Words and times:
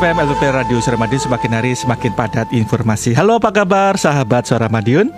FM 0.00 0.16
LPP 0.16 0.48
Radio 0.48 0.80
Suara 0.80 0.96
Madiun 0.96 1.20
semakin 1.20 1.60
hari 1.60 1.76
semakin 1.76 2.16
padat 2.16 2.48
informasi. 2.56 3.12
Halo 3.12 3.36
apa 3.36 3.52
kabar 3.52 4.00
sahabat 4.00 4.48
Suara 4.48 4.64
Madiun? 4.72 5.12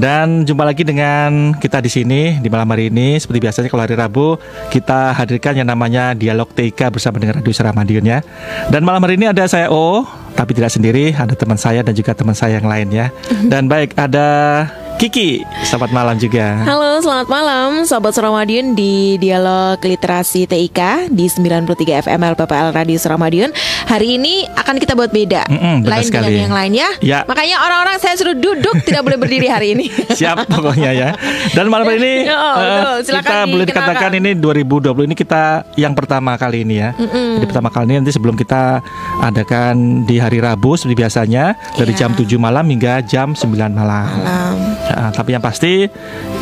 Dan 0.00 0.48
jumpa 0.48 0.64
lagi 0.64 0.88
dengan 0.88 1.52
kita 1.60 1.84
di 1.84 1.92
sini 1.92 2.40
di 2.40 2.48
malam 2.48 2.64
hari 2.72 2.88
ini 2.88 3.20
seperti 3.20 3.44
biasanya 3.44 3.68
kalau 3.68 3.84
hari 3.84 3.92
Rabu 3.92 4.40
kita 4.72 5.12
hadirkan 5.12 5.60
yang 5.60 5.68
namanya 5.68 6.16
dialog 6.16 6.48
TK 6.48 6.96
bersama 6.96 7.20
dengan 7.20 7.44
Radio 7.44 7.52
Suara 7.52 7.76
Madiun 7.76 8.08
ya. 8.08 8.24
Dan 8.72 8.88
malam 8.88 9.04
hari 9.04 9.20
ini 9.20 9.28
ada 9.28 9.44
saya 9.44 9.68
O 9.68 10.08
tapi 10.32 10.56
tidak 10.56 10.72
sendiri, 10.72 11.12
ada 11.12 11.36
teman 11.36 11.60
saya 11.60 11.84
dan 11.84 11.92
juga 11.92 12.16
teman 12.16 12.32
saya 12.32 12.56
yang 12.56 12.72
lain 12.72 12.88
ya. 12.88 13.12
Dan 13.44 13.68
baik 13.68 14.00
ada 14.00 14.64
Kiki, 14.96 15.44
selamat 15.60 15.92
malam 15.92 16.16
juga. 16.16 16.56
Halo, 16.64 17.04
selamat 17.04 17.28
malam 17.28 17.84
Sobat 17.84 18.16
Suramadiun 18.16 18.72
di 18.72 19.20
Dialog 19.20 19.76
Literasi 19.76 20.48
TIK 20.48 21.12
di 21.12 21.28
93 21.28 22.00
FM 22.08 22.20
LPPL 22.32 22.72
Radio 22.72 22.96
Suramadiun. 22.96 23.52
Hari 23.86 24.18
ini 24.18 24.42
akan 24.44 24.76
kita 24.76 24.92
buat 24.92 25.08
beda, 25.08 25.46
Mm-mm, 25.46 25.80
benar 25.80 25.92
lain 25.94 26.04
sekali. 26.04 26.26
dengan 26.28 26.42
yang 26.42 26.54
lain 26.54 26.72
ya. 26.74 26.90
Ya. 26.98 27.18
Makanya 27.22 27.56
orang-orang 27.60 27.96
saya 27.96 28.14
suruh 28.14 28.34
duduk 28.34 28.82
tidak 28.82 29.00
boleh 29.00 29.14
berdiri 29.16 29.46
hari 29.46 29.72
ini. 29.72 29.86
Siap 30.18 30.42
pokoknya 30.44 30.90
ya. 30.90 31.08
Dan 31.52 31.70
malam 31.70 31.86
ini 31.92 32.26
Oh, 32.28 32.54
eh, 32.56 32.66
betul. 32.66 32.96
Silakan 33.06 33.22
kita 33.22 33.36
boleh 33.46 33.64
dikatakan 33.64 34.10
ini 34.12 34.30
2020 34.34 35.06
ini 35.06 35.14
kita 35.14 35.42
yang 35.74 35.94
pertama 35.94 36.34
kali 36.34 36.62
ini 36.62 36.76
ya. 36.76 36.90
Jadi 36.98 37.46
pertama 37.46 37.70
kali 37.70 37.86
ini 37.88 37.96
nanti 37.96 38.10
sebelum 38.10 38.34
kita 38.34 38.82
adakan 39.22 40.02
di 40.02 40.18
hari 40.18 40.38
Rabu 40.38 40.74
seperti 40.74 40.98
biasanya 40.98 41.44
dari 41.74 41.94
Iya. 41.94 42.00
jam 42.02 42.10
7 42.12 42.26
malam 42.36 42.66
hingga 42.66 43.00
jam 43.02 43.32
9 43.32 43.46
malam. 43.70 44.10
Malam. 44.18 44.54
Ya, 44.84 45.14
tapi 45.14 45.30
yang 45.30 45.40
pasti 45.40 45.86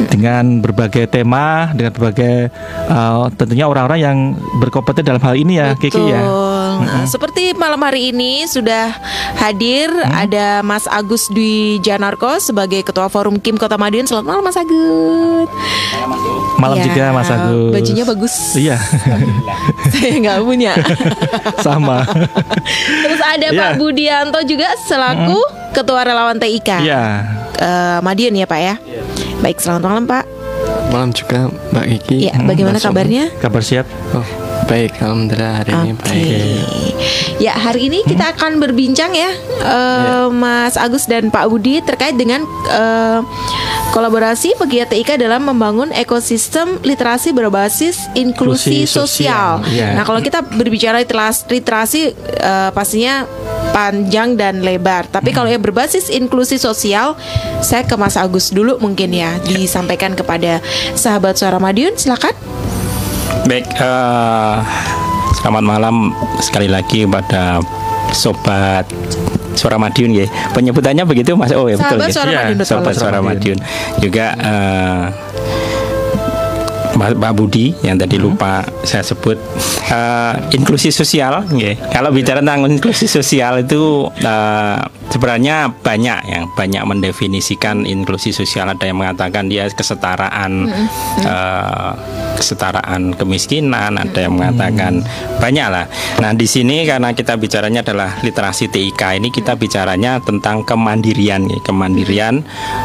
dengan 0.08 0.58
berbagai 0.58 1.06
tema, 1.06 1.68
dengan 1.70 1.92
berbagai 1.92 2.48
eh, 2.88 3.24
tentunya 3.36 3.68
orang-orang 3.68 4.00
yang 4.00 4.16
berkompeten 4.58 5.04
dalam 5.04 5.20
hal 5.20 5.36
ini 5.36 5.60
ya, 5.60 5.76
Kiki 5.76 6.00
ya. 6.02 6.22
Nah, 6.76 7.04
seperti 7.04 7.52
malam 7.52 7.78
hari 7.78 8.10
ini 8.10 8.42
sudah 8.44 8.90
hadir 9.36 9.86
Mm. 9.86 10.10
ada 10.10 10.46
Mas 10.60 10.84
Agus 10.84 11.28
Dwi 11.28 11.54
Janarko 11.78 12.38
sebagai 12.38 12.80
Ketua 12.80 13.06
Forum 13.06 13.36
Kim 13.36 13.54
Kota 13.54 13.74
Madiun. 13.74 14.04
Selamat 14.04 14.26
malam 14.28 14.42
Mas 14.42 14.56
Agus. 14.56 15.48
Malam 16.56 16.76
Ya, 16.76 16.84
juga 16.84 17.04
Mas 17.10 17.28
Agus. 17.28 17.70
Bajunya 17.72 18.04
bagus. 18.04 18.34
Iya, 18.54 18.76
Saya 19.92 20.14
nggak 20.16 20.38
punya. 20.40 20.72
sama. 21.66 22.02
Terus 23.02 23.20
ada 23.20 23.46
Iya. 23.46 23.60
Pak 23.60 23.72
Budianto 23.76 24.40
juga 24.42 24.68
selaku 24.80 25.38
Ketua 25.70 26.02
Relawan 26.02 26.36
TIK 26.36 26.80
Iya. 26.80 27.02
Eh, 27.54 27.98
Madiun 28.00 28.34
ya 28.34 28.44
Pak 28.44 28.60
ya. 28.60 28.74
Baik, 29.40 29.58
selamat 29.58 29.82
malam 29.84 30.04
Pak. 30.04 30.24
Malam 30.86 31.10
juga 31.10 31.50
Mbak 31.70 31.84
Kiki. 31.90 32.16
Ya, 32.24 32.34
bagaimana 32.40 32.76
Mas 32.76 32.82
Om. 32.82 32.90
kabarnya? 32.90 33.24
Kabar 33.36 33.60
siap? 33.60 33.86
Oh, 34.12 34.22
baik, 34.64 34.96
alhamdulillah 34.98 35.54
hari 35.60 35.72
ini 35.74 35.90
Oke. 35.92 36.02
baik. 36.02 36.92
Ya, 37.36 37.52
hari 37.52 37.90
ini 37.90 38.00
kita 38.02 38.32
akan 38.32 38.58
berbincang 38.58 39.10
ya, 39.12 39.30
eh, 39.60 40.26
Mas 40.30 40.78
Agus 40.78 41.04
dan 41.04 41.28
Pak 41.28 41.50
Budi 41.50 41.82
terkait 41.82 42.14
dengan 42.14 42.46
eh, 42.70 43.20
kolaborasi 43.90 44.54
pegiat 44.56 44.90
TIK 44.90 45.18
dalam 45.18 45.46
membangun 45.46 45.90
ekosistem 45.90 46.82
literasi 46.82 47.30
berbasis 47.30 48.10
inklusi 48.12 48.82
Inklusi 48.82 48.90
sosial. 48.90 49.62
sosial. 49.62 49.74
Iya. 49.74 49.88
Nah, 49.98 50.02
kalau 50.02 50.18
kita 50.18 50.42
berbicara 50.42 50.98
literas- 50.98 51.46
literasi 51.46 52.14
eh, 52.38 52.70
pastinya 52.70 53.26
panjang 53.70 54.38
dan 54.38 54.62
lebar. 54.62 55.10
Tapi 55.10 55.34
kalau 55.34 55.50
yang 55.50 55.58
berbasis 55.58 56.06
inklusi 56.06 56.56
sosial, 56.56 57.18
saya 57.58 57.82
ke 57.82 57.94
Mas 57.94 58.14
Agus 58.14 58.54
dulu 58.54 58.78
mungkin 58.78 59.10
ya 59.10 59.34
disampaikan 59.44 60.14
kepada 60.14 60.62
sahabat 60.94 61.34
suara 61.34 61.58
Madiun. 61.58 61.98
Silakan. 61.98 62.34
Baik, 63.44 63.66
eh, 63.76 64.54
selamat 65.40 65.64
malam 65.64 66.12
sekali 66.40 66.68
lagi 66.68 67.04
pada 67.04 67.60
sobat 68.12 68.84
Suara 69.54 69.78
Madiun 69.78 70.10
ya. 70.12 70.26
Penyebutannya 70.50 71.06
begitu 71.06 71.38
Mas 71.38 71.54
Oh 71.54 71.70
ya 71.70 71.78
betul 71.78 71.98
Sahabat 72.02 72.08
ya. 72.10 72.14
Suara 72.14 72.30
Iya, 72.30 72.38
Madiun 72.42 72.58
betul. 72.58 72.70
Sobat 72.70 72.94
Suara 72.94 73.18
Madiun. 73.22 73.58
Juga 74.02 74.26
eh, 74.34 75.04
Pak 76.94 77.32
Budi 77.34 77.74
yang 77.82 77.98
tadi 77.98 78.16
lupa 78.22 78.62
saya 78.86 79.02
sebut 79.02 79.34
eh, 79.90 80.34
inklusi 80.54 80.94
sosial 80.94 81.42
ya. 81.54 81.74
Kalau 81.90 82.10
bicara 82.14 82.38
tentang 82.42 82.66
inklusi 82.66 83.06
sosial 83.06 83.62
itu 83.62 84.10
eh, 84.22 84.78
sebenarnya 85.10 85.70
banyak 85.70 86.18
yang 86.28 86.44
banyak 86.52 86.84
mendefinisikan 86.84 87.84
inklusi 87.84 88.30
sosial. 88.30 88.70
Ada 88.72 88.88
yang 88.90 89.00
mengatakan 89.00 89.48
dia 89.50 89.68
kesetaraan 89.68 90.68
eh, 91.22 91.92
kesetaraan 92.38 93.16
kemiskinan. 93.16 93.96
Ada 94.00 94.28
yang 94.28 94.34
mengatakan 94.38 95.04
banyak 95.38 95.68
lah. 95.68 95.86
Nah 96.20 96.32
di 96.32 96.46
sini 96.48 96.84
karena 96.88 97.12
kita 97.12 97.36
bicaranya 97.36 97.84
adalah 97.84 98.20
literasi 98.22 98.70
TIK 98.70 99.20
ini 99.20 99.28
kita 99.28 99.58
bicaranya 99.58 100.22
tentang 100.22 100.62
kemandirian 100.64 101.46
ya, 101.48 101.60
kemandirian 101.64 102.44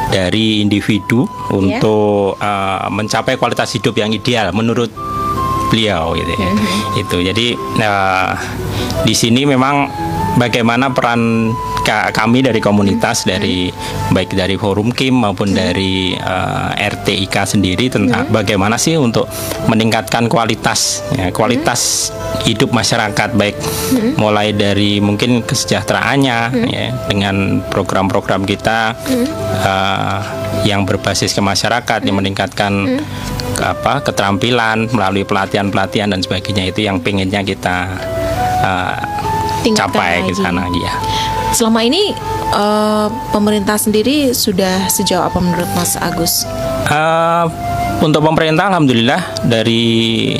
dari 0.09 0.63
individu 0.63 1.25
untuk 1.53 2.35
eh, 2.39 2.87
mencapai 2.91 3.39
kualitas 3.39 3.71
hidup 3.75 3.95
yang 3.97 4.11
ideal 4.11 4.51
menurut 4.51 4.91
beliau 5.69 6.11
gitu 6.13 6.33
ya. 6.33 6.49
Itu 6.97 7.17
jadi 7.21 7.47
eh, 7.55 8.31
di 9.01 9.13
sini 9.13 9.45
memang 9.45 9.87
bagaimana 10.35 10.89
peran 10.89 11.51
ka- 11.81 12.11
kami 12.11 12.41
dari 12.41 12.59
komunitas 12.59 13.23
dari 13.23 13.71
baik 14.09 14.33
dari 14.33 14.55
forum 14.55 14.89
Kim 14.89 15.21
maupun 15.21 15.51
dari 15.51 16.11
eh, 16.11 16.69
RTIK 16.75 17.35
sendiri 17.47 17.87
tentang 17.87 18.27
bagaimana 18.29 18.75
sih 18.75 18.95
untuk 18.95 19.29
meningkatkan 19.65 20.25
kualitas 20.25 21.05
ya, 21.11 21.29
kualitas 21.29 22.11
hidup 22.43 22.71
masyarakat 22.71 23.29
baik 23.31 23.55
mulai 24.15 24.51
dari 24.51 24.97
mungkin 24.99 25.43
kesejahteraannya 25.43 26.37
ya 26.67 26.83
dengan 27.05 27.35
program-program 27.65 28.43
kita 28.43 28.95
eh, 29.59 30.19
yang 30.61 30.83
berbasis 30.83 31.31
ke 31.31 31.41
masyarakat 31.41 31.99
yang 32.03 32.17
meningkatkan 32.17 32.99
ke- 33.59 33.67
apa 33.67 33.99
keterampilan 34.01 34.87
melalui 34.89 35.21
pelatihan-pelatihan 35.21 36.07
dan 36.07 36.23
sebagainya 36.23 36.71
itu 36.71 36.79
yang 36.81 36.97
pengennya 36.97 37.43
kita 37.43 37.91
Tingkatkan 39.59 39.91
capai 39.91 40.23
ke 40.23 40.31
lagi. 40.31 40.39
sana 40.39 40.63
ya. 40.71 40.93
Selama 41.51 41.83
ini 41.83 42.15
eh, 42.49 43.07
pemerintah 43.29 43.75
sendiri 43.75 44.31
sudah 44.31 44.87
sejauh 44.87 45.19
apa 45.21 45.35
menurut 45.37 45.67
Mas 45.75 45.99
Agus? 45.99 46.47
Eh, 46.85 47.45
untuk 47.99 48.23
pemerintah 48.23 48.71
alhamdulillah 48.71 49.19
dari 49.43 50.39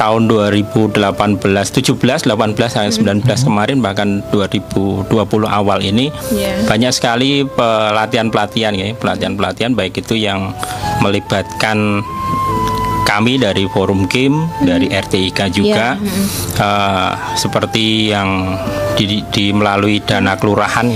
tahun 0.00 0.32
2018, 0.32 0.96
17, 1.44 2.24
18 2.24 2.32
sampai 2.72 2.88
19 2.88 3.20
kemarin 3.44 3.84
bahkan 3.84 4.24
2020 4.32 5.12
awal 5.44 5.84
ini 5.84 6.08
Iya. 6.32 6.64
banyak 6.64 6.88
sekali 6.88 7.44
pelatihan-pelatihan 7.44 8.72
ya, 8.72 8.96
pelatihan-pelatihan 8.96 9.76
baik 9.76 10.00
itu 10.00 10.16
yang 10.16 10.56
melibatkan 11.04 12.00
kami 13.04 13.36
dari 13.36 13.66
Forum 13.68 14.06
Kim, 14.06 14.48
dari 14.62 14.86
RTIK 14.86 15.52
juga, 15.52 15.98
eh, 16.56 17.10
seperti 17.34 18.08
yang 18.08 18.56
di, 18.94 19.20
di- 19.28 19.52
melalui 19.52 20.00
dana 20.00 20.32
kelurahan. 20.34 20.86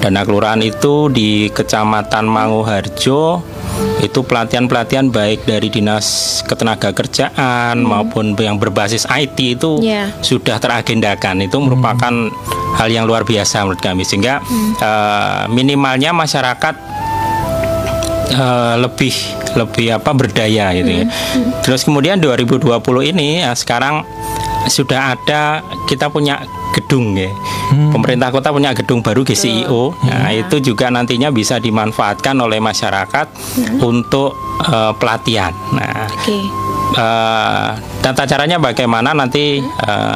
Dana 0.00 0.24
kelurahan 0.24 0.58
itu 0.58 1.12
di 1.12 1.52
Kecamatan 1.52 2.24
Manguharjo 2.24 3.44
itu 4.00 4.20
pelatihan-pelatihan 4.20 5.08
baik 5.08 5.44
dari 5.44 5.68
dinas 5.68 6.06
ketenaga 6.42 6.90
kerjaan 6.90 7.80
maupun 7.80 8.32
yang 8.34 8.56
berbasis 8.56 9.04
IT 9.06 9.60
itu 9.60 9.80
Iya. 9.80 10.10
sudah 10.20 10.56
teragendakan. 10.56 11.44
Itu 11.44 11.60
merupakan 11.60 12.12
hal 12.76 12.88
yang 12.88 13.04
luar 13.04 13.22
biasa 13.22 13.62
menurut 13.62 13.80
kami 13.80 14.02
sehingga 14.02 14.40
eh, 14.76 15.42
minimalnya 15.48 16.10
masyarakat 16.10 16.74
eh, 18.30 18.74
lebih 18.78 19.14
lebih 19.50 19.86
apa 19.98 20.10
berdaya 20.14 20.70
gitu 20.72 20.90
ya. 20.90 21.04
Terus 21.60 21.82
kemudian 21.82 22.16
2020 22.16 22.70
ini 23.04 23.42
ya, 23.42 23.50
sekarang 23.52 24.06
sudah 24.66 25.16
ada 25.16 25.60
kita 25.84 26.06
punya 26.06 26.38
gedung 26.70 27.18
ya. 27.18 27.30
Pemerintah 27.70 28.30
kota 28.30 28.50
punya 28.50 28.74
gedung 28.74 29.02
baru 29.02 29.22
GCIO. 29.22 29.94
Nah, 30.06 30.30
itu 30.30 30.58
juga 30.62 30.90
nantinya 30.90 31.30
bisa 31.30 31.58
dimanfaatkan 31.58 32.34
oleh 32.38 32.58
masyarakat 32.58 33.26
untuk 33.82 34.34
eh, 34.66 34.92
pelatihan. 34.98 35.54
Nah, 35.74 36.06
Oke. 36.10 36.38
eh, 36.96 37.68
tata 38.02 38.22
caranya 38.26 38.58
bagaimana 38.58 39.14
nanti 39.14 39.58
eh, 39.62 40.14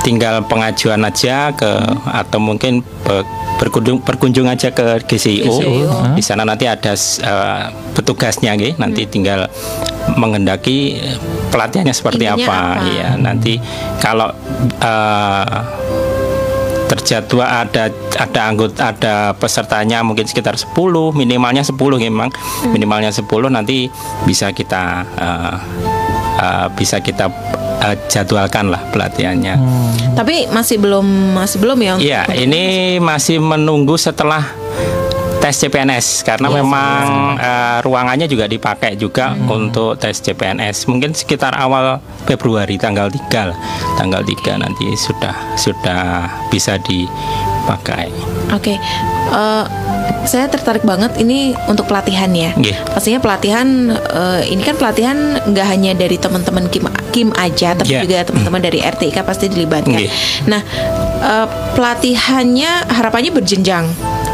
tinggal 0.00 0.40
pengajuan 0.48 1.04
aja 1.04 1.52
ke 1.52 1.68
atau 2.08 2.40
mungkin 2.40 2.80
be- 3.04 3.26
berkunjung 3.60 4.00
berkunjung 4.00 4.48
aja 4.48 4.72
ke 4.72 5.04
GCIO. 5.04 5.60
Di 6.16 6.22
sana 6.24 6.42
nanti 6.42 6.64
ada 6.64 6.94
eh, 6.96 7.62
petugasnya 7.92 8.56
nggih. 8.56 8.80
Nanti 8.80 9.04
tinggal 9.06 9.46
menghendaki 10.16 10.98
eh, 10.98 11.18
pelatihannya 11.50 11.94
seperti 11.94 12.24
Ininya 12.26 12.46
apa. 12.46 12.56
apa? 12.56 12.86
Iya, 12.90 13.08
nanti 13.18 13.52
kalau 14.02 14.30
eh, 14.80 15.58
terjadwal 16.90 17.46
ada 17.46 17.86
ada 18.18 18.40
anggota 18.50 18.90
ada 18.90 19.14
pesertanya 19.38 20.02
mungkin 20.02 20.26
sekitar 20.26 20.58
10 20.58 20.74
minimalnya 21.14 21.62
10 21.62 21.78
memang 22.02 22.34
minimalnya 22.66 23.14
10 23.14 23.30
nanti 23.46 23.86
bisa 24.26 24.50
kita 24.50 25.06
eh, 25.14 25.56
eh, 26.42 26.66
bisa 26.74 26.98
kita 26.98 27.30
eh, 27.86 27.96
jadwalkan 28.10 28.74
lah 28.74 28.82
pelatihannya. 28.90 29.54
Tapi 30.18 30.50
masih 30.50 30.82
belum 30.82 31.38
masih 31.38 31.58
belum 31.62 31.78
ya 31.78 31.90
untuk 31.94 32.06
Iya, 32.10 32.22
ini 32.34 32.62
masih 32.98 33.38
menunggu 33.38 33.94
setelah 33.94 34.42
tes 35.40 35.56
CPNS 35.56 36.22
karena 36.22 36.52
memang 36.52 37.36
eh, 37.40 37.78
ruangannya 37.80 38.28
juga 38.28 38.44
dipakai 38.44 38.94
juga 38.94 39.32
untuk 39.48 39.96
tes 39.96 40.20
CPNS. 40.20 40.84
Mungkin 40.86 41.16
sekitar 41.16 41.56
awal 41.56 41.98
Februari 42.28 42.76
tanggal 42.76 43.08
3 43.08 43.50
lah. 43.50 43.58
Tanggal 43.96 44.22
3 44.22 44.60
nanti 44.60 44.86
sudah 44.94 45.34
sudah 45.56 46.28
bisa 46.52 46.76
dipakai. 46.84 48.12
Oke, 48.52 48.76
Eh, 49.30 49.64
saya 50.26 50.50
tertarik 50.50 50.82
banget 50.82 51.14
ini 51.22 51.54
untuk 51.70 51.86
pelatihan 51.86 52.28
ya. 52.34 52.50
Nggih. 52.58 52.74
Pastinya 52.90 53.22
pelatihan 53.22 53.94
eh, 53.94 54.42
ini 54.50 54.62
kan 54.66 54.74
pelatihan 54.74 55.38
nggak 55.46 55.66
hanya 55.70 55.92
dari 55.94 56.18
teman-teman 56.18 56.66
Kim 56.66 56.84
Kim 57.14 57.28
aja, 57.38 57.78
tapi 57.78 57.94
Iya. 57.94 58.02
juga 58.02 58.16
teman-teman 58.26 58.58
dari 58.58 58.82
RTIK 58.82 59.22
pasti 59.22 59.46
dilibatkan. 59.46 59.94
Nggih. 59.94 60.10
Nah, 60.50 60.60
eh, 61.22 61.46
pelatihannya 61.78 62.90
harapannya 62.90 63.30
berjenjang. 63.30 63.86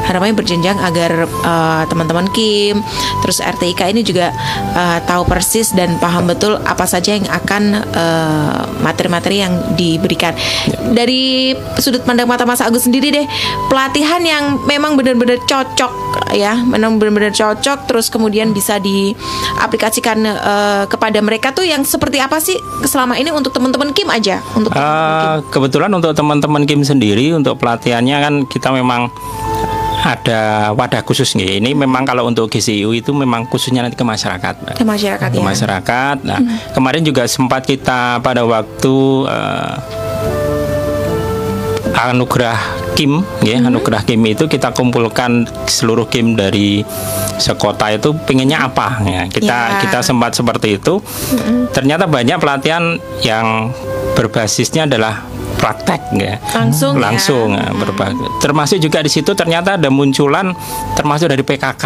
Harapannya 0.07 0.35
berjenjang 0.39 0.79
agar 0.79 1.27
eh, 1.27 1.83
teman-teman 1.91 2.31
Kim, 2.31 2.81
terus 3.21 3.43
RTIK 3.43 3.91
ini 3.91 4.03
juga 4.07 4.31
eh, 4.75 4.99
tahu 5.05 5.27
persis 5.27 5.75
dan 5.75 5.99
paham 5.99 6.31
betul 6.31 6.57
apa 6.63 6.87
saja 6.87 7.19
yang 7.19 7.27
akan 7.27 7.63
eh, 7.83 8.61
materi-materi 8.81 9.43
yang 9.43 9.53
diberikan. 9.75 10.33
Dari 10.95 11.53
sudut 11.83 12.07
pandang 12.07 12.31
mata 12.31 12.47
Mas 12.47 12.63
Agus 12.63 12.87
sendiri 12.87 13.11
deh, 13.11 13.27
pelatihan 13.67 14.23
yang 14.23 14.63
memang 14.65 14.95
benar-benar 14.95 15.43
cocok 15.45 16.07
ya, 16.33 16.59
memang 16.63 16.99
benar-benar 16.99 17.35
cocok, 17.35 17.87
terus 17.87 18.09
kemudian 18.09 18.51
bisa 18.51 18.81
diaplikasikan 18.81 20.19
eh, 20.25 20.85
kepada 20.89 21.19
mereka 21.21 21.53
tuh 21.53 21.67
yang 21.67 21.83
seperti 21.83 22.19
apa 22.23 22.39
sih 22.39 22.57
selama 22.87 23.19
ini 23.19 23.31
untuk 23.31 23.53
teman-teman 23.53 23.93
Kim 23.93 24.09
aja, 24.09 24.41
untuk 24.55 24.73
teman-teman 24.73 25.11
Kim. 25.11 25.27
Eh, 25.27 25.37
kebetulan 25.53 25.91
untuk 25.93 26.13
teman-teman 26.15 26.63
Kim 26.65 26.81
sendiri 26.87 27.35
untuk 27.35 27.59
pelatihannya 27.61 28.17
kan 28.23 28.35
kita 28.47 28.71
memang 28.71 29.09
ada 30.07 30.71
wadah 30.71 31.03
khusus 31.03 31.35
nih. 31.35 31.59
Ini 31.59 31.75
memang 31.75 32.07
kalau 32.07 32.31
untuk 32.31 32.47
GCU 32.47 32.95
itu 32.95 33.11
memang 33.11 33.51
khususnya 33.51 33.83
nanti 33.83 33.99
ke 33.99 34.07
masyarakat. 34.07 34.79
Ke 34.79 34.87
masyarakat 34.87 35.29
ke 35.35 35.43
ya. 35.43 35.45
masyarakat. 35.45 36.17
Nah, 36.23 36.39
kemarin 36.71 37.03
juga 37.03 37.27
sempat 37.27 37.67
kita 37.67 38.23
pada 38.23 38.47
waktu 38.47 38.95
eh, 39.27 39.75
anugerah 41.97 42.87
Kim, 42.97 43.21
ya, 43.45 43.61
anugerah 43.61 44.09
Kim 44.09 44.25
itu 44.25 44.49
kita 44.49 44.73
kumpulkan 44.73 45.45
seluruh 45.69 46.09
Kim 46.09 46.33
dari 46.33 46.81
sekota 47.37 47.93
itu 47.93 48.17
pengennya 48.25 48.65
apa 48.73 49.03
ya. 49.05 49.23
Kita 49.29 49.57
Ya. 49.77 49.81
kita 49.85 50.01
sempat 50.01 50.33
seperti 50.33 50.81
itu. 50.81 51.05
Ternyata 51.77 52.09
banyak 52.09 52.41
pelatihan 52.41 52.97
yang 53.21 53.69
berbasisnya 54.17 54.89
adalah 54.89 55.29
praktek 55.57 56.03
ya 56.13 56.35
Langsung 56.53 56.95
ya. 56.95 57.01
langsung 57.03 57.49
ya, 57.53 57.69
berbagai 57.73 58.29
termasuk 58.39 58.79
juga 58.79 59.01
di 59.01 59.09
situ 59.09 59.33
ternyata 59.33 59.75
ada 59.75 59.89
munculan 59.89 60.53
termasuk 60.93 61.27
dari 61.27 61.43
PKK 61.43 61.85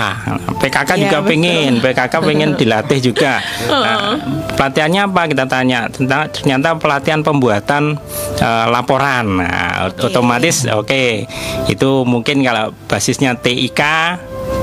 PKK 0.61 0.91
Iya, 0.91 1.03
juga 1.03 1.19
betul. 1.19 1.31
pengen 1.31 1.73
PKK 1.81 2.15
pengen 2.21 2.51
dilatih 2.55 2.99
juga. 3.03 3.33
Nah, 3.71 4.21
pelatihannya 4.55 5.03
apa? 5.05 5.23
Kita 5.25 5.45
tanya. 5.47 5.89
Tentang 5.89 6.29
ternyata 6.29 6.77
pelatihan 6.77 7.21
pembuatan 7.21 7.97
eh, 8.37 8.67
laporan. 8.69 9.41
Nah 9.41 9.89
ot- 9.89 10.05
otomatis 10.05 10.69
oke. 10.69 11.25
Itu 11.65 12.05
mungkin 12.05 12.45
kalau 12.45 12.77
basisnya 12.85 13.33
TIK 13.35 13.81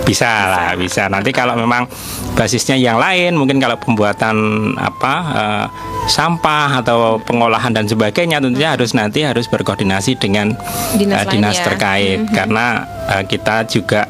bisa 0.07 0.47
lah 0.47 0.71
bisa 0.79 1.11
nanti 1.11 1.35
kalau 1.35 1.59
memang 1.59 1.83
basisnya 2.31 2.79
yang 2.79 2.95
lain 2.95 3.35
mungkin 3.35 3.59
kalau 3.59 3.75
pembuatan 3.75 4.35
apa 4.79 5.13
eh, 5.35 5.65
sampah 6.07 6.79
atau 6.79 7.19
pengolahan 7.19 7.75
dan 7.75 7.83
sebagainya 7.83 8.39
tentunya 8.39 8.71
harus 8.71 8.95
nanti 8.95 9.27
harus 9.27 9.51
berkoordinasi 9.51 10.15
dengan 10.15 10.55
Dinas 10.95 11.27
eh, 11.27 11.35
dinas 11.35 11.57
lain 11.59 11.59
ya. 11.59 11.65
terkait 11.67 12.19
karena 12.31 12.65
eh, 13.11 13.23
kita 13.27 13.67
juga 13.67 14.07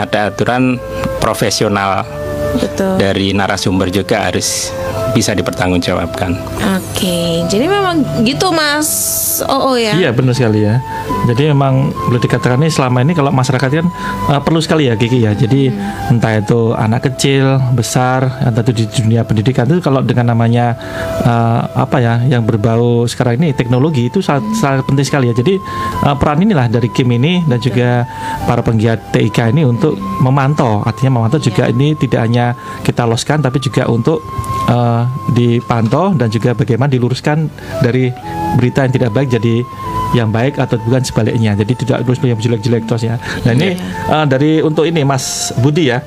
ada 0.00 0.32
aturan 0.32 0.80
profesional 1.20 2.08
Betul. 2.56 2.96
dari 2.96 3.36
narasumber 3.36 3.92
juga 3.92 4.24
harus 4.24 4.72
bisa 5.14 5.30
dipertanggungjawabkan. 5.32 6.34
Oke, 6.74 7.46
jadi 7.46 7.70
memang 7.70 8.02
gitu 8.26 8.50
Mas. 8.50 8.90
Oh, 9.46 9.72
oh 9.72 9.76
ya. 9.78 9.94
Iya 9.94 10.10
benar 10.10 10.34
sekali 10.34 10.66
ya. 10.66 10.82
Jadi 11.24 11.54
memang 11.54 11.94
boleh 12.10 12.20
dikatakan 12.20 12.60
ini 12.60 12.68
selama 12.68 13.00
ini 13.00 13.16
kalau 13.16 13.30
masyarakat 13.30 13.70
kan 13.70 13.86
uh, 14.28 14.40
perlu 14.42 14.58
sekali 14.58 14.90
ya 14.90 14.98
Kiki 14.98 15.22
ya. 15.24 15.32
Jadi 15.32 15.70
entah 16.10 16.34
itu 16.36 16.74
anak 16.74 17.08
kecil, 17.10 17.62
besar, 17.72 18.42
entah 18.42 18.60
itu 18.66 18.84
di 18.84 18.84
dunia 18.90 19.22
pendidikan 19.22 19.64
itu 19.70 19.80
kalau 19.80 20.02
dengan 20.02 20.34
namanya 20.34 20.74
uh, 21.22 21.60
apa 21.78 22.02
ya 22.02 22.14
yang 22.26 22.42
berbau 22.44 23.06
sekarang 23.06 23.40
ini 23.40 23.54
teknologi 23.54 24.10
itu 24.10 24.18
sangat, 24.20 24.44
sangat 24.58 24.84
penting 24.84 25.06
sekali 25.06 25.30
ya. 25.30 25.34
Jadi 25.38 25.56
uh, 26.04 26.16
peran 26.18 26.42
inilah 26.42 26.66
dari 26.68 26.90
Kim 26.90 27.08
ini 27.14 27.40
dan 27.46 27.62
juga 27.62 28.04
para 28.44 28.60
penggiat 28.60 29.14
TIK 29.14 29.54
ini 29.54 29.62
untuk 29.64 29.96
memantau. 30.20 30.82
Artinya 30.82 31.22
memantau 31.22 31.38
juga 31.38 31.70
ini 31.70 31.94
tidak 31.94 32.20
hanya 32.26 32.52
kita 32.82 33.06
loskan 33.06 33.40
tapi 33.40 33.62
juga 33.62 33.86
untuk 33.88 34.20
uh, 34.68 35.03
dipantau 35.32 36.14
dan 36.14 36.28
juga 36.30 36.54
bagaimana 36.54 36.90
diluruskan 36.90 37.48
dari 37.82 38.12
berita 38.56 38.86
yang 38.86 38.92
tidak 38.94 39.10
baik 39.14 39.28
jadi 39.32 39.54
yang 40.14 40.30
baik 40.30 40.62
atau 40.62 40.78
bukan 40.86 41.02
sebaliknya. 41.02 41.58
Jadi 41.58 41.72
tidak 41.74 42.06
terus 42.06 42.22
yang 42.22 42.38
jelek-jelek 42.38 42.86
terus 42.86 43.02
ya. 43.02 43.18
Nah 43.42 43.52
ini 43.52 43.74
uh, 44.08 44.24
dari 44.24 44.62
untuk 44.62 44.86
ini 44.86 45.02
Mas 45.02 45.50
Budi 45.58 45.90
ya. 45.90 45.98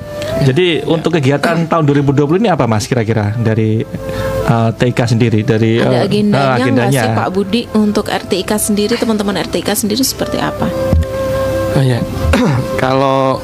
Jadi 0.48 0.88
untuk 0.88 1.20
kegiatan 1.20 1.68
tahun 1.68 1.84
2020 1.84 2.40
ini 2.40 2.50
apa 2.50 2.66
Mas 2.66 2.88
kira-kira 2.88 3.36
dari 3.36 3.84
uh, 4.48 4.70
TIK 4.72 5.00
sendiri 5.18 5.40
dari 5.44 5.84
Ada 5.84 6.08
uh, 6.08 6.08
agendanya 6.08 6.64
uh, 6.64 6.72
nggak 6.72 6.90
sih 6.96 7.10
Pak 7.12 7.30
Budi 7.36 7.62
untuk 7.76 8.08
RTIK 8.08 8.52
sendiri 8.56 8.96
teman-teman 8.96 9.44
RTIK 9.44 9.70
sendiri 9.76 10.04
seperti 10.08 10.40
apa? 10.40 10.72
Oh 11.76 11.84
ya, 11.84 12.00
kalau 12.84 13.44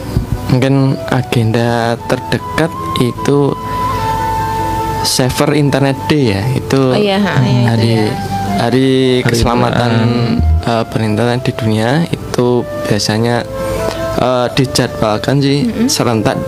mungkin 0.49 0.95
agenda 1.11 1.97
terdekat 2.07 2.71
itu 3.01 3.51
Safer 5.03 5.53
Internet 5.53 5.99
Day 6.07 6.33
ya, 6.33 6.41
itu 6.55 6.81
Oh 6.91 6.97
iya, 6.97 7.19
ha, 7.19 7.37
iya, 7.43 7.59
itu 7.59 7.67
hari 7.69 7.91
ya. 7.91 8.07
hari 8.63 8.89
keselamatan 9.27 9.91
eh, 10.63 10.83
berinternet 10.89 11.43
di 11.43 11.51
dunia 11.53 12.07
itu 12.07 12.63
biasanya 12.87 13.43
eh, 14.19 14.47
dijadwalkan 14.55 15.43
sih 15.43 15.67
serentak 15.91 16.39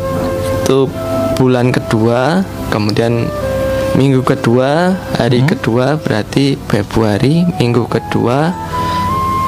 itu 0.66 0.90
bulan 1.38 1.70
kedua, 1.70 2.42
kemudian 2.74 3.28
minggu 4.00 4.24
kedua, 4.24 4.96
hari 5.20 5.44
kedua 5.44 6.00
berarti 6.00 6.56
Februari, 6.72 7.46
minggu 7.60 7.86
kedua 7.86 8.50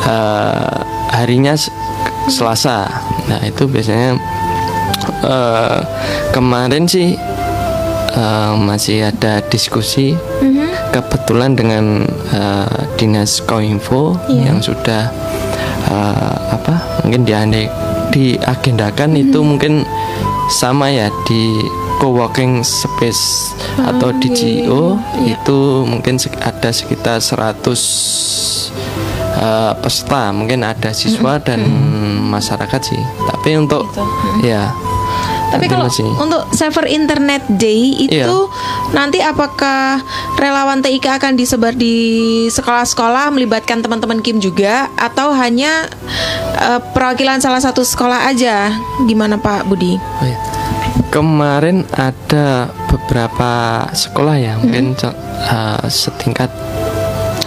eh, 0.06 0.78
harinya 1.16 1.56
Selasa. 2.28 2.86
Nah 3.32 3.40
itu 3.48 3.66
biasanya 3.72 4.20
eh, 5.24 5.80
kemarin 6.36 6.84
sih 6.86 7.16
eh, 8.18 8.52
masih 8.58 9.14
ada 9.14 9.40
diskusi 9.48 10.18
kebetulan 10.92 11.54
dengan 11.54 12.04
eh, 12.34 12.78
dinas 12.98 13.40
kominfo 13.46 14.18
yang 14.28 14.60
sudah 14.60 15.14
eh, 15.88 16.38
apa 16.50 17.06
mungkin 17.06 17.24
diane- 17.24 17.72
diagendakan 18.10 19.14
itu 19.20 19.40
mungkin 19.46 19.86
sama 20.48 20.88
ya 20.88 21.12
di 21.28 21.60
co-working 22.00 22.62
space 22.64 23.52
atau 23.84 24.14
di 24.16 24.30
GO 24.32 24.96
itu 25.26 25.84
mungkin 25.84 26.16
ada 26.40 26.70
sekitar 26.72 27.20
100 27.20 27.62
eh, 29.38 29.74
peserta 29.82 30.32
mungkin 30.32 30.64
ada 30.64 30.94
siswa 30.94 31.38
dan 31.42 31.68
masyarakat 32.32 32.82
sih. 32.82 33.02
Tapi 33.28 33.60
untuk 33.60 33.92
ya 34.42 34.72
Tapi 35.48 35.64
mungkin 35.64 35.70
kalau 35.72 35.88
masih- 35.88 36.16
untuk 36.18 36.42
server 36.52 36.86
internet 36.86 37.40
day 37.50 37.96
itu 38.02 38.14
Iya. 38.14 38.28
nanti 38.92 39.20
apakah 39.20 40.04
relawan 40.36 40.80
TIK 40.80 41.08
akan 41.14 41.34
disebar 41.34 41.72
di 41.72 41.96
sekolah-sekolah 42.48 43.30
melibatkan 43.30 43.80
teman-teman 43.80 44.20
Kim 44.20 44.38
juga 44.38 44.92
atau 44.94 45.32
hanya 45.32 45.88
eh, 46.58 46.82
perwakilan 46.92 47.38
salah 47.38 47.60
satu 47.60 47.82
sekolah 47.82 48.28
aja? 48.28 48.74
Gimana 49.04 49.38
Pak 49.38 49.66
Budi? 49.66 49.96
Oh 49.96 50.26
ya. 50.26 50.38
Kemarin 51.08 51.88
ada 51.90 52.68
beberapa 52.88 53.52
sekolah 53.90 54.36
ya, 54.36 54.54
mungkin 54.56 54.92
co- 54.94 55.16
uh, 55.46 55.86
setingkat 55.88 56.52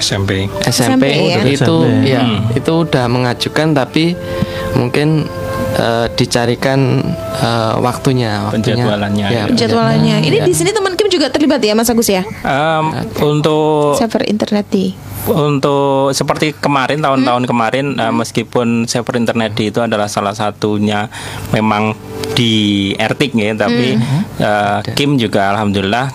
SMP. 0.00 0.49
SMP 0.64 1.04
SMP, 1.04 1.04
ya? 1.28 1.42
itu 1.45 1.76
SMP. 1.76 2.09
ya 2.09 2.23
Hmm. 2.23 2.40
itu 2.50 2.73
udah 2.73 3.04
mengajukan 3.04 3.76
tapi 3.76 4.16
mungkin 4.76 5.26
uh, 5.76 6.06
dicarikan 6.14 7.02
uh, 7.40 7.78
waktunya, 7.80 8.46
waktunya 8.46 8.80
Penjadwalannya. 8.80 9.26
ya, 9.28 9.42
Jadwalannya. 9.50 10.16
Ini 10.24 10.38
ya. 10.40 10.46
di 10.46 10.54
sini 10.54 10.70
teman 10.70 10.94
Kim 10.94 11.08
juga 11.08 11.30
terlibat 11.30 11.58
ya 11.60 11.74
Mas 11.74 11.90
Agus 11.90 12.08
ya? 12.08 12.22
Em, 12.44 12.84
untuk 13.22 13.96
Server 13.98 14.24
internet 14.26 14.66
day. 14.70 14.92
untuk 15.28 16.16
seperti 16.16 16.56
kemarin 16.56 17.04
tahun-tahun 17.04 17.44
kemarin 17.44 17.92
eh, 17.92 18.08
meskipun 18.08 18.88
server 18.88 19.20
internet 19.20 19.52
di 19.52 19.68
itu 19.68 19.84
adalah 19.84 20.08
salah 20.08 20.32
satunya 20.32 21.12
memang 21.52 21.92
di 22.32 22.90
Ertik 22.96 23.36
ya 23.36 23.52
tapi 23.52 24.00
eh, 24.40 24.78
Kim 24.96 25.20
juga 25.20 25.52
alhamdulillah 25.52 26.08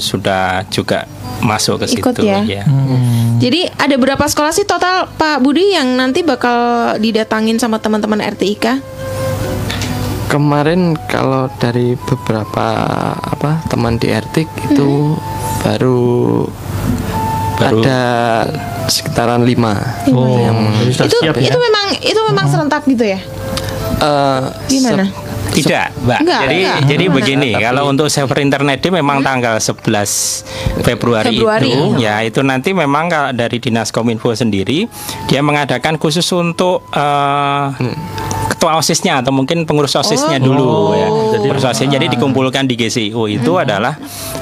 sudah 0.00 0.64
juga 0.72 1.04
masuk 1.46 1.80
ke 1.80 1.94
Ikut 1.94 2.12
situ 2.12 2.26
ya? 2.26 2.42
Jadi 3.38 3.70
ada 3.70 3.94
berapa 3.94 4.20
sekolah 4.22 4.50
sih 4.50 4.66
total 4.66 5.06
Pak 5.08 5.38
Budi 5.38 5.72
yang 5.72 5.94
nanti 5.94 6.20
bakal 6.20 6.56
didatangin 6.98 7.56
sama 7.56 7.78
teman-teman 7.78 8.18
RTIK? 8.18 8.82
Kemarin 10.26 10.98
kalau 11.06 11.46
dari 11.56 11.94
beberapa 11.94 12.66
apa 13.14 13.62
teman 13.70 13.94
di 13.94 14.10
Ertik 14.10 14.50
itu 14.66 15.14
baru, 15.62 16.42
Baru- 17.56 17.78
ada 17.78 18.02
sekitaran 18.86 19.46
lima 19.46 19.78
Oh, 20.10 20.34
yang 20.36 20.58
itu 20.82 21.16
ya? 21.22 21.30
itu 21.30 21.58
memang 21.62 21.86
itu 22.02 22.20
memang 22.26 22.46
serentak 22.50 22.82
gitu 22.84 23.06
ya? 23.06 23.22
eh, 23.96 24.42
Gimana? 24.66 25.06
Tidak, 25.52 25.86
Mbak. 26.04 26.20
Enggak, 26.22 26.40
jadi 26.42 26.56
enggak. 26.56 26.78
jadi 26.88 27.04
begini, 27.10 27.50
kalau 27.58 27.82
untuk 27.90 28.08
server 28.08 28.38
internet 28.42 28.78
di 28.82 28.88
memang 28.90 29.22
tanggal 29.22 29.56
11 29.58 30.82
Februari, 30.82 31.36
Februari. 31.36 31.70
itu 31.70 32.02
ya 32.02 32.20
itu 32.22 32.40
nanti 32.42 32.70
memang 32.76 33.08
kalau 33.08 33.30
dari 33.32 33.56
Dinas 33.62 33.94
Kominfo 33.94 34.34
sendiri 34.34 34.86
dia 35.30 35.40
mengadakan 35.40 35.96
khusus 35.96 36.26
untuk 36.36 36.84
eh, 36.92 37.64
ketua 38.66 38.82
OSISnya 38.82 39.22
atau 39.22 39.30
mungkin 39.30 39.62
pengurus 39.62 39.94
OSISnya 39.94 40.42
dulu 40.42 40.90
ya. 40.90 41.06
jadi- 41.06 41.46
Pengurus 41.46 41.62
OSIS. 41.64 41.86
Jadi 41.86 42.10
dikumpulkan 42.10 42.66
di 42.66 42.74
GCIO 42.74 43.30
itu 43.30 43.54
adalah 43.54 43.94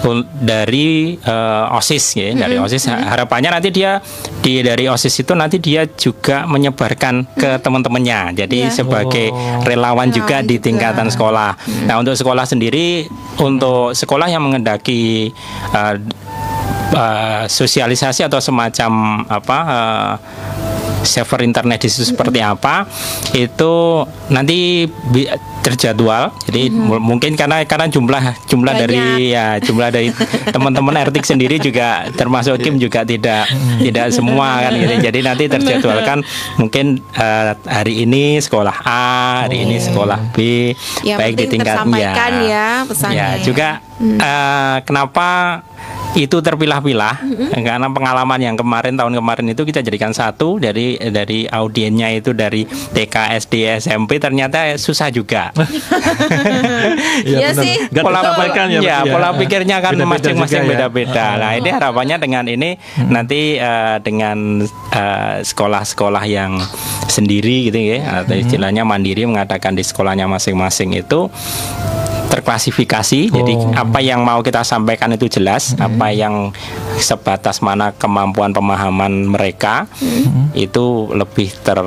un- 0.03 0.25
dari 0.33 1.13
eh, 1.15 1.65
OSIS 1.71 2.17
ya, 2.17 2.33
dari 2.33 2.57
OSIS. 2.57 2.89
Harapannya 2.89 3.53
nanti 3.53 3.69
dia 3.69 4.01
di 4.41 4.65
dari 4.65 4.89
OSIS 4.89 5.13
itu 5.21 5.37
nanti 5.37 5.61
dia 5.61 5.85
juga 5.85 6.49
menyebarkan 6.49 7.37
ke 7.37 7.61
teman-temannya. 7.61 8.33
Jadi 8.35 8.65
Iya. 8.65 8.73
sebagai 8.73 9.29
relawan 9.63 10.09
juga 10.09 10.41
Relawan 10.41 10.49
di 10.49 10.57
juga. 10.57 10.65
tingkatan 10.65 11.07
sekolah. 11.07 11.51
Nah, 11.85 12.01
untuk 12.01 12.17
sekolah 12.17 12.49
sendiri 12.49 13.05
untuk 13.37 13.93
sekolah 13.93 14.25
yang 14.25 14.41
mengendaki 14.41 15.29
uh, 15.71 16.01
uh, 16.95 17.45
sosialisasi 17.45 18.25
atau 18.25 18.41
semacam 18.41 18.93
apa 19.29 19.59
uh, 19.61 20.13
server 21.05 21.41
internet 21.41 21.79
di 21.79 21.89
situ 21.89 22.11
seperti 22.11 22.41
apa 22.41 22.89
itu 23.33 24.03
nanti 24.29 24.89
terjadwal. 25.61 26.29
Jadi 26.45 26.69
mu- 26.69 27.01
mungkin 27.01 27.35
karena 27.35 27.65
karena 27.65 27.89
jumlah 27.89 28.21
jumlah 28.45 28.73
Banyak. 28.73 28.83
dari 28.85 29.01
ya 29.31 29.57
jumlah 29.57 29.89
dari 29.89 30.09
teman-teman 30.55 30.97
Ertik 30.99 31.25
sendiri 31.25 31.57
juga 31.57 32.09
termasuk 32.13 32.61
Kim 32.61 32.77
juga 32.77 33.05
tidak 33.05 33.49
tidak 33.81 34.07
semua 34.11 34.61
kan 34.61 34.73
gitu. 34.75 34.95
Jadi 35.01 35.19
nanti 35.21 35.45
terjadwalkan 35.47 36.21
mungkin 36.57 37.01
eh, 37.13 37.53
hari 37.65 38.05
ini 38.05 38.37
sekolah 38.39 38.77
A 38.83 39.05
hari 39.45 39.65
ini 39.65 39.81
sekolah 39.81 40.33
B 40.33 40.73
Yang 41.03 41.19
baik 41.19 41.35
di 41.35 41.45
tingkat 41.49 41.75
ya. 42.45 42.69
pesannya 42.85 43.17
ya 43.17 43.29
ya. 43.31 43.31
juga 43.41 43.69
eh, 44.01 44.77
kenapa 44.85 45.29
itu 46.15 46.39
terpilah-pilah 46.39 47.21
karena 47.51 47.89
pengalaman 47.91 48.41
yang 48.41 48.57
kemarin 48.57 48.95
tahun 48.95 49.19
kemarin 49.19 49.47
itu 49.51 49.63
kita 49.67 49.83
jadikan 49.83 50.15
satu 50.15 50.63
dari 50.63 50.95
dari 51.11 51.47
audiennya 51.51 52.15
itu 52.15 52.31
dari 52.31 52.67
TK 52.67 53.15
SD 53.43 53.55
SMP 53.83 54.23
ternyata 54.23 54.79
susah 54.79 55.11
juga 55.11 55.51
Iya 57.25 57.55
benar. 57.55 57.65
sih. 57.65 57.75
Pola 57.95 58.21
tersampaikan 58.21 58.67
ya, 58.71 58.81
ya, 58.81 58.97
Pak, 59.01 59.07
ya. 59.07 59.13
pola 59.13 59.29
pikirnya 59.39 59.77
kan 59.81 59.93
masing-masing 59.97 60.63
ya. 60.67 60.69
beda-beda. 60.69 61.27
Nah, 61.41 61.51
ini 61.57 61.69
harapannya 61.71 62.17
dengan 62.21 62.45
ini 62.47 62.71
nanti 63.09 63.57
eh, 63.57 63.97
dengan 64.03 64.63
eh, 64.93 65.37
sekolah-sekolah 65.43 66.25
yang 66.29 66.59
sendiri 67.09 67.71
gitu 67.71 67.79
ya 67.79 68.25
atau 68.25 68.35
istilahnya 68.35 68.83
mandiri 68.83 69.23
mengadakan 69.29 69.79
di 69.79 69.85
sekolahnya 69.87 70.27
masing-masing 70.27 70.99
itu 70.99 71.31
terklasifikasi. 72.35 73.21
Jadi 73.31 73.53
Oh. 73.55 73.71
apa 73.73 74.03
yang 74.03 74.21
mau 74.21 74.43
kita 74.43 74.67
sampaikan 74.67 75.15
itu 75.15 75.31
jelas, 75.31 75.79
apa 75.79 76.11
yang 76.11 76.51
sebatas 76.97 77.63
mana 77.63 77.95
kemampuan 77.95 78.51
pemahaman 78.51 79.31
mereka 79.31 79.87
itu 80.53 81.07
lebih 81.11 81.55
ter 81.61 81.79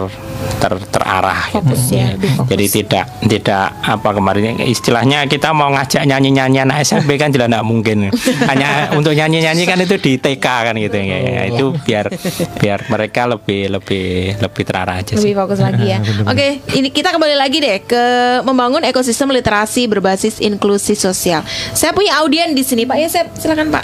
ter 0.57 0.73
terarah 0.89 1.51
gitu. 1.51 1.59
Fokus 1.61 1.83
ya, 1.91 2.13
lebih 2.13 2.29
fokus. 2.33 2.49
Jadi 2.49 2.65
tidak 2.71 3.05
tidak 3.27 3.63
apa 3.77 4.09
kemarin 4.11 4.57
istilahnya 4.63 5.27
kita 5.27 5.51
mau 5.51 5.69
ngajak 5.69 6.01
nyanyi-nyanyi 6.03 6.63
anak 6.63 6.81
SMP 6.81 7.19
kan 7.19 7.29
jelas 7.29 7.51
tidak 7.51 7.63
mungkin. 7.63 8.09
Hanya 8.49 8.89
untuk 8.93 9.13
nyanyi-nyanyi 9.13 9.63
kan 9.65 9.77
itu 9.77 9.95
di 9.97 10.17
TK 10.17 10.45
kan 10.71 10.73
gitu 10.75 10.97
ya. 10.97 11.17
Ya, 11.19 11.43
Itu 11.51 11.75
biar 11.77 12.09
biar 12.57 12.79
mereka 12.87 13.27
lebih 13.27 13.69
lebih 13.69 14.05
lebih 14.37 14.63
terarah 14.63 15.03
aja 15.03 15.13
sih. 15.13 15.21
lebih 15.21 15.35
fokus 15.37 15.59
lagi 15.59 15.85
ya. 15.85 15.99
Oke, 16.31 16.63
ini 16.73 16.89
kita 16.89 17.11
kembali 17.11 17.35
lagi 17.37 17.57
deh 17.59 17.77
ke 17.83 18.03
membangun 18.41 18.81
ekosistem 18.81 19.29
literasi 19.29 19.85
berbasis 19.85 20.36
inklusi 20.39 20.93
sosial. 20.93 21.41
Saya 21.71 21.91
punya 21.91 22.19
audien 22.19 22.51
di 22.51 22.61
sini, 22.61 22.83
Pak 22.83 22.97
Yosep. 22.97 23.25
Silakan, 23.35 23.69
Pak. 23.69 23.83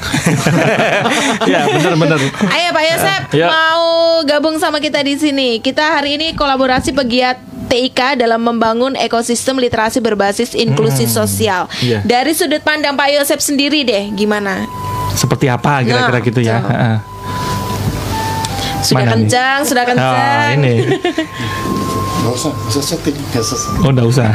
ya 1.52 1.68
benar-benar. 1.68 2.20
Ayo 2.50 2.70
Pak 2.72 2.84
Yosep 2.86 3.22
Ya. 3.34 3.48
mau 3.50 3.84
gabung 4.24 4.58
sama 4.58 4.78
kita 4.78 5.02
di 5.02 5.16
sini. 5.16 5.58
Kita 5.58 5.98
hari 5.98 6.16
ini 6.16 6.34
kolaborasi 6.34 6.94
pegiat 6.94 7.38
TIK 7.66 8.20
dalam 8.20 8.44
membangun 8.44 8.94
ekosistem 8.94 9.58
literasi 9.58 9.98
berbasis 9.98 10.54
inklusi 10.54 11.10
sosial. 11.10 11.66
Iya. 11.80 12.06
Dari 12.06 12.32
sudut 12.32 12.62
pandang 12.62 12.94
Pak 12.94 13.10
Yosep 13.12 13.40
sendiri 13.40 13.82
deh, 13.82 14.14
gimana? 14.14 14.66
Seperti 15.14 15.46
apa 15.46 15.82
kira-kira 15.82 16.20
Nah, 16.20 16.26
gitu 16.26 16.40
ya? 16.40 16.58
Sudah 18.84 19.00
Mana 19.00 19.10
nih? 19.10 19.16
kencang, 19.16 19.60
sudah 19.64 19.84
kencang. 19.88 20.54
Oh, 20.54 20.58
ini. 20.60 20.76
Nggak 22.24 22.34
usah, 22.40 22.52
bisa 22.68 22.82
setting, 22.84 23.16
Oh, 23.84 23.92
enggak 23.92 24.08
usah. 24.08 24.30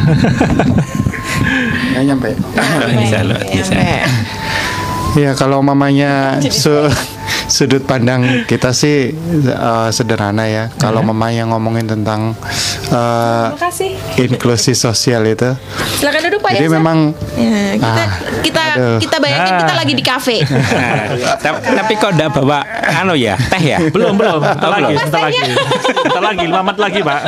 Nggak 1.92 2.02
nyampe. 2.04 2.28
Bisa 3.00 3.18
loh, 3.24 3.40
bisa. 3.48 3.72
Ya 5.14 5.32
kalau 5.32 5.60
mamanya 5.60 6.36
su- 6.44 6.90
sudut 7.48 7.80
pandang 7.82 8.44
kita 8.44 8.70
sih 8.72 9.14
eh, 9.40 9.88
sederhana 9.90 10.44
ya. 10.44 10.64
Kalau 10.74 11.00
mama 11.00 11.28
yang 11.28 11.48
ngomongin 11.48 11.86
tentang 11.86 12.36
eh, 12.86 13.46
Terima 13.48 13.60
kasih. 13.62 13.90
inklusi 14.20 14.72
sosial 14.74 15.24
itu, 15.24 15.48
Silakan 15.96 16.20
duduk 16.24 16.40
Pak 16.40 16.50
jadi 16.52 16.66
Yosep. 16.66 16.76
memang 16.76 16.98
Ya, 17.34 17.74
kita 17.74 17.88
Ah, 17.98 18.08
kita 18.40 18.62
aduh. 18.70 18.98
kita 18.98 19.16
bayangin 19.18 19.54
kita 19.58 19.74
lagi 19.74 19.92
di 19.92 20.04
kafe. 20.04 20.36
Tapi, 21.44 21.58
tapi 21.70 21.92
kok 21.94 22.10
enggak 22.12 22.30
bawa 22.32 22.58
anu 22.94 23.14
ya, 23.14 23.34
teh 23.38 23.62
ya? 23.64 23.78
belum, 23.80 24.14
belum. 24.14 24.38
Bentar 24.40 24.68
Oh, 24.68 24.72
lagi, 24.76 24.94
bentar 24.98 25.20
lagi. 25.22 25.38
Bentar 25.98 26.22
lagi, 26.24 26.44
menit 26.46 26.76
lagi, 26.78 27.00
Pak. 27.00 27.20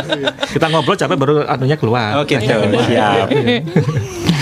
Kita 0.51 0.67
ngobrol 0.69 0.97
capek 0.97 1.17
baru 1.17 1.35
anunya 1.45 1.77
keluar. 1.77 2.19
Oh 2.19 2.25
gitu. 2.25 2.43
Siap. 2.43 3.27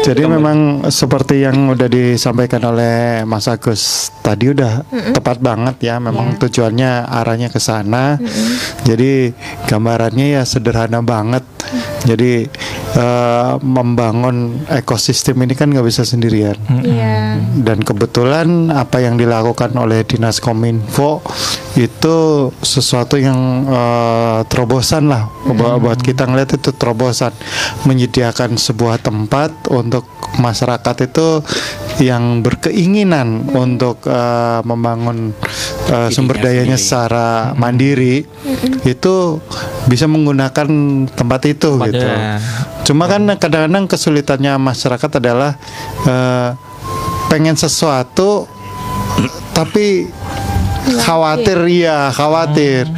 Jadi 0.00 0.22
memang 0.26 0.88
seperti 0.90 1.44
yang 1.46 1.70
udah 1.70 1.86
disampaikan 1.86 2.62
oleh 2.66 3.22
Mas 3.22 3.46
Agus 3.46 4.10
tadi 4.24 4.50
udah 4.50 4.82
tepat 5.14 5.38
banget 5.38 5.92
ya. 5.92 6.02
Memang 6.02 6.40
tujuannya 6.40 7.06
arahnya 7.06 7.48
ke 7.52 7.60
sana. 7.62 8.18
Jadi 8.82 9.30
gambarannya 9.70 10.40
ya 10.40 10.42
sederhana 10.42 11.04
banget. 11.04 11.44
Jadi 12.02 12.48
eh, 12.96 13.52
membangun 13.60 14.64
ekosistem 14.66 15.38
ini 15.44 15.54
kan 15.54 15.70
nggak 15.70 15.86
bisa 15.86 16.02
sendirian. 16.02 16.56
Iya. 16.80 17.38
Dan 17.60 17.84
kebetulan 17.84 18.72
apa 18.72 19.04
yang 19.04 19.20
dilakukan 19.20 19.70
oleh 19.76 20.02
Dinas 20.02 20.40
Kominfo 20.40 21.20
itu 21.78 22.48
sesuatu 22.64 23.20
yang 23.20 23.68
eh, 23.68 24.38
terobosan 24.48 25.12
lah 25.12 25.28
buat, 25.44 25.78
buat 25.78 26.00
kita 26.00 26.26
ngeliat 26.26 26.56
itu 26.56 26.72
terobosan 26.74 27.30
menyediakan 27.84 28.56
sebuah 28.56 28.98
tempat 28.98 29.19
untuk 29.72 30.06
masyarakat 30.38 30.96
itu 31.10 31.42
yang 32.00 32.40
berkeinginan 32.40 33.50
untuk 33.52 34.00
eh, 34.08 34.60
membangun 34.64 35.36
eh, 35.90 36.08
sumber 36.08 36.40
dayanya 36.40 36.80
secara 36.80 37.52
mandiri 37.58 38.24
itu 38.88 39.14
bisa 39.90 40.08
menggunakan 40.08 40.68
tempat 41.12 41.40
itu 41.50 41.76
Tempatnya. 41.76 41.92
gitu. 41.92 42.08
Cuma 42.92 43.04
kan 43.10 43.26
kadang-kadang 43.36 43.84
kesulitannya 43.90 44.56
masyarakat 44.56 45.10
adalah 45.20 45.60
eh, 46.08 46.50
pengen 47.28 47.54
sesuatu 47.54 48.48
tapi 49.52 50.08
khawatir 51.04 51.68
ya 51.68 52.08
khawatir. 52.10 52.88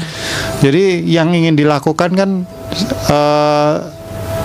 Jadi 0.63 1.03
yang 1.11 1.35
ingin 1.35 1.59
dilakukan 1.59 2.11
kan 2.15 2.31
eh, 3.11 3.75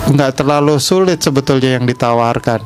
nggak 0.07 0.39
terlalu 0.39 0.79
sulit 0.79 1.19
sebetulnya 1.19 1.75
yang 1.75 1.85
ditawarkan, 1.85 2.63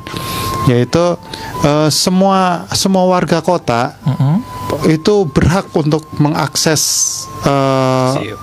yaitu 0.70 1.18
eh, 1.66 1.88
semua 1.90 2.70
semua 2.70 3.04
warga 3.10 3.42
kota 3.42 3.98
Mm-mm. 4.06 4.42
itu 4.86 5.26
berhak 5.26 5.66
untuk 5.74 6.06
mengakses 6.22 6.82
eh, 7.42 8.34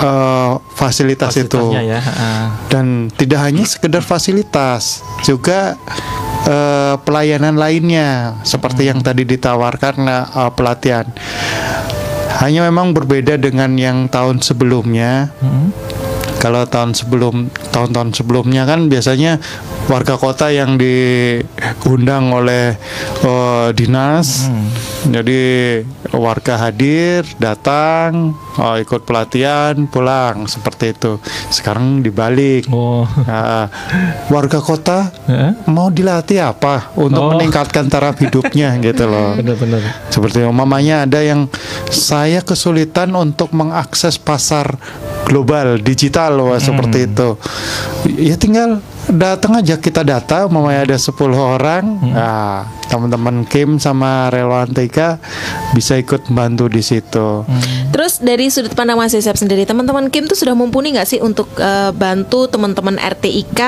eh, 0.00 0.52
fasilitas, 0.72 1.36
itu 1.36 1.62
ya. 1.76 2.00
heeh. 2.00 2.44
dan 2.72 3.12
tidak 3.12 3.40
hanya 3.44 3.64
sekedar 3.68 4.00
fasilitas 4.00 5.04
juga 5.22 5.76
eh, 6.48 6.94
pelayanan 7.04 7.60
lainnya 7.60 8.40
seperti 8.40 8.88
yang 8.88 9.04
tadi 9.04 9.28
ditawarkan 9.28 9.94
eh, 10.08 10.50
pelatihan 10.56 11.04
hanya 12.36 12.68
memang 12.68 12.92
berbeda 12.92 13.40
dengan 13.40 13.72
yang 13.80 14.12
tahun 14.12 14.44
sebelumnya 14.44 15.32
Mm-mm. 15.40 15.95
Kalau 16.36 16.62
tahun 16.64 16.92
sebelum 16.92 17.48
tahun-tahun 17.70 18.10
sebelumnya 18.14 18.64
kan 18.64 18.86
biasanya 18.86 19.40
warga 19.86 20.14
kota 20.14 20.48
yang 20.48 20.76
diundang 20.76 22.30
oleh 22.30 22.76
eh, 23.22 23.68
dinas 23.72 24.46
jadi 25.04 25.42
warga 26.10 26.58
hadir 26.60 27.22
datang 27.36 28.34
oh, 28.56 28.76
ikut 28.76 29.02
pelatihan 29.02 29.86
pulang 29.86 30.44
seperti 30.46 30.92
itu 30.92 31.18
sekarang 31.48 32.00
dibalik 32.00 32.68
Oh. 32.68 33.06
Nah, 33.22 33.70
warga 34.28 34.58
kota 34.58 35.08
Heeh. 35.24 35.54
mau 35.66 35.88
dilatih 35.88 36.42
apa 36.42 36.90
untuk 36.94 37.22
Oh. 37.22 37.30
meningkatkan 37.32 37.86
taraf 37.86 38.18
hidupnya 38.18 38.76
gitu 38.78 39.06
loh 39.06 39.34
Benar-benar. 39.38 39.80
seperti 40.08 40.42
umpamanya 40.42 41.02
ada 41.02 41.20
yang 41.20 41.46
saya 41.88 42.40
kesulitan 42.40 43.10
untuk 43.12 43.50
mengakses 43.50 44.16
pasar 44.16 44.76
global 45.26 45.82
digital 45.82 46.38
wah, 46.46 46.62
seperti 46.62 47.10
itu. 47.10 47.28
Ya 48.14 48.38
tinggal 48.38 48.78
datang 49.08 49.54
aja 49.54 49.74
kita 49.74 50.02
data 50.02 50.44
umpamanya 50.44 50.82
ada 50.84 50.96
10 50.96 51.14
orang. 51.32 51.84
Nah, 52.06 52.66
teman-teman 52.86 53.42
Kim 53.44 53.76
sama 53.76 54.26
relawan 54.28 54.66
TK 54.68 55.18
bisa 55.72 55.94
ikut 55.94 56.26
bantu 56.28 56.66
di 56.66 56.80
situ. 56.80 57.46
Terus 57.88 58.18
dari 58.18 58.46
sudut 58.46 58.72
pandang 58.72 58.94
Mas 58.94 59.10
Yosep 59.10 59.36
sendiri, 59.36 59.62
teman-teman 59.62 60.06
Kim 60.06 60.24
tuh 60.24 60.34
sudah 60.34 60.52
mumpuni 60.52 60.90
nggak 60.92 61.06
sih 61.06 61.18
untuk 61.18 61.50
eh, 61.56 61.90
bantu 61.92 62.46
teman-teman 62.46 62.96
RTIK? 62.96 63.60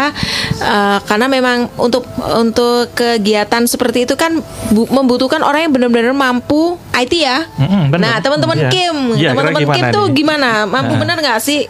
Eh, 0.59 0.99
karena 1.03 1.27
memang 1.27 1.71
untuk 1.77 2.03
untuk 2.35 2.91
kegiatan 2.93 3.63
seperti 3.65 4.05
itu 4.05 4.15
kan 4.15 4.43
bu- 4.69 4.89
membutuhkan 4.89 5.41
orang 5.41 5.67
yang 5.67 5.73
benar-benar 5.73 6.13
mampu 6.13 6.75
IT 6.93 7.15
ya. 7.15 7.47
Benar. 7.89 7.99
nah, 7.99 8.17
teman-teman 8.19 8.59
Iya. 8.59 8.71
Kim, 8.71 8.97
Iya, 9.15 9.31
teman-teman 9.33 9.71
Kim 9.71 9.87
tuh 9.91 10.07
gimana? 10.11 10.65
Mampu 10.65 10.95
Nah. 10.95 11.01
benar 11.01 11.17
nggak 11.17 11.39
sih? 11.39 11.63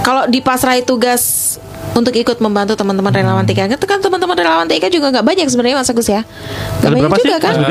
Kalau 0.00 0.28
dipasrai 0.28 0.84
tugas 0.84 1.56
untuk 1.94 2.10
ikut 2.12 2.38
membantu 2.38 2.74
teman-teman 2.74 3.08
relawan 3.08 3.42
TK 3.42 3.70
itu 3.70 3.86
kan 3.86 3.98
teman-teman 3.98 4.34
relawan 4.34 4.66
TK 4.66 4.90
juga 4.90 5.10
nggak 5.10 5.22
banyak 5.22 5.46
sebenarnya 5.46 5.76
Mas 5.78 5.88
Agus 5.88 6.06
ya 6.06 6.20
Ada 6.20 6.34
nggak 6.80 6.90
banyak 6.90 7.00
berapa 7.00 7.16
sih, 7.16 7.24
juga 7.24 7.38
kan 7.38 7.54
nggak 7.54 7.70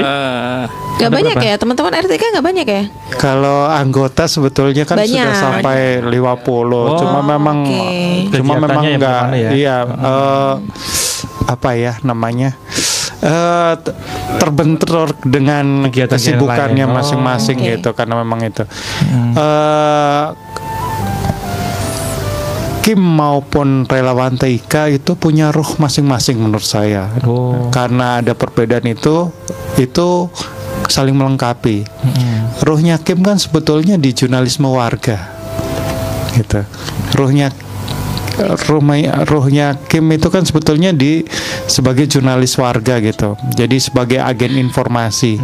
Ada 0.95 1.07
banyak 1.09 1.35
berapa? 1.35 1.49
ya 1.49 1.55
teman-teman 1.57 1.91
RTK 1.99 2.23
nggak 2.31 2.45
banyak 2.45 2.67
ya 2.67 2.83
Kalau 3.13 3.59
anggota 3.65 4.23
sebetulnya 4.25 4.83
kan 4.83 4.95
Banyak. 4.95 5.11
sudah 5.11 5.35
sampai 5.35 5.77
50. 5.99 6.09
cuma 6.97 7.19
memang 7.21 7.57
oke. 7.61 8.31
cuma 8.33 8.53
memang 8.55 8.69
Kegiatannya 8.79 8.91
enggak 8.93 9.21
bagaimana 9.21 9.37
ya? 9.37 9.49
iya 9.51 9.75
eh, 9.83 10.53
apa 11.45 11.69
ya 11.73 11.93
namanya? 12.01 12.55
eh 13.19 13.73
t- 13.77 13.95
terbentur 14.35 15.15
dengan 15.21 15.87
Kegiatan 15.87 16.11
yang 16.11 16.19
kesibukannya. 16.35 16.85
Oh, 16.85 16.91
masing-masing 16.93 17.57
oke. 17.57 17.67
gitu 17.69 17.89
karena 17.91 18.15
memang 18.17 18.39
itu. 18.41 18.63
eh 19.33 20.25
Kim 22.83 22.99
maupun 22.99 23.87
relawan 23.87 24.35
TIK 24.35 24.99
itu 24.99 25.15
punya 25.15 25.55
ruh 25.55 25.79
masing-masing 25.79 26.35
menurut 26.35 26.67
saya. 26.67 27.07
Oh. 27.23 27.71
Karena 27.71 28.19
ada 28.19 28.35
perbedaan 28.35 28.83
itu, 28.91 29.31
itu 29.79 30.27
saling 30.91 31.15
melengkapi. 31.15 31.87
Ruhnya 32.59 32.99
Kim 32.99 33.23
kan 33.23 33.39
sebetulnya 33.39 33.95
di 33.95 34.11
jurnalisme 34.11 34.67
warga, 34.67 35.31
gitu. 36.35 36.59
Ruhnya 37.15 37.55
rumah 38.67 38.97
ruhnya 39.29 39.77
Kim 39.85 40.09
itu 40.09 40.27
kan 40.33 40.41
sebetulnya 40.41 40.89
di 40.89 41.21
sebagai 41.69 42.09
jurnalis 42.09 42.57
warga 42.59 42.99
gitu. 42.99 43.39
Jadi 43.55 43.77
sebagai 43.79 44.19
agen 44.19 44.59
informasi. 44.59 45.39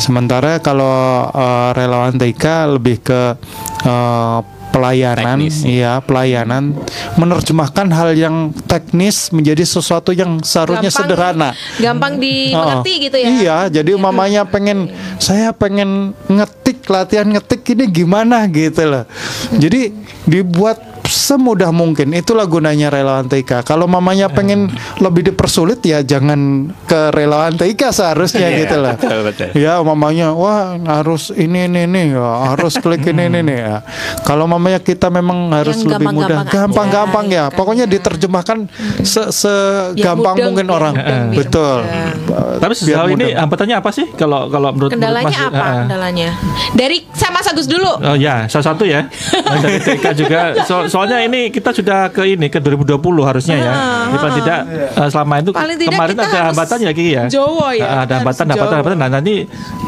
Sementara 0.00 0.56
kalau 0.64 1.28
eh, 1.28 1.70
relawan 1.76 2.16
TIK 2.16 2.44
lebih 2.80 2.96
ke 3.02 3.36
eh, 3.84 4.61
pelayanan, 4.72 5.36
Teknis. 5.38 5.62
iya 5.62 6.00
pelayanan, 6.00 6.72
menerjemahkan 7.14 7.86
hal 7.86 8.10
yang 8.12 8.36
teknis 8.64 9.28
menjadi 9.28 9.62
sesuatu 9.62 10.10
yang 10.10 10.40
seharusnya 10.40 10.88
Gampang- 10.88 11.04
sederhana. 11.04 11.50
gampang 11.76 12.14
dimengerti 12.16 12.92
Oh, 12.92 13.02
gitu 13.02 13.16
ya 13.16 13.28
Iya, 13.28 13.58
jadi 13.70 13.92
mamanya 13.94 14.42
pengen 14.42 14.88
saya 15.18 15.52
pengen 15.52 16.16
ngetik 16.26 16.82
latihan 16.84 17.28
ngetik 17.28 17.62
ini 17.68 17.84
gimana 17.86 18.44
gitu 18.46 18.82
loh. 18.82 19.04
Jadi 19.52 19.92
dibuat 20.24 20.80
semudah 21.22 21.70
mungkin 21.70 22.10
itulah 22.10 22.42
gunanya 22.44 22.90
relawan 22.90 23.24
TK. 23.24 23.62
Kalau 23.62 23.86
mamanya 23.86 24.26
pengen 24.26 24.66
lebih 24.98 25.30
dipersulit 25.30 25.78
ya 25.80 26.02
jangan 26.02 26.66
ke 26.82 27.14
relawan 27.14 27.54
TK 27.54 27.94
seharusnya 27.94 28.50
Iya, 28.50 28.58
gitu 28.60 28.76
loh. 28.76 28.94
betul, 28.98 29.18
betul. 29.22 29.48
Ya 29.54 29.78
mamanya 29.78 30.34
wah 30.34 30.74
harus 30.98 31.30
ini 31.30 31.70
ini 31.70 31.86
ini 31.86 32.02
ya, 32.10 32.50
harus 32.50 32.74
klik 32.76 33.06
ini 33.06 33.30
ini 33.30 33.38
ini 33.40 33.54
ya. 33.54 33.86
Kalau 34.22 34.44
mamanya 34.44 34.82
kita 34.82 35.06
memang 35.08 35.54
harus 35.54 35.78
Yang 35.78 35.94
lebih 35.94 36.06
mudah 36.10 36.42
gampang-gampang 36.42 36.50
gampang-gampang 36.50 37.24
aja, 37.24 37.36
ya. 37.38 37.44
gitu 37.46 37.56
Pokoknya 37.56 37.84
kan. 37.86 37.92
diterjemahkan 37.94 38.58
se 39.04 39.22
segampang 39.30 40.34
mudeng, 40.34 40.46
mungkin 40.50 40.66
ya, 40.66 40.74
orang. 40.74 40.94
biar 40.98 41.38
Betul. 41.38 41.78
mudah. 41.78 42.58
Tapi 42.58 42.72
sejauh 42.74 43.08
ini 43.08 43.26
mudah. 43.30 43.38
hambatannya 43.38 43.76
apa 43.78 43.90
sih 43.92 44.06
kalau 44.12 44.50
kalau 44.50 44.74
menurut 44.74 44.90
kendalanya 44.90 45.28
menurut 45.28 45.52
Mas- 45.52 45.54
apa 45.54 45.62
ah. 45.62 45.80
kendalanya 45.86 46.28
dari 46.74 46.98
sama 47.12 47.38
Agus 47.42 47.68
dulu 47.68 47.92
Oh 48.00 48.16
ya, 48.16 48.48
salah 48.48 48.72
satu 48.72 48.88
ya. 48.88 49.04
Dari 49.62 49.76
TK 49.76 50.04
juga. 50.16 50.40
So- 50.64 50.88
soalnya 50.88 51.20
ini 51.24 51.40
kita 51.48 51.70
sudah 51.70 52.08
ke 52.08 52.26
ini 52.26 52.46
ke 52.46 52.58
2020 52.58 52.98
harusnya 53.22 53.56
ya. 53.56 53.72
Jadi 54.04 54.16
paling 54.18 54.36
tidak 54.38 54.58
eh, 54.92 55.08
selama 55.08 55.34
itu 55.38 55.50
Paling 55.50 55.76
tidak 55.76 55.92
kemarin 55.92 56.12
kita 56.12 56.22
ada 56.22 56.30
harus 56.34 56.48
hambatan 56.50 56.78
ya 56.78 56.90
Ki 56.90 57.04
ya. 57.08 57.24
Jawa 57.26 57.68
ya, 57.72 57.84
Ah, 57.84 58.00
ada 58.02 58.14
hambatan, 58.16 58.44
hambatan, 58.46 58.56
Jawa. 58.68 58.78
hambatan. 58.78 58.98
Nah, 58.98 59.10
nanti 59.10 59.34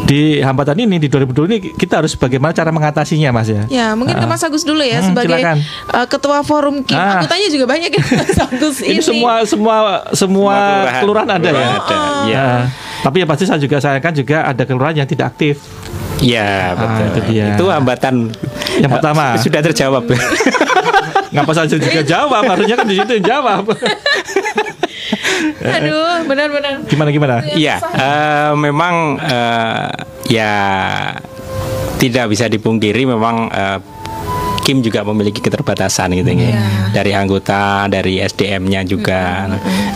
di 0.04 0.20
hambatan 0.38 0.76
ini 0.78 0.96
di 0.96 1.06
2020 1.06 1.46
ini 1.46 1.58
kita 1.72 1.94
harus 1.98 2.12
bagaimana 2.14 2.50
cara 2.50 2.70
mengatasinya 2.70 3.30
Mas 3.30 3.48
ya. 3.48 3.62
ya 3.66 3.86
mungkin 3.92 4.14
ke 4.14 4.22
Ah. 4.22 4.30
Mas 4.30 4.42
Agus 4.42 4.62
dulu 4.62 4.80
ya 4.80 4.98
Hmm, 4.98 5.10
sebagai 5.10 5.36
silakan. 5.36 5.56
uh, 5.90 6.06
ketua 6.06 6.38
forum 6.40 6.76
Kim 6.80 6.94
Ah. 6.94 7.18
aku 7.18 7.26
tanya 7.26 7.48
juga 7.48 7.64
banyak 7.66 7.90
ya 7.90 8.02
Mas 8.14 8.38
Agus 8.46 8.76
ini, 8.80 8.94
Ini 8.94 9.02
semua 9.02 9.32
semua 9.44 9.74
semua 10.12 10.54
kelurahan. 10.54 11.00
kelurahan 11.00 11.28
ada 11.32 11.48
ya. 11.48 11.68
Ada, 11.74 11.96
iya. 12.24 12.44
Ah, 12.44 12.62
tapi 13.02 13.16
ya 13.18 13.26
pasti 13.26 13.44
saya 13.44 13.56
juga 13.56 13.76
sayangkan 13.78 14.12
juga 14.14 14.44
ada 14.44 14.62
kelurahan 14.62 14.96
yang 14.96 15.06
tidak 15.06 15.30
aktif. 15.30 15.58
Iya, 16.16 16.72
betul. 16.72 17.04
itu 17.04 17.20
dia. 17.28 17.46
Itu 17.52 17.64
hambatan 17.68 18.30
Yang 18.74 18.90
pertama. 18.92 19.24
sudah 19.44 19.60
terjawab. 19.62 20.02
Ngapa 21.34 21.50
saya 21.50 21.66
juga 21.66 22.02
jawab? 22.06 22.46
Harusnya 22.46 22.78
kan 22.78 22.86
di 22.86 22.94
situ 22.94 23.10
yang 23.18 23.26
jawab. 23.26 23.66
aduh 25.64 26.24
benar-benar 26.24 26.86
Gimana 26.88 27.08
gimana? 27.12 27.34
Iya, 27.52 27.76
eh, 27.82 28.52
memang 28.56 29.18
eh, 29.18 29.90
ya 30.30 30.52
tidak 31.98 32.30
bisa 32.32 32.46
dipungkiri 32.46 33.04
memang 33.08 33.50
eh, 33.50 33.78
Kim 34.64 34.80
juga 34.80 35.04
memiliki 35.04 35.44
keterbatasan 35.44 36.16
gitu 36.16 36.32
ya. 36.32 36.56
Dari 36.88 37.12
anggota, 37.12 37.84
dari 37.84 38.16
SDM-nya 38.16 38.80
juga. 38.88 39.44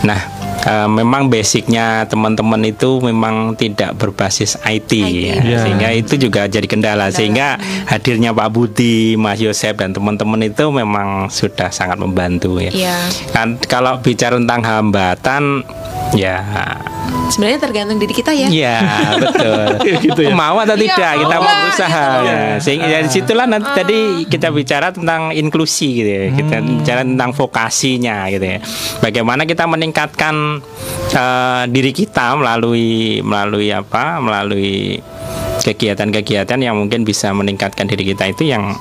Nah, 0.05 0.38
eh, 0.69 0.89
memang 0.89 1.33
basicnya 1.33 2.05
teman-teman 2.05 2.61
itu 2.69 3.01
memang 3.01 3.57
tidak 3.57 3.97
berbasis 3.97 4.61
IT, 4.61 4.91
ya. 4.93 5.41
Iya. 5.41 5.57
sehingga 5.65 5.89
itu 5.89 6.13
juga 6.21 6.45
jadi 6.45 6.69
kendala. 6.69 7.09
Sehingga 7.09 7.57
hadirnya 7.89 8.29
Pak 8.29 8.49
Budi, 8.53 9.17
Mas 9.17 9.41
Yosep 9.41 9.81
dan 9.81 9.97
teman-teman 9.97 10.45
itu 10.45 10.69
memang 10.69 11.33
sudah 11.33 11.73
sangat 11.73 11.97
membantu 11.97 12.61
ya. 12.61 12.69
Iya. 12.69 12.97
Kan 13.33 13.57
kalau 13.65 13.97
bicara 13.99 14.37
tentang 14.37 14.61
hambatan 14.61 15.65
ya 16.13 16.45
Sebenarnya 17.29 17.59
tergantung 17.61 17.97
diri 18.01 18.13
kita 18.13 18.33
ya. 18.33 18.47
Iya 18.49 18.75
betul. 19.21 19.65
Gitu 20.09 20.21
ya? 20.25 20.33
Mau 20.33 20.57
atau 20.57 20.73
Iya, 20.73 20.81
tidak 20.97 21.13
kita 21.21 21.35
mau 21.37 21.53
berusaha. 21.61 22.05
gitu. 22.09 22.25
Ya, 22.25 22.39
sehingga 22.57 22.87
dari 22.89 23.09
situlah 23.09 23.45
nanti 23.45 23.69
tadi 23.71 23.99
kita 24.25 24.47
bicara 24.49 24.87
tentang 24.89 25.29
inklusi 25.31 26.01
gitu 26.01 26.09
ya. 26.09 26.23
Kita 26.33 26.55
bicara 26.59 27.01
tentang 27.05 27.29
vokasinya 27.31 28.27
gitu 28.33 28.45
ya. 28.45 28.57
Bagaimana 28.99 29.45
kita 29.45 29.69
meningkatkan 29.69 30.35
eh, 31.11 31.63
diri 31.69 31.91
kita 31.93 32.33
melalui 32.35 33.21
melalui 33.21 33.69
apa? 33.69 34.17
Melalui 34.17 34.97
kegiatan-kegiatan 35.59 36.59
yang 36.59 36.75
mungkin 36.79 37.03
bisa 37.03 37.29
meningkatkan 37.35 37.85
diri 37.85 38.15
kita 38.15 38.31
itu 38.31 38.47
yang 38.47 38.73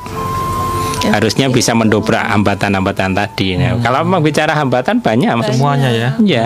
harusnya 1.08 1.46
bisa 1.48 1.72
mendobrak 1.72 2.22
hambatan-hambatan 2.22 3.12
tadi. 3.12 3.54
Ya, 3.54 3.74
Kalau 3.76 4.02
memang 4.02 4.20
bicara 4.20 4.52
hambatan 4.52 4.98
banyak, 4.98 5.30
Mas. 5.34 5.46
Semuanya 5.50 5.90
ya. 5.90 6.08
Ya, 6.20 6.44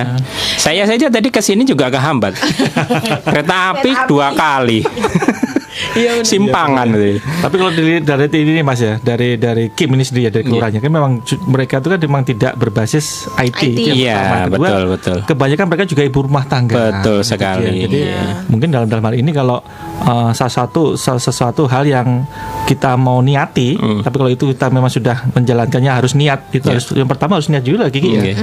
saya 0.56 0.84
saja 0.84 1.08
tadi 1.08 1.28
ke 1.28 1.38
sini 1.38 1.62
juga 1.62 1.88
kehambat. 1.88 2.34
Kereta 3.26 3.72
api 3.72 3.90
dua 4.06 4.32
kali. 4.32 4.80
Simpangan 6.22 6.88
gitu. 6.88 7.18
Tapi 7.18 7.54
kalau 7.54 7.72
dari 7.72 8.00
dari 8.00 8.24
ini 8.30 8.52
nih 8.54 8.64
Mas 8.64 8.80
ya, 8.80 8.96
dari 8.98 9.36
dari 9.36 9.68
Kim 9.68 9.92
ini 9.92 10.04
sendiri 10.04 10.24
ya 10.24 10.30
dari 10.30 10.44
kelurahannya 10.46 10.80
kan 10.80 10.90
memang 10.90 11.12
mereka 11.48 11.80
itu 11.80 11.88
kan 11.88 11.98
memang 11.98 12.22
tidak 12.24 12.52
berbasis 12.54 13.26
IT. 13.34 13.52
IT. 13.52 13.60
itu 13.68 13.80
yang 13.82 13.96
Iya, 13.98 14.14
pertama. 14.14 14.44
Kedua, 14.46 14.56
betul, 14.62 14.82
betul. 14.88 15.18
Kebanyakan 15.26 15.66
mereka 15.66 15.84
juga 15.84 16.02
ibu 16.02 16.18
rumah 16.22 16.44
tangga. 16.46 16.74
Betul 16.76 17.18
Gitu 17.20 17.28
sekali. 17.28 17.64
ya. 17.66 17.72
Jadi 17.88 17.98
Iya. 18.04 18.22
mungkin 18.46 18.68
dalam 18.68 18.86
dalam 18.86 19.04
hal 19.04 19.14
ini 19.14 19.30
kalau 19.32 19.58
uh, 20.02 20.30
salah 20.32 20.54
satu 20.56 20.94
salah 20.94 21.18
sesuatu 21.18 21.64
hal 21.64 21.84
yang 21.84 22.26
kita 22.64 22.94
mau 22.94 23.18
niati, 23.18 23.74
Hmm. 23.74 24.00
tapi 24.00 24.14
kalau 24.16 24.30
itu 24.30 24.44
kita 24.48 24.68
memang 24.68 24.88
sudah 24.88 25.26
menjalankannya 25.28 25.92
harus 25.92 26.12
niat. 26.12 26.50
Itu 26.50 26.66
harus 26.66 26.86
yang 26.90 27.06
pertama 27.06 27.36
harus 27.36 27.46
niat 27.46 27.62
juga 27.62 27.86
Kiki 27.86 28.10
ya. 28.10 28.22
Iya. 28.24 28.36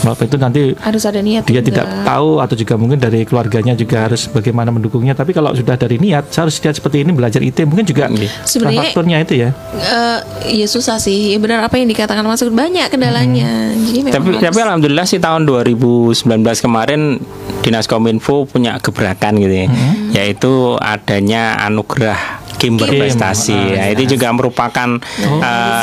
Walaupun 0.00 0.24
itu 0.24 0.36
nanti 0.36 0.60
Harus 0.76 1.02
ada 1.02 1.20
niat. 1.20 1.42
dia 1.44 1.58
juga. 1.58 1.66
tidak 1.66 1.86
tahu 2.04 2.30
atau 2.38 2.54
juga 2.54 2.74
mungkin 2.74 2.98
dari 2.98 3.22
keluarganya 3.22 3.74
juga 3.74 4.04
harus 4.04 4.26
bagaimana 4.26 4.68
mendukungnya 4.68 5.12
tapi 5.12 5.30
kalau 5.30 5.52
sudah 5.52 5.74
dari 5.74 5.96
niat 5.96 6.28
saya 6.28 6.44
harus 6.44 6.56
niat 6.56 6.74
seperti 6.74 7.00
ini 7.00 7.10
belajar 7.10 7.40
IT 7.40 7.64
mungkin 7.64 7.84
juga 7.84 8.08
salah 8.08 8.44
Sebenarnya- 8.44 8.80
faktornya 8.86 9.16
itu 9.20 9.34
ya 9.38 9.50
Eh, 9.74 10.18
ya 10.54 10.66
susah 10.66 10.96
sih. 10.96 11.30
Ya 11.30 11.38
benar 11.38 11.60
apa 11.60 11.76
yang 11.76 11.86
dikatakan 11.86 12.22
Mas 12.22 12.40
Agus, 12.40 12.50
banyak 12.50 12.88
kendalanya. 12.88 13.72
Jadi 13.74 13.98
memang 14.00 14.14
Tapi 14.14 14.28
harus- 14.30 14.42
tapi 14.44 14.60
alhamdulillah 14.62 15.04
sih 15.04 15.18
tahun 15.18 15.44
2019 15.44 16.16
kemarin 16.58 17.20
Dinas 17.60 17.84
Kominfo 17.84 18.44
punya 18.44 18.76
gebrakan 18.78 19.36
gitu 19.36 19.54
ya. 19.56 19.68
Yaitu 20.14 20.78
adanya 20.78 21.58
anugerah 21.60 22.40
Kim 22.54 22.78
berprestasi. 22.78 23.74
Ya, 23.74 23.90
itu 23.90 24.14
juga 24.14 24.30
merupakan 24.30 24.86
uh, 24.86 25.02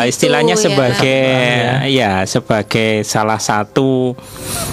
Di 0.02 0.08
situ 0.08 0.08
istilahnya 0.08 0.56
ya. 0.56 0.62
sebagai 0.64 1.24
ya 1.92 2.12
sebagai 2.24 3.04
salah 3.04 3.38
satu 3.38 4.16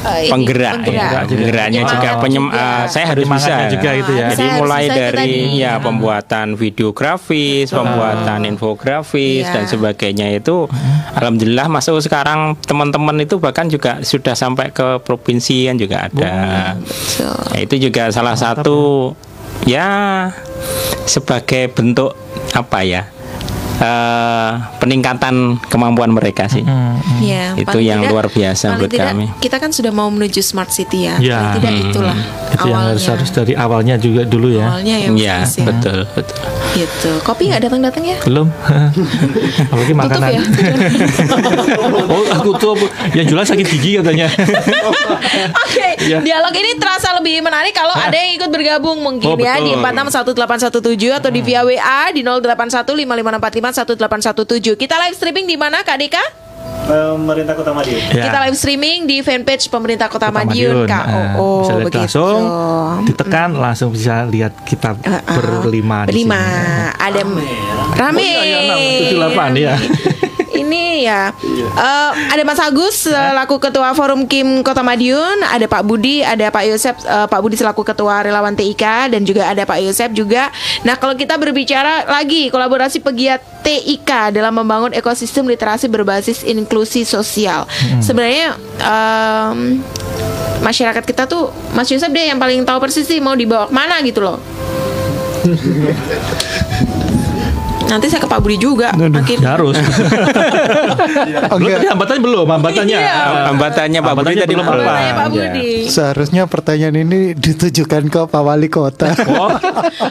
Eh, 0.06 0.24
ini, 0.24 0.30
penggerak, 0.30 0.86
penggerak. 0.86 1.22
ya. 1.22 1.28
penggeraknya 1.28 1.80
Oh, 1.82 1.90
juga 1.90 2.08
penyem 2.22 2.46
juga. 2.46 2.54
uh, 2.54 2.84
saya 2.86 3.04
harus 3.10 3.26
bisa 3.26 3.54
juga 3.66 3.90
itu 3.92 4.12
ya. 4.14 4.26
Jadi 4.30 4.38
Saya 4.40 4.56
mulai 4.56 4.80
bisa 4.80 4.88
itu 4.88 5.00
dari 5.00 5.18
tadi. 5.18 5.58
ya 5.58 5.72
pembuatan 5.76 6.46
videografis, 6.54 7.66
pembuatan 7.68 8.40
infografis 8.46 9.42
Iya. 9.42 9.52
dan 9.52 9.64
sebagainya 9.66 10.26
itu 10.32 10.70
alhamdulillah 11.12 11.66
masuk 11.66 11.98
sekarang 11.98 12.54
teman-teman 12.62 13.18
itu 13.18 13.36
bahkan 13.36 13.66
juga 13.66 13.98
sudah 14.00 14.32
sampai 14.32 14.70
ke 14.70 15.02
provinsi 15.02 15.66
kan 15.66 15.76
juga 15.76 16.06
ada. 16.06 16.34
Betul. 16.78 17.36
Ya, 17.52 17.58
itu 17.58 17.74
juga 17.80 18.08
salah 18.08 18.38
satu 18.38 19.12
ya 19.68 20.32
sebagai 21.04 21.68
bentuk 21.68 22.16
apa 22.56 22.80
ya? 22.88 23.12
Eh, 23.78 24.50
peningkatan 24.78 25.34
kemampuan 25.64 26.10
mereka 26.10 26.46
sih. 26.46 26.62
Ya, 27.18 27.54
Itu 27.54 27.68
paling 27.68 27.84
yang 27.84 28.00
luar 28.06 28.26
biasa 28.26 28.76
buat 28.76 28.88
tidak, 28.88 29.10
kami. 29.10 29.26
Kita 29.38 29.56
kan 29.56 29.70
sudah 29.70 29.90
mau 29.90 30.08
menuju 30.08 30.38
smart 30.38 30.68
city 30.68 31.06
ya. 31.06 31.16
Ya. 31.18 31.38
Paling 31.38 31.54
tidak 31.56 31.72
itulah 31.84 32.18
itu 32.48 32.66
yang 32.66 32.80
harus 32.82 33.04
awalnya. 33.04 33.12
harus 33.14 33.30
dari 33.30 33.52
awalnya 33.54 33.94
juga 33.96 34.22
dulu 34.24 34.48
ya 34.50 34.66
Awalnya 34.66 34.96
ya, 34.96 35.08
Iya, 35.10 35.36
ya. 35.44 35.64
betul, 35.64 35.98
betul. 36.10 36.38
Gitu. 36.70 37.10
Kopi 37.22 37.42
nggak 37.48 37.62
datang 37.62 37.80
datang 37.80 38.02
ya? 38.02 38.16
belum 38.20 38.48
apalagi 39.68 39.94
makanan 39.94 40.28
ya. 40.32 40.42
oh 42.12 42.22
aku 42.30 42.50
tuh 42.56 42.74
yang 43.12 43.24
jualan 43.24 43.44
sakit 43.44 43.66
gigi 43.68 43.90
katanya 43.96 44.26
Oke, 45.64 45.88
Iya. 46.00 46.22
dialog 46.22 46.52
ini 46.52 46.78
terasa 46.78 47.12
lebih 47.14 47.40
menarik 47.40 47.72
kalau 47.72 47.92
ada 47.92 48.14
yang 48.14 48.32
ikut 48.34 48.48
bergabung 48.48 48.98
mungkin 48.98 49.28
Oh, 49.28 49.36
ya 49.36 49.58
di 49.58 49.74
betul. 49.74 50.94
461817 50.96 51.20
atau 51.20 51.30
di 51.30 51.40
via 51.42 51.62
WA 51.62 52.00
di 52.10 52.22
0815554517. 53.70 54.76
Kita 54.76 54.96
live 54.98 55.14
streaming 55.14 55.44
di 55.44 55.56
mana 55.56 55.80
Kak 55.82 55.98
Dika? 55.98 56.24
Pemerintah 56.88 57.52
Kota 57.52 57.76
Madiun. 57.76 58.00
Ya. 58.10 58.24
Kita 58.24 58.38
live 58.48 58.56
streaming 58.56 59.04
di 59.04 59.20
fanpage 59.20 59.68
Pemerintah 59.68 60.08
Kota, 60.08 60.32
Kota 60.32 60.40
Madiun, 60.40 60.88
Kak. 60.88 61.04
Nah, 61.04 61.32
Oh, 61.36 61.60
bisa 61.60 61.72
lihat 61.76 61.84
begitu. 61.84 62.00
langsung 62.00 62.38
ditekan 63.04 63.48
langsung 63.52 63.88
bisa 63.92 64.14
lihat 64.24 64.52
kita 64.64 64.96
Eh, 64.98 65.12
eh, 65.12 65.20
berlima 65.60 66.08
di 66.08 66.16
berlima. 66.16 66.40
Ada 66.96 67.20
rame. 67.92 68.24
Oh, 68.24 68.24
iya, 68.24 68.40
iya, 68.40 68.58
enam, 68.64 68.78
tujuh, 68.80 69.16
delapan, 69.16 69.50
ya. 69.54 69.74
Ini 70.64 70.86
ya. 71.06 71.30
Eh, 71.78 72.10
ada 72.34 72.42
Mas 72.42 72.58
Agus 72.58 73.06
selaku 73.06 73.62
ketua 73.62 73.94
Forum 73.94 74.26
Kim 74.26 74.66
Kota 74.66 74.82
Madiun, 74.82 75.44
ada 75.46 75.66
Pak 75.70 75.82
Budi, 75.86 76.20
ada 76.26 76.50
Pak 76.50 76.64
Yosep, 76.66 76.96
eh, 77.04 77.26
Pak 77.30 77.40
Budi 77.40 77.54
selaku 77.54 77.86
ketua 77.86 78.26
relawan 78.26 78.54
TIK 78.58 79.14
dan 79.14 79.22
juga 79.22 79.48
ada 79.50 79.62
Pak 79.62 79.78
Yosep 79.78 80.10
juga. 80.14 80.50
Nah 80.82 80.98
kalau 80.98 81.14
kita 81.14 81.38
berbicara 81.38 82.06
lagi 82.10 82.50
kolaborasi 82.50 83.00
pegiat 83.00 83.40
TIK 83.62 84.34
dalam 84.34 84.56
membangun 84.58 84.94
ekosistem 84.94 85.46
literasi 85.46 85.86
berbasis 85.90 86.42
inklusi 86.46 87.04
sosial, 87.04 87.68
sebenarnya 88.00 88.56
em, 88.80 89.82
masyarakat 90.62 91.04
kita 91.04 91.28
tuh 91.28 91.52
Mas 91.74 91.90
Yosep 91.90 92.10
deh 92.10 92.32
yang 92.32 92.40
paling 92.40 92.64
tahu 92.64 92.78
persis 92.80 93.06
sih 93.06 93.20
mau 93.20 93.36
dibawa 93.36 93.68
ke 93.68 93.74
mana 93.74 94.00
gitu 94.02 94.20
loh. 94.24 94.38
Nanti 97.88 98.06
saya 98.12 98.20
ke 98.20 98.28
Pak 98.28 98.40
Budi 98.44 98.56
juga. 98.60 98.92
Ya 98.92 99.50
harus 99.56 99.76
belum 101.48 101.56
Enggak. 101.56 101.78
tadi 101.80 101.86
hambatannya 101.88 102.22
belum 102.22 102.46
hambatannya 102.46 102.98
Iya. 103.00 103.16
Hambatannya 103.48 104.00
Pak 104.00 104.14
Budi 104.14 104.34
tadi 104.36 104.52
belum 104.54 104.66
belum. 104.68 104.84
apa. 104.84 105.00
Ya. 105.00 105.28
Budi. 105.28 105.70
Seharusnya 105.88 106.42
pertanyaan 106.44 106.96
ini 107.00 107.32
ditujukan 107.32 108.02
ke 108.08 108.20
Pak 108.28 108.42
Wali 108.44 108.68
Kota. 108.68 109.12
oh 109.32 109.56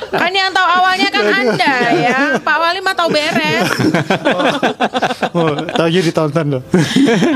Kan 0.09 0.31
yang 0.33 0.49
tahu 0.49 0.67
awalnya 0.67 1.09
kan 1.13 1.23
Anda 1.23 1.75
ya. 1.93 2.17
Pak 2.41 2.57
Wali 2.57 2.79
mah 2.81 2.95
tahu 2.97 3.09
beres. 3.13 3.69
oh, 5.37 5.53
taunya 5.77 6.01
ditonton 6.01 6.45
loh. 6.57 6.61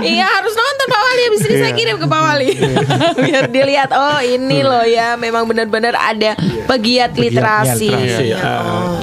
iya 0.02 0.26
harus 0.26 0.54
nonton 0.54 0.86
Pak 0.90 1.02
Wali 1.02 1.22
habis 1.30 1.42
ini 1.46 1.56
saya 1.60 1.74
kirim 1.74 1.98
ke 2.02 2.08
Pak 2.10 2.22
Wali. 2.22 2.50
Biar 3.24 3.46
dilihat 3.48 3.90
oh 3.94 4.20
ini 4.20 4.66
loh 4.66 4.84
ya 4.84 5.14
memang 5.16 5.46
benar-benar 5.46 5.94
ada 5.94 6.34
pegiat 6.66 7.14
literasi. 7.14 7.90
literasi, 7.94 8.26
ya. 8.34 8.40
oh. 8.66 8.98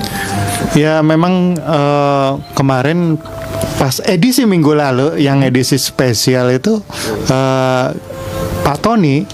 Ya 0.74 1.00
memang 1.00 1.56
eh, 1.56 2.30
kemarin 2.52 3.16
pas 3.78 4.02
edisi 4.04 4.44
minggu 4.44 4.74
lalu 4.74 5.22
yang 5.22 5.40
edisi 5.40 5.78
spesial 5.78 6.50
itu 6.50 6.82
eh, 7.26 7.86
Pak 8.62 8.78
Tony 8.80 9.24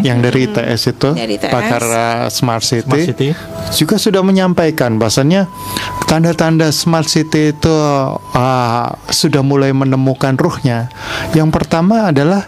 yang 0.00 0.22
dari 0.22 0.46
ITS 0.46 0.94
itu 0.94 1.10
Dari 1.14 1.34
ITS. 1.34 1.50
pakar 1.50 1.82
eh, 1.82 2.26
Smart 2.30 2.62
City, 2.62 2.86
Smart 2.86 3.04
City. 3.04 3.28
juga 3.74 3.96
sudah 3.98 4.22
menyampaikan 4.22 4.96
bahwasannya 4.96 5.50
tanda-tanda 6.06 6.70
Smart 6.70 7.06
City 7.06 7.50
itu 7.50 7.74
eh, 8.32 8.86
sudah 9.10 9.42
mulai 9.42 9.74
menemukan 9.74 10.38
ruhnya. 10.38 10.88
Yang 11.34 11.48
pertama 11.52 12.10
adalah 12.10 12.46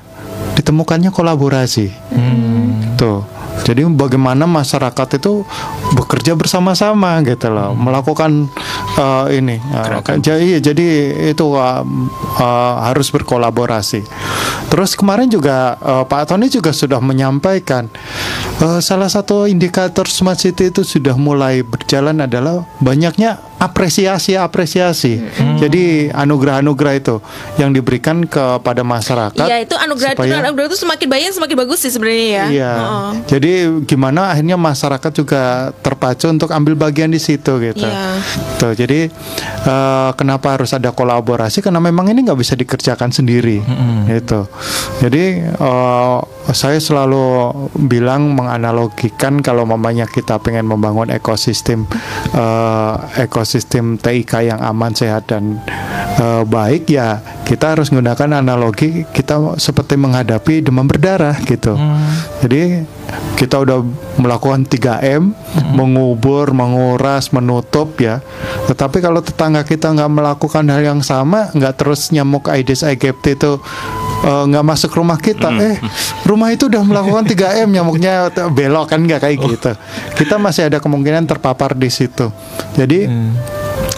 ditemukannya 0.54 1.10
kolaborasi. 1.10 1.86
Tuh. 2.94 3.24
Jadi 3.60 3.84
bagaimana 3.86 4.44
masyarakat 4.44 5.08
itu 5.16 5.44
bekerja 5.92 6.32
bersama-sama 6.32 7.20
gitu 7.22 7.48
loh, 7.48 7.72
melakukan 7.72 8.48
eh, 8.96 9.24
ini. 9.36 9.56
eh, 9.60 10.00
kan- 10.00 10.18
jadi 10.18 10.58
jadi 10.58 10.86
itu 11.30 11.46
eh, 11.52 11.82
eh, 12.36 12.74
harus 12.82 13.08
berkolaborasi. 13.08 14.00
Terus 14.70 14.94
kemarin 14.94 15.26
juga 15.26 15.74
eh, 15.76 16.04
Pak 16.06 16.30
Tony 16.30 16.46
juga 16.46 16.70
sudah 16.70 17.02
menyampaikan 17.02 17.90
eh, 18.58 18.80
salah 18.80 19.10
satu 19.10 19.44
indikator 19.44 20.06
smart 20.06 20.38
city 20.38 20.70
itu 20.70 20.80
sudah 20.80 21.18
mulai 21.18 21.60
berjalan 21.60 22.22
adalah 22.22 22.62
banyaknya 22.78 23.36
apresiasi-apresiasi. 23.60 25.20
Jadi 25.60 26.08
anugerah-anugerah 26.08 26.94
itu 26.96 27.20
yang 27.56 27.70
diberikan 27.70 28.24
kepada 28.24 28.80
masyarakat. 28.80 29.36
Iya 29.36 29.60
itu 29.60 29.76
anugerah 29.76 30.16
supaya- 30.16 30.40
anugerah 30.40 30.66
itu 30.72 30.78
semakin 30.78 31.06
banyak 31.06 31.30
semakin 31.34 31.56
bagus 31.58 31.78
sih 31.84 31.92
sebenarnya 31.92 32.26
ya. 32.30 32.44
Iya. 32.48 32.72
Oh. 32.80 33.10
Jadi 33.28 33.52
gimana 33.84 34.32
akhirnya 34.32 34.56
masyarakat 34.56 35.12
juga 35.12 35.42
terpacu 35.82 36.30
untuk 36.30 36.48
ambil 36.50 36.72
bagian 36.72 37.12
di 37.12 37.20
situ 37.20 37.52
gitu. 37.60 37.84
Iya. 37.84 38.16
Tuh, 38.56 38.72
jadi 38.72 39.12
eh, 39.66 40.10
kenapa 40.16 40.56
harus 40.56 40.72
ada 40.72 40.88
kolaborasi? 40.88 41.60
Karena 41.60 41.82
memang 41.82 42.08
ini 42.08 42.24
nggak 42.24 42.40
bisa 42.40 42.56
dikerjakan 42.56 43.12
sendiri. 43.12 43.60
Gitu. 44.08 44.40
Jadi 45.00 45.40
eh, 45.44 46.18
saya 46.50 46.78
selalu 46.82 47.52
bilang 47.88 48.36
menganalogikan 48.36 49.40
kalau 49.40 49.64
mamanya 49.64 50.04
kita 50.04 50.36
pengen 50.42 50.68
membangun 50.68 51.08
ekosistem 51.08 51.88
eh, 52.34 52.94
ekosistem 53.24 53.96
TIK 53.96 54.52
yang 54.52 54.60
aman, 54.60 54.92
sehat 54.92 55.30
dan 55.30 55.60
eh, 56.20 56.42
baik 56.44 56.90
ya 56.90 57.22
kita 57.50 57.74
harus 57.74 57.90
menggunakan 57.90 58.46
analogi 58.46 59.02
kita 59.10 59.58
seperti 59.58 59.98
menghadapi 59.98 60.62
demam 60.62 60.86
berdarah 60.86 61.34
gitu. 61.42 61.74
Jadi 62.46 62.86
kita 63.34 63.58
udah 63.58 63.82
melakukan 64.20 64.68
3M, 64.68 65.34
mengubur, 65.74 66.54
menguras, 66.54 67.34
menutup 67.34 67.98
ya. 67.98 68.22
Tetapi 68.70 69.02
kalau 69.02 69.24
tetangga 69.24 69.66
kita 69.66 69.90
nggak 69.90 70.12
melakukan 70.12 70.62
hal 70.70 70.82
yang 70.84 71.02
sama, 71.02 71.50
nggak 71.56 71.80
terus 71.80 72.14
nyamuk 72.14 72.46
Aedes 72.46 72.86
aegypti 72.86 73.34
itu 73.34 73.58
eh, 74.20 74.42
nggak 74.46 74.64
masuk 74.64 74.90
rumah 74.92 75.16
kita, 75.16 75.48
eh 75.58 75.76
rumah 76.24 76.52
itu 76.52 76.68
udah 76.68 76.82
melakukan 76.82 77.24
3M 77.24 77.68
nyamuknya 77.70 78.28
t- 78.28 78.46
belok 78.48 78.92
kan 78.92 79.00
nggak 79.00 79.20
kayak 79.20 79.36
gitu. 79.40 79.72
Kita 80.14 80.36
masih 80.36 80.68
ada 80.68 80.78
kemungkinan 80.78 81.24
terpapar 81.24 81.72
di 81.72 81.88
situ. 81.88 82.28
Jadi 82.74 83.08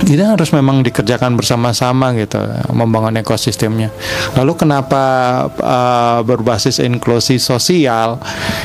ini 0.02 0.22
harus 0.22 0.50
memang 0.50 0.82
dikerjakan 0.82 1.38
bersama-sama 1.38 2.10
gitu 2.18 2.38
membangun 2.74 3.22
ekosistemnya. 3.22 3.94
Lalu 4.34 4.52
kenapa 4.58 5.02
uh, 5.54 6.18
berbasis 6.26 6.82
inklusi 6.82 7.38
sosial? 7.38 8.18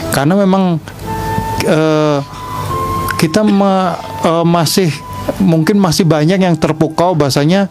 Karena 0.10 0.34
memang 0.34 0.82
uh, 1.65 2.20
kita 3.17 3.46
ma- 3.46 3.98
uh, 4.26 4.46
masih 4.46 4.89
mungkin 5.44 5.78
masih 5.78 6.08
banyak 6.08 6.40
yang 6.40 6.56
terpukau 6.56 7.13
bahasanya 7.13 7.68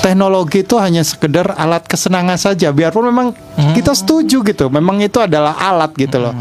teknologi 0.00 0.62
itu 0.62 0.78
hanya 0.78 1.02
sekedar 1.02 1.54
alat 1.58 1.84
kesenangan 1.86 2.38
saja. 2.38 2.70
Biarpun 2.70 3.10
memang 3.10 3.34
kita 3.74 3.92
setuju 3.92 4.42
gitu 4.46 4.70
memang 4.70 5.02
itu 5.02 5.18
adalah 5.18 5.58
alat 5.58 5.92
gitu 5.98 6.22
loh. 6.22 6.34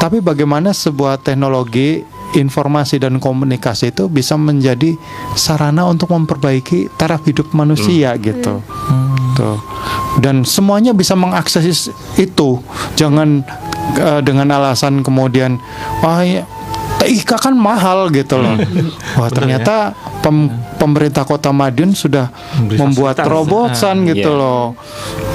Tapi 0.00 0.18
bagaimana 0.18 0.74
sebuah 0.74 1.22
teknologi 1.22 2.02
informasi 2.32 2.96
dan 2.96 3.20
komunikasi 3.20 3.92
itu 3.92 4.08
bisa 4.08 4.40
menjadi 4.40 4.96
sarana 5.36 5.84
untuk 5.84 6.10
memperbaiki 6.16 6.88
taraf 6.96 7.22
hidup 7.28 7.52
manusia 7.52 8.16
gitu. 8.16 8.64
Tuh. 9.32 9.56
dan 10.20 10.44
semuanya 10.44 10.92
bisa 10.92 11.16
mengakses 11.16 11.88
itu. 12.20 12.60
Jangan 13.00 13.40
eh, 13.96 14.20
dengan 14.20 14.52
alasan 14.52 15.00
kemudian 15.00 15.56
wah 16.04 16.20
ya, 16.20 16.44
TIK 17.02 17.30
kan 17.34 17.54
mahal 17.58 18.08
gitu 18.14 18.38
loh. 18.38 18.54
Wah 19.18 19.28
ternyata 19.28 19.90
pem- 20.22 20.54
pemerintah 20.82 21.22
kota 21.22 21.48
Madiun 21.48 21.94
sudah 21.94 22.26
Memberi 22.52 22.74
membuat 22.76 23.14
fasilitas. 23.14 23.26
terobosan 23.28 23.96
Ah, 23.96 24.06
gitu 24.08 24.30
iya. 24.30 24.40
loh 24.40 24.66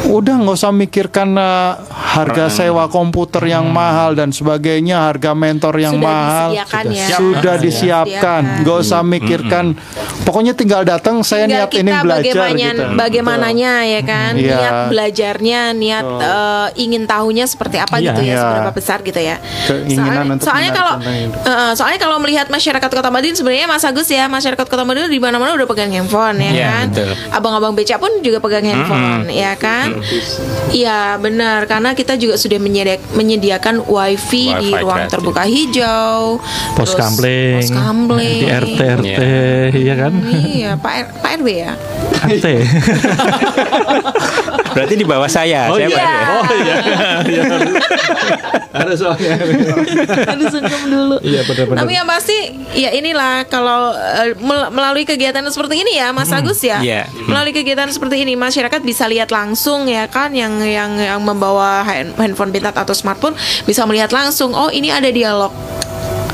udah 0.09 0.35
nggak 0.37 0.55
usah 0.55 0.71
mikirkan 0.71 1.29
eh, 1.33 1.71
harga 1.87 2.45
sewa 2.49 2.87
komputer 2.87 3.43
yang 3.45 3.63
mahal 3.65 4.11
dan 4.11 4.29
sebagainya 4.29 5.03
harga 5.05 5.31
mentor 5.31 5.75
yang 5.77 5.95
Sudah 5.95 6.03
mahal 6.05 6.47
disediakan 6.49 6.83
ya. 6.85 7.05
sudah 7.07 7.15
Sudah 7.37 7.55
disiapkan 7.57 8.41
nggak 8.61 8.77
usah 8.77 9.01
mikirkan 9.01 9.65
pokoknya 10.23 10.51
tinggal 10.51 10.83
datang 10.83 11.21
saya 11.21 11.45
Tinggal 11.45 11.63
niat 11.63 11.71
ini 11.73 11.91
belajar 11.95 12.33
bagaimana, 12.43 12.59
gitu 12.67 12.83
bagaimananya 12.97 13.73
ya 13.85 14.01
kan 14.03 14.31
Iya. 14.33 14.51
niat 14.53 14.73
belajarnya 14.89 15.61
niat 15.73 16.05
eh, 16.19 16.67
ingin 16.77 17.03
tahunya 17.05 17.45
seperti 17.45 17.77
apa 17.77 17.95
Iya. 17.97 18.05
gitu 18.09 18.21
ya 18.21 18.27
Iya. 18.27 18.41
seberapa 18.41 18.71
besar 18.73 18.97
gitu 19.01 19.19
ya 19.19 19.35
Keinginan 19.65 19.95
soalnya, 19.95 20.33
untuk 20.33 20.45
soalnya 20.45 20.71
kalau 20.73 20.93
eh, 21.41 21.71
soalnya 21.73 21.99
kalau 22.01 22.17
melihat 22.17 22.47
masyarakat 22.47 22.89
kota 22.89 23.07
Madiun 23.07 23.33
sebenarnya 23.33 23.67
Mas 23.67 23.83
Agus 23.83 24.07
ya 24.07 24.25
masyarakat 24.27 24.65
kota 24.65 24.83
Madiun 24.83 25.07
di 25.07 25.19
mana-mana 25.37 25.55
udah 25.55 25.67
pegang 25.67 25.89
handphone 25.89 26.35
ya 26.39 26.49
Iya, 26.49 26.67
kan 26.67 26.85
betul. 26.89 27.07
abang-abang 27.29 27.71
beca 27.71 27.95
pun 27.95 28.09
juga 28.19 28.37
pegang 28.39 28.63
handphone 28.63 29.23
ya 29.29 29.51
kan 29.53 29.87
iya 30.69 31.15
benar 31.15 31.63
karena 31.65 31.93
kita 31.93 32.15
juga 32.15 32.35
sudah 32.35 32.57
menyediak- 32.57 33.03
menyediakan 33.13 33.83
wifi, 33.83 34.51
di 34.51 34.67
Wifi 34.67 34.79
ruang 34.79 34.97
gratis. 34.99 35.11
terbuka 35.13 35.43
hijau 35.43 36.17
pos 36.73 36.83
terus 36.83 36.91
kampleng, 36.95 37.61
pos 37.61 37.69
di 38.17 38.45
RT 38.47 38.79
RT, 38.97 39.21
iya 39.75 39.93
kan? 39.95 40.11
Iya, 40.25 40.71
Pak 40.75 40.93
R- 40.95 41.13
Pak 41.19 41.31
RW 41.37 41.47
ya. 41.53 41.71
RT. 42.19 42.45
Berarti 44.77 44.93
di 44.93 45.05
bawah 45.09 45.25
saya. 45.25 45.73
Oh 45.73 45.81
saya 45.81 45.89
iya. 45.89 45.97
Pak. 45.97 46.29
Oh 46.29 46.45
iya. 46.53 46.75
Iya. 47.27 47.43
Ada 48.77 48.93
soalnya. 48.93 49.33
Aduh 50.29 50.45
sungkem 50.53 50.81
dulu. 50.85 51.17
Iya 51.25 51.41
benar-benar. 51.49 51.81
Tapi 51.81 51.91
yang 51.97 52.05
pasti 52.05 52.37
ya 52.77 52.93
inilah 52.93 53.49
kalau 53.49 53.97
mel- 54.37 54.69
melalui 54.69 55.01
kegiatan 55.01 55.41
seperti 55.49 55.81
ini 55.81 55.97
ya 55.97 56.13
Mas 56.13 56.29
Agus 56.29 56.61
ya. 56.61 56.77
Iya. 56.77 57.09
Melalui 57.25 57.57
kegiatan 57.57 57.89
seperti 57.89 58.21
ini 58.21 58.37
masyarakat 58.37 58.85
bisa 58.85 59.09
lihat 59.09 59.33
langsung 59.33 59.89
ya 59.89 60.05
kan 60.05 60.29
yang 60.37 60.61
yang 60.61 60.93
yang 60.93 61.19
membawa 61.25 61.81
hand- 61.81 62.13
handphone 62.15 62.53
pintar 62.53 62.69
atau 62.69 62.93
smartphone 62.93 63.33
bisa 63.65 63.81
melihat 63.89 64.13
langsung 64.13 64.53
oh 64.53 64.69
ini 64.69 64.93
ada 64.93 65.09
dialog 65.09 65.49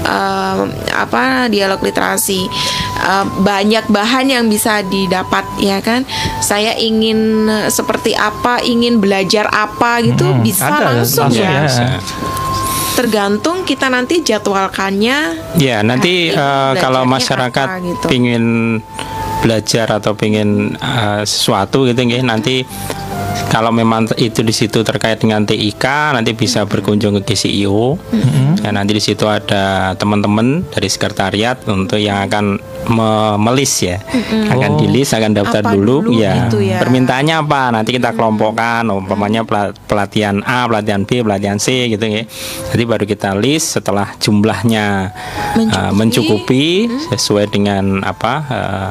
eh, 0.03 0.55
apa 0.93 1.47
dialog 1.47 1.79
literasi 1.79 2.45
Eh, 2.93 3.25
banyak 3.43 3.91
bahan 3.91 4.31
yang 4.31 4.45
bisa 4.47 4.79
didapat 4.79 5.43
ya 5.59 5.83
kan 5.83 6.07
saya 6.39 6.71
ingin 6.71 7.43
seperti 7.67 8.15
apa 8.15 8.63
ingin 8.63 9.03
belajar 9.03 9.43
apa 9.49 9.99
gitu 9.99 10.23
Hmm, 10.23 10.39
bisa 10.39 10.71
ada, 10.71 10.95
langsung, 10.95 11.27
langsung 11.27 11.43
ya 11.43 11.67
ya. 11.67 11.99
tergantung 12.93 13.65
kita 13.65 13.89
nanti 13.89 14.21
jadwalkannya 14.21 15.35
Ya 15.57 15.83
nanti 15.83 16.31
ini 16.31 16.79
kalau 16.79 17.03
masyarakat 17.03 17.67
apa 17.67 17.81
gitu. 17.81 18.05
pingin 18.07 18.45
belajar 19.41 19.99
atau 19.99 20.15
pingin 20.15 20.77
eh, 20.77 21.21
sesuatu 21.25 21.83
gitu 21.83 21.99
nggih, 21.99 22.23
nanti 22.23 22.63
kalau 23.53 23.69
memang 23.69 24.09
itu 24.17 24.41
di 24.41 24.49
situ 24.49 24.81
terkait 24.81 25.21
dengan 25.21 25.45
TIK 25.45 25.85
nanti 26.17 26.33
bisa 26.33 26.65
berkunjung 26.65 27.21
ke 27.21 27.33
GCIO. 27.33 28.01
Ya, 28.63 28.71
nanti 28.73 28.97
di 28.97 29.03
situ 29.03 29.29
ada 29.29 29.93
teman-teman 29.93 30.65
dari 30.73 30.89
sekretariat 30.89 31.61
untuk 31.69 32.01
yang 32.01 32.25
akan 32.25 32.57
me- 32.85 33.37
melis 33.37 33.73
ya. 33.79 33.97
Akan 34.47 34.75
Oh. 34.75 34.79
dilis, 34.79 35.09
akan 35.09 35.31
daftar 35.31 35.61
Apa 35.61 35.71
dulu, 35.71 36.09
dulu 36.09 36.11
ya. 36.17 36.45
gitu 36.45 36.59
ya. 36.59 36.77
Permintaannya 36.77 37.35
apa? 37.39 37.69
Nanti 37.69 37.91
kita 37.91 38.11
kelompokkan 38.11 38.83
umpamanya 38.85 39.43
pela- 39.43 39.71
pelatihan 39.83 40.41
A, 40.41 40.65
pelatihan 40.65 41.03
B, 41.03 41.21
pelatihan 41.21 41.55
C 41.55 41.87
gitu 41.87 42.01
ya. 42.01 42.23
Jadi 42.69 42.83
baru 42.83 43.03
kita 43.03 43.33
list 43.33 43.75
setelah 43.75 44.11
jumlahnya 44.17 45.11
uh, 45.53 45.91
Mencukupi. 45.91 45.93
mencukupi 45.93 46.65
sesuai 47.09 47.45
dengan 47.47 48.01
apa 48.01 48.33
uh, 48.45 48.89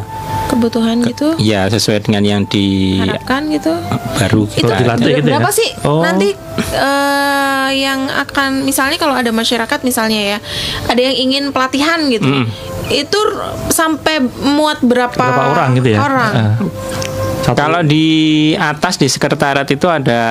kebutuhan 0.49 1.01
gitu 1.03 1.33
ya 1.39 1.65
sesuai 1.67 2.03
dengan 2.03 2.21
yang 2.23 2.43
di 2.45 3.01
harapkan 3.01 3.49
gitu 3.49 3.73
baru 4.15 4.45
itu 4.45 4.61
kita 4.61 4.75
dilatih 4.77 5.13
gitu 5.17 5.29
ya? 5.31 5.35
berapa 5.35 5.49
sih 5.51 5.69
Oh. 5.81 6.05
nanti 6.05 6.29
eh, 6.77 7.69
yang 7.75 8.05
akan 8.07 8.61
misalnya 8.63 8.97
kalau 8.97 9.13
ada 9.13 9.31
masyarakat 9.31 9.81
misalnya 9.81 10.37
ya 10.37 10.39
ada 10.87 11.01
yang 11.01 11.17
ingin 11.19 11.45
pelatihan 11.51 12.05
gitu 12.07 12.29
Mm. 12.29 12.45
itu 12.93 13.19
sampai 13.83 14.23
muat 14.49 14.79
berapa, 14.81 15.11
Berapa 15.13 15.43
orang 15.51 15.69
gitu 15.75 15.89
ya? 15.91 15.99
orang 15.99 16.33
satu- 17.43 17.59
Kalau 17.59 17.83
di 17.83 18.07
atas 18.55 18.95
di 18.97 19.11
sekretariat 19.11 19.67
itu 19.67 19.91
ada 19.91 20.23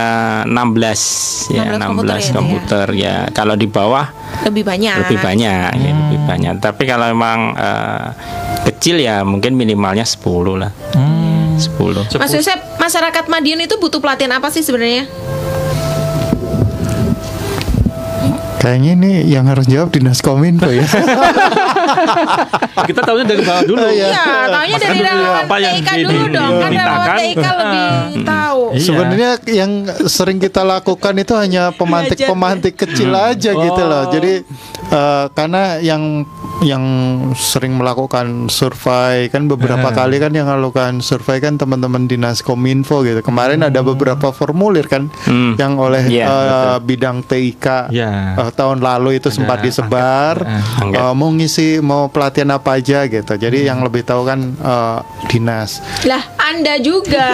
16 0.47 1.51
ya 1.51 1.75
16 1.75 1.83
komputer 1.83 2.15
16 2.15 2.23
ya, 2.23 2.31
komputer 2.31 2.85
ya. 2.95 3.15
Kalau 3.29 3.53
di 3.53 3.67
bawah 3.67 4.05
lebih 4.41 4.63
banyak 4.63 4.95
lebih 5.03 5.19
banyak 5.19 5.69
ya, 5.75 5.91
lebih 5.91 6.19
banyak. 6.23 6.53
Tapi 6.57 6.83
kalau 6.85 7.11
memang 7.11 7.51
eh, 7.53 8.07
kecil 8.63 8.95
ya 8.97 9.21
mungkin 9.21 9.53
minimalnya 9.53 10.07
10 10.07 10.23
lah. 10.55 10.71
Hmm. 10.95 11.59
10. 11.59 12.15
Mas 12.15 12.31
Yosep 12.31 12.79
masyarakat 12.79 13.25
Madiun 13.27 13.61
itu 13.61 13.75
butuh 13.75 13.99
pelatihan 13.99 14.31
apa 14.33 14.47
sih 14.47 14.63
sebenarnya 14.63 15.05
kayaknya 18.61 18.91
ini 18.93 19.11
yang 19.25 19.45
harus 19.45 19.65
jawab 19.65 19.89
dinas 19.89 20.21
kominfo 20.21 20.69
ya 20.69 20.85
kita 22.81 23.01
tahunya 23.01 23.25
dari 23.27 23.43
bawah 23.43 23.63
dulu. 23.63 23.83
Iya. 23.83 24.07
Iya, 24.07 24.25
taunya 24.47 24.73
Mas 24.73 24.81
dari 24.81 24.99
relawan 24.99 25.43
apa 25.43 25.55
yang 25.57 25.73
TIK 25.75 25.89
di- 25.91 26.03
dulu 26.03 26.23
di- 26.23 26.33
dong. 26.33 26.53
Kan 26.53 26.71
relawan. 26.71 27.17
TIK 27.17 27.45
lebih 27.51 27.87
tahu. 28.23 28.61
Iya. 28.71 28.81
Sebenarnya 28.81 29.31
yang 29.47 29.71
sering 30.05 30.37
kita 30.37 30.61
lakukan 30.63 31.13
itu 31.15 31.33
hanya 31.35 31.63
pemantik-pemantik 31.71 32.73
kecil 32.75 33.11
aja 33.13 33.51
gitu 33.51 33.81
loh. 33.81 34.03
Jadi 34.09 34.33
eh, 34.87 35.25
karena 35.31 35.77
yang 35.79 36.25
yang 36.61 36.83
sering 37.33 37.73
melakukan 37.73 38.45
survei 38.47 39.25
kan 39.27 39.45
beberapa 39.47 39.81
Eh. 39.83 39.95
kali 39.95 40.15
kan 40.17 40.29
yang 40.29 40.45
melakukan 40.45 41.01
survei 41.01 41.39
kan 41.39 41.55
teman-teman 41.55 42.05
dinas 42.05 42.39
kominfo 42.39 43.01
gitu. 43.01 43.21
Kemarin 43.21 43.61
ada 43.63 43.81
beberapa 43.81 44.29
formulir 44.29 44.85
kan 44.85 45.09
Hmm. 45.23 45.53
yang 45.55 45.75
oleh 45.75 46.05
Iya, 46.05 46.25
eh, 46.25 46.29
betul. 46.29 46.77
bidang 46.87 47.17
TIK 47.23 47.65
Iya. 47.89 48.09
eh, 48.37 48.50
tahun 48.53 48.83
lalu 48.83 49.17
itu 49.17 49.31
sempat 49.33 49.63
disebar. 49.65 50.41
Angket. 50.81 50.99
Eh, 50.99 51.13
mau 51.15 51.29
ngisi 51.31 51.67
mau 51.79 52.07
pelatihan 52.11 52.55
apa 52.55 52.77
aja 52.77 53.07
gitu. 53.07 53.33
Jadi 53.35 53.65
yang 53.67 53.81
lebih 53.81 54.03
tahu 54.05 54.27
kan 54.27 54.39
eh, 54.55 54.99
dinas. 55.31 55.79
Lah, 56.05 56.21
Anda 56.51 56.73
juga. 56.83 57.27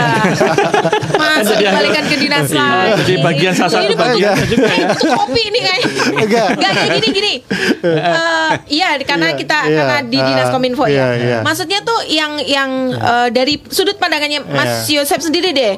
Masuk 1.21 1.57
balikan 1.57 2.05
ke 2.05 2.15
dinas 2.15 2.45
Iya, 2.47 2.61
lagi. 2.61 3.01
jadi 3.01 3.13
bagian 3.19 3.53
salah 3.53 3.71
satu 3.81 3.89
Ini 3.89 3.95
bagian 3.97 4.35
juga 4.45 4.67
eh, 4.69 4.85
butuh 4.87 5.11
kopi 5.17 5.43
nih 5.49 5.61
kayak. 5.61 5.81
Enggak. 6.13 6.47
Gini 6.93 7.07
gini. 7.09 7.33
Eh, 7.81 8.51
iya, 8.69 8.89
karena 9.01 9.33
Iya, 9.33 9.39
kita 9.39 9.57
iya, 9.65 9.77
karena 9.77 9.97
di 10.05 10.17
dinas 10.21 10.47
ah, 10.47 10.53
kominfo 10.53 10.83
iya, 10.85 11.07
ya. 11.17 11.39
Maksudnya 11.41 11.79
tuh 11.81 11.99
yang 12.07 12.37
yang 12.45 12.69
eh, 12.93 13.27
dari 13.33 13.57
sudut 13.67 13.97
pandangannya 13.97 14.45
Mas 14.45 14.85
Yosep 14.87 15.19
sendiri 15.19 15.51
deh. 15.51 15.73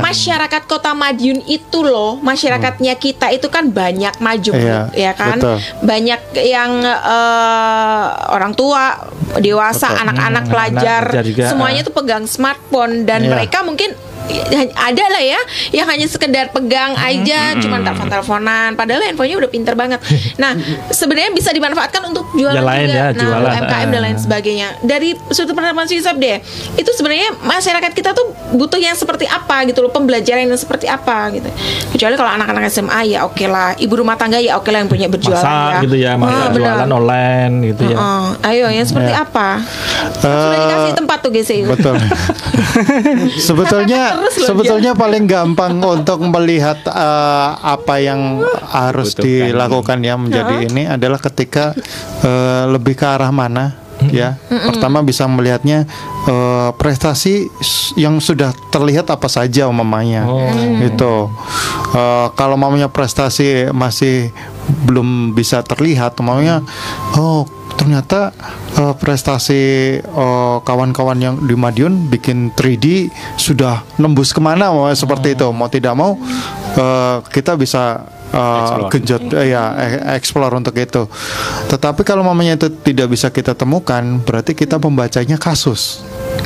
Masyarakat 0.00 0.62
Kota 0.68 0.92
Madiun 0.92 1.40
itu 1.48 1.80
loh, 1.80 2.20
masyarakatnya 2.20 2.94
kita 2.96 3.32
itu 3.32 3.48
kan 3.48 3.72
banyak 3.72 4.12
maju 4.18 4.52
Iya, 4.52 4.78
ya 4.92 5.12
kan. 5.16 5.40
betul. 5.40 5.56
Banyak 5.82 6.20
yang 6.44 6.72
eh, 6.84 8.04
orang 8.28 8.52
tua, 8.52 9.00
dewasa, 9.38 9.88
Betul. 9.88 10.02
anak-anak 10.04 10.44
Hmm, 10.44 10.50
pelajar, 10.52 11.02
anak 11.08 11.48
semuanya 11.48 11.80
ah. 11.80 11.86
tuh 11.86 11.94
pegang 11.94 12.24
smartphone 12.26 12.81
dan 13.04 13.26
Iya. 13.26 13.30
mereka 13.30 13.58
mungkin 13.62 13.90
ada 14.72 15.04
lah 15.08 15.20
ya 15.20 15.40
yang 15.72 15.86
hanya 15.86 16.04
sekedar 16.04 16.48
pegang 16.48 16.94
aja 16.94 17.56
cuman 17.56 17.82
telepon-teleponan 17.82 18.70
padahal 18.72 19.02
handphonenya 19.02 19.36
udah 19.36 19.50
pinter 19.50 19.74
banget 19.74 19.98
nah 20.42 20.54
sebenarnya 20.88 21.30
bisa 21.30 21.50
dimanfaatkan 21.50 22.02
untuk 22.04 22.30
jualan 22.32 22.54
Yang 22.54 22.66
lain 22.66 22.84
juga 22.84 22.94
ya, 22.94 23.06
nah 23.08 23.22
jualan. 23.22 23.50
UMKM 23.52 23.88
dan 23.88 24.00
lain 24.00 24.10
Ah. 24.12 24.20
sebagainya 24.20 24.68
dari 24.80 25.10
sudut 25.28 25.52
pandang 25.52 25.72
Mas 25.74 25.88
Yusuf 25.88 26.12
deh 26.14 26.38
itu 26.74 26.90
sebenarnya 26.92 27.32
masyarakat 27.38 27.90
kita 27.90 28.12
tuh 28.12 28.26
butuh 28.52 28.76
yang 28.76 28.92
seperti 28.92 29.24
apa 29.24 29.64
gitu 29.64 29.80
loh 29.80 29.90
pembelajaran 29.90 30.44
yang 30.44 30.54
seperti 30.54 30.84
apa 30.86 31.32
gitu 31.32 31.48
kecuali 31.90 32.14
kalau 32.14 32.30
anak-anak 32.30 32.68
SMA 32.68 33.00
ya 33.08 33.24
oke 33.24 33.42
lah 33.44 33.72
ibu 33.74 33.94
rumah 33.94 34.14
tangga 34.14 34.36
ya 34.36 34.54
oke 34.54 34.68
lah 34.68 34.78
yang 34.78 34.88
punya 34.88 35.06
berjualan 35.06 35.38
masak 35.38 35.72
ya 35.72 35.80
gitu 35.82 35.96
ya, 35.98 36.12
masak 36.14 36.32
Ah, 36.34 36.46
benar. 36.46 36.56
jualan 36.76 36.90
online 36.92 37.52
gitu 37.66 37.82
ya. 37.86 37.96
Heeh. 37.96 38.24
ayo 38.44 38.66
yang 38.70 38.84
seperti 38.84 39.12
apa 39.12 39.48
sudah 40.14 40.30
Eh, 40.44 40.60
dikasih 40.60 40.92
tempat 40.94 41.18
tuh 41.18 41.30
GC 41.30 41.50
Betul. 41.66 41.94
sebetulnya 43.48 44.02
Terus 44.18 44.34
loh 44.42 44.46
sebetulnya 44.52 44.92
paling 44.92 45.24
gampang 45.24 45.78
untuk 45.80 46.20
melihat 46.24 46.78
eh, 46.86 47.48
apa 47.60 47.94
yang 48.02 48.42
harus 48.72 49.16
Butuhkan. 49.16 49.52
dilakukan 49.52 49.98
ya 50.04 50.14
menjadi 50.20 50.54
ini 50.68 50.82
adalah 50.88 51.18
ketika 51.20 51.72
eh, 52.24 52.64
lebih 52.68 52.96
ke 52.96 53.06
arah 53.06 53.32
mana 53.32 53.82
ya. 54.10 54.34
Pertama 54.48 55.04
bisa 55.04 55.28
melihatnya 55.30 55.86
eh, 56.26 56.70
prestasi 56.74 57.46
yang 57.94 58.18
sudah 58.18 58.50
terlihat 58.72 59.06
apa 59.12 59.28
saja 59.30 59.68
umamanya. 59.70 60.26
Itu. 60.82 61.30
Eh, 61.92 62.26
kalau 62.34 62.56
mamanya 62.56 62.88
prestasi 62.88 63.68
masih 63.70 64.32
belum 64.86 65.36
bisa 65.36 65.60
terlihat, 65.62 66.16
umamanya 66.22 66.64
oh 67.18 67.44
ternyata 67.76 68.32
eh, 68.78 68.94
prestasi 68.96 69.62
eh, 70.00 70.56
kawan-kawan 70.62 71.18
yang 71.18 71.34
di 71.42 71.54
Madiun 71.56 72.08
bikin 72.08 72.52
3D 72.54 73.10
sudah 73.36 73.82
nembus 73.98 74.32
ke 74.32 74.40
mana 74.40 74.72
mau 74.72 74.88
seperti 74.92 75.34
itu. 75.34 75.48
Mau 75.50 75.68
tidak 75.68 75.94
mau 75.96 76.16
eh, 76.76 77.16
kita 77.32 77.56
bisa 77.58 78.06
Explore. 78.32 78.88
genjot 78.88 79.22
eh, 79.36 79.52
ya 79.52 79.62
explore 80.16 80.56
untuk 80.56 80.72
itu. 80.80 81.04
Tetapi 81.68 82.00
kalau 82.00 82.24
mamanya 82.24 82.56
itu 82.56 82.72
tidak 82.80 83.12
bisa 83.12 83.28
kita 83.28 83.52
temukan 83.52 84.00
berarti 84.24 84.56
kita 84.56 84.80
membacanya 84.80 85.36
kasus 85.36 86.00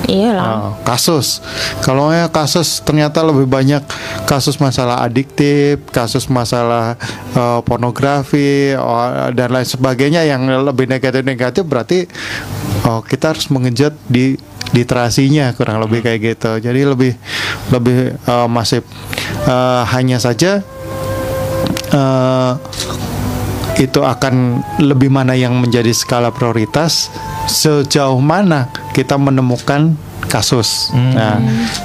iyalah 0.07 0.45
Ah, 0.47 0.71
kasus. 0.87 1.43
Kalau 1.83 2.15
ya 2.15 2.31
kasus 2.31 2.79
ternyata 2.81 3.23
lebih 3.27 3.47
banyak 3.51 3.83
kasus 4.25 4.57
masalah 4.63 5.03
adiktif, 5.03 5.83
kasus 5.91 6.31
masalah 6.31 6.95
eh, 7.35 7.61
pornografi 7.67 8.75
oh, 8.79 9.31
dan 9.35 9.51
lain 9.51 9.67
sebagainya 9.67 10.23
yang 10.27 10.47
lebih 10.47 10.87
negatif-negatif 10.87 11.67
berarti 11.67 11.99
oh, 12.87 13.03
kita 13.03 13.35
harus 13.35 13.51
mengenjot 13.51 13.95
di 14.07 14.39
literasinya 14.75 15.55
kurang 15.55 15.79
lebih 15.83 16.03
kayak 16.03 16.21
gitu. 16.35 16.53
Jadi 16.59 16.81
lebih 16.87 17.13
lebih 17.75 18.15
eh, 18.15 18.49
masif. 18.51 18.83
Eh, 19.47 19.83
hanya 19.95 20.19
saja 20.23 20.63
eh, 21.91 22.53
itu 23.77 24.01
akan 24.01 24.59
lebih 24.81 25.09
mana 25.09 25.37
yang 25.37 25.53
menjadi 25.55 25.93
skala 25.93 26.33
prioritas 26.33 27.13
sejauh 27.47 28.19
mana 28.19 28.69
kita 28.91 29.15
menemukan 29.15 29.93
kasus. 30.27 30.91
Nah, 30.91 31.39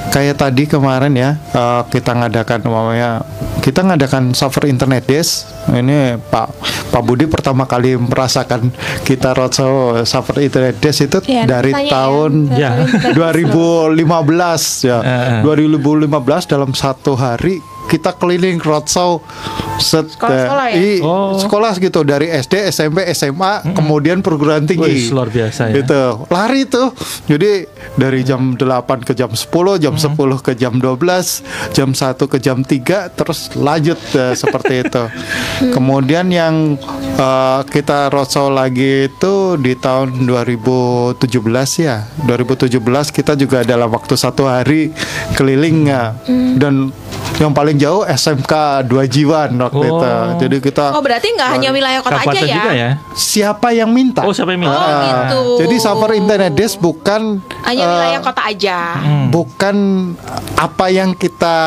kayak 0.10 0.40
tadi 0.40 0.66
kemarin 0.66 1.14
ya 1.14 1.38
eh, 1.38 1.82
kita 1.88 2.16
ngadakan 2.16 2.66
umpamanya 2.66 3.22
kita 3.62 3.86
ngadakan 3.86 4.34
server 4.34 4.66
internet 4.66 5.06
days. 5.06 5.46
Ini 5.70 6.18
Pak 6.18 6.50
Pak 6.90 7.02
Budi 7.06 7.30
pertama 7.30 7.70
kali 7.70 7.94
merasakan 7.94 8.74
kita 9.06 9.38
roadshow 9.38 10.02
server 10.02 10.42
internet 10.42 10.82
days 10.82 10.98
itu 11.00 11.22
Iya, 11.22 11.46
dari 11.46 11.70
ya. 11.70 11.92
tahun 11.96 12.32
Ya. 12.58 12.72
2015 13.14 14.02
ya. 14.82 14.98
Eh. 15.00 15.46
2015 15.46 16.08
dalam 16.50 16.72
satu 16.74 17.14
hari 17.14 17.62
kita 17.92 18.16
keliling 18.16 18.56
roadshow 18.58 19.20
set 19.78 20.08
Sekolah-sekolah 20.08 20.66
ya? 20.70 20.76
i- 20.78 21.02
Oh. 21.02 21.36
sekolah 21.36 21.76
gitu 21.76 22.02
dari 22.02 22.32
SD, 22.32 22.70
SMP, 22.70 23.04
SMA, 23.12 23.74
kemudian 23.74 24.22
perguruan 24.22 24.64
tinggi. 24.64 25.10
Wih, 25.10 25.12
luar 25.12 25.28
biasa 25.28 25.68
ya. 25.68 25.74
Gitu. 25.76 26.02
Lari 26.28 26.64
tuh. 26.66 26.96
Jadi 27.26 27.68
dari 27.94 28.22
jam 28.22 28.56
8 28.56 29.02
ke 29.02 29.12
jam 29.12 29.28
10, 29.28 29.76
jam 29.76 29.98
10 29.98 30.16
ke 30.40 30.54
jam 30.54 30.72
12, 30.74 31.44
jam 31.72 31.92
1 31.92 32.26
ke 32.26 32.38
jam 32.38 32.62
3 32.62 33.10
terus 33.10 33.52
lanjut 33.54 34.00
eh, 34.14 34.34
seperti 34.34 34.86
itu. 34.86 35.04
Kemudian 35.76 36.30
yang 36.30 36.78
eh, 37.18 37.60
kita 37.68 38.08
roadshow 38.08 38.48
lagi 38.48 39.10
itu 39.10 39.34
di 39.58 39.74
tahun 39.76 40.24
2017 40.24 41.18
ya. 41.80 42.06
2017 42.22 42.78
kita 43.12 43.34
juga 43.36 43.64
dalam 43.64 43.90
waktu 43.90 44.14
satu 44.16 44.46
hari 44.46 44.94
keliling 45.34 45.88
ya. 45.88 46.14
Dan 46.54 46.94
yang 47.42 47.52
paling 47.52 47.74
jauh 47.76 48.06
SMK 48.06 48.54
2 48.86 49.02
Jiwan 49.08 49.50
waktu 49.60 49.82
Oh. 49.82 49.98
itu. 49.98 50.10
Jadi 50.40 50.56
kita 50.62 50.94
oh 50.94 51.02
berarti 51.02 51.28
nggak 51.32 51.50
hanya 51.50 51.70
wilayah 51.70 52.00
kota 52.00 52.22
aja 52.22 52.38
ya 52.38 52.54
juga 52.54 52.72
ya. 52.72 52.90
siapa 53.12 53.74
yang 53.74 53.90
minta? 53.90 54.22
Oh, 54.22 54.30
siapa 54.30 54.54
yang 54.54 54.62
minta? 54.62 54.78
Oh, 54.78 55.02
gitu. 55.02 55.42
Jadi 55.66 55.76
server 55.76 56.12
internet 56.14 56.54
desk 56.54 56.78
bukan 56.78 57.42
hanya 57.64 57.82
eh, 57.82 57.90
wilayah 57.90 58.20
kota 58.22 58.42
aja 58.46 58.78
bukan 59.28 59.76
apa 60.56 60.86
yang 60.88 61.12
kita 61.12 61.58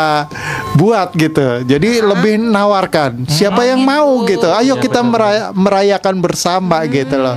buat 0.74 1.10
gitu. 1.12 1.42
Jadi 1.64 1.90
lebih 2.00 2.38
nawarkan 2.38 3.26
siapa 3.26 3.66
yang 3.66 3.82
mau 3.82 4.22
gitu. 4.24 4.46
Ayo 4.46 4.78
kita 4.78 5.02
meraya- 5.02 5.50
merayakan 5.50 6.22
bersama 6.22 6.86
gitu 6.86 7.18
loh. 7.18 7.34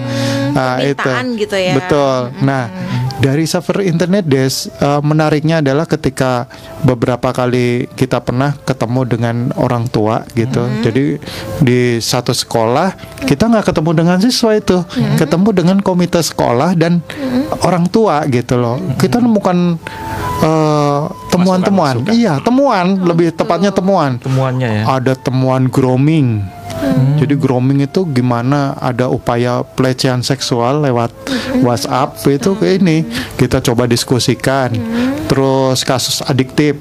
Nah, 0.54 0.78
itu. 0.80 1.10
Gitu 1.38 1.54
ya. 1.54 1.74
Betul. 1.74 2.34
Nah, 2.40 2.70
dari 3.18 3.50
server 3.50 3.82
internet 3.86 4.30
desk 4.30 4.70
eh, 4.78 5.02
menariknya 5.02 5.60
adalah 5.62 5.90
ketika 5.90 6.46
beberapa 6.86 7.34
kali 7.34 7.90
kita 7.98 8.22
pernah 8.22 8.54
ketemu 8.66 9.02
dengan 9.10 9.36
orang 9.58 9.90
tua 9.90 10.24
gitu. 10.38 10.62
Jadi 10.86 11.18
di 11.62 11.98
satu 11.98 12.34
sekolah 12.34 12.94
kita 13.26 13.50
nggak 13.50 13.74
ketemu 13.74 13.92
dengan 13.98 14.18
siswa 14.22 14.54
itu, 14.54 14.86
ketemu 15.18 15.50
dengan 15.54 15.78
komite 15.82 16.22
sekolah 16.22 16.78
dan 16.78 17.02
orang 17.66 17.90
tua 17.90 18.26
gitu 18.30 18.58
loh. 18.58 18.78
Kita 18.98 19.18
nemukan 19.18 19.58
eh, 20.46 21.02
temuan-temuan. 21.34 21.96
Iya, 22.10 22.42
temuan, 22.42 23.02
lebih 23.02 23.34
tepatnya 23.34 23.70
temuan. 23.74 24.18
Temuannya 24.22 24.70
ya. 24.82 24.84
Ada 24.86 25.14
temuan 25.18 25.70
grooming. 25.70 26.57
Jadi 27.18 27.34
grooming 27.34 27.82
itu 27.82 28.06
gimana 28.06 28.74
ada 28.74 29.08
upaya 29.08 29.66
pelecehan 29.66 30.22
seksual 30.22 30.80
lewat 30.80 31.10
WhatsApp 31.60 32.14
itu 32.28 32.54
ke 32.54 32.78
ini 32.78 33.04
kita 33.36 33.58
coba 33.62 33.86
diskusikan. 33.86 34.70
Terus 35.26 35.82
kasus 35.82 36.22
adiktif. 36.22 36.78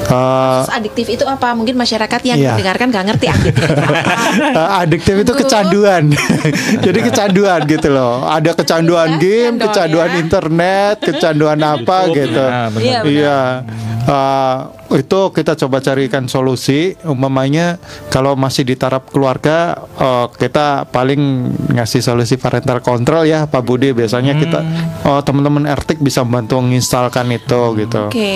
Eh, 0.00 0.08
Terus 0.08 0.72
adiktif 0.72 1.06
itu 1.10 1.24
apa 1.24 1.52
mungkin 1.52 1.74
masyarakat 1.74 2.20
yang 2.22 2.36
Iya. 2.36 2.52
mendengarkan 2.52 2.86
nggak 2.88 3.04
ngerti 3.06 3.26
adiktif 3.28 3.64
itu 3.64 3.82
apa 3.82 4.12
Eh, 4.58 4.68
adiktif 4.78 5.14
itu 5.16 5.32
kecanduan. 5.34 6.02
Jadi 6.84 6.98
kecanduan 7.02 7.60
gitu 7.64 7.88
loh. 7.88 8.24
Ada 8.24 8.52
kecanduan 8.54 9.08
Ya, 9.10 9.18
game, 9.18 9.56
kecanduan 9.58 10.10
ya. 10.10 10.16
internet, 10.18 10.94
kecanduan 11.00 11.58
apa 11.58 11.96
YouTube, 12.04 12.16
gitu. 12.18 12.44
ya, 12.44 12.60
benar. 12.68 12.82
Iya, 12.82 12.98
benar. 13.04 13.87
Eh, 14.08 14.58
itu 15.04 15.20
kita 15.36 15.52
coba 15.52 15.84
carikan 15.84 16.24
solusi. 16.32 16.96
Umpamanya 17.04 17.76
kalau 18.08 18.32
masih 18.40 18.64
di 18.64 18.72
taraf 18.72 19.04
keluarga, 19.12 19.76
eh, 20.00 20.26
kita 20.32 20.88
paling 20.88 21.52
ngasih 21.76 22.00
solusi 22.00 22.40
parental 22.40 22.80
control 22.80 23.28
ya, 23.28 23.44
Pak 23.44 23.60
Budi. 23.60 23.92
Biasanya 23.92 24.32
kita, 24.40 24.60
oh 25.04 25.20
teman-teman 25.20 25.68
RTIK 25.68 26.00
bisa 26.00 26.24
bantu 26.24 26.56
menginstalkan 26.64 27.28
itu 27.28 27.60
gitu. 27.76 28.08
oke 28.08 28.30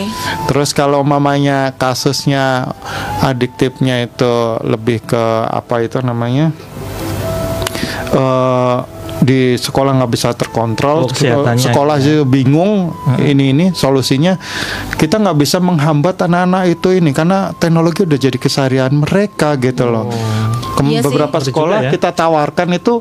Terus 0.53 0.77
kalau 0.77 1.01
mamanya 1.01 1.73
kasusnya 1.81 2.69
adiktifnya 3.25 4.05
itu 4.05 4.61
lebih 4.69 5.01
ke 5.09 5.25
apa 5.49 5.81
itu 5.81 6.05
namanya? 6.05 6.53
eh 8.13 8.79
di 9.23 9.55
sekolah 9.55 9.95
nggak 9.95 10.11
bisa 10.11 10.29
terkontrol, 10.33 11.07
Oh, 11.07 11.11
sekolah 11.55 11.95
sih 11.97 12.27
bingung 12.27 12.91
ini 13.17 13.51
ini 13.51 13.67
solusinya 13.71 14.35
kita 14.93 15.17
nggak 15.17 15.39
bisa 15.39 15.57
menghambat 15.59 16.19
anak-anak 16.21 16.73
itu 16.73 16.89
ini 16.93 17.11
karena 17.11 17.55
teknologi 17.55 18.03
udah 18.03 18.19
jadi 18.19 18.35
keseharian 18.35 18.93
mereka 18.93 19.55
gitu 19.57 19.87
loh. 19.87 20.11
Kem- 20.73 20.89
Iya 20.89 20.99
sih. 20.99 21.07
beberapa 21.07 21.37
Betul 21.37 21.49
sekolah 21.49 21.79
juga 21.79 21.87
ya. 21.87 21.93
kita 21.93 22.09
tawarkan 22.13 22.69
itu 22.73 22.95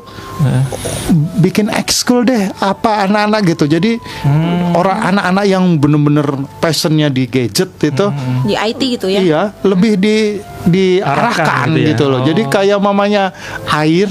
bikin 1.36 1.66
ekskul 1.68 2.22
deh 2.22 2.54
apa 2.56 3.04
anak-anak 3.04 3.40
gitu. 3.48 3.64
Jadi 3.66 3.98
Hmm. 4.22 4.72
orang 4.72 4.98
anak-anak 5.10 5.44
yang 5.44 5.64
bener-bener 5.76 6.26
passionnya 6.58 7.08
di 7.08 7.26
gadget 7.26 7.74
itu 7.82 8.06
di 8.44 8.54
IT 8.54 8.80
gitu 8.92 9.06
ya 9.06 9.20
Iya, 9.20 9.42
lebih 9.62 9.98
di 9.98 10.38
diarahkan 10.62 11.42
Arahkan 11.42 11.66
gitu 11.74 11.88
gitu, 11.90 12.04
ya. 12.06 12.12
loh. 12.12 12.20
Oh. 12.22 12.26
Jadi 12.26 12.42
kayak 12.46 12.78
mamanya 12.78 13.24
air 13.72 14.08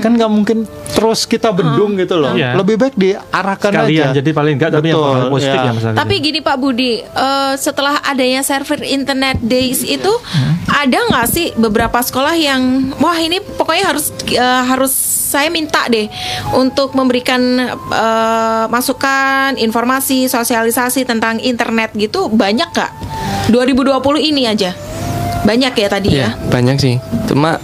kan 0.00 0.10
nggak 0.16 0.30
mungkin 0.32 0.64
terus 0.90 1.24
kita 1.28 1.52
bendung 1.52 1.94
gitu 1.96 2.16
loh. 2.18 2.32
Iya. 2.34 2.56
Lebih 2.56 2.76
baik 2.80 2.94
diarahkan 2.96 3.72
Sekalian 3.72 4.10
aja. 4.10 4.16
jadi 4.20 4.30
paling 4.32 4.54
enggak 4.56 4.70
tapi 4.74 4.86
yang 4.92 5.00
Betul, 5.00 5.30
positif 5.32 5.58
ya. 5.60 5.68
ya 5.68 5.72
Mas 5.72 5.84
Aldi. 5.84 5.98
Tapi 6.00 6.14
gini 6.20 6.38
Pak 6.40 6.56
Budi, 6.56 6.92
eh, 7.00 7.52
setelah 7.56 7.94
adanya 8.02 8.40
server 8.42 8.80
internet 8.82 9.36
days 9.44 9.84
itu 9.84 10.12
ada 10.70 10.98
nggak 11.08 11.26
sih 11.28 11.46
beberapa 11.56 12.00
sekolah 12.00 12.34
yang 12.36 12.92
wah 12.98 13.16
ini 13.16 13.38
pokoknya 13.40 13.84
harus 13.92 14.12
eh, 14.32 14.62
harus 14.66 14.92
saya 15.30 15.46
minta 15.46 15.86
deh 15.86 16.10
untuk 16.58 16.96
memberikan 16.98 17.38
eh, 17.92 18.64
masukan, 18.66 19.54
informasi, 19.60 20.26
sosialisasi 20.26 21.06
tentang 21.06 21.38
internet 21.38 21.94
gitu 21.94 22.26
banyak 22.32 22.66
nggak? 22.72 22.92
2020 23.54 24.30
ini 24.30 24.46
aja. 24.50 24.74
Banyak 25.40 25.72
ya 25.72 25.88
tadi 25.88 26.08
Iya, 26.12 26.20
ya. 26.20 26.30
banyak 26.52 26.76
sih. 26.76 26.94
Cuma 27.24 27.56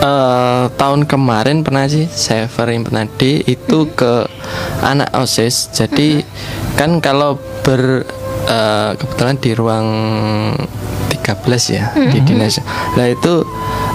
eh, 0.00 0.64
tahun 0.70 1.04
kemarin 1.04 1.66
pernah 1.66 1.86
sih 1.90 2.06
saya 2.06 2.46
pernah 2.46 3.04
di 3.18 3.42
itu 3.44 3.78
ke 3.92 4.26
anak 4.82 5.10
OSIS. 5.12 5.74
Jadi 5.74 6.22
kan 6.78 7.02
kalau 7.02 7.34
ber 7.66 8.06
eh, 8.46 8.90
kebetulan 8.94 9.36
di 9.38 9.50
ruang 9.52 9.86
13 11.10 11.74
ya 11.74 11.84
di 11.96 12.18
dinas. 12.22 12.62
Nah 12.94 13.06
itu 13.10 13.42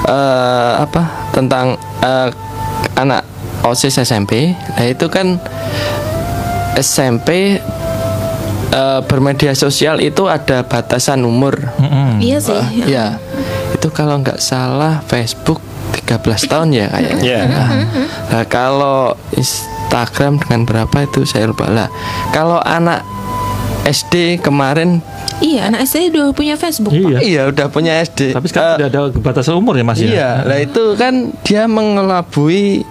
eh, 0.05 0.73
apa 0.82 1.32
tentang 1.32 1.79
eh, 2.03 2.27
anak 2.99 3.23
OSIS 3.63 4.01
SMP. 4.01 4.51
Nah 4.75 4.86
itu 4.86 5.07
kan 5.07 5.39
SMP 6.75 7.59
eh, 8.72 8.99
bermedia 9.03 9.51
sosial 9.53 9.99
itu 9.99 10.26
ada 10.26 10.63
batasan 10.63 11.22
umur. 11.22 11.59
Iya 12.17 12.38
sih. 12.39 12.88
Ya, 12.88 13.19
itu 13.72 13.88
kalau 13.89 14.17
nggak 14.17 14.39
salah 14.39 15.03
Facebook 15.05 15.59
13 15.91 16.17
tahun 16.47 16.67
ya 16.72 16.88
kayaknya. 16.88 17.22
Iya. 17.22 17.39
Nah, 17.45 17.69
nah, 18.28 18.43
kalau 18.45 19.13
Instagram 19.36 20.39
dengan 20.39 20.63
berapa 20.63 20.97
itu 21.01 21.24
saya 21.24 21.45
lupa 21.45 21.67
lah. 21.67 21.91
Kalau 22.30 22.59
anak 22.59 23.03
SD 23.84 24.39
kemarin 24.39 25.01
Iya, 25.41 25.74
anak 25.74 25.89
SD 25.89 26.13
udah 26.13 26.30
punya 26.32 26.53
Facebook. 26.53 26.93
Pak. 26.93 27.01
Iya. 27.01 27.19
iya 27.19 27.41
udah 27.49 27.65
punya 27.67 27.97
SD. 27.97 28.30
Tapi 28.30 28.45
sekarang 28.45 28.78
Eh, 28.78 28.78
udah 28.78 28.88
ada 28.88 28.99
batasan 29.17 29.57
umur 29.57 29.74
ya 29.74 29.82
Mas 29.82 29.97
ya. 29.97 30.05
Iya, 30.05 30.30
nah 30.45 30.57
itu 30.61 30.93
kan 30.93 31.13
dia 31.41 31.65
mengelabui 31.65 32.86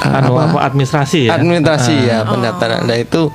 eh, 0.00 0.08
Anu, 0.08 0.32
apa? 0.32 0.56
apa, 0.56 0.58
administrasi 0.64 1.28
ya. 1.28 1.36
administrasi 1.36 1.92
Ah. 1.92 2.08
ya 2.08 2.18
pendaftaran. 2.24 2.88
Nah 2.88 2.96
itu 2.96 3.28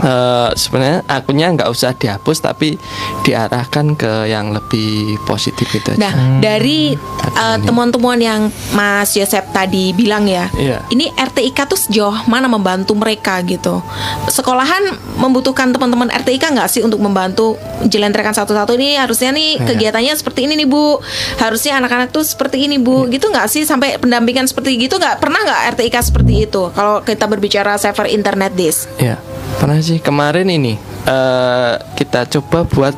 eh, 0.00 0.48
sebenarnya 0.54 1.04
akunnya 1.06 1.46
nggak 1.52 1.70
usah 1.70 1.92
dihapus 1.92 2.38
tapi 2.40 2.76
diarahkan 3.22 3.94
ke 3.94 4.26
yang 4.26 4.50
lebih 4.50 5.20
positif 5.24 5.68
itu 5.70 5.92
aja. 5.92 6.00
Nah, 6.00 6.40
dari 6.40 6.96
uh, 7.36 7.58
temuan-temuan 7.60 8.16
yang 8.16 8.40
Mas 8.72 9.12
Yosep 9.14 9.52
tadi 9.52 9.92
bilang 9.92 10.24
ya, 10.24 10.48
Iya. 10.56 10.82
ini 10.88 11.12
RTIK 11.12 11.58
tuh 11.68 11.78
sejauh 11.78 12.26
mana 12.26 12.48
membantu 12.48 12.96
mereka 12.96 13.38
gitu. 13.44 13.80
Sekolahan 14.26 14.82
membutuhkan 15.20 15.70
teman-teman 15.70 16.08
RTIK 16.10 16.56
nggak 16.56 16.68
sih 16.68 16.80
untuk 16.80 16.98
membantu 16.98 17.60
jelentrekan 17.84 18.32
satu-satu 18.32 18.76
ini 18.76 18.96
harusnya 18.96 19.30
nih 19.30 19.60
Iya. 19.60 19.66
kegiatannya 19.68 20.14
seperti 20.16 20.48
ini 20.48 20.54
nih 20.56 20.68
Bu, 20.68 20.98
harusnya 21.38 21.76
anak-anak 21.76 22.10
tuh 22.10 22.24
seperti 22.24 22.64
ini 22.64 22.80
Bu, 22.80 23.04
Iya. 23.06 23.20
gitu 23.20 23.26
nggak 23.28 23.46
sih 23.46 23.62
sampai 23.64 24.00
pendampingan 24.00 24.48
seperti 24.48 24.80
gitu 24.80 24.96
nggak 24.96 25.20
pernah 25.20 25.40
nggak 25.44 25.76
RTIK 25.76 25.96
seperti 26.00 26.48
itu? 26.48 26.62
Kalau 26.72 27.00
kita 27.00 27.24
berbicara 27.26 27.76
server 27.76 28.08
internet 28.08 28.52
this. 28.56 28.88
Ya, 28.96 29.20
pernah 29.58 29.80
sih. 29.82 29.98
Kemarin 29.98 30.46
ini 30.52 30.78
eh, 31.06 31.74
kita 31.96 32.28
coba 32.38 32.68
buat 32.68 32.96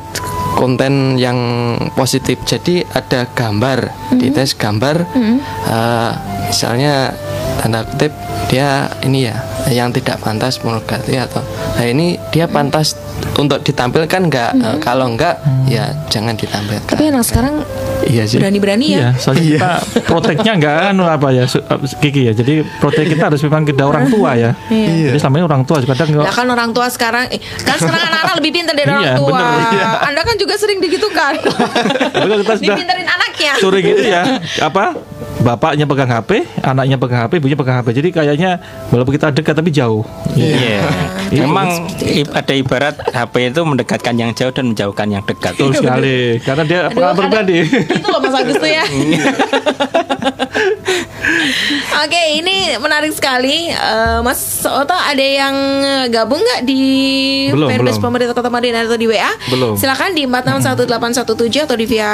konten 0.53 1.17
yang 1.17 1.39
positif. 1.97 2.43
Jadi 2.45 2.85
ada 2.85 3.25
gambar, 3.31 4.13
di 4.19 4.29
tes 4.29 4.53
gambar, 4.53 4.95
eh, 5.69 6.11
misalnya 6.49 7.15
tanda 7.63 7.79
kutip 7.81 8.11
dia 8.45 8.91
ini 9.01 9.25
ya 9.25 9.39
yang 9.65 9.89
tidak 9.89 10.19
pantas 10.19 10.59
pornografi 10.59 11.15
atau 11.15 11.39
nah 11.73 11.85
ini 11.87 12.19
dia 12.29 12.43
pantas 12.45 12.99
untuk 13.33 13.63
ditampilkan 13.63 14.29
nggak? 14.29 14.51
Eh, 14.53 14.75
kalau 14.77 15.07
enggak 15.07 15.39
ya 15.65 15.95
jangan 16.11 16.35
ditampilkan. 16.35 16.91
Tapi 16.91 17.07
anak 17.07 17.23
sekarang 17.23 17.63
iya 18.05 18.27
sih. 18.27 18.37
berani-berani 18.37 18.85
ya. 18.85 18.99
Iya, 18.99 19.09
soalnya 19.15 19.43
kita 19.47 19.71
proteknya 20.03 20.51
nggak 20.59 20.75
anu 20.91 21.07
apa 21.07 21.31
ya 21.31 21.47
uh, 21.47 21.79
Kiki 21.97 22.29
ya. 22.29 22.33
Jadi 22.35 22.61
protek 22.77 23.09
kita 23.09 23.31
harus 23.31 23.41
memang 23.41 23.63
kita 23.63 23.87
orang 23.87 24.11
tua 24.11 24.35
ya. 24.35 24.51
Iya. 24.67 25.09
Jadi 25.09 25.17
selama 25.17 25.35
ini 25.39 25.45
orang 25.47 25.63
tua 25.63 25.77
juga 25.79 25.95
kadang 25.95 26.19
nggak 26.19 26.29
kan 26.29 26.47
orang 26.47 26.69
tua 26.75 26.87
sekarang 26.91 27.25
eh, 27.31 27.39
kan 27.63 27.77
sekarang 27.79 28.01
anak-anak 28.11 28.33
lebih 28.37 28.51
pintar 28.53 28.75
dari 28.75 28.91
Iya, 28.91 28.97
orang 28.99 29.17
tua. 29.17 29.29
bener, 29.31 29.57
iya. 29.71 29.87
Anda 30.03 30.21
kan 30.21 30.35
juga 30.35 30.53
sering 30.59 30.77
digitukan. 30.83 31.33
Kita 32.13 32.35
sudah 32.43 32.57
Dipintarin 32.59 33.07
anaknya. 33.07 33.53
sore 33.57 33.79
gitu 33.79 34.03
ya 34.03 34.23
apa 34.61 34.93
bapaknya 35.43 35.83
pegang 35.83 36.07
HP, 36.07 36.31
anaknya 36.59 36.95
pegang 36.95 37.21
HP, 37.21 37.31
ibunya 37.37 37.53
pegang 37.53 37.77
HP. 37.77 37.87
Jadi 37.93 38.09
kayaknya 38.09 38.51
walaupun 38.89 39.11
kita 39.11 39.29
dekat 39.29 39.53
tapi 39.53 39.69
jauh. 39.69 40.01
Iya. 40.33 40.87
Iya. 41.29 41.43
Memang 41.43 41.67
i- 41.99 42.23
ada 42.25 42.53
ibarat 42.53 42.95
HP 43.03 43.51
itu 43.51 43.61
mendekatkan 43.61 44.15
yang 44.15 44.31
jauh 44.31 44.49
dan 44.49 44.71
menjauhkan 44.71 45.07
yang 45.09 45.21
dekat. 45.21 45.53
Betul 45.53 45.75
sekali. 45.75 46.39
Karena 46.39 46.63
dia 46.63 46.79
pengalaman 46.87 47.19
pribadi. 47.21 47.57
Gitu 47.67 48.07
loh 48.07 48.19
Mas 48.19 48.33
Agus 48.33 48.55
tuh 48.55 48.69
ya. 48.69 48.83
Oke, 52.03 52.39
ini 52.39 52.75
menarik 52.79 53.11
sekali. 53.11 53.67
Eh, 53.69 54.19
Mas 54.23 54.63
Oto 54.63 54.95
ada 54.95 55.21
yang 55.21 55.53
gabung 56.07 56.39
nggak 56.39 56.63
di 56.63 56.83
Belum, 57.51 57.67
belum. 57.67 57.99
pemerintah 57.99 58.35
Kota 58.35 58.49
Madiun 58.49 58.75
atau 58.79 58.95
di 58.95 59.07
WA? 59.07 59.31
Belum. 59.51 59.75
Silakan 59.75 60.15
di 60.15 60.23
461817 60.25 61.63
atau 61.67 61.75
di 61.75 61.85
via 61.85 62.11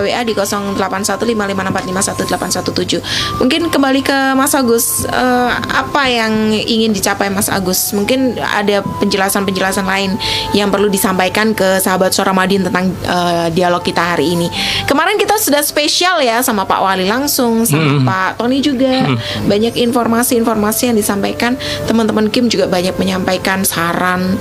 WA 0.00 0.22
di 0.22 0.34
081554511817. 0.34 3.02
Mungkin 3.42 3.70
kembali 3.70 4.00
ke 4.06 4.34
Mas 4.38 4.54
Agus, 4.54 5.04
eh, 5.08 5.50
apa 5.54 6.06
yang 6.06 6.54
ingin 6.54 6.92
dicapai 6.94 7.30
Mas 7.30 7.48
Agus? 7.50 7.92
Mungkin 7.92 8.38
ada 8.38 8.82
penjelasan-penjelasan 9.02 9.86
lain 9.86 10.14
yang 10.54 10.70
perlu 10.70 10.86
disampaikan 10.86 11.54
ke 11.56 11.80
sahabat 11.82 12.14
Suara 12.14 12.30
Madiun 12.30 12.70
tentang 12.70 12.94
eh, 13.02 13.50
dialog 13.50 13.82
kita 13.82 14.14
hari 14.16 14.38
ini. 14.38 14.46
Kemarin 14.86 15.18
kita 15.18 15.34
sudah 15.40 15.62
spesial 15.64 16.22
ya 16.22 16.42
sama 16.44 16.64
Pak 16.64 16.80
Wali 16.80 17.08
langsung, 17.10 17.66
sama 17.66 17.98
Pak 18.06 18.38
Tony 18.38 18.59
juga. 18.60 19.16
Banyak 19.48 19.74
informasi-informasi 19.76 20.92
yang 20.92 20.96
disampaikan. 20.96 21.56
Teman-teman 21.88 22.28
Kim 22.30 22.46
juga 22.46 22.68
banyak 22.68 22.94
menyampaikan 22.96 23.64
saran 23.66 24.38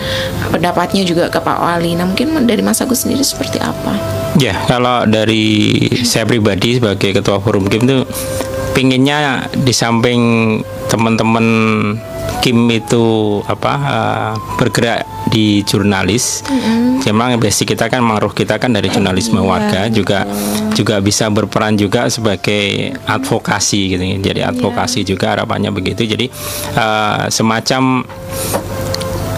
pendapatnya 0.54 1.04
juga 1.08 1.32
ke 1.32 1.40
Pak 1.40 1.58
Wali. 1.60 1.96
Nah, 1.98 2.06
mungkin 2.06 2.36
dari 2.46 2.62
Mas 2.62 2.84
Agus 2.84 3.08
sendiri 3.08 3.24
seperti 3.26 3.58
apa? 3.60 3.96
Ya, 4.38 4.56
kalau 4.70 5.04
dari 5.10 5.76
saya 6.06 6.24
pribadi 6.30 6.78
sebagai 6.78 7.18
ketua 7.18 7.42
forum 7.42 7.66
Kim 7.68 7.84
itu 7.88 8.06
pinginnya 8.78 9.50
di 9.52 9.74
samping 9.74 10.22
teman-teman 10.88 11.46
Kim 12.40 12.72
itu 12.72 13.40
apa 13.50 13.74
eh, 13.76 14.32
bergerak 14.56 15.04
di 15.30 15.62
jurnalis. 15.64 16.42
Memang 17.06 17.42
basic 17.42 17.74
kita 17.74 17.90
kan 17.90 18.06
maruh 18.06 18.30
kita 18.30 18.62
kan 18.62 18.70
dari 18.70 18.90
jurnalisme 18.90 19.42
warga 19.42 19.90
juga 19.90 20.30
juga 20.76 21.02
bisa 21.02 21.30
berperan 21.30 21.74
juga 21.74 22.06
sebagai 22.10 22.94
advokasi 23.08 23.98
gitu. 23.98 24.04
Jadi 24.20 24.42
advokasi 24.44 25.06
juga 25.08 25.34
harapannya 25.38 25.74
begitu. 25.74 26.06
Jadi 26.06 26.30
eh, 26.76 27.22
semacam 27.30 28.04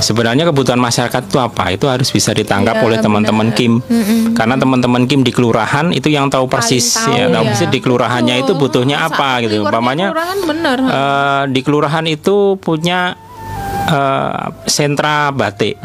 sebenarnya 0.02 0.50
kebutuhan 0.50 0.82
masyarakat 0.82 1.30
itu 1.30 1.38
apa 1.38 1.64
itu 1.72 1.86
harus 1.86 2.10
bisa 2.10 2.34
ditangkap 2.34 2.82
Iya, 2.82 2.86
oleh 2.90 2.98
teman-teman. 2.98 3.54
Kim 3.54 3.80
karena 4.34 4.58
teman-teman 4.58 5.06
Kim 5.06 5.22
di 5.22 5.30
kelurahan 5.30 5.94
itu 5.94 6.10
yang 6.10 6.28
tahu 6.28 6.50
persis 6.50 6.98
tahu, 6.98 7.14
ya 7.14 7.30
tahu 7.30 7.44
ya. 7.46 7.50
persis 7.54 7.70
di 7.70 7.80
kelurahannya 7.80 8.36
itu 8.42 8.52
butuhnya 8.58 9.06
apa 9.06 9.46
gitu 9.46 9.62
umpamanya 9.62 10.10
kelurahan 10.10 10.40
benar. 10.50 10.78
eh, 10.82 11.42
di 11.54 11.62
kelurahan 11.62 12.06
itu 12.10 12.58
punya 12.58 13.14
eh, 13.92 14.48
sentra 14.66 15.30
batik. 15.36 15.76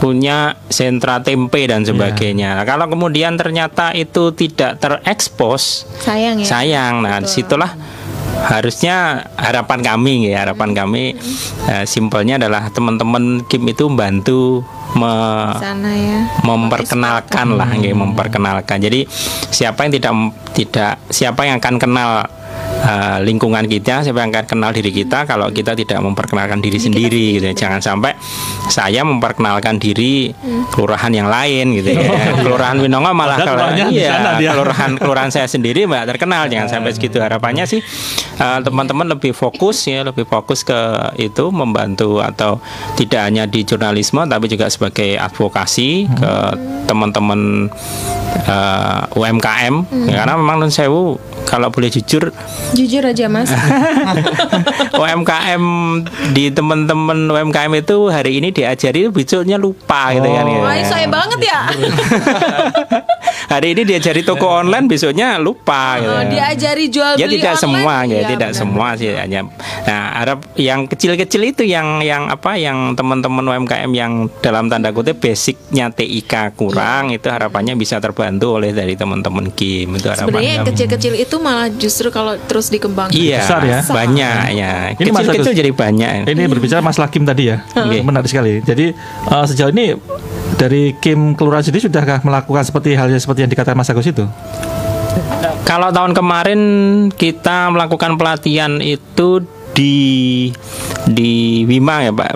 Punya 0.00 0.56
sentra 0.72 1.20
tempe 1.20 1.66
dan 1.68 1.84
sebagainya. 1.84 2.56
Nah, 2.56 2.64
kalau 2.64 2.88
kemudian 2.88 3.36
ternyata 3.36 3.92
itu 3.92 4.32
tidak 4.32 4.80
terekspos 4.80 5.84
Sayang 6.00 6.40
ya. 6.40 6.46
sayang. 6.46 6.94
Nah 7.04 7.20
di 7.20 7.28
situlah 7.28 7.76
harusnya 8.40 9.26
harapan 9.36 9.84
kami 9.84 10.32
ya 10.32 10.48
harapan 10.48 10.72
kami 10.72 11.12
eh, 11.68 11.84
simpelnya 11.84 12.40
adalah 12.40 12.72
teman-teman 12.72 13.44
Kim 13.44 13.68
itu 13.68 13.84
membantu 13.90 14.64
me- 14.96 15.60
sana 15.60 15.92
ya. 15.92 16.18
memperkenalkan 16.40 17.60
lah 17.60 17.68
nggih, 17.68 17.92
memperkenalkan. 17.92 18.80
Jadi 18.80 19.04
siapa 19.52 19.84
yang 19.84 19.92
tidak 19.92 20.14
tidak 20.56 20.92
siapa 21.12 21.44
yang 21.44 21.60
akan 21.60 21.76
kenal 21.76 22.10
eh, 22.80 23.18
lingkungan 23.22 23.64
kita 23.68 24.02
siapa 24.02 24.24
yang 24.24 24.32
akan 24.32 24.46
kenal 24.48 24.70
diri 24.72 24.90
kita 24.90 25.28
kalau 25.28 25.52
kita 25.52 25.76
tidak 25.76 26.00
memperkenalkan 26.00 26.58
diri 26.64 26.78
sendiri 26.80 27.38
gitu 27.38 27.46
ya. 27.52 27.54
jangan 27.54 27.80
sampai 27.80 28.16
saya 28.72 29.04
memperkenalkan 29.04 29.76
diri 29.76 30.32
kelurahan 30.72 31.12
yang 31.12 31.28
lain 31.28 31.76
gitu 31.76 31.94
ya. 31.94 32.00
Kelurahan 32.40 32.76
Winongo 32.80 33.12
malah 33.12 33.38
kalau 33.42 33.68
iya 33.92 34.22
kelurahan 34.52 34.96
kelurahan 34.96 35.30
saya 35.30 35.46
sendiri 35.46 35.84
mbak 35.84 36.16
terkenal 36.16 36.48
jangan 36.48 36.68
sampai 36.68 36.90
segitu. 36.94 37.20
Harapannya 37.20 37.68
sih 37.68 37.80
eh, 38.40 38.58
teman-teman 38.64 39.06
lebih 39.06 39.36
fokus 39.36 39.84
ya 39.86 40.02
lebih 40.02 40.24
fokus 40.24 40.64
ke 40.64 40.78
itu 41.20 41.52
membantu 41.52 42.24
atau 42.24 42.58
tidak 42.96 43.28
hanya 43.28 43.44
di 43.44 43.62
jurnalisme 43.62 44.24
tapi 44.24 44.48
juga 44.48 44.70
sebagai 44.72 45.20
advokasi 45.20 46.08
ke 46.08 46.32
teman-teman 46.88 47.70
eh, 48.48 49.18
UMKM 49.18 49.74
Ya, 49.90 50.24
karena 50.24 50.34
memang 50.38 50.56
non 50.62 50.72
sewu 50.72 51.18
kalau 51.50 51.66
boleh 51.66 51.90
jujur 51.90 52.30
Jujur 52.78 53.02
aja 53.02 53.26
Mas. 53.26 53.50
UMKM 55.02 55.64
di 56.30 56.54
teman-teman 56.54 57.26
UMKM 57.26 57.82
itu 57.82 58.06
hari 58.06 58.38
ini 58.38 58.54
diajari 58.54 59.10
besoknya 59.10 59.58
lupa 59.58 60.14
gitu 60.14 60.30
kan 60.30 60.46
ya. 60.46 60.60
Wah, 60.62 60.78
saya 60.86 61.06
banget 61.10 61.40
ya. 61.42 61.60
hari 63.50 63.74
ini 63.74 63.82
diajari 63.82 64.22
toko 64.22 64.46
online 64.46 64.86
besoknya 64.86 65.34
lupa 65.42 65.98
gitu. 65.98 66.14
Oh, 66.14 66.22
diajari 66.22 66.84
jual 66.86 67.18
ya 67.18 67.26
beli 67.26 67.42
tidak 67.42 67.58
online, 67.58 67.64
semua 67.66 67.94
ya 68.00 68.06
iya, 68.06 68.28
tidak 68.30 68.50
benar. 68.54 68.60
semua 68.62 68.86
sih 68.94 69.08
hanya 69.10 69.40
nah 69.82 70.02
harap 70.22 70.38
yang 70.54 70.86
kecil-kecil 70.86 71.42
itu 71.42 71.62
yang 71.66 71.98
yang 71.98 72.30
apa 72.30 72.54
yang 72.54 72.94
teman-teman 72.94 73.42
UMKM 73.42 73.90
yang 73.90 74.30
dalam 74.38 74.70
tanda 74.70 74.94
kutip 74.94 75.18
basicnya 75.18 75.90
TIK 75.90 76.54
kurang 76.54 77.10
itu 77.10 77.26
harapannya 77.26 77.74
bisa 77.74 77.98
terbantu 77.98 78.62
oleh 78.62 78.70
dari 78.70 78.94
teman-teman 78.94 79.50
Kim 79.50 79.98
itu 79.98 80.06
Sebenarnya 80.06 80.22
harapannya 80.30 80.52
yang 80.54 80.66
kecil-kecil 80.70 81.12
itu 81.18 81.36
malah 81.42 81.66
justru 81.74 82.08
kalau 82.14 82.38
terus 82.46 82.70
dikembangkan. 82.70 83.18
iya 83.18 83.42
Besar 83.42 83.62
ya? 83.66 83.80
banyak 83.82 84.42
ya 84.54 84.72
kecil-kecil 84.94 85.54
jadi 85.58 85.70
banyak 85.74 86.10
Ini 86.30 86.46
berbicara 86.46 86.78
Mas 86.78 87.00
Lakim 87.00 87.26
tadi 87.26 87.50
ya, 87.50 87.64
Oke. 87.74 87.98
menarik 88.04 88.28
sekali. 88.30 88.62
Jadi 88.62 88.94
eh, 89.26 89.44
sejauh 89.50 89.72
ini 89.74 89.96
dari 90.60 90.92
Kim 91.00 91.32
Kelurahan 91.32 91.64
sendiri 91.64 91.88
sudahkah 91.88 92.20
melakukan 92.20 92.60
seperti 92.68 92.92
hal 92.92 93.08
yang 93.08 93.16
seperti 93.16 93.48
yang 93.48 93.50
dikatakan 93.50 93.80
Mas 93.80 93.88
Agus 93.88 94.04
itu? 94.04 94.28
Kalau 95.64 95.88
tahun 95.88 96.12
kemarin 96.12 96.60
kita 97.16 97.72
melakukan 97.72 98.20
pelatihan 98.20 98.84
itu 98.84 99.40
di 99.72 99.96
di 101.10 101.32
Wima 101.64 102.00
ya 102.00 102.10
Pak? 102.10 102.30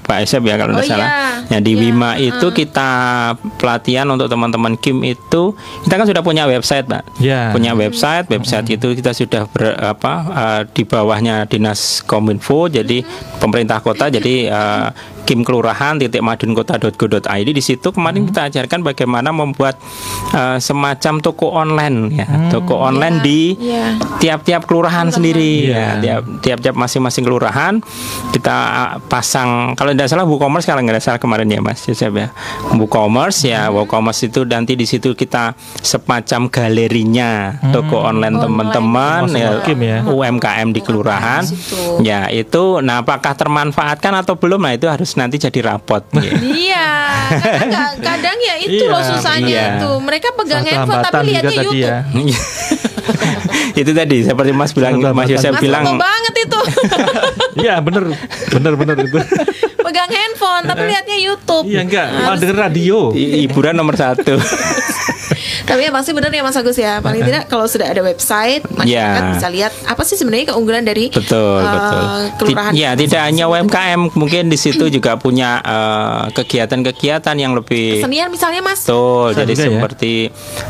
Pak 0.00 0.18
Esep 0.20 0.42
ya 0.42 0.54
kalau 0.54 0.72
Oh, 0.72 0.78
tidak 0.78 0.96
salah. 0.96 1.08
iya. 1.08 1.28
Ya 1.50 1.58
di 1.58 1.72
Iya, 1.72 1.80
Wima 1.82 2.10
itu 2.14 2.46
kita 2.48 2.90
pelatihan 3.56 4.06
untuk 4.06 4.26
teman-teman 4.26 4.74
Kim 4.74 5.02
itu 5.02 5.52
kita 5.82 5.94
kan 5.94 6.06
sudah 6.06 6.20
punya 6.20 6.46
website 6.46 6.86
Pak. 6.86 7.02
Ya. 7.18 7.50
Punya 7.50 7.72
website, 7.72 8.26
website 8.28 8.70
itu 8.70 8.86
kita 8.92 9.10
sudah 9.10 9.44
ber, 9.46 9.74
apa 9.76 10.12
eh, 10.28 10.62
di 10.68 10.82
bawahnya 10.82 11.44
Dinas 11.44 12.00
Kominfo 12.00 12.66
jadi 12.66 13.02
pemerintah 13.36 13.80
kota 13.80 14.06
jadi 14.08 14.34
eh, 14.56 14.88
Kim 15.20 15.42
Kelurahan 15.42 15.94
titik 15.94 16.20
madunkota.go.id 16.20 16.98
di 17.48 17.62
situ 17.62 17.88
kemarin 17.88 18.26
kita 18.26 18.50
ajarkan 18.50 18.82
bagaimana 18.82 19.30
membuat 19.30 19.78
eh, 20.30 20.58
semacam 20.58 21.14
toko 21.18 21.50
online 21.52 21.96
ya, 22.12 22.26
toko 22.48 22.74
online 22.76 23.18
di 23.20 23.42
Iya. 23.52 23.98
tiap-tiap 24.18 24.64
kelurahan 24.64 25.08
sendiri. 25.08 25.66
Iya. 25.66 25.78
ya 25.78 25.88
tiap 25.96 26.22
tiap-tiap 26.40 26.74
masing-masing 26.74 27.22
kelurahan 27.22 27.78
kita 28.30 28.58
pasang 29.08 29.74
kalau 29.74 29.90
tidak 29.96 30.08
salah 30.12 30.24
WooCommerce 30.28 30.68
kalau 30.68 30.80
nggak 30.84 31.02
salah 31.02 31.20
kemarin 31.20 31.48
ya 31.48 31.60
Mas 31.64 31.82
Yosef 31.88 32.12
ya 32.12 32.28
WooCommerce 32.76 33.48
ya 33.48 33.72
WooCommerce 33.72 34.28
itu 34.28 34.44
nanti 34.44 34.76
di 34.76 34.84
situ 34.84 35.16
kita 35.16 35.56
semacam 35.80 36.52
galerinya 36.52 37.56
toko 37.72 38.04
online 38.04 38.36
teman-teman 38.36 39.22
ya, 39.32 39.60
ya. 39.64 39.98
UMKM 40.04 40.68
di 40.70 40.80
kelurahan 40.84 41.42
ya 42.04 42.28
itu 42.28 42.84
nah 42.84 43.02
apakah 43.02 43.32
termanfaatkan 43.32 44.12
atau 44.20 44.36
belum 44.36 44.60
nah 44.60 44.76
itu 44.76 44.86
harus 44.86 45.16
nanti 45.16 45.40
jadi 45.40 45.72
rapot 45.72 46.04
ya. 46.16 46.32
Iya, 46.60 46.88
kadang, 47.40 47.92
kadang 48.02 48.36
ya 48.38 48.54
itu 48.60 48.84
Iya, 48.84 48.92
loh 48.92 49.02
susahnya 49.02 49.48
iya. 49.48 49.66
itu. 49.78 49.90
Mereka 50.00 50.28
pegang 50.36 50.64
handphone 50.64 51.02
tapi 51.04 51.26
lihatnya 51.32 51.50
tadi 51.50 51.58
YouTube. 51.58 51.80
ya. 51.82 51.96
itu 53.80 53.90
tadi 53.94 54.16
seperti 54.26 54.50
Mas 54.52 54.72
bilang 54.74 54.94
Mas 55.14 55.28
Yosef 55.30 55.54
bilang 55.58 55.84
banget 55.96 56.34
itu. 56.46 56.60
Iya 57.52 57.78
bener, 57.78 58.14
bener 58.48 58.72
bener 58.74 58.96
itu. 59.00 59.18
pegang 59.80 60.06
handphone 60.08 60.64
tapi 60.64 60.82
lihatnya 60.86 61.18
YouTube. 61.18 61.64
Iya 61.64 61.80
enggak, 61.80 62.06
malah 62.16 62.38
denger 62.38 62.58
radio. 62.60 63.10
hi- 63.10 63.42
hiburan 63.42 63.74
nomor 63.74 63.94
satu 63.94 64.38
Tapi 65.62 65.80
ya 65.80 65.90
pasti 65.90 66.10
benar 66.10 66.30
ya 66.30 66.40
Mas 66.40 66.54
Agus 66.54 66.76
ya. 66.76 66.98
Paling 66.98 67.22
tidak 67.22 67.44
kalau 67.46 67.64
sudah 67.64 67.86
ada 67.86 68.00
website, 68.00 68.62
masyarakat 68.66 68.88
Ya. 69.22 69.32
bisa 69.32 69.48
lihat 69.48 69.72
apa 69.84 70.02
sih 70.02 70.14
sebenarnya 70.14 70.50
keunggulan 70.50 70.82
dari 70.82 71.08
Betul, 71.08 71.58
eh, 71.58 71.70
betul. 71.70 72.02
kelurahan. 72.38 72.72
Ya, 72.72 72.90
tidak 72.92 73.20
hanya 73.22 73.44
UMKM, 73.46 74.12
mungkin 74.12 74.46
di 74.46 74.56
situ 74.56 74.88
juga 74.88 75.14
punya 75.14 75.60
eh, 75.60 76.22
kegiatan-kegiatan 76.32 77.34
yang 77.34 77.52
lebih 77.52 77.98
Kesenian 77.98 78.28
misalnya 78.28 78.60
Mas. 78.60 78.82
Betul, 78.82 79.34
jadi 79.34 79.52
juga 79.52 79.62
ya. 79.62 79.70
seperti 79.72 80.12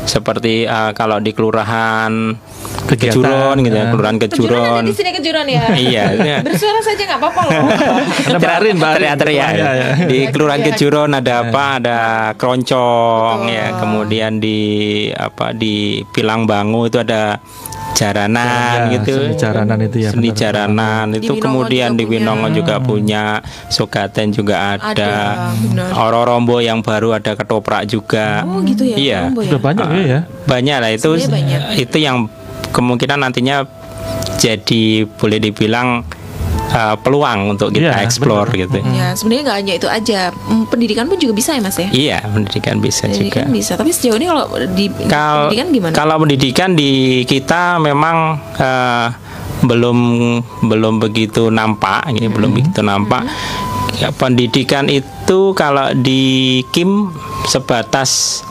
seperti 0.05 0.53
eh, 0.63 0.91
kalau 0.91 1.17
di 1.17 1.31
kelurahan 1.31 2.13
Kegiatan, 2.61 3.13
Kejuron 3.13 3.55
gitu 3.59 3.73
ya, 3.73 3.79
ya. 3.79 3.89
kelurahan 3.89 4.17
Kejuron. 4.17 4.73
ada 4.77 4.85
di 4.85 4.93
sini 4.93 5.09
kejuran 5.11 5.45
ya. 5.45 5.63
Iya, 5.83 6.03
iya. 6.15 6.37
Bersuara 6.39 6.79
saja 6.79 7.03
nggak 7.03 7.19
apa-apa 7.19 7.41
loh. 7.43 7.53
Ada 8.27 8.37
Mbak 8.37 8.53
Arin, 8.53 8.75
Mbak 8.75 8.87
Arin. 8.87 8.95
teriak-teriak 9.01 9.49
Iya, 9.51 9.69
iya. 9.71 9.87
di 10.05 10.19
kelurahan 10.29 10.59
Iya. 10.61 10.67
Kejuron 10.69 11.11
ada 11.11 11.33
apa 11.41 11.63
ada 11.77 11.99
keroncong 12.37 13.37
ya 13.47 13.65
kemudian 13.75 14.37
di 14.37 14.59
apa 15.11 15.51
di 15.51 15.75
Pilang 16.09 16.43
Bangu 16.43 16.85
itu 16.85 16.97
ada 16.97 17.37
jaranan 17.91 18.87
Ya, 18.87 18.97
gitu 18.97 19.13
seni 19.19 19.35
jaranan 19.35 19.77
itu 19.79 19.97
ya, 19.99 20.09
seni 20.09 20.29
benar. 20.29 20.39
jaranan 20.39 21.05
Di 21.07 21.17
itu 21.19 21.33
Winongo 21.33 21.43
kemudian 21.43 21.89
juga 21.89 21.97
di 21.97 22.03
punya. 22.03 22.17
Winongo 22.17 22.47
juga 22.49 22.75
punya 22.79 23.23
Sogaten 23.67 24.27
juga 24.31 24.55
ada, 24.73 24.87
Ada, 24.89 25.11
benar. 25.59 25.89
Ororombo 25.99 26.57
yang 26.59 26.79
baru 26.79 27.13
ada 27.13 27.35
ketoprak 27.35 27.83
juga 27.85 28.41
Oh 28.43 28.63
gitu 28.63 28.83
ya. 28.83 28.95
iya 28.95 29.19
ya? 29.27 29.57
Banyak 29.59 29.87
ya 29.91 30.03
ya. 30.03 30.19
banyak 30.45 30.77
lah 30.79 30.91
itu 30.91 31.09
banyak. 31.27 31.61
itu 31.77 31.97
yang 31.97 32.25
kemungkinan 32.71 33.19
nantinya 33.21 33.67
jadi 34.37 34.83
boleh 35.05 35.37
dibilang 35.39 36.01
uh, 36.71 36.95
peluang 36.95 37.51
untuk 37.51 37.69
kita 37.69 37.91
Iya, 37.91 38.01
explore 38.01 38.47
benar. 38.47 38.61
gitu. 38.61 38.77
Ya 38.89 39.07
sebenarnya 39.11 39.43
nggak 39.45 39.57
hanya 39.57 39.73
itu 39.75 39.87
aja. 39.87 40.19
Hmm, 40.31 40.65
Pendidikan 40.65 41.05
pun 41.05 41.15
juga 41.15 41.33
bisa 41.33 41.51
ya 41.51 41.61
Mas 41.61 41.75
ya. 41.75 41.89
Iya, 41.89 42.17
pendidikan 42.25 42.77
bisa 42.77 43.05
juga. 43.05 43.13
Pendidikan 43.13 43.47
bisa. 43.49 43.73
Tapi 43.75 43.91
sejauh 43.91 44.15
ini 44.15 44.25
kalau 44.25 44.45
di 44.69 44.85
Kal- 45.05 45.47
pendidikan 45.47 45.67
gimana? 45.69 45.93
Kalau 45.93 46.15
pendidikan 46.17 46.69
di 46.73 46.91
kita 47.23 47.61
memang 47.77 48.17
eh, 48.55 49.07
belum 49.61 49.97
belum 50.63 50.97
begitu 50.97 51.47
nampak, 51.47 52.09
ini 52.09 52.25
belum 52.25 52.49
begitu 52.51 52.81
nampak. 52.81 53.27
Ya, 53.93 54.09
pendidikan 54.09 54.87
itu 54.87 55.51
kalau 55.53 55.93
di 55.93 56.23
Kim 56.71 57.11
sebatas 57.45 58.41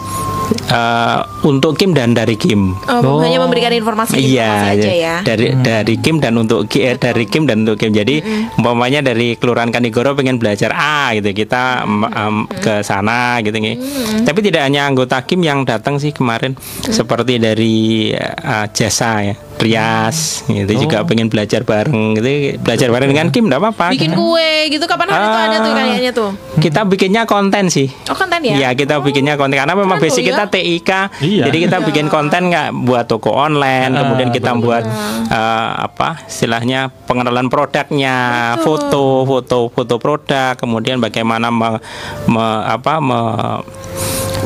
eh, 0.50 1.18
untuk 1.42 1.74
Kim 1.74 1.92
dan 1.92 2.12
dari 2.12 2.34
Kim. 2.34 2.74
Oh, 2.86 3.18
hanya 3.18 3.38
memberikan 3.38 3.70
informasi, 3.70 4.14
informasi 4.14 4.30
Iya, 4.30 4.52
aja 4.70 4.90
ya. 4.90 5.16
dari 5.22 5.46
dari 5.56 5.94
Kim 5.96 6.18
dan 6.18 6.36
untuk 6.36 6.66
Ki- 6.66 6.84
eh, 6.84 6.96
dari 6.96 7.24
Kim 7.24 7.44
dan 7.44 7.64
untuk 7.64 7.76
Kim. 7.76 7.90
Jadi 7.90 8.20
umpamanya 8.54 9.00
dari 9.02 9.34
Kelurahan 9.34 9.68
Kanigoro 9.68 10.12
pengen 10.12 10.36
belajar 10.36 10.70
A 10.70 11.12
gitu, 11.14 11.32
kita 11.32 11.82
em, 11.82 12.04
em, 12.04 12.36
ke 12.50 12.80
sana 12.80 13.40
gitu 13.40 13.56
nih. 13.56 13.76
Tapi 14.22 14.38
tidak 14.40 14.62
hanya 14.64 14.86
anggota 14.86 15.20
Kim 15.22 15.40
yang 15.40 15.62
datang 15.62 15.96
sih 15.96 16.10
kemarin, 16.10 16.54
seperti 16.82 17.36
dari 17.36 18.10
eh, 18.12 18.66
jasa 18.70 19.22
ya, 19.22 19.34
Rias 19.60 20.42
gitu 20.46 20.72
juga 20.78 21.04
pengen 21.04 21.28
belajar 21.28 21.62
bareng 21.62 22.16
gitu, 22.16 22.28
belajar 22.58 22.88
bareng 22.88 23.08
dengan 23.08 23.28
Kim 23.28 23.46
enggak 23.46 23.60
apa-apa. 23.60 23.86
Bikin 23.92 24.12
kue 24.12 24.50
gitu 24.68 24.84
kapan 24.84 25.06
hari 25.08 25.22
tuh 25.22 25.40
ada 25.40 25.56
tuh 25.58 25.72
kayaknya 25.72 26.12
tuh. 26.12 26.30
Kita 26.56 26.80
bikinnya 26.82 27.22
konten 27.24 27.68
sih. 27.68 27.92
Oh 28.08 28.16
konten 28.16 28.40
ya? 28.40 28.54
Iya 28.56 28.68
kita 28.72 28.98
bikinnya 28.98 29.36
konten 29.36 29.54
karena 29.54 29.72
memang 29.72 29.96
keren 29.96 30.04
basic 30.06 30.22
loh 30.22 30.26
ya. 30.26 30.28
kita 30.30 30.44
TIK, 30.50 30.90
Iya. 31.20 31.44
jadi 31.46 31.58
kita 31.68 31.76
bikin 31.82 32.06
konten 32.08 32.42
nggak 32.48 32.68
buat 32.82 33.04
toko 33.04 33.30
online, 33.30 33.92
Ah, 33.92 34.00
kemudian 34.02 34.30
kita 34.30 34.52
betul. 34.52 34.64
buat 34.64 34.84
eh, 35.28 35.70
apa, 35.80 36.24
istilahnya 36.24 36.90
pengenalan 37.04 37.46
produknya, 37.46 38.16
foto, 38.58 39.22
foto, 39.22 39.68
foto 39.68 39.94
produk, 39.96 40.56
kemudian 40.56 40.98
bagaimana 40.98 41.48
me- 41.48 41.80
me- 42.26 42.62
apa 42.66 42.98
me- 42.98 43.60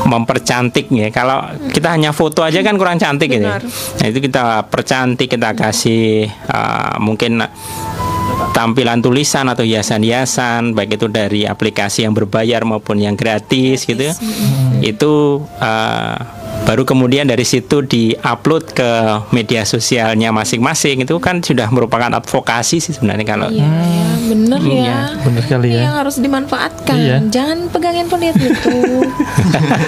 mempercantik 0.05 0.87
ya. 0.93 1.09
Kalau 1.09 1.43
kita 1.73 1.91
hanya 1.97 2.13
foto 2.13 2.45
aja 2.45 2.61
kan 2.61 2.77
kurang 2.77 3.01
cantik 3.01 3.27
gitu. 3.27 3.45
Benar. 3.45 3.65
Nah 3.65 4.05
itu 4.05 4.19
kita 4.21 4.69
percantik, 4.69 5.27
kita 5.27 5.57
kasih 5.57 6.29
eh, 6.29 6.95
mungkin 7.01 7.41
tampilan 8.55 9.03
tulisan 9.03 9.47
atau 9.51 9.63
hiasan-hiasan 9.63 10.75
baik 10.75 10.97
itu 10.99 11.07
dari 11.11 11.43
aplikasi 11.43 12.07
yang 12.07 12.15
berbayar 12.15 12.63
maupun 12.63 12.99
yang 12.99 13.15
gratis, 13.15 13.83
gitu 13.83 14.11
itu 14.83 15.43
uh, 15.59 16.15
baru 16.65 16.81
kemudian 16.81 17.25
dari 17.25 17.45
situ 17.45 17.79
diupload 17.79 18.73
ke 18.73 18.89
media 19.29 19.61
sosialnya 19.63 20.29
masing-masing 20.29 21.01
itu 21.01 21.13
kan 21.17 21.39
sudah 21.39 21.69
merupakan 21.69 22.09
advokasi 22.11 22.81
sih 22.81 22.89
sebenarnya 22.91 23.23
kalau 23.23 23.47
Iya, 23.47 23.69
ya, 23.69 24.07
bener 24.25 24.59
ya. 24.59 24.73
Iya, 24.73 24.97
bener 25.21 25.41
sekali 25.41 25.67
ya. 25.69 25.81
Yang 25.85 25.95
harus 25.95 26.15
dimanfaatkan. 26.17 26.95
Iya. 26.97 27.17
Jangan 27.29 27.57
pegang 27.69 27.95
handphone 27.95 28.21
lihat 28.21 28.35
YouTube. 28.35 29.05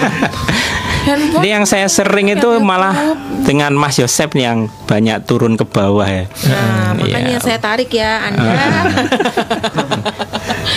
handphone 1.08 1.42
Ini 1.42 1.50
yang 1.50 1.64
saya 1.66 1.90
sering 1.90 2.30
itu 2.30 2.48
malah 2.60 2.94
dengan 3.42 3.74
Mas 3.74 3.98
Yosep 3.98 4.38
nih 4.38 4.44
yang 4.46 4.58
banyak 4.86 5.26
turun 5.26 5.58
ke 5.58 5.66
bawah 5.66 6.06
ya. 6.06 6.30
Nah, 6.46 6.94
makanya 6.94 7.38
Iya. 7.38 7.42
saya 7.42 7.58
tarik 7.58 7.90
ya 7.90 8.22
Anda. 8.22 8.46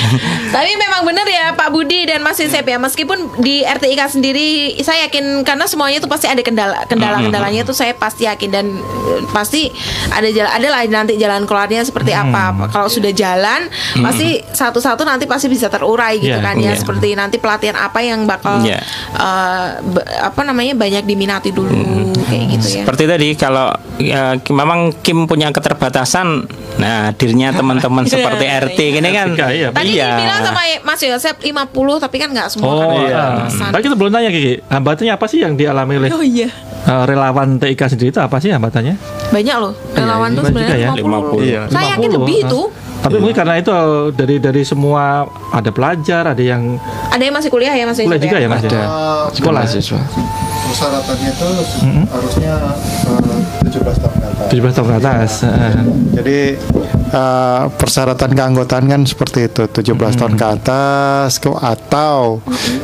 Tapi 0.55 0.71
memang 0.75 1.01
benar 1.03 1.25
ya 1.25 1.53
Pak 1.53 1.69
Budi 1.69 2.03
dan 2.03 2.21
Mas 2.21 2.37
Yosep 2.37 2.63
ya. 2.63 2.77
Meskipun 2.77 3.39
di 3.39 3.61
RTIK 3.61 4.01
sendiri 4.09 4.47
saya 4.81 5.07
yakin 5.07 5.41
karena 5.41 5.65
semuanya 5.65 5.99
itu 5.99 6.07
pasti 6.07 6.25
ada 6.25 6.39
kendala 6.39 6.83
kendala 6.85 7.19
kendalanya 7.19 7.61
itu 7.61 7.71
saya 7.71 7.93
pasti 7.93 8.25
yakin. 8.25 8.49
Dan 8.51 8.65
eh, 8.77 9.21
pasti 9.29 9.69
ada 10.09 10.27
jalan 10.27 10.51
ada 10.51 10.67
lah 10.67 10.81
nanti 10.85 11.15
jalan 11.15 11.45
keluarnya 11.45 11.81
seperti 11.81 12.11
apa. 12.11 12.51
Kalau 12.67 12.87
sudah 12.87 13.11
jalan 13.11 13.69
pasti 13.97 14.41
satu-satu 14.41 15.03
nanti 15.03 15.25
pasti 15.25 15.47
bisa 15.47 15.67
terurai 15.67 16.17
gitu 16.17 16.31
Iya, 16.31 16.43
kan 16.43 16.55
ya. 16.57 16.71
iya. 16.71 16.73
seperti 16.73 17.13
nanti 17.13 17.37
pelatihan 17.37 17.75
apa 17.75 17.99
yang 18.01 18.23
bakal 18.25 18.61
Iya. 18.61 18.79
be- 19.83 20.07
apa 20.21 20.41
namanya 20.43 20.73
banyak 20.75 21.03
diminati 21.03 21.49
dulu. 21.51 21.71
Kayak 22.27 22.45
gitu 22.57 22.65
ya. 22.67 22.83
Seperti 22.83 23.03
tadi 23.07 23.27
kalau 23.35 23.71
ya, 23.97 24.35
memang 24.39 24.93
Kim 25.01 25.25
punya 25.25 25.51
keterbatasan, 25.51 26.47
nah 26.77 27.11
hadirnya 27.11 27.51
teman-teman 27.51 28.07
seperti 28.11 28.45
RT 28.47 28.79
gini 28.79 29.09
kan. 29.11 29.27
Iya, 29.35 29.69
Tadi 29.71 29.90
Tadi 29.91 29.99
Iya. 29.99 30.11
bilang 30.17 30.39
sama 30.41 30.61
Mas 30.81 30.99
Yosep 30.99 31.35
50 31.37 31.67
tapi 31.97 32.15
kan 32.15 32.29
nggak 32.29 32.47
semua 32.47 32.65
Oh, 32.65 32.79
kan 32.79 32.87
iya. 33.03 33.23
alasan. 33.37 33.69
Tapi 33.69 33.81
kita 33.83 33.95
belum 33.95 34.11
tanya 34.11 34.29
Kiki, 34.29 34.53
hambatannya 34.65 35.11
apa 35.11 35.25
sih 35.25 35.39
yang 35.39 35.53
dialami 35.53 35.93
oleh 35.97 36.09
Oh 36.09 36.19
iya. 36.19 36.47
eh, 36.81 37.03
relawan 37.05 37.55
TIK 37.57 37.81
sendiri 37.87 38.09
itu 38.09 38.19
apa 38.19 38.37
sih 38.37 38.49
hambatannya? 38.49 38.95
Banyak 39.29 39.55
loh. 39.57 39.73
Relawan 39.91 40.29
tuh 40.31 40.43
banyak 40.43 40.49
sebenarnya 40.49 40.71
juga 40.73 40.79
ya. 40.79 40.89
50. 40.95 41.07
50. 41.35 41.43
Iya. 41.43 41.61
Saya 41.67 41.85
yakin 41.91 42.09
50. 42.09 42.15
lebih 42.17 42.37
itu. 42.41 42.61
Tapi 43.01 43.15
mungkin 43.17 43.33
karena 43.35 43.53
itu 43.57 43.71
eh, 43.71 43.85
dari 44.11 44.35
dari 44.37 44.61
semua 44.61 45.03
ada 45.49 45.69
pelajar, 45.69 46.23
ada 46.27 46.39
yang 46.39 46.77
Ada 47.09 47.23
yang 47.23 47.33
masih 47.33 47.49
kuliah 47.49 47.73
ya 47.73 47.83
Mas 47.83 47.97
Yosep 47.97 48.07
kuliah 48.07 48.21
juga 48.21 48.37
ya 48.37 48.47
Mas? 48.47 48.61
Ada 48.61 48.69
ya? 48.71 48.87
Sekolah. 49.31 49.61
mahasiswa. 49.61 50.01
persyaratannya 50.63 51.29
itu 51.29 51.47
harusnya 52.07 52.53
eh, 53.59 53.67
17 53.67 53.91
tahun 53.97 54.13
ke 54.13 54.25
atas. 54.25 54.47
17 54.47 54.71
tahun 54.71 54.87
ke 54.87 54.95
atas. 54.97 55.31
eh. 55.43 55.75
Jadi 56.13 56.37
eh, 57.11 57.63
persyaratan 57.69 58.31
keanggotaan 58.31 58.85
kan 58.85 59.01
seperti 59.03 59.45
itu 59.45 59.63
17 59.65 59.91
tahun 60.15 60.33
ke 60.33 60.45
atas 60.51 61.37
ke- 61.37 61.51
atau 61.53 62.39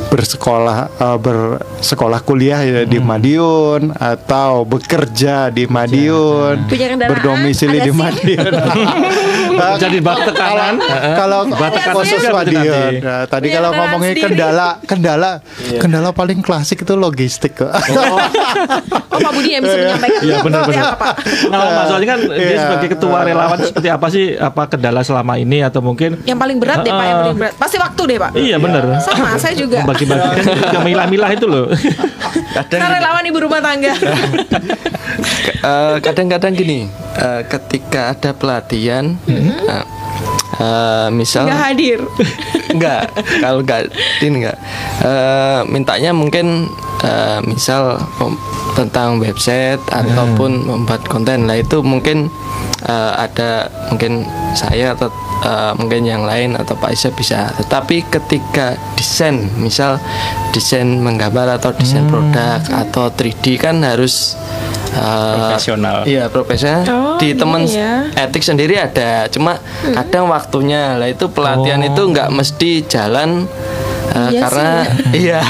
bersekolah 0.08 0.76
eh, 0.90 1.18
bersekolah 1.18 2.20
kuliah 2.20 2.60
ya 2.60 2.82
di 2.84 2.98
Madiun 2.98 3.92
atau 3.92 4.62
bekerja 4.62 5.48
di 5.48 5.64
Madiun 5.66 6.66
Punya 6.66 6.96
berdomisili 6.98 7.80
di. 7.80 7.90
Madiun. 7.90 8.52
Jadi 9.78 9.98
bak 9.98 10.16
tekanan. 10.24 10.74
kalau 11.14 11.40
khusus 11.94 12.22
Madiun. 12.24 12.92
Nah, 13.00 13.24
tadi 13.24 13.48
Punya 13.48 13.56
kalau 13.58 13.70
ngomongin 13.74 14.12
sendiri. 14.12 14.24
kendala 14.28 14.68
kendala 14.82 15.30
kendala 15.74 16.10
paling 16.10 16.38
klasik 16.38 16.80
itu 16.80 16.94
logistik 16.94 17.56
kok. 17.56 17.72
Oh 19.08 19.18
Pak 19.18 19.32
Budi 19.34 19.50
yang 19.50 19.62
bisa 19.62 19.74
menyampaikan. 19.74 20.20
Iya 20.20 20.36
benar 20.40 20.60
Seperti 20.62 20.78
benar. 20.78 20.86
apa, 20.86 20.98
Pak? 21.00 21.14
Pengalaman 21.42 21.84
soalnya 21.86 22.08
kan 22.08 22.18
dia 22.22 22.38
Iya. 22.38 22.58
sebagai 22.60 22.88
ketua 22.94 23.18
relawan 23.20 23.58
seperti 23.58 23.88
apa 23.90 24.06
sih 24.08 24.17
apa 24.38 24.62
kendala 24.70 25.00
selama 25.06 25.38
ini 25.38 25.62
atau 25.62 25.80
mungkin 25.82 26.18
Yang 26.26 26.38
paling 26.38 26.58
berat 26.58 26.78
deh 26.82 26.92
Pak, 26.92 27.04
yang 27.04 27.18
paling 27.22 27.38
berat. 27.38 27.52
Pasti 27.58 27.76
waktu 27.78 28.02
deh 28.04 28.18
Pak. 28.18 28.30
Iya 28.34 28.56
benar. 28.58 28.82
Sama, 29.02 29.38
saya 29.38 29.54
juga. 29.54 29.82
Membagi-bagikan 29.82 30.44
juga 30.64 30.78
milah-milah 30.82 31.30
itu 31.34 31.46
loh. 31.46 31.66
Kadang 32.56 32.80
Karena 32.80 32.96
relawan 33.00 33.24
ibu 33.26 33.38
rumah 33.38 33.60
tangga. 33.60 33.92
Eh, 35.58 35.96
kadang-kadang 36.04 36.52
gini, 36.54 36.86
eh, 37.18 37.42
ketika 37.48 38.14
ada 38.14 38.30
pelatihan, 38.30 39.18
eh, 39.26 39.84
eh, 40.58 41.08
misal 41.14 41.46
Nggak 41.48 41.62
hadir. 41.72 41.98
enggak, 42.74 43.02
kalau 43.40 43.60
enggak 43.62 43.88
din 44.20 44.42
enggak. 44.42 44.58
Eh, 45.02 45.60
mintanya 45.70 46.10
mungkin 46.12 46.68
eh, 47.02 47.40
misal 47.46 47.98
tentang 48.78 49.18
website 49.18 49.82
ataupun 49.90 50.66
membuat 50.66 51.02
konten 51.10 51.50
lah 51.50 51.58
itu 51.58 51.82
mungkin 51.82 52.30
eh, 52.86 53.12
ada 53.18 53.66
mungkin 53.90 54.22
saya 54.54 54.94
atau 54.94 55.10
eh, 55.42 55.72
mungkin 55.78 56.06
yang 56.06 56.22
lain 56.26 56.54
atau 56.58 56.74
Pak 56.78 56.90
Isa 56.94 57.10
bisa. 57.14 57.50
Tetapi 57.58 58.06
ketika 58.10 58.78
desain, 58.94 59.50
misal 59.58 59.98
desain 60.54 60.86
menggambar 60.98 61.58
atau 61.58 61.74
desain 61.74 62.06
produk 62.06 62.62
atau 62.70 63.10
3D 63.14 63.58
kan 63.58 63.82
harus 63.82 64.34
eh, 64.90 65.34
Profesional. 65.36 65.96
Iya 66.02 66.24
profesional. 66.26 66.82
Oh, 66.86 67.16
Di 67.16 67.30
gini 67.30 67.38
teman 67.38 67.62
ya. 67.64 68.08
etik 68.16 68.40
sendiri 68.40 68.74
ada, 68.74 69.26
cuma 69.28 69.58
kadang 69.84 70.28
waktunya 70.28 70.94
lah 70.94 71.06
itu 71.06 71.28
pelatihan 71.28 71.80
itu 71.80 72.00
nggak 72.00 72.28
mesti 72.28 72.70
jalan 72.84 73.44
uh, 74.10 74.30
Iya 74.30 74.40
karena 74.40 74.70
sih, 74.80 74.88
iya 75.26 75.40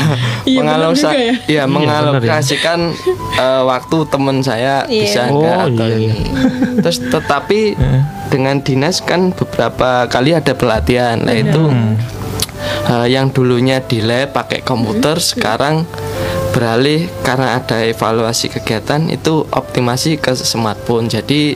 Iya, 0.43 0.59
benar 0.65 0.79
juga 0.91 1.11
ya. 1.13 1.35
iya 1.47 1.63
benar 1.65 1.73
mengalokasikan 1.75 2.79
uh, 3.37 3.63
waktu 3.65 3.97
teman 4.09 4.37
saya 4.41 4.83
Iya. 4.85 5.03
bisa 5.05 5.21
Oh, 5.29 5.39
nggak 5.39 5.59
atau 5.71 5.87
iya, 5.87 5.97
ini. 6.01 6.25
Terus 6.83 6.99
tetapi 7.05 7.61
dengan 8.29 8.57
dinas 8.61 9.01
kan 9.01 9.31
beberapa 9.31 10.05
kali 10.07 10.33
ada 10.33 10.53
pelatihan, 10.53 11.21
lah 11.21 11.33
itu 11.33 11.63
uh, 12.89 13.07
yang 13.07 13.29
dulunya 13.29 13.81
di 13.81 14.01
lab 14.01 14.33
pakai 14.33 14.61
komputer 14.61 15.17
sekarang 15.17 15.85
beralih 16.59 17.07
karena 17.23 17.55
ada 17.55 17.87
evaluasi 17.87 18.51
kegiatan 18.51 19.07
itu 19.07 19.47
optimasi 19.49 20.19
ke 20.19 20.35
smartphone 20.35 21.07
jadi 21.07 21.55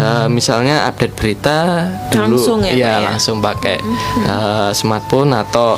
uh, 0.00 0.24
misalnya 0.26 0.88
update 0.88 1.12
berita 1.12 1.84
dulu 2.08 2.40
Langsung 2.40 2.58
ya, 2.64 2.72
iya, 2.72 2.92
ya? 2.96 3.12
langsung 3.12 3.44
pakai 3.44 3.76
uh, 4.24 4.72
smartphone 4.72 5.36
atau 5.36 5.76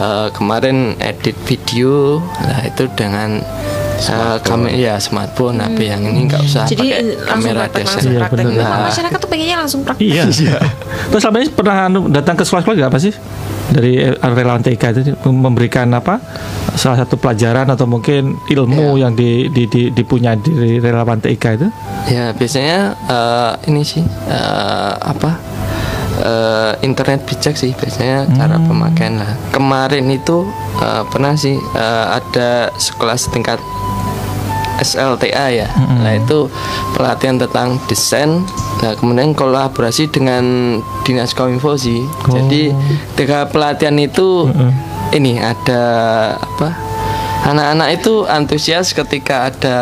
uh, 0.00 0.32
kemarin 0.32 0.96
edit 0.96 1.36
video 1.44 2.24
nah 2.40 2.64
itu 2.64 2.88
dengan 2.96 3.36
uh, 4.08 4.40
kamera 4.40 4.72
ya 4.72 4.94
smartphone 4.96 5.60
HP 5.60 5.78
yang 5.84 6.00
ini 6.00 6.24
nggak 6.24 6.40
usah 6.40 6.64
Jadi 6.64 6.88
pakai 6.88 7.04
langsung 7.04 7.28
kamera 7.28 7.60
praktek, 7.60 7.76
desa 7.76 7.92
langsung 7.92 8.08
Iya, 8.08 8.20
praktek. 8.24 8.36
benar. 8.40 8.56
Memang 8.56 8.80
Nah. 8.80 8.88
masyarakat 8.88 9.18
tuh 9.20 9.28
pengennya 9.28 9.56
langsung 9.60 9.80
praktek. 9.84 10.08
Iya. 10.08 10.22
Terus 11.06 11.20
selama 11.20 11.36
ini 11.38 11.50
pernah 11.52 11.76
anu, 11.84 12.00
datang 12.08 12.34
ke 12.34 12.42
sekolah-sekolah 12.42 12.76
nggak 12.76 12.90
apa 12.90 12.98
sih 12.98 13.12
dari 13.66 13.98
relawan 14.22 14.62
TIK 14.62 14.82
itu 14.94 15.00
memberikan 15.26 15.90
apa 15.90 16.22
salah 16.74 17.02
satu 17.02 17.18
pelajaran 17.18 17.66
atau 17.66 17.84
mungkin 17.84 18.38
ilmu 18.46 18.94
Iya. 18.96 19.02
yang 19.08 19.12
di, 19.12 19.50
di, 19.50 19.66
di, 19.66 19.82
dipunya 19.90 20.38
dari 20.38 20.78
relawan 20.78 21.18
TIK 21.18 21.44
itu? 21.58 21.68
Ya 22.06 22.30
biasanya 22.30 22.78
eh, 23.06 23.52
ini 23.68 23.82
sih 23.82 24.04
eh, 24.30 24.92
apa 24.96 25.34
eh, 26.22 26.72
internet 26.82 27.26
bijak 27.26 27.54
sih 27.54 27.74
biasanya 27.74 28.30
cara 28.30 28.56
pemakaian 28.60 29.18
lah. 29.18 29.32
Kemarin 29.50 30.06
itu 30.08 30.46
eh, 30.78 31.02
pernah 31.10 31.34
sih 31.34 31.56
eh, 31.56 32.06
ada 32.12 32.70
sekolah 32.76 33.16
setingkat 33.16 33.58
SLTA 34.76 35.46
ya. 35.56 35.68
Nah 35.72 36.12
itu 36.14 36.52
pelatihan 36.92 37.40
tentang 37.40 37.80
desain. 37.88 38.44
Nah 38.76 38.92
kemudian 38.92 39.32
kolaborasi 39.32 40.06
dengan 40.06 40.44
dinas 41.02 41.32
kominfo 41.32 41.74
sih. 41.74 42.00
Jadi 42.26 42.70
ketika 43.12 43.46
pelatihan 43.46 43.96
itu 43.96 44.48
ini 45.10 45.36
ada 45.36 45.82
apa? 46.36 46.68
Anak-anak 47.46 47.88
itu 47.94 48.26
antusias 48.26 48.90
ketika 48.90 49.48
ada 49.48 49.78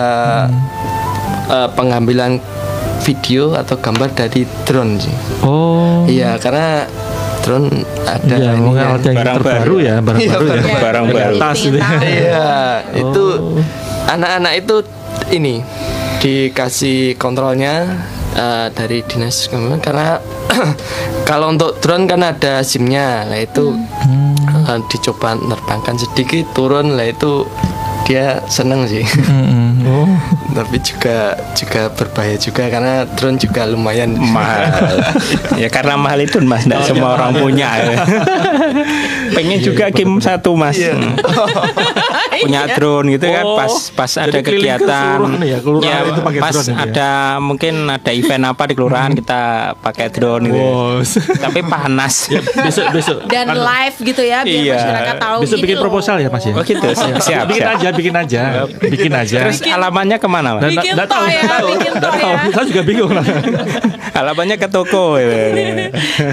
eh, 1.46 1.68
pengambilan 1.72 2.38
video 3.00 3.52
atau 3.52 3.76
gambar 3.76 4.12
dari 4.12 4.44
drone 4.64 4.96
sih. 4.96 5.12
Oh. 5.40 6.04
Iya, 6.06 6.36
karena 6.38 6.88
drone 7.40 7.68
ada 8.02 8.34
Iya, 8.34 8.52
ini 8.54 8.70
ya. 8.70 8.84
alat 8.86 9.02
yang 9.02 9.16
Barang 9.16 9.36
terbaru 9.36 9.60
baru. 9.60 9.76
ya, 9.78 9.94
barang 10.00 10.20
Iya, 10.20 10.32
baru 10.32 10.44
ya. 10.44 10.52
barang- 10.54 10.80
barang 10.80 11.06
baru. 11.10 11.36
Tas 11.36 11.58
Pengen 11.58 11.72
itu. 11.72 11.80
Iya, 12.06 12.48
itu 12.94 13.24
Oh. 13.28 13.60
anak-anak 14.06 14.52
itu 14.56 14.76
ini 15.30 15.54
dikasih 16.18 17.16
kontrolnya 17.16 18.00
eh, 18.34 18.66
dari 18.74 19.00
dinas 19.06 19.46
Kominfo 19.48 19.80
karena 19.80 20.18
kalau 21.28 21.54
untuk 21.54 21.78
drone 21.80 22.06
kan 22.10 22.20
ada 22.22 22.60
SIM-nya. 22.60 23.26
Lah 23.30 23.40
itu 23.40 23.74
eh, 24.68 24.78
dicoba 24.90 25.38
nerbangkan 25.38 25.96
sedikit 25.96 26.50
turun 26.52 26.98
lah 26.98 27.08
itu 27.08 27.46
dia 28.04 28.42
seneng 28.50 28.84
sih. 28.86 29.04
Mm-mm. 29.30 29.62
Oh. 29.84 30.08
Tapi 30.54 30.78
juga 30.78 31.18
juga 31.52 31.90
berbahaya 31.90 32.36
juga 32.36 32.62
karena 32.68 32.94
drone 33.10 33.36
juga 33.36 33.66
lumayan. 33.66 34.14
Mahal. 34.14 34.62
Ya 35.54 35.68
karena 35.68 35.94
mahal 35.94 36.18
itu 36.20 36.38
mas 36.40 36.62
tidak 36.62 36.82
semua 36.84 37.14
orang 37.14 37.34
punya. 37.36 37.70
Pengen 39.32 39.58
juga 39.60 39.90
game 39.90 40.18
satu 40.18 40.54
mas. 40.54 40.78
Hmm. 40.78 41.14
punya 42.44 42.66
drone 42.68 43.14
gitu 43.14 43.26
kan 43.26 43.44
Oh, 43.44 43.54
pas 43.56 43.72
pas 43.94 44.10
jadi 44.10 44.26
ada 44.26 44.40
kegiatan. 44.42 45.16
ya, 45.40 45.58
kelurahan 45.60 46.02
itu 46.04 46.20
pakai 46.20 46.40
pas 46.40 46.52
drone 46.52 46.66
ya? 46.66 46.76
ada 46.82 47.10
mungkin 47.38 47.74
ada 47.86 48.10
event 48.10 48.44
apa 48.44 48.62
di 48.66 48.74
kelurahan 48.74 49.12
kita 49.14 49.42
pakai 49.78 50.06
drone 50.10 50.44
gitu 50.44 50.58
Bos. 50.58 51.10
tapi 51.38 51.62
panas. 51.62 52.28
Besok 52.58 52.86
besok. 52.92 53.18
Dan 53.26 53.54
live 53.54 53.96
gitu 54.02 54.22
ya 54.22 54.42
biar 54.42 54.60
Iya. 54.60 54.74
masyarakat 54.76 55.14
tahu. 55.16 55.38
Besok 55.46 55.58
bikin 55.62 55.76
loh. 55.76 55.82
proposal 55.84 56.16
ya 56.18 56.28
Mas 56.28 56.44
ya. 56.44 56.52
oh 56.52 56.62
gitu. 56.62 56.86
Siap 56.90 57.16
siap, 57.22 57.44
bikin 57.46 57.64
aja, 57.64 57.88
bikin 57.92 58.14
aja, 58.14 58.42
bikin 58.82 59.12
aja. 59.14 59.36
terus 59.40 59.58
alamannya 59.64 60.18
ke 60.18 60.28
mana 60.28 60.43
mas 60.50 60.60
Dan- 60.60 60.72
Bikin 60.74 60.92
nggak 60.92 61.08
toh 61.08 61.24
ya, 61.24 61.42
bikin 61.64 61.92
toh 61.96 62.12
ya. 62.12 62.32
Saya 62.50 62.64
juga 62.66 62.82
bingung 62.82 63.10
lah. 63.10 63.24
alamannya 64.20 64.56
ke 64.56 64.68
toko 64.68 65.16
gitu. 65.16 65.36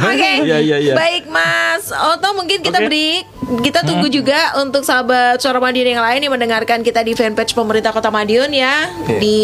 Oke, 0.02 0.32
Iya, 0.42 0.58
iya, 0.60 0.78
iya. 0.78 0.94
baik 0.94 1.26
Mas 1.26 1.90
Oto 1.90 2.34
mungkin 2.34 2.60
kita 2.60 2.78
Oke. 2.78 2.88
break 2.88 3.24
Kita 3.62 3.82
tunggu 3.82 4.06
juga 4.08 4.38
untuk 4.56 4.82
sahabat 4.82 5.38
Suara 5.38 5.58
Madiun 5.58 5.90
yang 5.90 6.00
lain 6.00 6.20
yang 6.20 6.30
mendengarkan 6.30 6.82
kita 6.82 7.02
di 7.02 7.12
fanpage 7.12 7.52
pemerintah 7.52 7.90
Kota 7.90 8.08
Madiun 8.08 8.50
ya 8.50 8.86
Di 9.18 9.38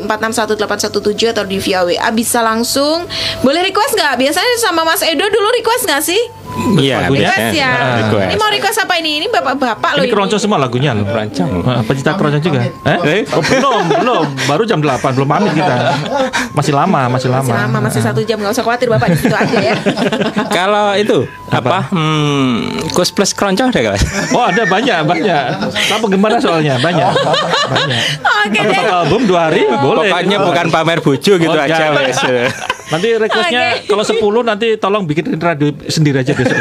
461817 0.00 1.34
atau 1.34 1.44
di 1.44 1.58
via 1.58 1.82
WA 1.82 2.08
bisa 2.10 2.40
langsung 2.40 3.04
Boleh 3.40 3.62
request 3.62 3.94
nggak? 3.94 4.14
Biasanya 4.16 4.54
sama 4.58 4.82
Mas 4.82 5.02
Edo 5.02 5.24
dulu 5.24 5.48
request 5.52 5.84
nggak 5.84 6.02
sih? 6.04 6.20
Iya 6.78 7.04
Lagunya? 7.04 7.28
Request 7.28 7.52
ya 7.52 7.70
request. 7.98 8.26
Ini 8.26 8.36
mau 8.36 8.48
request 8.48 8.78
apa 8.80 8.94
ini? 8.96 9.10
Ini 9.18 9.26
bapak-bapak 9.28 9.90
loh 9.94 10.04
Ini 10.04 10.10
keroncong 10.10 10.40
semua 10.40 10.58
lagunya 10.58 10.90
loh. 10.92 11.04
Keroncong. 11.04 11.50
Ah, 11.64 11.82
Pecinta 11.82 12.14
keroncong 12.14 12.42
juga. 12.42 12.60
Eh? 12.64 13.20
Oh, 13.30 13.42
belum, 13.42 13.82
belum. 14.00 14.24
Baru 14.46 14.62
jam 14.64 14.78
8, 14.78 15.02
belum 15.12 15.28
pamit 15.28 15.52
kita. 15.52 15.74
Masih 16.52 16.72
lama, 16.72 17.00
masih 17.08 17.28
lama. 17.28 17.42
Masih 17.42 17.56
lama, 17.58 17.78
masih 17.82 18.00
satu 18.00 18.20
jam 18.22 18.38
Nggak 18.38 18.54
usah 18.54 18.64
khawatir 18.64 18.86
bapak 18.86 19.08
di 19.10 19.18
situ 19.18 19.34
aja 19.34 19.56
ya 19.56 19.74
kalau 20.56 20.92
itu 20.94 21.24
apa, 21.48 21.86
hmm, 21.88 22.90
Gus 22.92 23.10
plus 23.10 23.30
keroncong 23.30 23.70
ada 23.70 23.78
gak 23.80 23.92
mas? 23.94 24.04
Oh, 24.34 24.42
ada 24.42 24.62
banyak, 24.66 25.06
banyak. 25.06 25.44
Apa 25.64 25.96
penggemarnya 26.02 26.40
soalnya? 26.42 26.74
Banyak. 26.78 27.08
Banyak. 27.70 28.02
Oke 28.20 28.58
Apa 28.58 28.68
deh 28.68 28.76
satu 28.76 28.94
album 29.06 29.20
dua 29.24 29.48
hari? 29.50 29.62
Boleh. 29.80 30.10
Pokoknya 30.10 30.38
bukan 30.42 30.66
pamer 30.68 30.98
bojo 31.00 31.32
gitu 31.38 31.48
Oh, 31.50 31.58
aja. 31.58 31.94
Nanti 32.84 33.08
requestnya 33.16 33.62
kalau 33.84 34.04
10 34.04 34.20
nanti 34.44 34.66
tolong 34.76 35.04
bikin 35.04 35.36
radio 35.36 35.72
sendiri 35.84 36.20
aja 36.20 36.32
besok. 36.32 36.56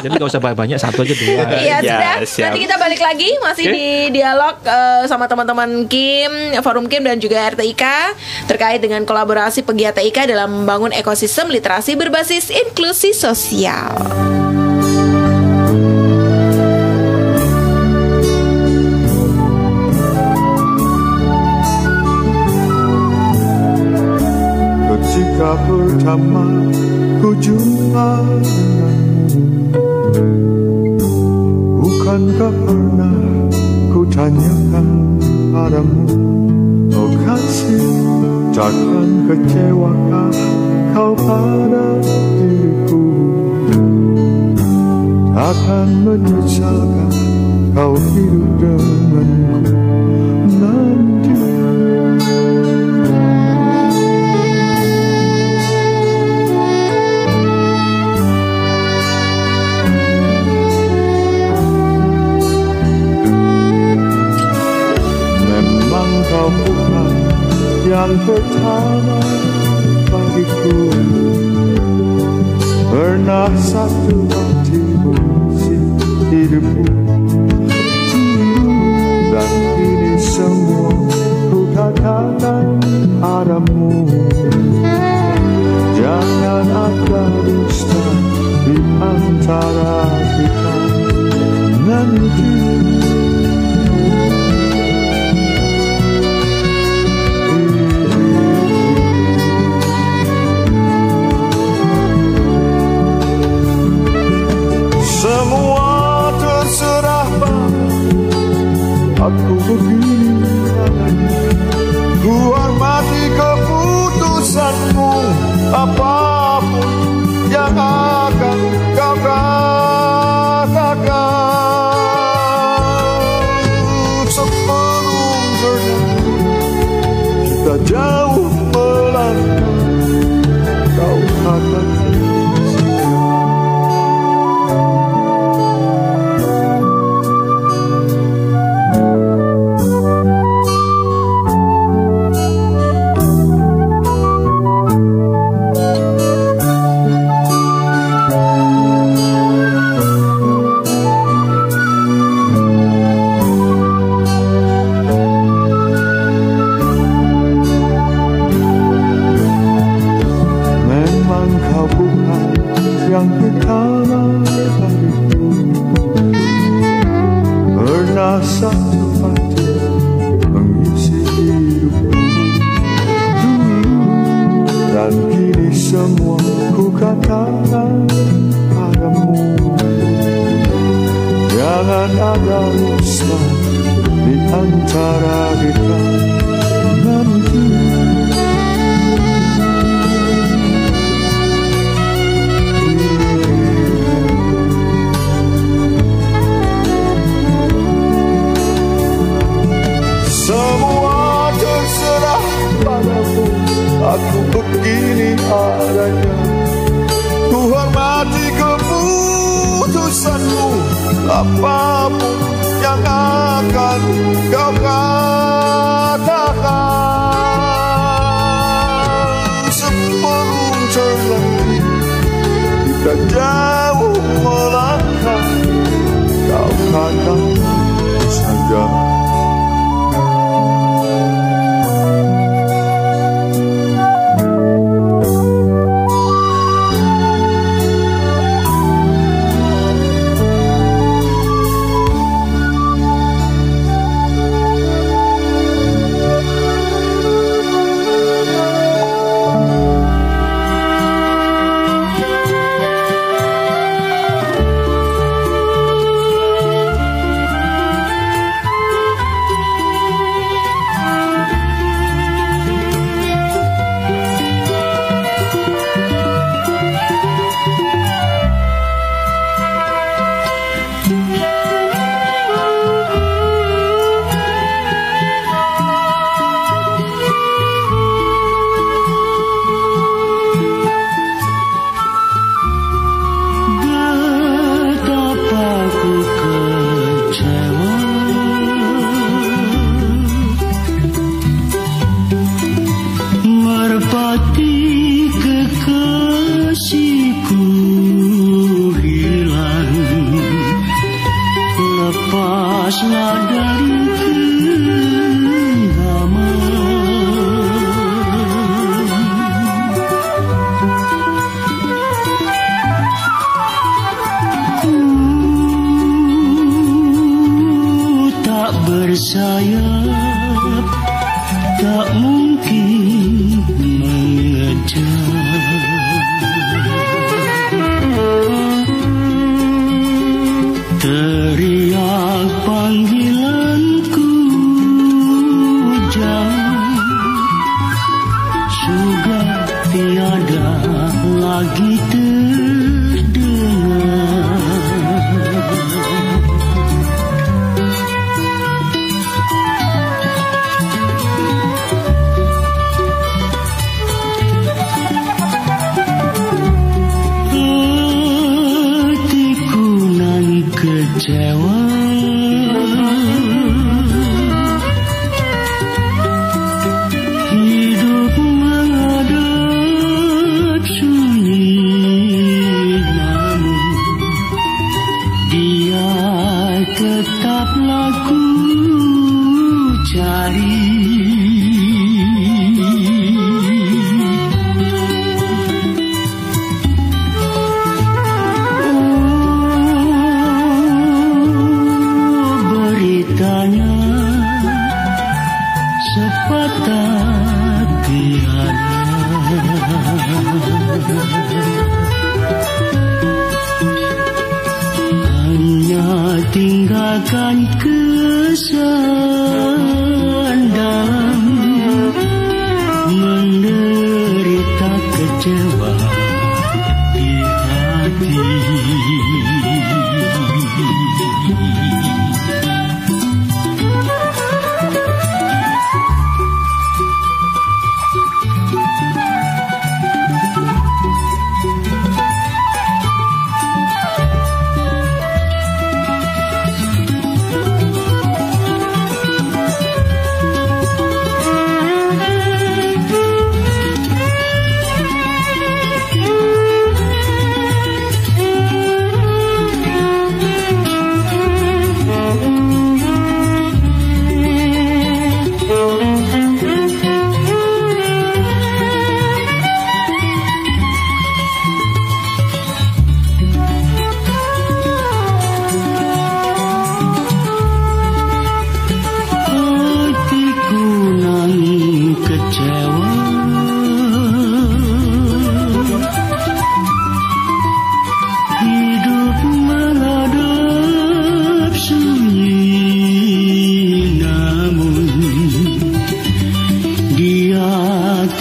Jadi 0.00 0.12
nggak 0.12 0.28
usah 0.28 0.40
banyak-banyak 0.40 0.78
satu 0.78 1.02
aja 1.02 1.14
dua. 1.14 1.42
Iya 1.52 1.60
Ya, 1.62 1.76
sudah. 1.78 2.14
siap. 2.24 2.42
Nanti 2.48 2.58
kita 2.62 2.76
balik 2.76 3.00
lagi 3.00 3.28
masih 3.38 3.64
Oke. 3.66 3.74
di 3.74 3.86
dialog 4.12 4.54
eh, 4.60 5.02
sama 5.06 5.26
teman-teman 5.26 5.86
Kim, 5.86 6.32
Forum 6.60 6.86
Kim 6.86 7.02
dan 7.02 7.18
juga 7.18 7.46
RTIK 7.48 7.84
terkait 8.46 8.78
dengan 8.78 9.02
kolaborasi 9.02 9.62
pegiat 9.62 9.94
TIK 9.94 10.26
dalam 10.26 10.62
membangun 10.62 10.90
ekosistem 10.90 11.46
literasi 11.46 11.94
berbasis 11.94 12.50
inklusi 12.50 13.14
sosial. 13.14 13.94
Pertama 25.82 26.46
ku 27.18 27.34
jumpa 27.42 28.22
denganmu 28.38 29.26
Bukankah 31.82 32.52
pernah 32.62 33.18
ku 33.90 34.06
tanyakan 34.06 34.86
padamu 35.50 36.06
Oh 36.94 37.10
kasih 37.26 37.82
takkan 38.54 39.26
kecewakah 39.26 40.30
kau 40.92 41.16
pada 41.18 41.98
diriku? 42.38 43.02
Takkan 45.32 45.88
menyesalkan 46.04 47.14
kau 47.74 47.96
hidup 47.96 48.50
denganku? 48.60 49.74
nanti 50.62 51.01
yang 67.92 68.16
pertama 68.24 69.20
bagiku. 70.08 70.88
Pernah 72.88 73.52
satu 73.60 74.21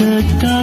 tetaplah 0.01 0.25
ku 0.41 0.60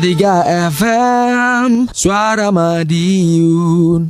93 0.00 0.72
FM 0.72 1.92
Suara 1.92 2.48
Madiun 2.48 4.08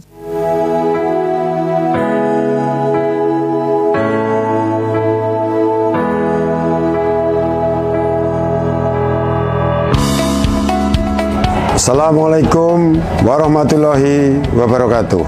Assalamualaikum 11.75 13.03
warahmatullahi 13.27 14.39
wabarakatuh. 14.55 15.27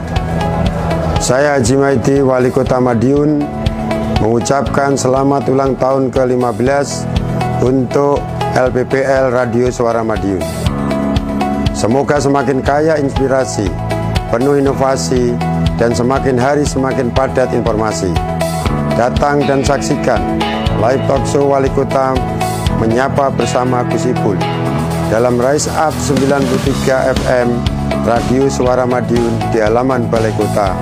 Saya 1.19 1.59
Haji 1.59 1.75
Maiti, 1.75 2.23
Wali 2.23 2.55
Kota 2.55 2.79
Madiun, 2.79 3.43
mengucapkan 4.23 4.95
selamat 4.95 5.51
ulang 5.51 5.75
tahun 5.75 6.15
ke-15 6.15 6.87
untuk 7.67 8.23
LPPL 8.53 9.33
Radio 9.33 9.73
Suara 9.73 10.05
Madiun. 10.05 10.45
Semoga 11.73 12.21
semakin 12.21 12.61
kaya 12.61 13.01
inspirasi, 13.01 13.65
penuh 14.29 14.61
inovasi, 14.61 15.33
dan 15.81 15.97
semakin 15.97 16.37
hari 16.37 16.69
semakin 16.69 17.09
padat 17.17 17.49
informasi. 17.57 18.13
Datang 18.93 19.41
dan 19.49 19.65
saksikan 19.65 20.37
live 20.85 21.01
talk 21.09 21.25
show 21.25 21.49
Wali 21.49 21.73
Kota 21.73 22.13
menyapa 22.77 23.33
bersama 23.33 23.89
Gus 23.89 24.05
Ipul 24.05 24.37
dalam 25.09 25.41
Rise 25.41 25.73
Up 25.73 25.97
93 25.97 27.25
FM 27.25 27.49
Radio 28.05 28.53
Suara 28.53 28.85
Madiun 28.85 29.33
di 29.49 29.65
halaman 29.65 30.13
Balai 30.13 30.33
Kota. 30.37 30.77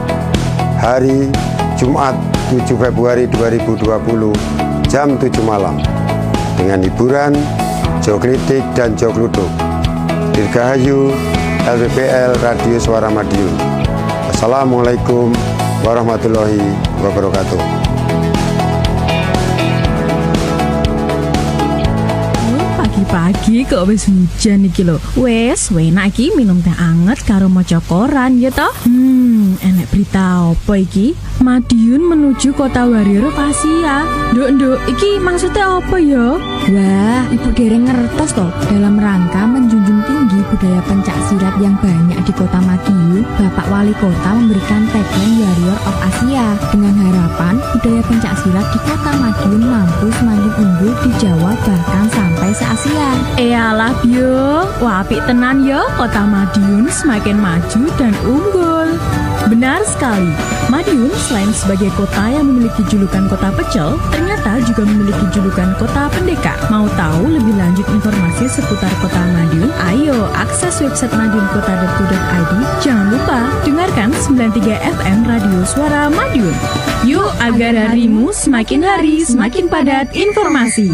Hari 0.82 1.30
Jumat 1.78 2.18
7 2.50 2.66
Februari 2.74 3.30
2020 3.30 4.90
jam 4.90 5.14
7 5.14 5.30
malam 5.46 5.78
dengan 6.60 6.84
hiburan 6.84 7.59
Jokritik 8.10 8.66
dan 8.74 8.98
Jokluduk. 8.98 9.46
Dirgahayu 10.34 11.14
LPPL 11.62 12.42
Radio 12.42 12.74
Suara 12.82 13.06
Madiun. 13.06 13.54
Assalamualaikum 14.34 15.30
warahmatullahi 15.86 16.58
wabarakatuh. 17.06 17.62
Pagi-pagi 22.82 23.62
kok 23.70 23.86
wis 23.86 24.10
hujan 24.10 24.66
iki 24.66 24.82
lho. 24.82 24.98
Wes, 25.14 25.70
enak 25.70 26.10
iki 26.10 26.34
minum 26.34 26.58
teh 26.66 26.74
anget 26.82 27.22
karo 27.22 27.46
maca 27.46 27.78
koran 27.78 28.42
ya 28.42 28.50
toh. 28.50 28.74
Hmm, 28.90 29.54
enek 29.62 29.86
berita 29.86 30.50
apa 30.50 30.74
iki? 30.82 31.14
Madiun 31.40 32.04
menuju 32.04 32.52
kota 32.52 32.84
Warrior 32.84 33.32
Asia. 33.32 34.04
Nduk, 34.36 34.60
nduk, 34.60 34.78
iki 34.92 35.16
maksudnya 35.24 35.80
apa 35.80 35.96
ya? 35.96 36.36
Wah, 36.68 37.24
Ibu 37.32 37.48
dereng 37.56 37.88
ngertos 37.88 38.36
toh 38.36 38.52
dalam 38.68 39.00
rangka 39.00 39.48
menjunjung 39.48 40.04
tinggi 40.04 40.36
budaya 40.52 40.84
pencak 40.84 41.16
silat 41.32 41.56
yang 41.56 41.72
banyak 41.80 42.20
di 42.28 42.32
kota 42.36 42.60
Madiun, 42.60 43.24
Bapak 43.40 43.72
Wali 43.72 43.96
Kota 43.96 44.36
memberikan 44.36 44.84
tagline 44.92 45.40
Warrior 45.40 45.78
of 45.88 45.96
Asia 46.12 46.46
dengan 46.68 46.94
harapan 47.08 47.56
budaya 47.72 48.02
pencak 48.04 48.34
silat 48.44 48.66
di 48.76 48.78
kota 48.84 49.10
Madiun 49.16 49.62
mampu 49.64 50.06
semakin 50.20 50.52
unggul 50.60 50.92
di 51.08 51.10
Jawa 51.24 51.56
bahkan 51.64 52.04
sampai 52.12 52.50
se-Asia. 52.52 53.10
Eyalah 53.40 53.96
Bio, 54.04 54.68
wah 54.84 55.00
apik 55.00 55.24
tenan 55.24 55.64
ya 55.64 55.88
kota 55.96 56.20
Madiun 56.20 56.84
semakin 56.92 57.40
maju 57.40 57.82
dan 57.96 58.12
unggul. 58.28 58.92
Benar 59.50 59.82
sekali, 59.82 60.30
Madiun 60.70 61.10
selain 61.26 61.50
sebagai 61.50 61.90
kota 61.98 62.30
yang 62.30 62.46
memiliki 62.46 62.86
julukan 62.86 63.26
kota 63.26 63.50
pecel, 63.50 63.98
ternyata 64.14 64.39
juga 64.70 64.86
memiliki 64.86 65.24
julukan 65.34 65.74
kota 65.76 66.08
pendekar. 66.14 66.56
Mau 66.70 66.86
tahu 66.94 67.26
lebih 67.26 67.54
lanjut 67.58 67.86
informasi 67.90 68.46
seputar 68.48 68.88
kota 69.02 69.18
Madiun? 69.18 69.70
Ayo 69.90 70.30
akses 70.38 70.80
website 70.80 71.12
madiunkota.go.id. 71.12 72.52
Jangan 72.80 73.06
lupa 73.10 73.38
dengarkan 73.66 74.08
93 74.14 74.78
FM 75.00 75.18
Radio 75.26 75.58
Suara 75.66 76.06
Madiun. 76.08 76.54
Yuk 77.04 77.28
agar 77.42 77.90
harimu 77.90 78.30
semakin 78.30 78.80
hari 78.84 79.24
semakin 79.26 79.66
padat 79.66 80.14
informasi. 80.14 80.92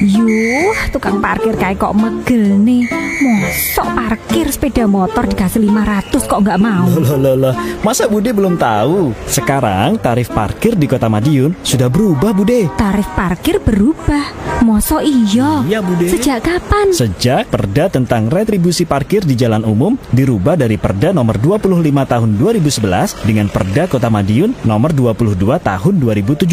Yuh, 0.00 0.72
tukang 0.94 1.20
parkir 1.20 1.52
kayak 1.58 1.76
kok 1.76 1.92
megel 1.92 2.56
nih. 2.64 2.88
Mosok 3.20 3.88
parkir 3.92 4.46
sepeda 4.48 4.88
motor 4.88 5.28
dikasih 5.28 5.60
500 5.60 6.24
kok 6.24 6.40
nggak 6.40 6.60
mau. 6.62 6.88
Loh, 6.96 7.18
loh, 7.20 7.34
loh. 7.36 7.54
Masa 7.84 8.08
Bude 8.08 8.32
belum 8.32 8.56
tahu? 8.56 9.12
Sekarang 9.28 10.00
tarif 10.00 10.32
parkir 10.32 10.72
di 10.72 10.88
Kota 10.88 11.10
Madiun 11.12 11.52
sudah 11.60 11.92
berubah, 11.92 12.32
Bude. 12.32 12.69
Tarif 12.78 13.08
parkir 13.18 13.58
berubah. 13.58 14.22
Mosok 14.62 15.02
iya? 15.02 15.64
Iya, 15.66 15.80
Bude. 15.82 16.06
Sejak 16.06 16.46
kapan? 16.46 16.92
Sejak 16.94 17.50
Perda 17.50 17.90
tentang 17.90 18.30
retribusi 18.30 18.86
parkir 18.86 19.24
di 19.26 19.34
jalan 19.34 19.66
umum 19.66 19.98
dirubah 20.14 20.54
dari 20.54 20.78
Perda 20.78 21.10
nomor 21.10 21.40
25 21.40 21.66
tahun 22.06 22.30
2011 22.38 23.26
dengan 23.26 23.46
Perda 23.50 23.88
Kota 23.90 24.06
Madiun 24.12 24.54
nomor 24.62 24.94
22 24.94 25.36
tahun 25.58 25.94
2017. 25.98 26.46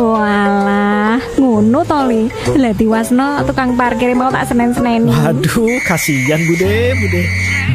Walah, 0.00 1.20
ngono 1.38 1.80
toli. 1.86 2.26
Lah 2.58 2.74
diwasno 2.74 3.44
tukang 3.46 3.78
parkir 3.78 4.16
mau 4.16 4.32
tak 4.32 4.50
senen-seneni. 4.50 5.12
Waduh, 5.12 5.78
kasihan 5.86 6.40
Bude, 6.48 6.96
Bude. 6.98 7.22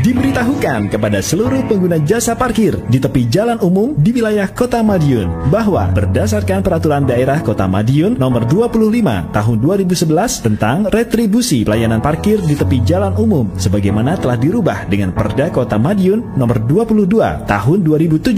Diberitahukan 0.04 0.92
kepada 0.92 1.24
seluruh 1.24 1.66
pengguna 1.66 1.98
jasa 2.04 2.38
parkir 2.38 2.78
di 2.92 3.02
tepi 3.02 3.26
jalan 3.26 3.58
umum 3.64 3.98
di 3.98 4.14
wilayah 4.14 4.46
Kota 4.52 4.84
Madiun 4.86 5.50
bahwa 5.50 5.90
berdasarkan 5.90 6.62
peraturan 6.62 7.08
daerah 7.08 7.42
Kota 7.42 7.66
Madiun 7.66 7.85
nomor 8.18 8.50
25 8.50 9.30
tahun 9.30 9.58
2011 9.62 10.42
tentang 10.42 10.78
retribusi 10.90 11.62
pelayanan 11.62 12.02
parkir 12.02 12.42
di 12.42 12.58
tepi 12.58 12.82
jalan 12.82 13.14
umum 13.14 13.54
sebagaimana 13.62 14.18
telah 14.18 14.34
dirubah 14.42 14.90
dengan 14.90 15.14
Perda 15.14 15.54
Kota 15.54 15.78
Madiun 15.78 16.34
nomor 16.34 16.66
22 16.66 17.06
tahun 17.46 17.78
2017 17.86 18.34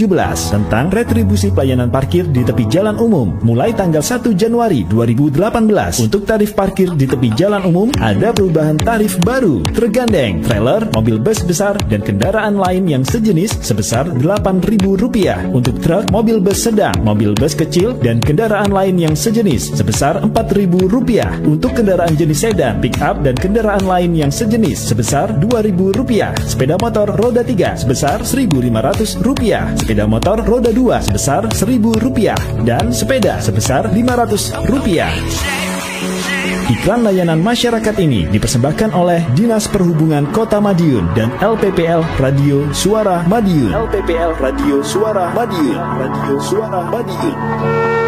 tentang 0.52 0.84
retribusi 0.92 1.48
pelayanan 1.48 1.88
parkir 1.88 2.28
di 2.28 2.44
tepi 2.44 2.68
jalan 2.68 3.00
umum 3.00 3.40
mulai 3.40 3.72
tanggal 3.72 4.04
1 4.04 4.36
Januari 4.36 4.84
2018 4.84 6.04
untuk 6.04 6.28
tarif 6.28 6.52
parkir 6.52 6.92
di 6.92 7.08
tepi 7.08 7.32
jalan 7.32 7.64
umum 7.64 7.88
ada 8.04 8.36
perubahan 8.36 8.76
tarif 8.76 9.16
baru 9.24 9.64
tergandeng 9.72 10.44
trailer, 10.44 10.84
mobil 10.92 11.16
bus 11.16 11.40
besar 11.40 11.72
dan 11.88 12.04
kendaraan 12.04 12.60
lain 12.60 12.84
yang 12.84 13.00
sejenis 13.00 13.64
sebesar 13.64 14.12
Rp8.000 14.12 14.84
untuk 15.56 15.80
truk, 15.80 16.04
mobil 16.12 16.36
bus 16.36 16.68
sedang, 16.68 16.92
mobil 17.00 17.32
bus 17.32 17.56
kecil 17.56 17.96
dan 18.04 18.20
kendaraan 18.20 18.68
lain 18.68 19.00
yang 19.00 19.16
sejenis 19.16 19.37
sebesar 19.46 20.18
Rp4.000 20.26 21.46
untuk 21.46 21.78
kendaraan 21.78 22.18
jenis 22.18 22.42
sedan, 22.42 22.82
pick 22.82 22.98
up 22.98 23.22
dan 23.22 23.38
kendaraan 23.38 23.86
lain 23.86 24.18
yang 24.18 24.34
sejenis 24.34 24.90
sebesar 24.90 25.30
Rp2.000 25.38 26.42
sepeda 26.42 26.74
motor 26.82 27.06
roda 27.14 27.46
3 27.46 27.78
sebesar 27.78 28.26
Rp1.500 28.26 29.78
sepeda 29.78 30.10
motor 30.10 30.42
roda 30.42 30.74
2 30.74 31.06
sebesar 31.06 31.46
Rp1.000 31.54 32.66
dan 32.66 32.90
sepeda 32.90 33.38
sebesar 33.38 33.86
Rp500 33.94 34.58
Iklan 36.68 37.06
layanan 37.06 37.38
masyarakat 37.38 37.94
ini 38.02 38.26
dipersembahkan 38.28 38.90
oleh 38.90 39.22
Dinas 39.38 39.70
Perhubungan 39.70 40.28
Kota 40.34 40.58
Madiun 40.58 41.14
dan 41.16 41.32
LPPL 41.40 42.04
Radio 42.20 42.68
Suara 42.76 43.24
Madiun. 43.24 43.72
LPPL 43.72 44.36
Radio 44.36 44.84
Suara 44.84 45.32
Madiun. 45.32 45.78
Radio 45.78 46.34
Suara 46.42 46.84
Madiun. 46.92 48.07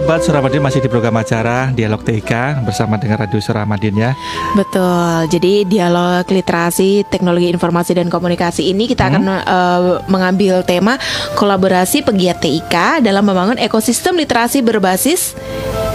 Sahabat 0.00 0.24
Suramadion 0.24 0.64
masih 0.64 0.80
di 0.80 0.88
program 0.88 1.12
acara 1.12 1.68
Dialog 1.76 2.00
TIK 2.00 2.64
bersama 2.64 2.96
dengan 2.96 3.20
Radio 3.20 3.36
Suramadion 3.36 3.92
ya. 3.92 4.16
Betul. 4.56 5.28
Jadi 5.28 5.68
dialog 5.68 6.24
literasi, 6.24 7.04
teknologi 7.04 7.52
informasi 7.52 7.92
dan 7.92 8.08
komunikasi 8.08 8.64
ini 8.64 8.88
kita 8.88 9.12
akan 9.12 9.28
eh, 9.28 9.80
mengambil 10.08 10.64
tema 10.64 10.96
kolaborasi 11.36 12.00
pegiat 12.00 12.40
TIK 12.40 13.04
dalam 13.04 13.28
membangun 13.28 13.60
ekosistem 13.60 14.16
literasi 14.16 14.64
berbasis 14.64 15.36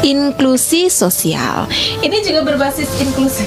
inklusi 0.06 0.86
sosial. 0.86 1.66
Ini 1.98 2.22
juga 2.22 2.46
berbasis 2.46 2.86
inklusi. 3.02 3.42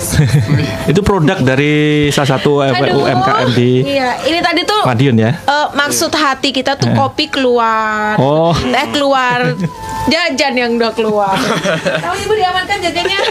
Itu 0.91 1.07
produk 1.07 1.39
dari 1.39 2.11
salah 2.11 2.35
satu 2.35 2.67
Aduh. 2.67 3.07
UMKM 3.07 3.49
di 3.55 3.87
Iya, 3.87 4.27
ini 4.27 4.43
tadi 4.43 4.67
tuh 4.67 4.83
Madiun 4.83 5.15
ya. 5.15 5.39
eh, 5.39 5.67
maksud 5.71 6.11
hati 6.11 6.51
kita 6.51 6.75
tuh 6.75 6.91
Eh. 6.91 6.99
kopi 6.99 7.31
keluar, 7.31 8.19
Oh. 8.19 8.51
teh 8.59 8.87
keluar, 8.91 9.55
jajan 10.09 10.53
yang 10.53 10.71
udah 10.75 10.91
keluar. 10.91 11.37
Tahu 12.05 12.15
ibu 12.19 12.35
diamankan 12.35 12.79
jajannya? 12.81 13.21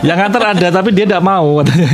Yang 0.00 0.18
antar 0.22 0.42
ada 0.52 0.68
tapi 0.70 0.90
dia 0.90 1.04
tidak 1.04 1.20
mau 1.20 1.58
katanya. 1.58 1.88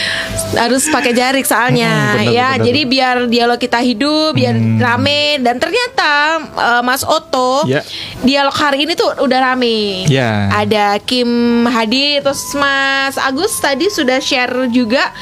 harus 0.60 0.88
pakai 0.88 1.12
jarik 1.12 1.44
soalnya 1.44 1.86
Hmm, 1.86 2.16
benar, 2.20 2.32
ya 2.32 2.48
benar. 2.50 2.64
jadi 2.64 2.80
biar 2.84 3.16
dialog 3.26 3.54
kita 3.56 3.78
hidup 3.78 4.34
biar 4.34 4.50
rame 4.76 5.38
dan 5.38 5.56
ternyata 5.56 6.12
eh, 6.50 6.82
Mas 6.82 7.02
Oto 7.02 7.62
Ya. 7.62 7.84
dialog 8.20 8.52
hari 8.52 8.82
ini 8.82 8.92
tuh 8.94 9.14
udah 9.16 9.38
rame 9.44 10.04
Ya. 10.06 10.50
ada 10.50 10.98
Kim 10.98 11.28
Hadi 11.62 12.18
terus 12.18 12.50
Mas 12.52 13.14
Agus 13.16 13.54
tadi 13.54 13.86
sudah 13.86 14.18
share 14.18 14.50
juga 14.68 15.12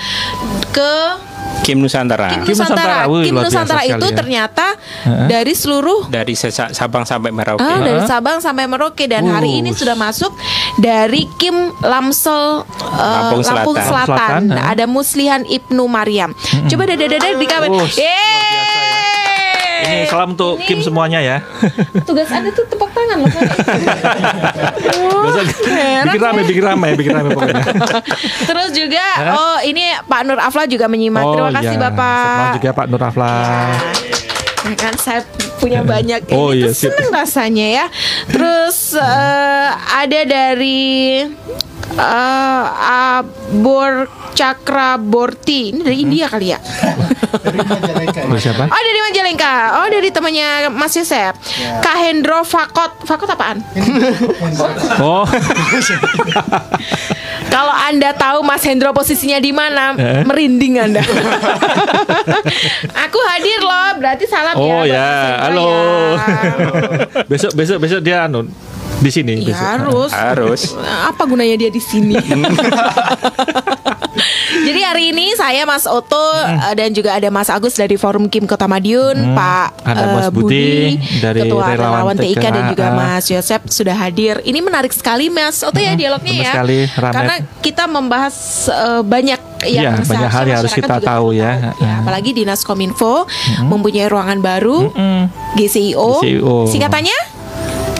ke 0.70 0.94
Kim 1.68 1.84
Nusantara. 1.84 2.32
Kim 2.32 2.48
Nusantara 2.48 3.04
Wih, 3.12 3.28
Kim 3.28 3.36
luar 3.36 3.44
biasa 3.44 3.60
Nusantara 3.60 3.82
itu 3.84 4.06
ya. 4.08 4.16
ternyata 4.16 4.66
Heeh. 5.04 5.26
dari 5.28 5.52
seluruh 5.52 6.08
Dari 6.08 6.32
Sabang 6.72 7.04
sampai 7.04 7.28
Merauke. 7.28 7.60
Ah, 7.60 7.84
dari 7.84 8.00
Sabang 8.08 8.40
sampai 8.40 8.64
Merauke 8.64 9.04
dan 9.04 9.28
hari 9.28 9.60
ini 9.60 9.76
sudah 9.76 9.92
masuk 9.92 10.32
dari 10.80 11.28
Kim 11.36 11.76
Lamsel 11.84 12.64
eh, 12.64 12.96
Lampung 12.96 13.44
Selatan. 13.44 13.60
Lampung 13.60 13.76
Selatan. 13.76 14.42
Selatan. 14.48 14.64
Ada 14.64 14.84
Muslihan 14.88 15.44
Ibnu 15.44 15.84
Maryam. 15.84 16.32
Coba 16.72 16.88
dada 16.88 17.04
dada 17.04 17.28
di 17.36 17.44
kamera. 17.44 17.76
Wush, 17.76 18.00
Ini 19.88 20.04
salam 20.08 20.36
untuk 20.36 20.60
Kim 20.68 20.84
semuanya 20.84 21.18
ya. 21.24 21.36
Tugas 22.04 22.28
Anda 22.28 22.52
tuh 22.52 22.68
tepuk 22.68 22.92
tangan 22.92 23.24
loh. 23.24 23.30
Heran 25.68 26.04
bikin 26.12 26.22
rame, 26.22 26.40
bikin 26.44 26.64
rame, 26.64 26.88
bikin 26.94 27.12
rame 27.16 27.28
pokoknya. 27.32 27.64
Terus 28.48 28.68
juga 28.76 29.06
oh 29.32 29.58
ini 29.64 29.96
Pak 30.04 30.20
Nur 30.28 30.38
Afla 30.38 30.68
juga 30.68 30.86
menyimak. 30.86 31.24
Terima 31.24 31.50
kasih 31.56 31.76
iya. 31.76 31.84
Bapak. 31.88 32.24
Selamat 32.28 32.56
juga 32.60 32.70
Pak 32.76 32.86
Nur 32.92 33.02
Afla. 33.02 33.34
Ya 34.68 34.74
kan 34.76 34.94
saya 35.00 35.20
punya 35.62 35.80
banyak 35.80 36.28
Oh, 36.34 36.52
ini 36.52 36.68
iya, 36.68 36.74
seneng 36.74 37.08
rasanya 37.08 37.66
ya. 37.66 37.86
Terus 38.28 38.92
eh, 38.98 39.70
ada 39.72 40.20
dari 40.28 41.24
eh 41.90 42.64
Abor 43.08 44.06
Cakra 44.32 44.94
Borti. 44.96 45.72
Ini 45.72 45.80
dari 45.80 45.96
India 45.98 46.26
kali 46.26 46.52
ya. 46.52 46.58
Dari 48.08 48.40
siapa? 48.40 48.64
Oh 48.66 48.80
dari 48.80 49.00
Majalengka. 49.02 49.54
Oh 49.78 49.86
dari 49.88 50.08
temannya 50.08 50.70
Mas 50.70 50.94
Yosep. 50.94 51.34
Kak 51.80 51.96
Hendro 51.98 52.40
Fakot. 52.42 53.02
Fakot 53.02 53.28
apaan? 53.28 53.58
Oh, 54.98 55.22
Kalau 57.48 57.72
Anda 57.72 58.12
tahu 58.12 58.42
Mas 58.42 58.60
Hendro 58.60 58.92
posisinya 58.92 59.38
di 59.38 59.50
mana, 59.50 59.94
Eh? 59.94 60.22
merinding 60.22 60.78
Anda. 60.80 61.00
Aku 62.98 63.18
hadir 63.26 63.60
loh, 63.60 63.88
berarti 63.96 64.24
salam 64.26 64.54
ya. 64.54 64.60
oh 64.60 64.82
ya, 64.84 65.00
Mas 65.00 65.18
Hendro 65.18 65.46
halo. 65.46 65.68
ya. 65.68 66.18
besok, 67.24 67.50
besok, 67.54 67.78
besok 67.80 68.00
dia 68.00 68.22
anu 68.22 68.46
di 68.98 69.10
sini. 69.10 69.34
Ya, 69.46 69.78
harus. 69.78 70.10
Harus. 70.10 70.60
Apa 71.10 71.24
gunanya 71.24 71.54
dia 71.54 71.70
di 71.70 71.82
sini? 71.82 72.18
Jadi 74.48 74.80
hari 74.82 75.04
ini 75.14 75.32
saya 75.38 75.62
Mas 75.62 75.86
Oto 75.86 76.18
eh, 76.18 76.74
dan 76.74 76.90
juga 76.90 77.14
ada 77.14 77.28
Mas 77.30 77.46
Agus 77.48 77.78
dari 77.78 77.94
Forum 77.94 78.26
Kim 78.26 78.44
Kota 78.44 78.66
Madiun, 78.66 79.32
Pak 79.32 79.86
Ada 79.86 80.02
eh, 80.02 80.14
Mas 80.18 80.28
Budi 80.34 80.98
dari 81.22 81.46
Ketua 81.46 81.78
Relawan 81.78 81.78
Relawan 81.78 82.16
TIK 82.18 82.42
dan 82.42 82.62
juga 82.74 82.86
Mas 82.92 83.24
Yosep 83.30 83.70
sudah 83.70 83.94
hadir. 83.94 84.42
Ini 84.42 84.58
menarik 84.58 84.90
sekali 84.90 85.30
Mas 85.30 85.62
Oto 85.62 85.78
ya 85.78 85.94
dialognya 85.94 86.34
benar 86.34 86.44
ya. 86.44 86.52
sekali. 86.58 86.78
Karena 86.90 87.34
kita 87.62 87.84
membahas 87.86 88.34
eh, 88.68 89.02
banyak 89.06 89.40
yang 89.66 89.98
Iya, 89.98 90.06
banyak 90.06 90.30
hal 90.30 90.44
yang 90.46 90.58
harus 90.62 90.74
kita 90.74 90.96
tahu 91.02 91.34
ya. 91.34 91.74
Ya, 91.82 92.02
apalagi 92.02 92.30
Dinas 92.30 92.62
Kominfo 92.62 93.26
mempunyai 93.62 94.06
ruangan 94.06 94.38
baru 94.38 94.90
GCIO. 95.58 96.22
GCIO. 96.22 96.56
Singkatannya 96.70 97.18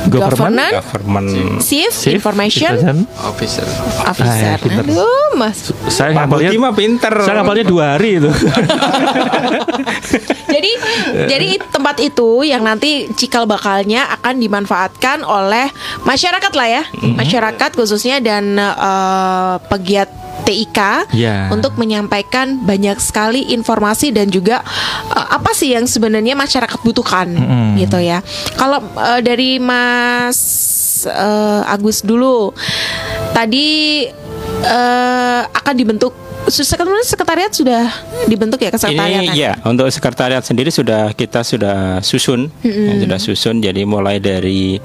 Government, 0.08 0.72
Government 0.82 1.28
Chief, 1.62 1.92
Chief 1.92 2.18
Information 2.18 2.74
Citizen. 2.74 2.98
Officer. 3.22 3.66
Officer. 4.04 4.56
Ah, 4.56 4.58
ya. 4.58 4.82
Aduh, 4.82 5.38
Mas. 5.38 5.70
Saya 5.92 6.16
ngapalnya, 6.16 6.50
mah 6.58 6.74
pinter. 6.74 7.12
saya 7.22 7.40
ngapalnya 7.40 7.64
dua 7.68 7.84
hari 7.96 8.18
itu. 8.18 8.30
jadi 10.54 10.70
jadi 11.28 11.48
tempat 11.70 11.96
itu 12.02 12.42
yang 12.42 12.66
nanti 12.66 13.06
cikal 13.14 13.46
bakalnya 13.46 14.08
akan 14.18 14.42
dimanfaatkan 14.42 15.22
oleh 15.22 15.70
masyarakat 16.02 16.52
lah 16.56 16.68
ya, 16.68 16.82
masyarakat 17.14 17.70
khususnya 17.76 18.18
dan 18.18 18.58
eh, 18.58 19.54
pegiat 19.70 20.17
TIK 20.44 20.78
Ya. 21.14 21.48
untuk 21.48 21.74
menyampaikan 21.74 22.60
banyak 22.60 22.98
sekali 22.98 23.50
informasi 23.50 24.12
dan 24.12 24.28
juga 24.28 24.62
eh, 25.10 25.26
apa 25.28 25.50
sih 25.52 25.72
yang 25.72 25.86
sebenarnya 25.86 26.34
masyarakat 26.34 26.78
butuhkan 26.82 27.30
Mm-mm. 27.30 27.80
gitu 27.80 27.98
ya. 27.98 28.22
Kalau 28.54 28.82
eh, 28.82 29.20
dari 29.20 29.56
Mas 29.58 30.38
eh, 31.04 31.62
Agus 31.64 32.02
dulu 32.02 32.52
tadi 33.32 34.02
eh, 34.62 35.42
akan 35.44 35.74
dibentuk 35.74 36.14
sekretariat 36.50 37.04
sekretariat 37.04 37.50
sudah 37.50 37.84
dibentuk 38.24 38.58
ya 38.58 38.70
sekretariat 38.70 39.20
Ini 39.20 39.28
kan? 39.28 39.34
ya 39.34 39.52
untuk 39.64 39.86
sekretariat 39.88 40.40
sendiri 40.40 40.68
sudah 40.68 41.12
kita 41.12 41.40
sudah 41.40 42.00
susun, 42.00 42.48
Mm-mm. 42.58 42.86
ya, 42.88 42.94
sudah 43.02 43.18
susun. 43.18 43.56
Jadi 43.58 43.82
mulai 43.82 44.18
dari 44.18 44.76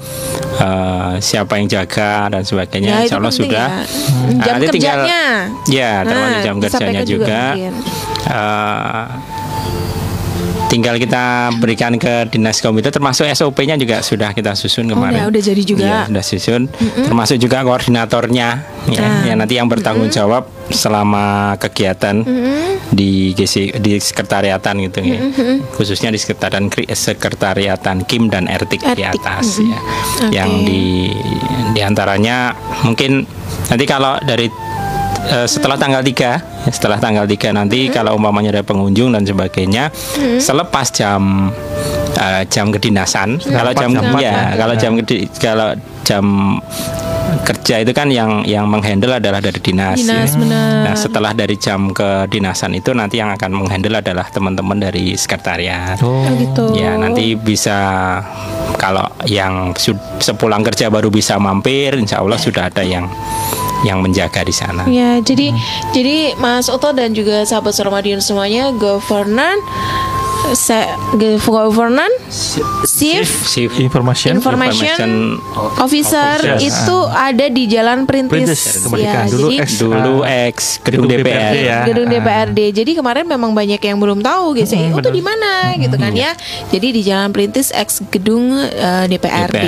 eh, 0.56 1.14
siapa 1.18 1.56
yang 1.56 1.66
jaga 1.66 2.28
dan 2.28 2.42
sebagainya, 2.42 2.90
Ya, 2.90 2.98
Insya 3.04 3.16
Allah 3.16 3.34
sudah. 3.34 3.66
ya. 3.70 3.82
Nah, 4.30 4.40
Jam 4.40 4.54
nanti 4.54 4.66
tinggal- 4.70 5.02
kerjanya. 5.02 5.24
ya 5.66 5.92
termasuk 6.02 6.30
Nah, 6.30 6.42
jam 6.42 6.56
kerjanya 6.58 7.02
juga 7.02 7.24
juga. 7.24 7.42
mungkin. 7.50 7.72
Eh, 8.24 9.04
tinggal 10.74 10.98
kita 10.98 11.54
berikan 11.56 11.94
ke 11.94 12.26
dinas 12.26 12.58
komite 12.58 12.90
termasuk 12.90 13.30
SOP-nya 13.30 13.78
juga 13.78 14.02
sudah 14.02 14.34
kita 14.34 14.58
susun 14.58 14.90
kemarin. 14.90 15.22
udah- 15.22 15.30
udah 15.30 15.42
jadi 15.44 15.62
juga. 15.62 15.86
Iya, 15.86 15.98
sudah 16.10 16.24
susun. 16.26 16.62
Termasuk 16.98 17.38
juga 17.38 17.62
koordinatornya 17.62 18.48
ya, 18.90 18.98
Ah. 18.98 19.22
yang 19.22 19.38
nanti 19.38 19.54
yang 19.54 19.70
bertanggung 19.70 20.10
jawab 20.10 20.50
selama 20.66 21.54
kegiatan 21.56 22.26
di 22.90 23.30
GC 23.32 23.78
di 23.78 24.02
sekretariatan 24.02 24.74
gitu 24.82 24.98
ya. 24.98 25.20
Khususnya 25.70 26.10
di 26.10 26.18
sekretariatan 26.18 26.74
sekretariatan 26.90 28.02
Kim 28.02 28.26
dan 28.26 28.50
Ertik, 28.50 28.82
di 28.82 29.06
atas 29.06 29.62
mm-mm. 29.62 29.70
ya. 29.70 29.78
Oke. 29.78 30.34
Yang 30.34 30.50
di 30.66 30.82
di 31.70 31.80
antaranya 31.80 32.50
mungkin 32.82 33.22
nanti 33.66 33.84
kalau 33.84 34.18
dari 34.20 34.50
eh, 35.30 35.46
setelah 35.48 35.76
tanggal 35.76 36.02
3 36.02 36.72
setelah 36.72 36.98
tanggal 37.00 37.24
3 37.28 37.52
nanti 37.56 37.88
kalau 37.92 38.16
umpamanya 38.16 38.60
ada 38.60 38.64
pengunjung 38.64 39.12
dan 39.12 39.24
sebagainya 39.24 39.92
selepas 40.40 40.88
jam 40.92 41.52
eh, 42.16 42.42
jam 42.48 42.72
kedinasan 42.72 43.40
kalau 43.40 43.72
jam 43.76 43.90
jam 43.92 44.12
ya 44.16 44.20
ya. 44.20 44.34
kalau 44.56 44.74
jam 44.76 44.92
kedi- 45.00 45.28
kalau 45.36 45.68
jam 46.04 46.24
kerja 47.44 47.82
itu 47.82 47.92
kan 47.92 48.08
yang 48.12 48.44
yang 48.46 48.64
menghandle 48.68 49.16
adalah 49.16 49.40
dari 49.42 49.60
dinas. 49.60 50.00
Dinas, 50.00 50.32
ya. 50.32 50.38
benar. 50.40 50.70
Nah 50.86 50.94
setelah 50.94 51.32
dari 51.36 51.56
jam 51.58 51.90
kedinasan 51.90 52.76
itu 52.78 52.94
nanti 52.96 53.18
yang 53.18 53.32
akan 53.34 53.50
menghandle 53.52 54.00
adalah 54.00 54.28
teman-teman 54.30 54.78
dari 54.80 55.16
sekretariat. 55.18 55.98
Oh, 56.00 56.24
gitu. 56.38 56.72
Ya 56.76 56.94
nanti 56.96 57.34
bisa 57.34 57.76
kalau 58.80 59.04
yang 59.28 59.76
sepulang 60.20 60.64
kerja 60.64 60.88
baru 60.88 61.08
bisa 61.12 61.36
mampir, 61.40 61.96
insya 61.96 62.20
Allah 62.20 62.40
sudah 62.40 62.68
ada 62.72 62.84
yang 62.84 63.08
yang 63.84 64.00
menjaga 64.00 64.40
di 64.42 64.50
sana. 64.50 64.88
Ya, 64.88 65.20
jadi 65.20 65.52
Hmm. 65.52 65.60
jadi 65.92 66.16
Mas 66.40 66.66
Oto 66.66 66.90
dan 66.90 67.12
juga 67.12 67.44
sahabat 67.44 67.76
Suramadion 67.76 68.18
semuanya 68.18 68.72
governance 68.72 69.62
governance 71.44 72.60
chief 72.86 73.28
Chief 73.44 73.70
Information. 73.78 74.36
information 74.36 75.38
officer 75.78 76.36
Officer. 76.36 76.60
itu 76.60 76.98
ada 77.10 77.46
di 77.48 77.64
Jalan 77.66 78.04
Perintis, 78.04 78.30
Perintis, 78.30 78.60
kebajikan. 78.82 79.24
ya. 79.24 79.30
Dulu 79.30 79.46
jadi 79.46 79.56
ex 79.56 79.68
dulu 79.78 80.14
Ah, 80.16 80.46
ex 80.46 80.56
gedung 80.80 81.04
gedung 81.04 81.20
DPR. 81.22 81.32
DPRD 81.32 81.56
ya. 81.60 81.78
gedung 81.86 82.06
Ah. 82.06 82.12
DPRD. 82.12 82.60
Jadi 82.74 82.90
kemarin 82.94 83.24
memang 83.26 83.50
banyak 83.52 83.80
yang 83.80 83.98
belum 83.98 84.20
tahu 84.20 84.44
gitu. 84.56 84.74
Hmm, 84.74 84.92
oh 84.92 85.00
tuh 85.00 85.10
benar. 85.10 85.12
di 85.12 85.22
mana 85.22 85.52
gitu 85.76 85.96
kan 85.96 86.12
ya. 86.12 86.30
Jadi 86.68 86.86
di 86.90 87.00
Jalan 87.02 87.30
Perintis 87.30 87.68
ex 87.70 87.88
gedung 88.08 88.52
eh, 88.54 89.04
DPRD. 89.06 89.66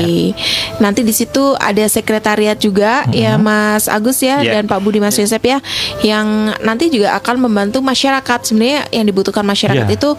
Nanti 0.78 1.00
di 1.02 1.12
situ 1.12 1.54
ada 1.56 1.84
sekretariat 1.86 2.56
juga 2.56 3.06
ya 3.10 3.36
Mas 3.36 3.86
Agus 3.86 4.20
ya 4.20 4.38
Ya. 4.38 4.58
dan 4.58 4.68
Pak 4.68 4.80
Budi 4.80 4.98
Mas 4.98 5.16
Yosep 5.16 5.40
ya 5.42 5.58
yang 6.02 6.26
nanti 6.60 6.88
juga 6.88 7.16
akan 7.16 7.40
membantu 7.40 7.80
masyarakat. 7.80 8.38
Sebenarnya 8.42 8.86
yang 8.90 9.06
dibutuhkan 9.06 9.42
masyarakat 9.42 9.86
Ya. 9.86 9.94
itu 9.94 10.10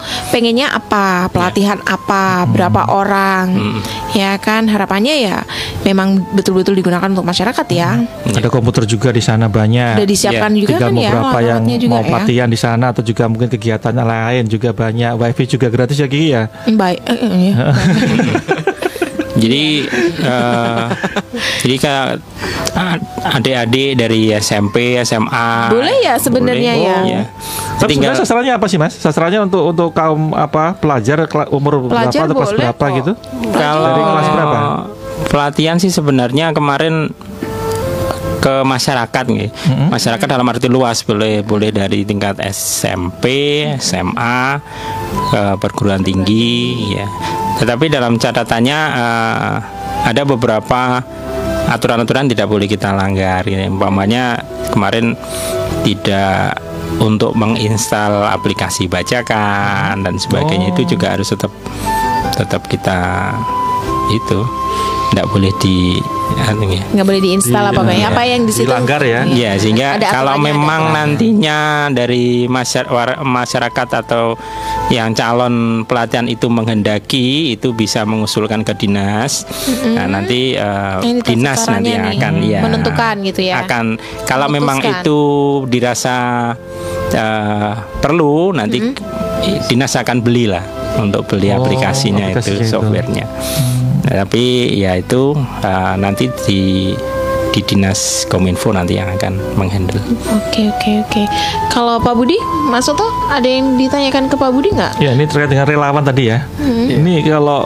pengennya 0.48 0.72
apa, 0.72 1.28
pelatihan 1.28 1.76
apa, 1.84 2.48
berapa 2.48 2.88
orang 2.88 2.98
orang. 2.98 3.46
Hmm. 3.52 3.80
Ya 4.16 4.40
kan 4.40 4.64
harapannya 4.64 5.14
ya 5.28 5.36
memang 5.84 6.24
betul-betul 6.32 6.72
digunakan 6.72 7.04
untuk 7.12 7.28
masyarakat 7.28 7.66
ya. 7.68 8.00
Ada 8.24 8.48
komputer 8.48 8.88
juga 8.88 9.12
di 9.12 9.20
sana 9.20 9.52
banyak. 9.52 10.00
Udah 10.00 10.08
disiapkan 10.08 10.56
juga 10.56 10.80
Tinggal 10.80 10.88
kan 10.88 10.94
ya 10.96 11.10
beberapa 11.12 11.38
yang 11.44 11.62
juga 11.76 11.92
mau 11.92 12.00
ya. 12.00 12.08
pelatihan 12.08 12.48
di 12.48 12.58
sana 12.58 12.96
atau 12.96 13.04
juga 13.04 13.28
mungkin 13.28 13.52
kegiatan 13.52 13.92
lain 13.92 14.48
juga 14.48 14.72
banyak. 14.72 15.12
Wifi 15.20 15.44
juga 15.44 15.68
gratis 15.68 16.00
ya 16.00 16.08
Gigi 16.08 16.32
ya. 16.32 16.48
Baik. 16.64 17.00
eh, 17.04 17.12
eh, 17.20 17.32
ya. 17.52 17.54
Jadi 19.38 19.86
eh, 20.18 20.84
jadi 21.62 21.74
kayak 21.78 22.06
ah, 22.74 22.98
adik-adik 23.38 23.94
dari 23.94 24.34
SMP, 24.34 24.98
SMA 25.06 25.70
Boleh 25.70 25.94
ya 26.02 26.18
sebenarnya 26.18 26.72
boleh. 26.74 26.90
ya. 26.90 26.98
Iya. 27.06 27.22
Tapi 27.78 27.90
Tinggal 27.92 28.10
sebenarnya 28.10 28.20
sasarannya 28.20 28.54
apa 28.54 28.66
sih 28.66 28.76
Mas? 28.76 28.92
Sasarannya 28.92 29.40
untuk 29.44 29.62
untuk 29.64 29.88
kaum 29.92 30.30
apa 30.32 30.74
pelajar 30.74 31.24
kela- 31.24 31.46
umur 31.48 31.86
Pelajar 31.86 32.26
berapa 32.26 32.26
atau 32.26 32.36
kelas 32.36 32.52
berapa 32.52 32.74
kok. 32.80 32.96
gitu? 32.96 33.12
kalau 33.52 33.86
Dari 33.86 34.02
kelas 34.04 34.28
berapa? 34.28 34.58
pelatihan 35.28 35.76
sih 35.76 35.88
sebenarnya 35.88 36.50
kemarin 36.50 37.10
ke 38.38 38.62
masyarakat 38.62 39.24
nih. 39.28 39.50
Masyarakat 39.88 40.26
dalam 40.26 40.46
arti 40.46 40.66
luas 40.66 41.02
boleh 41.02 41.42
boleh 41.42 41.70
dari 41.70 42.02
tingkat 42.02 42.38
SMP, 42.44 43.24
SMA, 43.76 44.62
ke 45.28 45.42
perguruan 45.58 46.00
tinggi 46.00 46.62
ya. 46.92 47.06
Tetapi 47.56 47.86
dalam 47.88 48.14
catatannya 48.14 48.78
eh, 48.94 49.54
ada 50.04 50.22
beberapa 50.22 51.02
aturan-aturan 51.68 52.26
tidak 52.26 52.46
boleh 52.46 52.64
kita 52.64 52.90
langgar. 52.90 53.42
Ya. 53.42 53.66
Umpamanya 53.66 54.38
kemarin 54.68 55.18
tidak 55.82 56.62
untuk 56.96 57.32
menginstal 57.32 58.24
aplikasi 58.26 58.88
bacakan 58.88 60.00
dan 60.00 60.14
sebagainya 60.16 60.72
itu 60.72 60.88
juga 60.88 61.12
harus 61.12 61.28
tetap 61.28 61.52
tetap 62.32 62.64
kita 62.64 63.32
itu 64.08 64.40
tidak 65.08 65.24
boleh 65.26 65.52
di 65.58 65.96
anu 66.38 66.68
ya. 66.68 66.84
nggak 66.92 67.06
boleh 67.06 67.22
diinstal 67.24 67.64
apa 67.64 67.80
Iya. 67.88 68.12
apa 68.12 68.22
yang 68.22 68.44
di 68.44 68.52
situ 68.52 68.68
Iya, 69.26 69.56
sehingga 69.56 69.96
Ada 69.96 70.12
kalau 70.12 70.36
aturannya, 70.36 70.44
ada 70.44 70.48
memang 70.52 70.82
aturannya. 70.82 71.00
nantinya 71.08 71.58
dari 71.88 72.26
masyarakat 73.18 73.88
atau 73.98 74.36
yang 74.88 75.12
calon 75.12 75.54
pelatihan 75.82 76.28
itu 76.28 76.46
menghendaki 76.46 77.28
itu 77.50 77.72
bisa 77.72 78.04
mengusulkan 78.04 78.60
ke 78.60 78.76
dinas. 78.76 79.48
Nah, 79.88 80.06
nanti 80.06 80.52
Ini 80.54 81.24
dinas 81.24 81.64
nanti 81.64 81.88
caranya 81.90 82.12
akan 82.14 82.32
nih, 82.36 82.48
ya 82.50 82.60
menentukan 82.60 83.14
gitu 83.24 83.40
ya. 83.42 83.54
akan 83.64 83.84
kalau 84.24 84.46
memang 84.46 84.78
itu 84.84 85.18
dirasa 85.66 86.52
eh, 87.18 87.72
perlu 87.98 88.54
nanti 88.54 88.78
i- 89.42 89.60
dinas 89.66 89.92
akan 89.92 90.22
belilah 90.22 90.62
untuk 90.96 91.26
beli 91.26 91.50
Oh, 91.50 91.58
aplikasinya, 91.58 92.30
aplikasinya 92.30 92.54
itu 92.54 92.64
itu. 92.64 92.70
softwarenya. 92.70 93.24
Nah, 94.00 94.14
tapi 94.18 94.44
ya 94.72 94.94
itu 94.94 95.34
eh, 95.60 95.94
nanti 95.96 96.30
di 96.44 96.60
di 97.48 97.64
dinas 97.64 97.98
kominfo 98.26 98.70
nanti 98.70 98.94
yang 98.94 99.08
akan 99.10 99.34
menghandle. 99.54 99.98
Oke 100.30 100.68
oke 100.68 100.90
oke. 101.02 101.22
Kalau 101.68 101.96
Pak 101.96 102.12
Budi, 102.12 102.36
Mas 102.64 102.84
Soto 102.84 103.02
ada 103.26 103.44
yang 103.44 103.74
ditanyakan 103.74 104.28
ke 104.28 104.36
Pak 104.36 104.50
Budi 104.50 104.68
nggak? 104.70 105.00
Ya 105.00 105.10
ini 105.10 105.24
terkait 105.24 105.48
dengan 105.48 105.64
relawan 105.64 106.04
tadi 106.04 106.28
ya. 106.28 106.44
Hmm. 106.56 106.86
Ini 106.86 107.24
kalau 107.24 107.64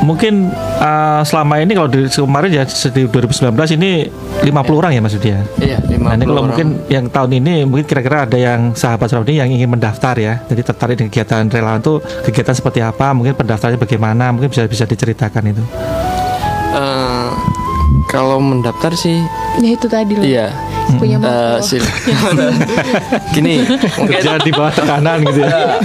mungkin 0.00 0.48
uh, 0.78 1.20
selama 1.22 1.60
ini 1.60 1.72
kalau 1.72 1.86
di 1.86 2.08
kemarin 2.08 2.50
ya 2.50 2.64
di 2.64 3.04
2019 3.04 3.52
ini 3.76 4.08
50 4.40 4.48
orang 4.72 4.92
ya 4.92 5.00
Mas 5.00 5.12
Budi 5.12 5.28
ya. 5.28 5.40
Iya, 5.60 5.78
Nah 6.00 6.16
ini 6.16 6.24
50 6.24 6.26
kalau 6.26 6.32
orang. 6.34 6.46
mungkin 6.48 6.66
yang 6.88 7.04
tahun 7.06 7.30
ini 7.36 7.54
mungkin 7.64 7.84
kira-kira 7.84 8.24
ada 8.24 8.34
yang 8.34 8.72
sahabat 8.72 9.08
Saudi 9.08 9.36
yang 9.36 9.48
ingin 9.48 9.68
mendaftar 9.68 10.16
ya. 10.16 10.40
Jadi 10.46 10.60
tertarik 10.62 10.94
dengan 10.96 11.10
kegiatan 11.10 11.44
relawan 11.46 11.78
itu 11.78 11.94
kegiatan 12.24 12.54
seperti 12.54 12.80
apa? 12.80 13.12
Mungkin 13.12 13.36
pendaftarnya 13.36 13.76
bagaimana? 13.76 14.32
Mungkin 14.32 14.48
bisa 14.48 14.64
bisa 14.64 14.84
diceritakan 14.84 15.52
itu. 15.52 15.62
Eh, 16.70 17.28
kalau 18.06 18.38
mendaftar 18.38 18.94
sih 18.94 19.20
Ya 19.58 19.74
itu 19.74 19.84
tadi 19.84 20.14
loh. 20.14 20.22
iya 20.22 20.48
Punya 20.92 21.16
Eh, 21.16 21.20
motor. 21.20 21.60
sil- 21.62 21.84
Gini, 23.34 23.62
Kerja 24.00 24.38
di 24.38 24.50
bawah 24.50 24.72
tekanan 24.72 25.22
gitu 25.22 25.40
ya. 25.40 25.78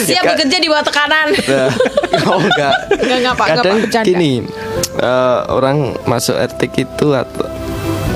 Siap 0.00 0.22
bekerja 0.28 0.56
di 0.56 0.68
bawah 0.68 0.84
tekanan. 0.84 1.26
Nah, 1.32 1.70
oh 2.28 2.38
enggak. 2.38 2.74
Enggak 2.92 3.18
enggak 3.18 3.34
Pak, 3.34 3.46
enggak 3.46 3.56
kadang 3.58 3.72
Pak 3.72 3.82
bercanda. 3.82 4.06
gini 4.06 4.32
eh, 4.98 5.38
orang 5.48 5.76
masuk 6.04 6.36
RTK 6.36 6.74
itu 6.84 7.08
atau 7.12 7.46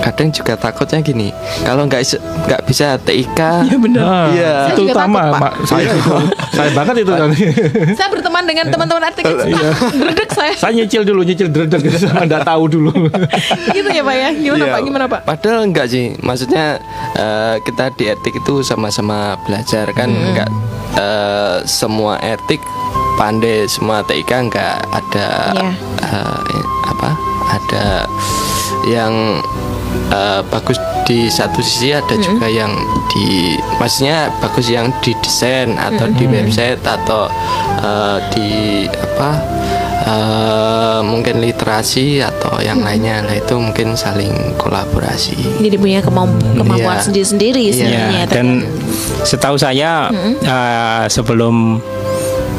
kadang 0.03 0.29
juga 0.29 0.53
takutnya 0.55 0.99
gini 0.99 1.31
kalau 1.63 1.87
nggak 1.87 2.03
nggak 2.45 2.61
bisa 2.67 2.99
TIK 3.01 3.41
Iya 3.63 3.77
benar. 3.79 4.03
Ah, 4.03 4.27
Iya. 4.29 4.53
Saya 4.61 4.75
itu 4.75 4.83
utama, 4.85 5.21
takut, 5.23 5.39
Pak. 5.39 5.53
Saya 5.65 5.83
itu. 5.89 6.13
saya 6.53 6.71
banget 6.73 6.95
itu 6.99 7.13
kan. 7.13 7.29
Saya 7.99 8.09
berteman 8.11 8.43
dengan 8.43 8.65
teman-teman 8.67 9.03
artikel 9.05 9.35
Iya. 9.45 9.71
Dredeg 9.93 10.29
saya. 10.29 10.53
saya 10.55 10.73
nyicil 10.75 11.03
dulu, 11.03 11.21
nyicil 11.23 11.49
dredeg 11.49 11.81
gitu 11.81 11.97
sama 12.05 12.27
enggak 12.27 12.43
tahu 12.43 12.67
dulu. 12.69 12.91
gitu 13.77 13.89
ya 13.89 14.03
Pak 14.03 14.17
ya. 14.17 14.29
Gimana 14.33 14.59
Iya. 14.61 14.73
Pak? 14.73 14.81
Gimana 14.83 15.05
Pak? 15.07 15.21
Padahal 15.23 15.61
enggak 15.65 15.87
sih, 15.87 16.05
maksudnya 16.19 16.83
eh, 17.15 17.57
kita 17.63 17.95
di 17.95 18.05
etik 18.09 18.35
itu 18.37 18.55
sama-sama 18.63 19.13
belajar 19.41 19.87
kan, 19.93 20.11
Hmm. 20.11 20.29
enggak 20.35 20.49
eh, 20.95 21.57
semua 21.65 22.19
etik 22.19 22.59
pandai, 23.15 23.65
semua 23.67 24.03
TIK 24.03 24.31
enggak 24.43 24.83
ada 24.83 25.29
Iya. 25.55 25.71
eh, 26.03 26.37
apa? 26.85 27.11
Ada 27.49 27.87
yang 28.85 29.39
eh, 30.13 30.41
bagus 30.45 30.77
di 31.03 31.27
satu 31.27 31.59
sisi, 31.59 31.91
ada 31.91 32.13
Hmm. 32.13 32.23
juga 32.23 32.47
yang 32.47 32.71
di, 33.09 33.57
maksudnya 33.77 34.29
bagus 34.39 34.69
yang 34.69 34.93
di 35.01 35.17
desain 35.19 35.75
atau 35.75 36.07
di 36.11 36.25
Hmm. 36.25 36.35
website 36.37 36.81
atau 36.83 37.27
eh, 37.81 38.19
di 38.31 38.49
apa? 38.87 39.31
eh, 40.03 41.01
mungkin 41.01 41.39
literasi 41.39 42.19
atau 42.19 42.59
yang 42.59 42.79
Hmm. 42.79 42.87
lainnya 42.87 43.23
lah 43.23 43.35
itu 43.35 43.55
mungkin 43.55 43.95
saling 43.95 44.35
kolaborasi. 44.57 45.39
Jadi 45.59 45.77
punya 45.79 46.03
kemamp- 46.03 46.43
kemampuan 46.53 46.99
Iya. 46.99 47.07
sendiri-sendiri 47.07 47.65
sebenarnya. 47.71 48.19
Ya, 48.19 48.27
dan 48.27 48.67
setahu 49.23 49.55
saya 49.55 50.11
eh, 50.43 51.05
sebelum 51.07 51.79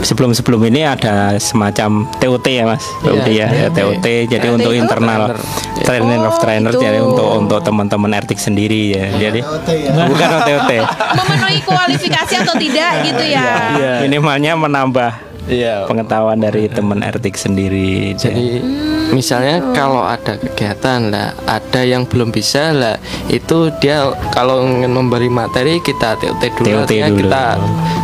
sebelum 0.03 0.31
sebelum 0.35 0.61
ini 0.67 0.83
ada 0.83 1.39
semacam 1.39 2.05
TOT 2.19 2.45
ya 2.47 2.63
mas? 2.67 2.83
TOT 3.01 3.27
ya, 3.31 3.47
ya, 3.49 3.67
TOT 3.71 4.05
jadi 4.27 4.47
TOT 4.51 4.55
untuk 4.61 4.73
internal 4.75 5.33
trainer 5.83 6.19
of 6.27 6.35
Oh, 6.35 6.39
trainer 6.43 6.71
itu. 6.75 6.81
jadi 6.83 6.99
untuk 6.99 7.27
untuk 7.39 7.59
teman-teman 7.63 8.11
ertik 8.13 8.37
sendiri 8.37 8.93
ya. 8.93 9.05
Jadi 9.15 9.39
bukan 10.11 10.29
TOT 10.43 10.71
Memenuhi 11.17 11.59
kualifikasi 11.63 12.33
atau 12.43 12.55
tidak 12.59 12.91
gitu 13.07 13.23
ya. 13.25 13.99
minimalnya 14.03 14.53
menambah 14.59 15.32
Iya. 15.43 15.83
pengetahuan 15.85 16.39
dari 16.39 16.65
teman 16.67 16.99
ertik 16.99 17.35
sendiri 17.35 18.15
Jadi 18.15 18.63
misalnya 19.11 19.59
kalau 19.71 20.01
ada 20.01 20.35
kegiatan 20.35 21.11
lah, 21.11 21.35
ada 21.45 21.81
yang 21.81 22.07
belum 22.07 22.29
bisa 22.29 22.71
lah, 22.71 22.95
itu 23.27 23.69
dia 23.77 24.01
kalau 24.31 24.63
ingin 24.63 24.89
memberi 24.89 25.27
materi 25.27 25.77
kita 25.79 26.15
TOT 26.15 26.41
dulu, 26.55 26.81
TOT 26.81 26.89
dulu. 26.89 27.17
kita 27.19 27.43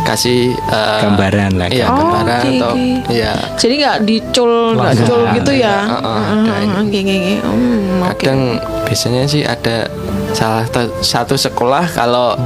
kasih 0.04 0.52
eh, 0.52 1.00
Gambaran 1.02 1.52
lah. 1.56 1.68
Iya, 1.68 1.86
Oh, 1.86 1.96
gambaran 1.96 2.38
oke, 2.38 2.50
atau 2.54 2.72
oke. 2.72 2.86
ya 3.10 3.32
Jadi 3.56 3.74
nggak 3.78 3.98
dicul, 4.04 4.52
nggak 4.76 4.92
Langsung. 4.94 5.06
cul 5.08 5.22
gitu 5.34 5.52
ya? 5.56 5.76
Oke. 5.88 7.00
Hmm, 7.00 8.04
oke. 8.04 8.16
kadang 8.20 8.40
biasanya 8.84 9.22
sih 9.24 9.42
ada 9.42 9.88
salah 10.30 10.66
satu 11.00 11.34
sekolah 11.34 11.90
kalau 11.90 12.38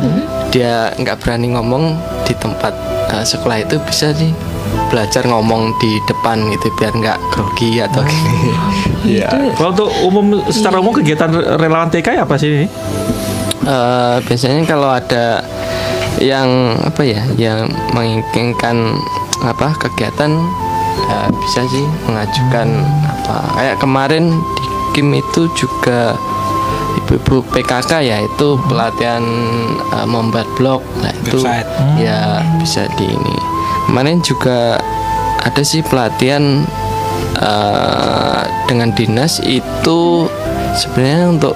dia 0.48 0.94
nggak 0.94 1.18
berani 1.18 1.52
ngomong 1.52 1.92
di 2.24 2.32
tempat 2.34 2.72
eh, 3.10 3.24
sekolah 3.24 3.60
itu 3.60 3.76
bisa 3.82 4.12
sih 4.12 4.32
belajar 4.88 5.26
ngomong 5.26 5.74
di 5.82 5.98
depan 6.06 6.38
gitu 6.54 6.70
biar 6.78 6.92
nggak 6.94 7.18
grogi 7.34 7.82
atau 7.82 8.02
gini. 8.04 8.50
Iya. 9.04 9.28
Kalau 9.58 9.70
untuk 9.74 9.90
umum 10.06 10.26
secara 10.48 10.80
umum 10.80 10.94
kegiatan 10.94 11.28
relawan 11.60 11.90
TK 11.90 12.24
apa 12.24 12.34
sih 12.38 12.48
ini? 12.50 12.66
Eh, 13.64 14.16
biasanya 14.28 14.60
kalau 14.68 14.92
ada 14.92 15.40
yang 16.20 16.76
apa 16.84 17.00
ya 17.00 17.24
yang 17.40 17.64
menginginkan 17.96 18.92
apa 19.40 19.72
kegiatan 19.80 20.36
eh, 21.08 21.28
bisa 21.32 21.64
sih 21.72 21.86
mengajukan 22.04 22.68
apa 23.08 23.36
kayak 23.56 23.76
kemarin 23.80 24.36
di 24.36 24.64
Kim 24.92 25.10
itu 25.16 25.48
juga 25.56 26.12
ibu-ibu 27.02 27.40
PKK 27.56 27.92
ya 28.04 28.20
itu 28.20 28.60
pelatihan 28.68 29.24
eh, 29.96 30.06
membuat 30.12 30.44
blog 30.60 30.84
nah 31.00 31.12
itu 31.24 31.40
Website. 31.40 31.68
ya 31.96 32.44
bisa 32.60 32.84
di 33.00 33.08
ini 33.08 33.36
kemarin 33.86 34.20
juga 34.24 34.80
ada 35.44 35.62
sih 35.62 35.84
pelatihan 35.84 36.64
eh, 37.38 38.42
dengan 38.66 38.90
dinas 38.96 39.38
itu 39.44 40.28
sebenarnya 40.74 41.24
untuk 41.30 41.54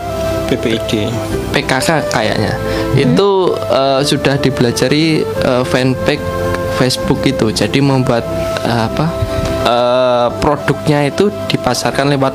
PPID 0.48 1.12
PKK 1.52 1.88
kayaknya 2.12 2.52
itu 2.96 3.52
eh, 3.52 4.00
sudah 4.04 4.36
dipelajari 4.40 5.24
eh, 5.24 5.64
fanpage 5.64 6.24
Facebook 6.78 7.26
itu 7.26 7.50
jadi 7.50 7.78
membuat 7.82 8.24
eh, 8.64 8.82
apa 8.86 9.06
eh, 9.66 10.28
produknya 10.38 11.10
itu 11.10 11.28
dipasarkan 11.50 12.14
lewat 12.14 12.34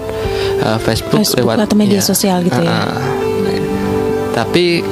eh, 0.62 0.78
Facebook, 0.84 1.24
Facebook 1.24 1.48
lewat 1.48 1.70
atau 1.70 1.78
media 1.78 2.02
ya. 2.02 2.06
sosial 2.06 2.44
gitu 2.44 2.60
ya. 2.60 2.70
Ah, 2.70 2.92
ah. 2.92 3.02
tapi 4.34 4.84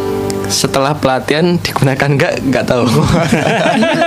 setelah 0.52 0.94
pelatihan 0.94 1.56
digunakan 1.58 2.10
nggak 2.12 2.34
nggak 2.46 2.66
tahu. 2.66 2.86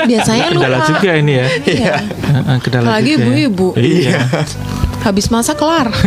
Biasanya 0.05 0.53
Kendala 0.53 0.79
lupa. 0.79 0.87
juga 0.87 1.11
ini 1.15 1.33
ya. 1.35 1.47
Iya. 1.65 1.95
Heeh, 2.05 2.57
Kendala 2.61 2.85
Apalagi 2.87 3.09
juga 3.09 3.17
ya. 3.17 3.25
ibu-ibu. 3.25 3.69
Iya. 3.75 4.19
Habis 5.01 5.27
masa 5.29 5.53
kelar. 5.53 5.89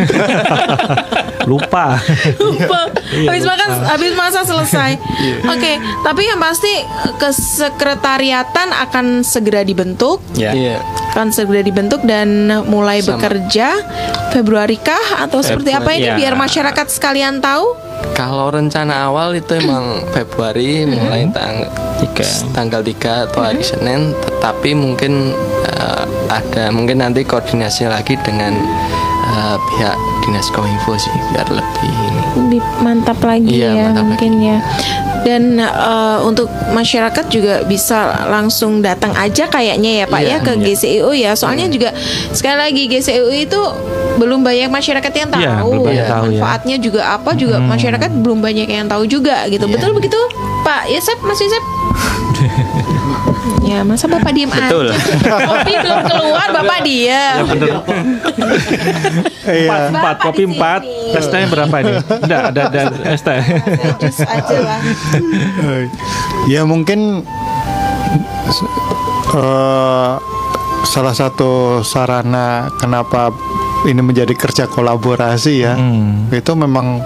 Lupa. 1.47 1.95
lupa 2.37 2.91
Iya, 3.07 3.31
habis 3.31 3.39
lupa. 3.41 3.55
makan 3.55 3.69
habis 3.87 4.11
masa 4.13 4.43
selesai 4.43 4.99
Iya. 4.99 5.35
oke 5.47 5.71
tapi 6.03 6.27
yang 6.27 6.35
pasti 6.37 6.73
kesekretariatan 7.15 8.67
akan 8.83 9.05
segera 9.21 9.63
dibentuk 9.63 10.19
Ya. 10.33 10.51
Iya. 10.51 10.83
akan 11.09 11.31
segera 11.31 11.63
dibentuk 11.63 12.03
dan 12.03 12.27
mulai 12.67 12.99
Sama. 12.99 13.15
bekerja 13.15 13.79
Februari 14.29 14.75
kah 14.75 15.23
atau 15.23 15.39
seperti 15.39 15.71
apa 15.71 15.87
ini 15.89 16.03
Februari, 16.05 16.19
biar 16.19 16.33
ya. 16.33 16.37
masyarakat 16.37 16.85
sekalian 16.89 17.39
tahu 17.39 17.65
Kalau 18.17 18.49
rencana 18.49 19.09
awal 19.09 19.37
itu 19.37 19.57
emang 19.57 20.01
Februari 20.09 20.85
mulai 20.89 21.29
tang 21.29 21.65
tanggal 22.53 22.81
3 22.81 23.29
atau 23.29 23.41
hari 23.45 23.61
Senin, 23.61 24.13
tetapi 24.13 24.73
mungkin 24.73 25.33
eh, 25.65 26.03
ada 26.29 26.73
mungkin 26.73 27.01
nanti 27.01 27.21
koordinasi 27.21 27.85
lagi 27.89 28.17
dengan 28.25 28.57
eh, 29.27 29.57
pihak 29.67 29.95
dinas 30.21 30.47
kominfo 30.49 30.95
sih 30.95 31.11
biar 31.29 31.47
lebih 31.49 31.91
ini. 32.03 32.21
lebih 32.37 32.61
mantap 32.79 33.19
lagi 33.19 33.49
Iya, 33.53 33.69
ya 33.71 33.83
mantap 33.87 34.05
mungkin 34.07 34.31
ya 34.37 34.57
dan 35.19 35.43
eh, 35.55 36.17
untuk 36.21 36.45
masyarakat 36.69 37.25
juga 37.27 37.63
bisa 37.63 37.97
langsung 38.25 38.79
datang 38.79 39.11
aja 39.13 39.45
kayaknya 39.45 40.01
ya 40.01 40.05
Pak 40.05 40.21
Iya, 40.21 40.29
ya 40.29 40.37
ke 40.39 40.51
iya. 40.53 40.63
GCIU 40.65 41.09
ya 41.13 41.31
soalnya 41.33 41.67
juga 41.67 41.91
sekali 42.31 42.57
lagi 42.57 42.83
GCIU 42.87 43.27
itu 43.33 43.59
belum 44.17 44.41
banyak 44.41 44.67
masyarakat 44.67 45.11
yang 45.11 45.29
tahu, 45.29 45.43
Iya, 45.43 45.53
belum 45.61 45.83
banyak 45.83 46.05
tahu 46.05 46.23
ya. 46.25 46.29
manfaatnya 46.33 46.75
juga 46.79 47.01
apa 47.11 47.31
juga 47.33 47.57
Hmm. 47.57 47.67
masyarakat 47.67 48.11
belum 48.17 48.39
banyak 48.39 48.67
yang 48.67 48.87
tahu 48.87 49.03
juga 49.05 49.45
gitu 49.45 49.63
Iya. 49.63 49.73
betul 49.73 49.91
begitu 49.93 50.19
Pak 50.63 50.87
Yesep 50.87 51.17
Mas 51.21 51.37
Yesep 51.37 51.63
ya 53.67 53.83
masa 53.83 54.07
Bapak 54.07 54.31
diem 54.31 54.47
Betul. 54.47 54.95
aja 54.95 55.35
kopi 55.43 55.73
belum 55.75 55.99
keluar 56.07 56.47
Bapak 56.55 56.79
diem 56.87 57.43
Empat, 59.47 59.95
empat, 59.95 60.15
kopi 60.27 60.43
empat. 60.43 60.81
Es 61.15 61.31
tehnya 61.31 61.47
berapa 61.47 61.75
ini? 61.79 62.03
Enggak, 62.03 62.41
ada 62.51 62.61
ada 62.67 62.81
es 63.07 63.23
teh. 63.23 63.39
Jus 64.03 64.19
aja 64.27 64.57
lah 64.59 64.79
ya 66.47 66.63
mungkin 66.63 67.23
eh, 69.35 70.13
salah 70.87 71.15
satu 71.15 71.83
sarana 71.83 72.71
kenapa 72.79 73.31
ini 73.85 74.01
menjadi 74.01 74.33
kerja 74.33 74.65
kolaborasi 74.71 75.53
ya 75.61 75.75
itu 76.31 76.51
memang 76.55 77.03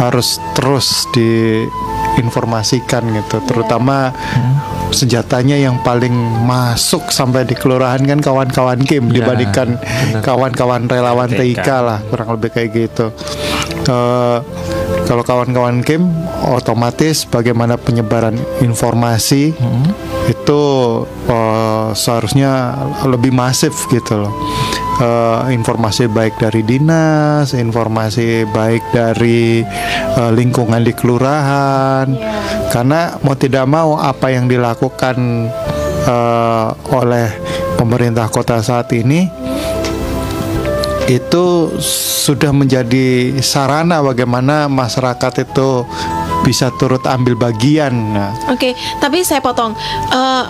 harus 0.00 0.40
terus 0.56 1.06
diinformasikan 1.12 3.04
gitu 3.14 3.44
terutama 3.44 4.10
senjatanya 4.90 5.56
yang 5.56 5.80
paling 5.80 6.12
masuk 6.44 7.08
sampai 7.08 7.42
di 7.42 7.54
kelurahan 7.54 8.00
kan 8.00 8.18
kawan-kawan 8.18 8.82
Kim 8.82 9.08
Ya, 9.08 9.22
dibandingkan 9.22 9.78
kawan-kawan 10.20 10.86
relawan 10.86 11.28
TK. 11.28 11.58
TIK 11.58 11.68
lah 11.80 11.98
kurang 12.04 12.28
lebih 12.34 12.50
kayak 12.50 12.70
gitu. 12.70 13.06
Eh, 13.80 14.38
kalau 15.04 15.22
kawan-kawan 15.22 15.80
Kim 15.80 16.10
otomatis 16.44 17.24
bagaimana 17.24 17.74
penyebaran 17.74 18.34
informasi 18.60 19.54
itu 20.26 20.60
eh, 21.26 21.88
seharusnya 21.92 22.74
lebih 23.04 23.30
masif 23.30 23.88
gitu 23.88 24.26
loh 24.26 24.32
Eh, 25.00 25.56
informasi 25.56 26.12
baik 26.12 26.36
dari 26.36 26.60
dinas 26.60 27.56
informasi 27.56 28.44
baik 28.52 28.92
dari 28.92 29.64
eh, 30.12 30.32
lingkungan 30.36 30.84
di 30.84 30.92
kelurahan 30.92 32.04
karena 32.68 33.16
mau 33.24 33.32
tidak 33.32 33.64
mau 33.64 33.96
apa 33.96 34.28
yang 34.28 34.44
dilakukan 34.44 35.48
eh, 36.04 36.68
oleh 36.92 37.32
pemerintah 37.80 38.28
kota 38.28 38.60
saat 38.60 38.92
ini 38.92 39.24
itu 41.08 41.72
sudah 42.20 42.52
menjadi 42.52 43.40
sarana 43.40 44.04
bagaimana 44.04 44.68
masyarakat 44.68 45.48
itu 45.48 45.88
bisa 46.44 46.68
turut 46.76 47.00
ambil 47.08 47.40
bagian. 47.40 47.92
Nah, 48.12 48.36
Oke, 48.52 48.76
tapi 49.00 49.24
saya 49.24 49.40
potong. 49.40 49.72
Eh, 50.12 50.44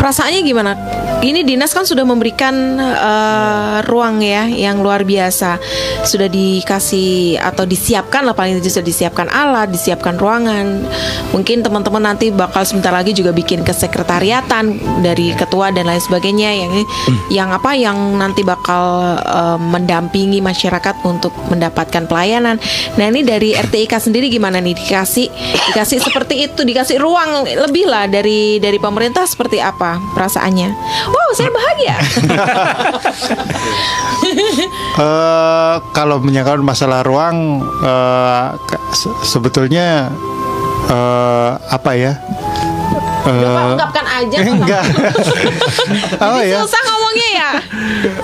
perasaannya 0.00 0.40
gimana? 0.40 0.72
Ini 1.16 1.48
dinas 1.48 1.72
kan 1.72 1.88
sudah 1.88 2.04
memberikan 2.04 2.76
eh, 2.76 3.76
ruang 3.88 4.20
ya 4.20 4.44
yang 4.44 4.84
luar 4.84 5.00
biasa. 5.00 5.56
Sudah 6.04 6.28
dikasih 6.28 7.40
atau 7.40 7.64
disiapkan 7.64 8.20
lah 8.28 8.36
paling 8.36 8.60
tidak 8.60 8.72
sudah 8.76 8.86
disiapkan 8.86 9.28
alat, 9.32 9.72
disiapkan 9.72 10.20
ruangan. 10.20 10.84
Mungkin 11.32 11.64
teman-teman 11.64 12.12
nanti 12.12 12.28
bakal 12.28 12.68
sebentar 12.68 12.92
lagi 12.92 13.16
juga 13.16 13.32
bikin 13.32 13.64
kesekretariatan 13.64 14.76
dari 15.00 15.32
ketua 15.32 15.72
dan 15.72 15.88
lain 15.88 16.02
sebagainya 16.04 16.50
yang 16.52 16.72
yang 17.32 17.48
apa 17.48 17.72
yang 17.72 17.96
nanti 18.20 18.44
bakal 18.44 19.16
eh, 19.16 19.58
mendampingi 19.58 20.44
masyarakat 20.44 21.00
untuk 21.08 21.32
mendapatkan 21.48 22.04
pelayanan. 22.04 22.60
Nah, 23.00 23.04
ini 23.08 23.24
dari 23.24 23.56
RTIK 23.56 24.04
sendiri 24.04 24.28
gimana 24.28 24.60
nih 24.60 24.76
dikasih 24.76 25.32
dikasih 25.72 25.98
seperti 26.04 26.44
itu, 26.44 26.60
dikasih 26.60 27.00
ruang 27.00 27.48
lebih 27.48 27.88
lah 27.88 28.04
dari 28.04 28.60
dari 28.60 28.76
pemerintah 28.76 29.24
seperti 29.24 29.64
apa 29.64 29.96
perasaannya? 30.12 30.68
Wow, 31.06 31.30
saya 31.32 31.50
bahagia. 31.50 31.96
eh, 34.98 35.74
kalau 35.92 36.18
menyangkut 36.18 36.62
masalah 36.62 37.02
ruang, 37.02 37.62
se- 38.92 39.16
sebetulnya 39.22 40.10
eh, 40.88 41.50
apa 41.56 41.90
ya? 41.94 42.12
Eh, 43.26 43.66
Ungkapkan 43.74 44.06
aja. 44.06 44.36
enggak. 44.54 44.84
Jadi 46.22 46.50
ya? 46.50 46.58
susah 46.62 46.82
ngomongnya 47.16 47.30
ya. 47.32 47.50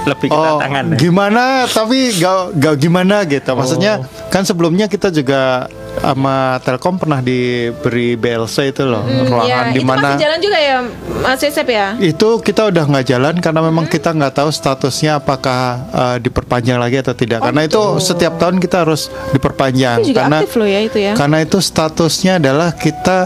Lebih 0.07 0.29
Oh, 0.29 0.37
kedatangan 0.37 0.85
ya. 0.87 0.97
gimana? 0.99 1.45
Tapi 1.67 1.99
gak, 2.15 2.39
gak 2.55 2.77
gimana 2.77 3.17
gitu. 3.25 3.51
Maksudnya 3.51 3.93
kan 4.29 4.43
sebelumnya 4.43 4.87
kita 4.87 5.09
juga 5.09 5.67
sama 5.95 6.57
Telkom 6.59 6.97
pernah 6.97 7.21
diberi 7.21 8.17
BLC 8.17 8.73
itu 8.73 8.81
loh 8.83 9.05
Hmm, 9.05 9.29
ruangan 9.29 9.67
ya, 9.69 9.77
di 9.77 9.85
mana 9.85 10.17
jalan 10.17 10.41
juga 10.41 10.57
ya, 10.57 10.81
Mas 11.21 11.37
Yesep 11.39 11.69
ya? 11.69 12.01
itu 12.01 12.41
kita 12.41 12.65
udah 12.67 12.85
nggak 12.87 13.07
jalan 13.07 13.35
karena 13.37 13.61
memang 13.61 13.85
Hmm. 13.85 13.93
kita 13.93 14.11
nggak 14.11 14.33
tahu 14.35 14.49
statusnya 14.51 15.21
apakah 15.21 15.61
uh, 15.93 16.17
diperpanjang 16.17 16.81
lagi 16.81 16.97
atau 16.97 17.13
tidak 17.13 17.45
karena 17.45 17.69
itu 17.69 17.77
setiap 18.01 18.41
tahun 18.41 18.57
kita 18.57 18.89
harus 18.89 19.13
diperpanjang 19.31 20.01
Itu 20.01 20.09
juga 20.09 20.21
karena 20.25 20.37
aktif 20.41 20.53
loh 20.57 20.65
ya 20.67 20.81
itu 20.81 20.99
ya. 20.99 21.13
karena 21.13 21.39
itu 21.45 21.59
statusnya 21.61 22.33
adalah 22.41 22.73
kita 22.73 23.19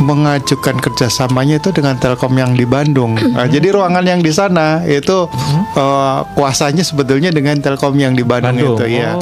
mengajukan 0.00 0.76
kerjasamanya 0.80 1.60
itu 1.60 1.72
dengan 1.72 1.96
Telkom 1.96 2.36
yang 2.36 2.52
di 2.56 2.64
Bandung. 2.68 3.16
Nah, 3.16 3.44
jadi 3.48 3.72
ruangan 3.72 4.04
yang 4.04 4.20
di 4.20 4.32
sana 4.32 4.84
itu 4.84 5.28
uh, 5.76 6.18
kuasanya 6.36 6.84
sebetulnya 6.84 7.32
dengan 7.32 7.60
Telkom 7.60 7.96
yang 7.96 8.16
di 8.16 8.24
Bandung, 8.24 8.56
Bandung. 8.56 8.76
itu 8.80 8.86
ya. 9.00 9.12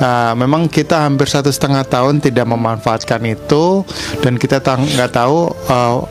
Nah, 0.00 0.32
memang 0.36 0.68
kita 0.68 1.04
hampir 1.06 1.28
satu 1.28 1.48
setengah 1.48 1.84
tahun 1.86 2.20
tidak 2.20 2.44
memanfaatkan 2.48 3.20
itu 3.24 3.84
dan 4.20 4.36
kita 4.36 4.60
nggak 4.60 5.10
tahu 5.12 5.52
uh, 5.70 6.02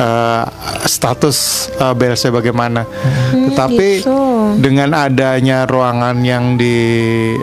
uh, 0.00 0.44
status 0.84 1.68
uh, 1.78 1.94
BLC 1.96 2.28
bagaimana. 2.32 2.84
Tetapi 3.32 3.88
gitu. 4.02 4.12
Dengan 4.58 4.90
adanya 4.94 5.64
ruangan 5.64 6.20
yang 6.22 6.56
di 6.56 6.76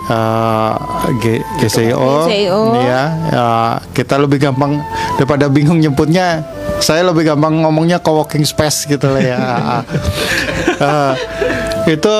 uh, 0.10 0.74
G- 1.22 1.44
GCO, 1.62 2.28
GCO. 2.28 2.62
ya, 2.82 3.02
ya, 3.32 3.46
kita 3.92 4.18
lebih 4.22 4.42
gampang 4.42 4.82
daripada 5.18 5.52
bingung 5.52 5.82
nyebutnya. 5.82 6.46
Saya 6.82 7.06
lebih 7.06 7.30
gampang 7.30 7.62
ngomongnya 7.62 8.02
co-working 8.02 8.42
space 8.42 8.90
gitu 8.90 9.06
lah 9.14 9.22
ya. 9.22 9.40
Eh, 10.82 11.14
itu 11.96 12.16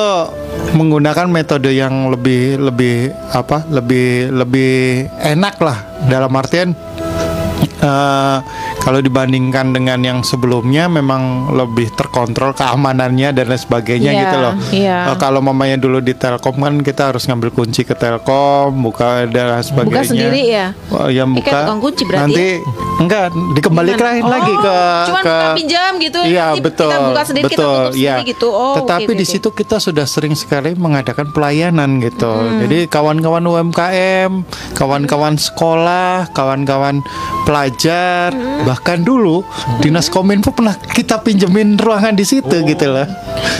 menggunakan 0.78 1.26
metode 1.26 1.74
yang 1.74 2.14
lebih 2.14 2.62
lebih 2.62 3.10
apa? 3.34 3.66
Lebih 3.66 4.30
lebih 4.30 5.08
enak 5.18 5.56
lah 5.58 5.78
dalam 6.06 6.30
artian 6.38 6.78
eh, 7.82 8.38
kalau 8.82 9.00
dibandingkan 9.02 9.74
dengan 9.74 10.00
yang 10.02 10.20
sebelumnya 10.26 10.90
memang 10.90 11.54
lebih 11.54 11.94
terkontrol 12.12 12.52
keamanannya 12.52 13.32
dan 13.32 13.48
lain 13.48 13.56
sebagainya 13.56 14.12
Iya, 14.12 14.22
gitu 14.22 14.36
loh. 14.36 14.54
iya. 14.76 14.98
Eh, 15.08 15.18
kalau 15.18 15.40
mamanya 15.40 15.80
dulu 15.80 16.04
di 16.04 16.12
Telkom 16.12 16.60
kan 16.60 16.84
kita 16.84 17.08
harus 17.08 17.24
ngambil 17.24 17.56
kunci 17.56 17.88
ke 17.88 17.96
Telkom, 17.96 18.76
buka 18.84 19.24
dan 19.32 19.56
lain 19.56 19.64
sebagainya. 19.64 19.96
Buka 19.96 20.02
sendiri 20.04 20.42
ya? 20.44 20.66
Oh, 20.92 21.08
ya 21.08 21.24
buka. 21.24 21.72
kunci 21.80 22.04
berarti 22.04 22.28
Nanti 22.28 22.48
enggak 23.00 23.26
dikembalikan 23.56 24.20
Gimana? 24.20 24.28
lagi 24.30 24.52
Oh, 24.52 24.60
ke 24.60 24.78
cuman 25.08 25.24
ke 25.24 25.38
pinjam 25.56 25.92
gitu, 25.98 26.20
Iya, 26.22 26.46
nanti 26.52 26.62
betul. 26.62 26.90
kita 26.92 26.98
buka 27.02 27.22
sendiri, 27.24 27.44
kita 27.48 27.56
betul, 27.56 27.72
tutup 27.72 27.96
iya. 27.96 28.12
sendiri 28.12 28.30
gitu. 28.30 28.48
Oh, 28.52 28.76
Tetapi 28.78 29.08
oke, 29.08 29.16
di 29.16 29.26
oke. 29.26 29.32
situ 29.32 29.50
kita 29.56 29.76
sudah 29.80 30.06
sering 30.06 30.36
sekali 30.36 30.76
mengadakan 30.76 31.32
pelayanan 31.32 32.04
gitu. 32.04 32.28
Hmm. 32.28 32.60
Jadi 32.62 32.92
kawan-kawan 32.92 33.42
UMKM, 33.42 34.32
kawan-kawan 34.76 35.40
sekolah, 35.40 36.28
kawan-kawan 36.30 37.00
pelajar, 37.44 38.36
Hmm. 38.36 38.68
bahkan 38.68 39.00
dulu 39.00 39.48
dinas 39.80 40.08
kominfo 40.08 40.52
pernah 40.52 40.76
kita 40.92 41.22
pinjemin 41.22 41.80
ruangan 42.02 42.18
di 42.18 42.26
situ 42.26 42.56
gitu 42.66 42.86
loh. 42.90 43.06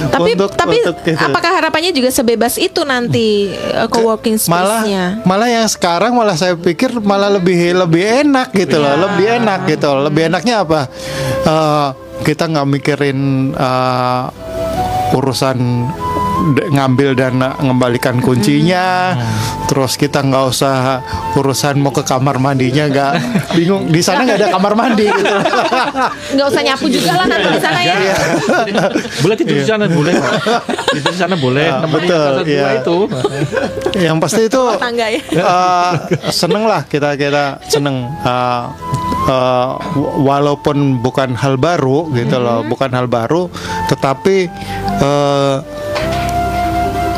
Tapi 0.10 0.34
Untuk- 0.34 0.58
tapi 0.58 0.82
untuk 0.82 0.98
gitu. 1.06 1.22
apakah 1.22 1.52
harapannya 1.62 1.94
juga 1.94 2.10
sebebas 2.10 2.58
itu 2.58 2.82
nanti 2.82 3.54
uh, 3.78 3.86
co-working 3.86 4.42
malah 4.50 4.82
space-nya? 4.82 5.06
malah 5.22 5.46
yang 5.46 5.68
sekarang 5.70 6.18
malah 6.18 6.34
saya 6.34 6.58
pikir 6.58 6.98
malah 7.06 7.30
lebih 7.30 7.78
lebih 7.78 8.02
enak 8.26 8.50
gitu 8.58 8.82
loh 8.82 8.98
lebih 8.98 9.38
enak 9.38 9.70
gitu 9.70 9.86
loh. 9.94 10.10
Lebih 10.10 10.34
enaknya 10.34 10.66
apa? 10.66 10.90
Eh, 11.46 11.88
kita 12.26 12.50
nggak 12.50 12.68
mikirin 12.68 13.20
eh, 13.54 14.24
urusan 15.14 15.58
ngambil 16.72 17.14
dan 17.14 17.38
ngembalikan 17.38 18.18
kuncinya. 18.20 19.16
Terus 19.70 19.96
kita 19.96 20.20
nggak 20.20 20.46
usah 20.52 21.00
urusan 21.38 21.80
mau 21.80 21.94
ke 21.94 22.04
kamar 22.04 22.42
mandinya 22.42 22.90
nggak. 22.90 23.14
Bingung 23.56 23.88
di 23.88 24.02
sana 24.04 24.26
nggak 24.26 24.38
ada 24.42 24.48
kamar 24.52 24.74
mandi. 24.76 25.08
Gitu 25.08 25.36
Nggak 26.36 26.48
usah 26.48 26.62
nyapu 26.64 26.86
juga 26.88 27.12
lah 27.16 27.26
nanti 27.30 27.48
di 27.48 27.62
sana 27.62 27.80
ya. 27.80 27.96
Iya. 27.96 28.16
boleh 29.22 29.36
tidur 29.38 29.56
di 29.56 29.66
sana 29.68 29.86
boleh. 29.88 30.14
Tidur 30.92 31.12
di 31.14 31.20
sana 31.20 31.36
boleh. 31.38 31.68
Ah, 31.70 31.80
nemenin 31.86 32.10
betul, 32.10 32.34
iya. 32.48 32.68
itu. 32.82 32.98
Yang 33.96 34.18
pasti 34.24 34.42
itu 34.48 34.62
ya. 34.72 35.08
eh, 35.32 35.92
seneng 36.32 36.64
lah 36.68 36.82
kita 36.88 37.16
kita 37.16 37.62
seneng. 37.68 38.10
Eh, 38.26 38.64
eh, 39.30 39.70
w- 39.96 40.12
walaupun 40.26 41.00
bukan 41.00 41.38
hal 41.38 41.56
baru 41.56 42.10
gitu 42.16 42.38
loh 42.42 42.66
bukan 42.66 42.90
hal 42.92 43.06
baru 43.06 43.48
tetapi 43.88 44.50
eh, 45.02 45.56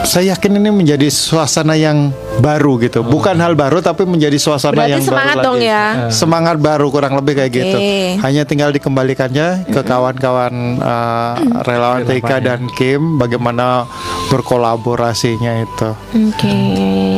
saya 0.04 0.34
yakin 0.34 0.58
ini 0.58 0.70
menjadi 0.70 1.08
suasana 1.08 1.74
yang 1.74 2.12
baru 2.38 2.76
gitu 2.78 3.02
bukan 3.02 3.34
hal 3.36 3.54
baru 3.54 3.80
tapi 3.80 4.04
menjadi 4.04 4.36
suasana 4.36 4.76
Berarti 4.76 4.92
yang 4.92 5.02
semangat 5.02 5.36
baru 5.36 5.46
dong 5.46 5.58
lagi. 5.58 5.70
ya. 5.70 5.86
semangat 6.10 6.58
baru 6.60 6.88
kurang 6.90 7.14
lebih 7.16 7.34
kayak 7.36 7.52
gitu 7.52 7.78
Oke. 7.78 8.20
hanya 8.20 8.44
tinggal 8.44 8.70
dikembalikannya 8.70 9.48
ke 9.66 9.82
kawan-kawan 9.82 10.54
eh, 10.76 11.34
relawan 11.64 12.04
TK 12.04 12.30
dan 12.42 12.62
Kim 12.70 13.16
bagaimana 13.16 13.88
berkolaborasinya 14.28 15.62
itu 15.62 15.90
Oke, 16.14 16.56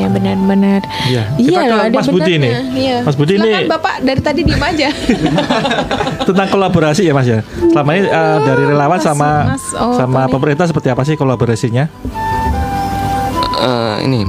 ya 0.01 0.07
benar-benar. 0.07 0.81
Iya. 1.05 1.23
Loh, 1.37 1.79
ada 1.81 1.91
Mas 1.91 2.07
Budi 2.07 2.35
nih. 2.35 2.51
Iya. 2.71 2.97
Mas 3.01 3.15
Budi 3.15 3.33
ini- 3.35 3.65
Bapak 3.65 4.03
dari 4.03 4.19
tadi 4.19 4.41
diem 4.41 4.59
aja. 4.59 4.89
tentang 6.27 6.47
kolaborasi 6.49 7.05
ya 7.05 7.13
mas 7.13 7.27
ya 7.27 7.39
selama 7.69 7.91
ini 7.93 8.05
eh, 8.05 8.37
dari 8.41 8.63
relawan 8.65 8.97
Mas- 8.97 9.05
sama 9.05 9.29
Mas, 9.47 9.65
oh, 9.73 9.93
sama 9.93 10.25
pemerintah 10.27 10.65
seperti 10.65 10.89
apa 10.89 11.01
sih 11.01 11.13
kolaborasinya 11.13 11.85
Eh, 13.65 13.95
ini 14.05 14.21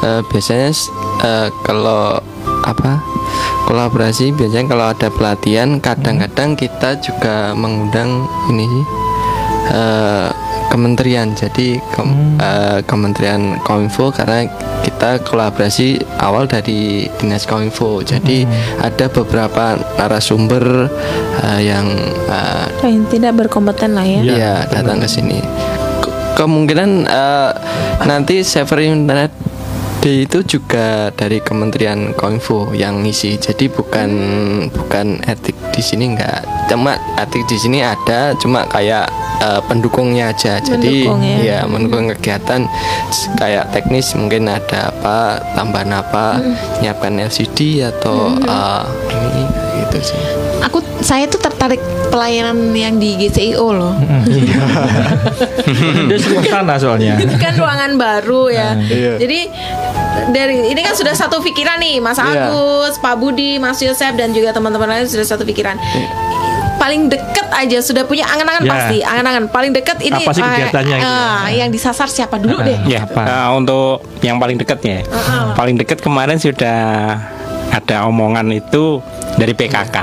eh, 0.00 0.20
biasanya 0.32 0.72
eh, 1.20 1.48
kalau 1.60 2.16
apa 2.64 3.04
kolaborasi 3.68 4.32
biasanya 4.32 4.66
kalau 4.72 4.86
ada 4.88 5.08
pelatihan 5.12 5.76
kadang-kadang 5.76 6.56
kita 6.56 6.96
juga 7.04 7.52
mengundang 7.52 8.24
ini 8.48 8.64
sih 8.64 8.84
eh, 9.76 10.28
kementerian. 10.72 11.36
Jadi 11.36 11.76
kem- 11.92 12.40
eh, 12.40 12.80
kementerian 12.88 13.60
kominfo 13.60 14.08
karena 14.08 14.48
kita 14.82 15.20
kolaborasi 15.20 16.00
awal 16.18 16.48
dari 16.48 17.12
dinas 17.20 17.44
kominfo. 17.44 18.00
Jadi 18.00 18.48
ada 18.80 19.06
beberapa 19.12 19.76
narasumber 20.00 20.88
eh, 21.44 21.60
yang 21.60 21.92
eh, 22.24 22.66
Yang 22.88 23.20
tidak 23.20 23.32
berkompeten 23.36 23.92
lah 23.92 24.06
ya. 24.08 24.20
Iya, 24.24 24.54
datang 24.72 24.96
ke 24.96 25.08
sini. 25.12 25.44
Ke- 26.32 26.42
Kemungkinan 26.42 26.90
eh, 27.04 27.50
nanti 28.02 28.42
server 28.42 28.80
internet 28.80 29.30
Day 30.02 30.26
itu 30.26 30.42
juga 30.42 31.14
dari 31.14 31.38
Kementerian 31.38 32.10
Kominfo 32.12 32.74
yang 32.74 33.06
ngisi. 33.06 33.38
Jadi 33.38 33.70
bukan 33.70 34.10
bukan 34.66 35.22
etik 35.22 35.54
di 35.70 35.78
sini 35.78 36.10
enggak. 36.10 36.42
Cuma 36.66 36.98
etik 37.14 37.46
di 37.46 37.54
sini 37.54 37.86
ada, 37.86 38.34
cuma 38.34 38.66
kayak 38.66 39.06
eh, 39.38 39.62
pendukungnya 39.62 40.34
aja. 40.34 40.58
Jadi 40.58 41.06
Mendukung 41.06 41.22
ya. 41.22 41.38
ya 41.38 41.58
mendukung 41.70 42.10
kegiatan 42.10 42.66
kayak 43.38 43.70
teknis 43.70 44.10
mungkin 44.18 44.50
ada 44.50 44.90
apa 44.90 45.38
tambahan 45.54 45.94
apa, 45.94 46.42
nyiapkan 46.82 47.22
LCD 47.22 47.86
atau 47.86 48.34
eh, 48.34 48.82
ini 49.06 49.42
gitu 49.92 50.08
sih. 50.08 50.16
Aku 50.64 50.80
saya 51.04 51.28
tuh 51.28 51.36
tertarik 51.36 51.76
pelayanan 52.08 52.72
yang 52.72 52.96
di 52.96 53.12
GCIO 53.18 53.68
loh. 53.68 53.92
dia 56.08 56.16
sering 56.16 56.40
ke 56.40 56.48
sana 56.48 56.74
soalnya 56.76 57.16
Ini 57.18 57.34
kan 57.36 57.52
ruangan 57.54 57.90
baru 57.96 58.48
ya. 58.48 58.68
Iya. 58.78 59.12
Jadi 59.20 59.38
dari 60.30 60.72
ini 60.72 60.80
kan 60.80 60.94
sudah 60.96 61.12
satu 61.12 61.40
pikiran 61.40 61.76
nih, 61.76 62.00
Mas 62.00 62.16
Iya. 62.16 62.48
Agus, 62.48 62.94
Pak 62.96 63.14
Budi, 63.20 63.58
Mas 63.58 63.76
Yosef 63.80 64.12
dan 64.14 64.32
juga 64.32 64.52
teman-teman 64.52 64.88
lain 64.88 65.04
sudah 65.04 65.26
satu 65.26 65.44
pikiran. 65.44 65.76
Paling 66.78 67.06
deket 67.06 67.46
aja 67.52 67.78
sudah 67.78 68.02
punya 68.02 68.26
angan-angan 68.26 68.62
Ya. 68.64 68.70
pasti, 68.72 68.96
angan-angan 69.00 69.44
paling 69.50 69.70
deket 69.70 70.02
ini 70.02 70.18
Apa 70.18 70.34
sih 70.34 70.42
kegiatannya 70.42 70.96
gitu? 70.98 71.06
eh, 71.06 71.46
yang 71.54 71.68
disasar 71.70 72.08
siapa 72.10 72.42
dulu 72.42 72.58
deh. 72.58 72.74
Ya, 72.90 73.06
eh, 73.06 73.48
untuk 73.54 74.02
yang 74.18 74.42
paling 74.42 74.58
dekatnya, 74.58 75.06
paling 75.54 75.78
dekat 75.78 76.02
kemarin 76.02 76.42
sudah 76.42 77.22
ada 77.72 78.04
omongan 78.04 78.52
itu 78.52 79.00
dari 79.40 79.56
PKK. 79.56 79.96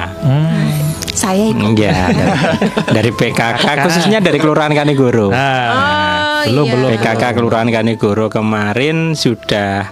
Saya 1.14 1.52
ikut. 1.52 1.76
Iya, 1.76 1.92
dari, 2.10 2.34
dari 2.96 3.12
PKK 3.12 3.66
khususnya 3.86 4.20
dari 4.24 4.40
Kelurahan 4.42 4.72
Kanigoro. 4.72 5.30
Oh, 5.30 6.42
belum 6.48 6.66
iya. 6.66 6.74
belum 6.74 6.90
PKK 6.98 7.24
Kelurahan 7.36 7.70
Kanigoro 7.70 8.32
kemarin 8.32 9.14
sudah 9.14 9.92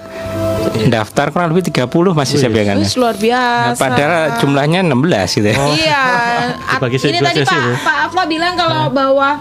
daftar 0.88 1.32
kurang 1.36 1.52
lebih 1.52 1.68
30 1.68 1.88
masih 2.16 2.36
saya 2.40 2.52
bilang. 2.52 2.80
Wih, 2.80 2.92
luar 2.96 3.16
biasa. 3.20 3.80
Padahal 3.80 4.22
jumlahnya 4.40 4.80
16 4.88 5.38
gitu 5.38 5.48
ya. 5.52 5.58
Iya. 5.76 6.04
Dibagi 6.80 6.98
Ini 7.02 7.20
12 7.20 7.28
tadi 7.28 7.42
Pak. 7.44 7.60
Pak 7.84 7.98
Afla 8.08 8.24
bilang 8.26 8.54
kalau 8.56 8.88
bawah 8.92 9.36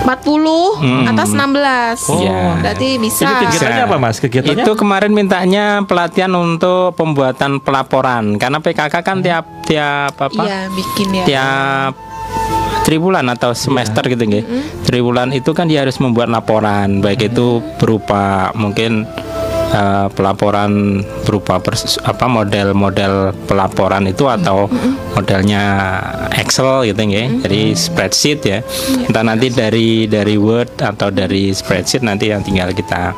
40 0.00 0.78
Hmm. 0.78 1.04
atas 1.06 1.28
16. 1.30 1.98
Iya. 2.08 2.62
Berarti 2.62 2.88
bisa. 2.96 3.24
Ini 3.24 3.34
kegiatannya 3.44 3.82
apa 3.84 3.96
mas 3.96 4.16
kegiatannya 4.18 4.62
Itu 4.62 4.72
kemarin 4.74 5.10
mintanya 5.10 5.64
pelatihan 5.82 6.32
untuk 6.32 6.94
pembuatan 6.94 7.58
pelaporan 7.58 8.36
karena 8.36 8.58
PKK 8.58 8.94
kan 8.98 9.18
tiap 9.20 9.44
tiap 9.64 10.14
apa? 10.14 10.42
Iya, 10.42 10.60
bikin 10.70 11.08
ya. 11.12 11.24
Tiap 11.26 11.92
triwulan 12.82 13.28
atau 13.28 13.52
semester 13.52 14.00
gitu 14.06 14.22
nggih. 14.22 14.44
Triwulan 14.82 15.28
itu 15.30 15.52
kan 15.52 15.68
dia 15.68 15.84
harus 15.84 15.98
membuat 15.98 16.28
laporan 16.28 16.98
baik 16.98 17.28
itu 17.28 17.60
berupa 17.76 18.48
mungkin 18.54 19.04
eh, 19.72 20.06
pelaporan 20.12 21.02
berupa 21.24 21.60
pers- 21.60 22.00
apa 22.02 22.26
model-model 22.26 23.32
pelaporan 23.46 24.08
itu 24.08 24.24
atau 24.28 24.68
modelnya 25.14 25.64
Excel 26.36 26.88
gitu 26.88 27.00
nggih. 27.00 27.44
Jadi 27.44 27.60
spreadsheet 27.74 28.40
ya. 28.44 28.58
Entah 29.08 29.24
nanti 29.24 29.52
dari 29.52 30.08
dari 30.08 30.36
Word 30.36 30.80
atau 30.80 31.08
dari 31.12 31.52
spreadsheet 31.52 32.04
nanti 32.04 32.30
yang 32.32 32.40
tinggal 32.44 32.72
kita 32.72 33.12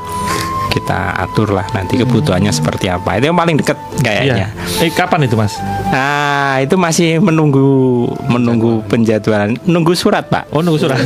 kita 0.71 1.19
atur 1.19 1.53
lah 1.53 1.67
nanti 1.75 1.99
kebutuhannya 1.99 2.55
seperti 2.55 2.87
apa. 2.87 3.19
Itu 3.19 3.35
yang 3.35 3.39
paling 3.39 3.59
dekat 3.59 3.77
kayaknya. 4.01 4.49
Iya. 4.55 4.87
Eh 4.87 4.91
kapan 4.95 5.27
itu 5.27 5.35
mas? 5.35 5.59
Nah, 5.91 6.63
itu 6.63 6.79
masih 6.79 7.19
menunggu 7.19 8.07
menunggu 8.31 8.87
penjadwalan, 8.87 9.59
nunggu 9.67 9.93
surat, 9.99 10.31
Pak. 10.31 10.55
Oh, 10.55 10.63
nunggu 10.63 10.87
surat. 10.87 11.03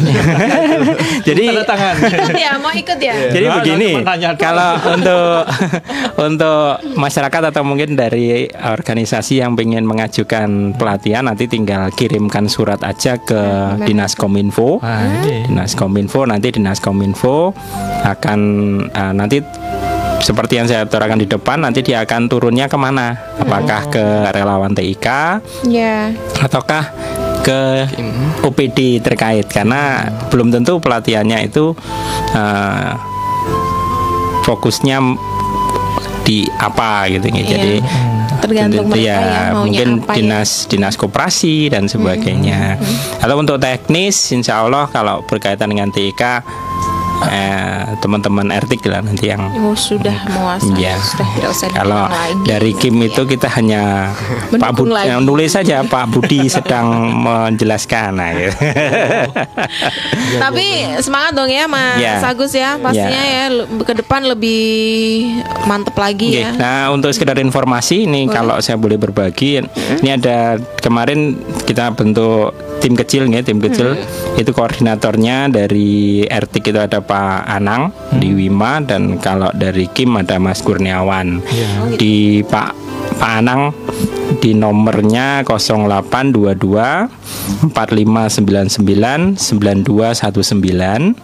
Jadi 1.28 1.44
Tanda 1.50 1.64
tangan. 1.64 1.94
Ya, 2.44 2.58
mau 2.60 2.74
ikut 2.74 2.98
ya. 2.98 3.14
jadi 3.32 3.46
Nah, 3.46 3.62
begini, 3.62 3.90
kalau 4.36 4.70
untuk 4.90 5.28
untuk 6.28 6.82
masyarakat 6.98 7.42
atau 7.54 7.62
mungkin 7.64 7.96
dari 7.96 8.50
organisasi 8.50 9.40
yang 9.40 9.56
ingin 9.56 9.86
mengajukan 9.86 10.76
pelatihan 10.76 11.24
nanti 11.24 11.48
tinggal 11.48 11.88
kirimkan 11.94 12.50
surat 12.50 12.82
aja 12.84 13.16
ke 13.16 13.40
Dinas 13.86 14.18
Kominfo. 14.18 14.82
Nah, 14.82 15.24
ini. 15.24 15.48
Dinas 15.48 15.72
Kominfo 15.78 16.26
nanti 16.28 16.52
Dinas 16.52 16.82
Kominfo 16.82 17.54
akan 18.04 18.40
eh, 18.92 19.12
nanti 19.14 19.38
seperti 20.20 20.56
yang 20.56 20.64
saya 20.64 20.88
utarakan 20.88 21.20
di 21.20 21.28
depan 21.28 21.60
nanti 21.60 21.84
dia 21.84 22.00
akan 22.00 22.26
turunnya 22.26 22.64
ke 22.64 22.76
mana? 22.80 23.12
Apakah 23.36 23.92
ke 23.92 24.04
relawan 24.32 24.72
TIK 24.72 25.06
Ya. 25.68 26.10
ataukah 26.40 26.88
ke 27.44 27.84
OPD 28.40 29.04
terkait 29.04 29.44
karena 29.52 30.08
belum 30.32 30.48
tentu 30.48 30.80
pelatihannya 30.80 31.44
itu 31.44 31.76
eh, 32.32 32.90
fokusnya 34.42 34.96
di 36.24 36.48
apa 36.56 37.04
gitu 37.12 37.28
ya. 37.28 37.44
Jadi 37.44 37.74
Tergantung 38.40 38.88
tentu 38.88 38.96
mereka 38.96 39.04
ya, 39.04 39.20
yang 39.20 39.56
mungkin 39.60 39.88
apa 40.00 40.12
ya. 40.12 40.16
dinas 40.16 40.50
dinas 40.68 40.94
koperasi 40.96 41.68
dan 41.68 41.84
sebagainya. 41.84 42.76
Atau 43.20 43.36
untuk 43.36 43.56
teknis, 43.56 44.16
insya 44.32 44.64
Allah 44.64 44.88
kalau 44.88 45.20
berkaitan 45.24 45.68
dengan 45.68 45.88
TIK 45.88 46.22
eh, 47.26 47.82
teman-teman 47.98 48.48
ertik 48.50 48.84
lah 48.84 49.00
nanti 49.00 49.26
yang 49.26 49.42
Oh 49.54 49.72
sudah 49.72 50.14
menguasai, 50.28 50.76
Ya. 50.76 50.94
sudah 50.96 51.26
tidak 51.30 51.50
usah 51.50 51.68
kalau 51.70 52.04
lagi. 52.04 52.36
dari 52.44 52.72
Kim 52.74 52.96
itu 52.98 53.22
kita 53.24 53.48
hanya 53.50 54.12
Pak 54.50 54.52
Mendukung 54.52 54.88
Budi 54.88 54.94
lagi. 54.94 55.22
nulis 55.22 55.50
saja 55.50 55.82
Pak 55.82 56.04
Budi 56.08 56.46
sedang 56.46 56.86
menjelaskan 57.16 58.10
nah, 58.12 58.30
gitu. 58.32 58.54
Tapi 60.36 60.66
semangat 61.00 61.32
dong 61.32 61.48
ya 61.48 61.64
Mas 61.64 61.96
Ya. 61.96 62.18
Agus 62.20 62.52
ya, 62.52 62.74
pastinya 62.76 63.22
ya, 63.22 63.44
le- 63.46 63.68
ke 63.82 63.94
depan 63.94 64.24
lebih 64.24 64.62
mantep 65.64 65.94
lagi 65.94 66.34
ya. 66.36 66.50
Nah 66.52 66.90
untuk 66.90 67.10
sekedar 67.10 67.36
informasi 67.36 68.04
ini 68.04 68.26
kalau 68.26 68.58
saya 68.58 68.74
boleh 68.74 68.96
berbagi, 68.96 69.62
ini 70.00 70.10
ada 70.10 70.54
kemarin 70.80 71.36
kita 71.62 71.92
bentuk 71.92 72.50
tim 72.84 72.92
kecil 72.92 73.32
nih, 73.32 73.40
tim 73.40 73.64
kecil. 73.64 73.96
Itu 74.36 74.52
koordinatornya 74.52 75.48
dari 75.48 76.20
RT 76.28 76.60
itu 76.60 76.76
ada 76.76 77.00
Pak 77.00 77.48
Anang 77.48 77.96
di 78.20 78.36
Wima 78.36 78.84
dan 78.84 79.16
kalau 79.16 79.48
dari 79.56 79.88
Kim 79.88 80.20
ada 80.20 80.36
Mas 80.36 80.60
Kurniawan. 80.60 81.40
Di 81.96 82.44
Pak 82.44 82.76
Pak 83.16 83.32
Anang 83.40 83.72
di 84.44 84.52
nomornya 84.52 85.40
0822 85.46 87.70
4599 87.72 89.38
9219 89.38 91.14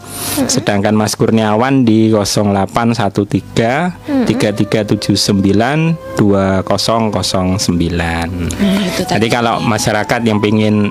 sedangkan 0.49 0.95
Mas 0.95 1.19
Kurniawan 1.19 1.83
di 1.85 2.09
0813 2.13 4.25
3379 4.25 6.17
2009 6.17 9.11
jadi 9.11 9.27
kalau 9.29 9.61
masyarakat 9.61 10.21
yang 10.25 10.41
ingin 10.41 10.89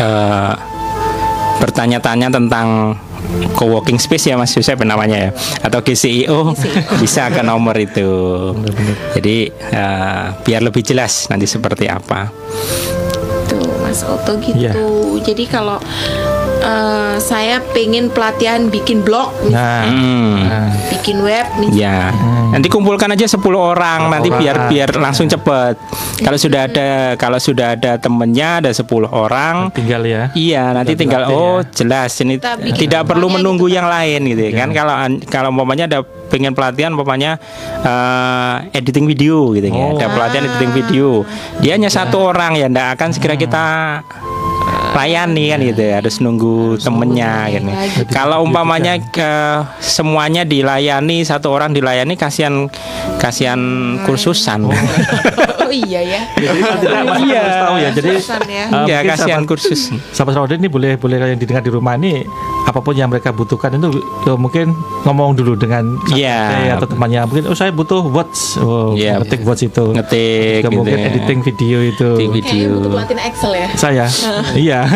eh, 0.00 0.52
bertanya-tanya 1.60 2.32
tentang 2.32 2.96
co-working 3.52 4.00
space 4.00 4.32
ya 4.32 4.34
Mas 4.40 4.56
Yusuf 4.56 4.80
namanya 4.80 5.28
ya 5.28 5.30
atau 5.60 5.84
GCIO 5.84 6.56
bisa 6.98 7.28
ke 7.28 7.44
nomor 7.44 7.76
itu. 7.76 8.10
Jadi 9.12 9.52
eh, 9.52 10.24
biar 10.40 10.60
lebih 10.64 10.80
jelas 10.80 11.28
nanti 11.28 11.44
seperti 11.44 11.86
apa. 11.86 12.32
Tuh 13.46 13.68
Mas 13.84 14.00
Oto 14.02 14.40
gitu. 14.40 14.56
Iya. 14.56 14.72
Jadi 15.20 15.44
kalau 15.46 15.76
eh, 16.60 17.16
saya 17.18 17.58
pengen 17.72 18.08
pelatihan 18.08 18.68
bikin 18.68 19.00
blog, 19.00 19.32
Nah, 19.48 19.88
Hmm. 19.88 20.70
bikin 20.92 21.24
web, 21.24 21.46
misalnya. 21.56 21.80
Ya, 21.80 22.00
nanti 22.52 22.68
kumpulkan 22.68 23.10
aja 23.10 23.26
10 23.26 23.56
orang 23.56 24.12
nanti 24.12 24.28
biar 24.28 24.56
orang. 24.56 24.70
biar 24.70 24.90
langsung 24.96 25.26
cepet. 25.26 25.74
Kalau 26.20 26.36
sudah 26.36 26.68
ada 26.68 26.88
kalau 27.16 27.40
sudah 27.40 27.74
ada 27.74 27.96
temennya 27.96 28.60
ada 28.60 28.70
10 28.70 29.08
orang 29.08 29.72
tinggal 29.72 30.04
ya. 30.04 30.28
Iya, 30.36 30.76
nanti 30.76 30.92
tinggal 30.92 31.32
oh 31.32 31.64
jelas 31.72 32.12
ini 32.20 32.36
tidak 32.76 33.08
perlu 33.08 33.32
menunggu 33.32 33.66
yang 33.66 33.88
lain 33.88 34.28
gitu 34.28 34.52
ya 34.52 34.52
kan. 34.54 34.68
Kalau 34.70 34.94
kalau 35.26 35.48
umpamanya 35.48 35.88
ada 35.88 35.98
pengen 36.28 36.52
pelatihan 36.52 36.92
umpamanya 36.92 37.40
eh, 37.80 38.76
editing 38.76 39.08
video 39.08 39.56
gitu 39.56 39.66
ya. 39.66 39.96
Ada 39.96 40.06
pelatihan 40.12 40.42
editing 40.46 40.72
video. 40.76 41.08
Dia 41.64 41.80
hanya 41.80 41.88
satu 41.88 42.20
orang 42.20 42.54
ya 42.54 42.68
ndak 42.68 43.00
akan 43.00 43.08
segera 43.10 43.34
kita 43.34 43.64
layani 44.90 45.44
kan 45.48 45.58
gitu 45.62 45.80
ya 45.80 46.02
harus 46.02 46.18
nunggu 46.18 46.76
temennya 46.76 47.48
gitu. 47.48 47.70
Kalau 48.10 48.42
umpamanya 48.42 48.98
ke 48.98 49.30
semuanya 49.78 50.42
dilayani 50.42 51.22
satu 51.22 51.50
orang 51.50 51.70
dilayani 51.70 52.14
kasihan 52.14 52.66
kasihan 53.16 53.60
kursusan. 54.02 54.66
Oh 54.66 55.70
iya 55.86 56.00
ya. 56.02 56.20
Iya. 57.20 57.42
tahu 57.62 57.76
ya. 57.78 57.90
Jadi 57.94 58.10
ya. 58.48 58.64
Iya, 58.86 58.98
kasihan 59.06 59.42
sahabat- 59.42 59.48
kursus. 59.48 59.80
Sahabat 60.10 60.34
Rauda 60.36 60.54
ini 60.56 60.66
boleh 60.66 60.98
boleh 60.98 61.16
yang 61.28 61.38
didengar 61.38 61.62
di 61.62 61.70
rumah 61.70 61.94
ini 61.94 62.26
apa 62.70 62.78
pun 62.78 62.94
yang 62.94 63.06
mereka 63.06 63.30
butuhkan 63.30 63.74
itu 63.74 63.90
ya 64.22 64.34
mungkin 64.34 64.70
ngomong 65.02 65.34
dulu 65.34 65.54
dengan 65.54 65.98
saya 66.06 66.74
atau 66.74 66.86
temannya 66.86 67.20
mungkin 67.24 67.44
oh 67.46 67.56
saya 67.56 67.70
butuh 67.70 68.06
watch 68.06 68.54
oh 68.56 68.94
Iya. 68.94 69.18
ngetik 69.18 69.42
watch 69.42 69.62
itu 69.64 69.90
Ngetik 69.90 70.62
gitu 70.62 70.70
mungkin 70.72 70.96
ya. 70.96 71.06
editing 71.08 71.40
video 71.42 71.78
itu 71.82 72.08
Editing 72.16 72.30
video. 72.32 72.70
Butuh 72.76 72.90
pelatihan 72.94 73.20
Excel 73.24 73.52
ya. 73.52 73.68
saya 73.74 74.04
iya 74.64 74.80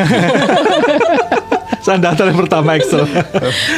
saya 1.81 2.01
daftar 2.01 2.33
yang 2.33 2.41
pertama 2.41 2.71
Excel 2.75 3.05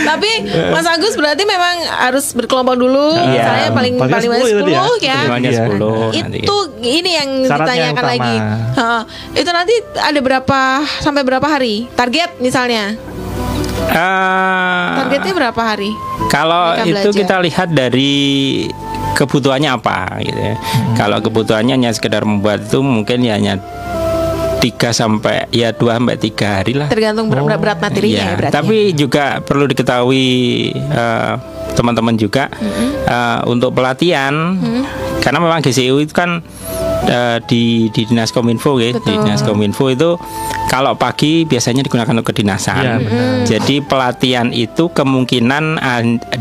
Tapi 0.05 0.31
Mas 0.70 0.86
Agus 0.86 1.16
berarti 1.16 1.43
memang 1.43 1.74
harus 1.82 2.31
berkelompok 2.31 2.78
dulu. 2.78 3.18
Iya. 3.18 3.43
Saya 3.43 3.68
paling 3.74 3.98
Paling 3.98 4.12
paling 4.14 4.31
banyak 4.31 4.47
10 4.47 4.62
itu 4.62 4.70
ya. 4.70 4.82
10 4.86 5.02
ya. 5.02 5.18
Iya. 5.43 5.64
10 5.74 6.23
nanti. 6.23 6.39
Itu 6.39 6.56
ini 6.78 7.10
yang 7.12 7.31
Syaratnya 7.43 7.66
ditanyakan 7.66 7.82
yang 7.82 7.94
utama. 7.97 8.06
lagi. 8.06 8.35
Heeh. 8.78 9.02
itu 9.36 9.51
nanti 9.51 9.74
ada 9.98 10.20
berapa 10.20 10.60
sampai 11.02 11.23
berapa 11.24 11.47
hari? 11.48 11.90
Target 11.93 12.39
misalnya. 12.39 12.94
Eh, 13.86 14.88
Targetnya 14.98 15.32
berapa 15.34 15.60
hari? 15.62 15.90
Kalau 16.26 16.74
Mereka 16.74 16.82
itu 16.82 16.92
belajar. 17.08 17.20
kita 17.22 17.36
lihat 17.40 17.68
dari 17.70 18.14
kebutuhannya 19.14 19.70
apa 19.70 19.98
gitu 20.20 20.36
ya. 20.36 20.54
Kalau 20.94 21.18
kebutuhannya 21.18 21.74
hanya 21.74 21.90
sekedar 21.90 22.22
membuat 22.22 22.64
itu 22.64 22.80
mungkin 22.80 23.20
ya 23.20 23.34
hanya 23.34 23.56
3 24.58 24.66
sampai 24.90 25.46
ya 25.50 25.70
2 25.70 25.80
sampai 25.94 26.16
3 26.16 26.46
hari 26.50 26.72
lah. 26.74 26.88
Tergantung 26.88 27.28
ber- 27.28 27.44
berat 27.56 27.78
materinya 27.78 28.12
ya, 28.14 28.24
Iya, 28.26 28.36
berarti. 28.36 28.54
tapi 28.54 28.76
juga 28.92 29.24
perlu 29.40 29.64
diketahui 29.66 30.26
eh, 30.74 31.32
teman-teman 31.72 32.16
juga 32.16 32.48
eh, 33.04 33.38
untuk 33.46 33.72
pelatihan 33.72 34.32
karena 35.20 35.38
memang 35.38 35.60
GCU 35.60 36.00
itu 36.00 36.12
kan 36.12 36.40
eh, 37.05 37.39
di 37.44 37.93
di 37.93 38.02
dinas 38.09 38.32
kominfo 38.32 38.81
ya 38.81 38.97
di 38.97 39.12
dinas 39.12 39.44
kominfo 39.44 39.93
itu 39.93 40.16
kalau 40.66 40.98
pagi 40.98 41.47
biasanya 41.47 41.86
digunakan 41.86 42.10
untuk 42.16 42.35
kedinasan. 42.35 42.82
Iya, 42.82 42.94
benar. 42.98 43.47
jadi 43.47 43.77
pelatihan 43.86 44.48
itu 44.51 44.90
kemungkinan 44.90 45.78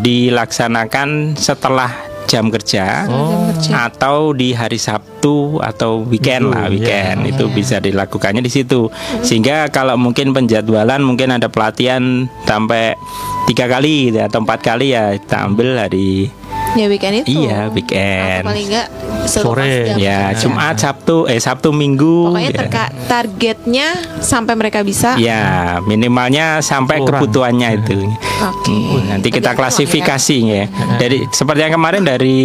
dilaksanakan 0.01 1.37
setelah 1.37 2.15
jam 2.25 2.49
kerja 2.49 3.05
Oh. 3.05 3.53
atau 3.69 4.33
di 4.33 4.51
hari 4.51 4.81
Sabtu 4.81 5.61
atau 5.61 6.01
weekend 6.09 6.51
lah 6.51 6.67
iya. 6.67 6.73
weekend. 6.73 7.19
Itu 7.29 7.53
bisa 7.53 7.77
dilakukannya 7.77 8.41
di 8.41 8.51
situ. 8.51 8.89
Sehingga 9.21 9.69
kalau 9.69 9.95
mungkin 9.95 10.33
penjadwalan 10.33 11.05
mungkin 11.05 11.37
ada 11.37 11.47
pelatihan 11.47 12.25
sampai 12.49 12.97
tiga 13.45 13.69
kali 13.69 14.09
gitu, 14.09 14.25
atau 14.25 14.41
empat 14.41 14.59
kali 14.65 14.97
ya 14.97 15.13
kita 15.13 15.45
ambil 15.45 15.77
hari 15.77 16.33
Ya 16.75 16.85
weekend 16.85 17.23
itu. 17.23 17.41
iya 17.41 17.67
weekend 17.67 18.43
Paling 18.43 18.67
enggak 18.67 18.87
Sore. 19.25 19.95
ya 19.95 20.35
Jumat 20.35 20.75
Sabtu 20.75 21.25
eh 21.25 21.39
Sabtu 21.39 21.71
Minggu 21.71 22.29
Pokoknya 22.29 22.51
gitu. 22.51 22.59
terka- 22.61 22.91
targetnya 23.05 23.87
sampai 24.19 24.53
mereka 24.53 24.79
bisa. 24.81 25.15
Ya, 25.15 25.79
minimalnya 25.81 26.59
sampai 26.59 26.99
Kurang. 26.99 27.23
kebutuhannya 27.23 27.79
itu. 27.79 28.05
Oke. 28.43 28.69
Hmm, 28.69 29.07
Nanti 29.07 29.29
kita 29.29 29.51
Tergantung 29.51 29.57
klasifikasi 29.57 30.35
ya. 30.43 30.63
Dari 30.95 31.25
seperti 31.27 31.61
yang 31.61 31.73
kemarin 31.73 32.03
dari 32.03 32.37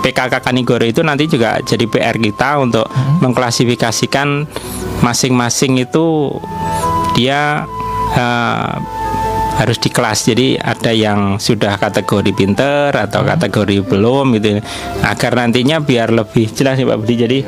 PKK 0.00 0.40
Kanigoro 0.40 0.84
itu 0.84 1.02
nanti 1.02 1.26
juga 1.26 1.58
jadi 1.60 1.84
PR 1.84 2.16
kita 2.16 2.58
untuk 2.58 2.86
mengklasifikasikan 3.18 4.46
masing-masing 5.00 5.78
itu 5.80 6.32
dia 7.12 7.66
eh, 8.14 8.72
harus 9.58 9.76
di 9.82 9.90
kelas. 9.90 10.30
Jadi 10.30 10.54
ada 10.54 10.94
yang 10.94 11.42
sudah 11.42 11.74
kategori 11.76 12.30
pinter 12.30 12.94
atau 12.94 13.26
kategori 13.26 13.82
belum 13.82 14.38
gitu. 14.38 14.62
Agar 15.02 15.34
nantinya 15.34 15.82
biar 15.82 16.14
lebih 16.14 16.46
jelas 16.54 16.78
nih 16.78 16.86
Pak 16.86 16.98
Budi. 17.02 17.14
Jadi 17.18 17.38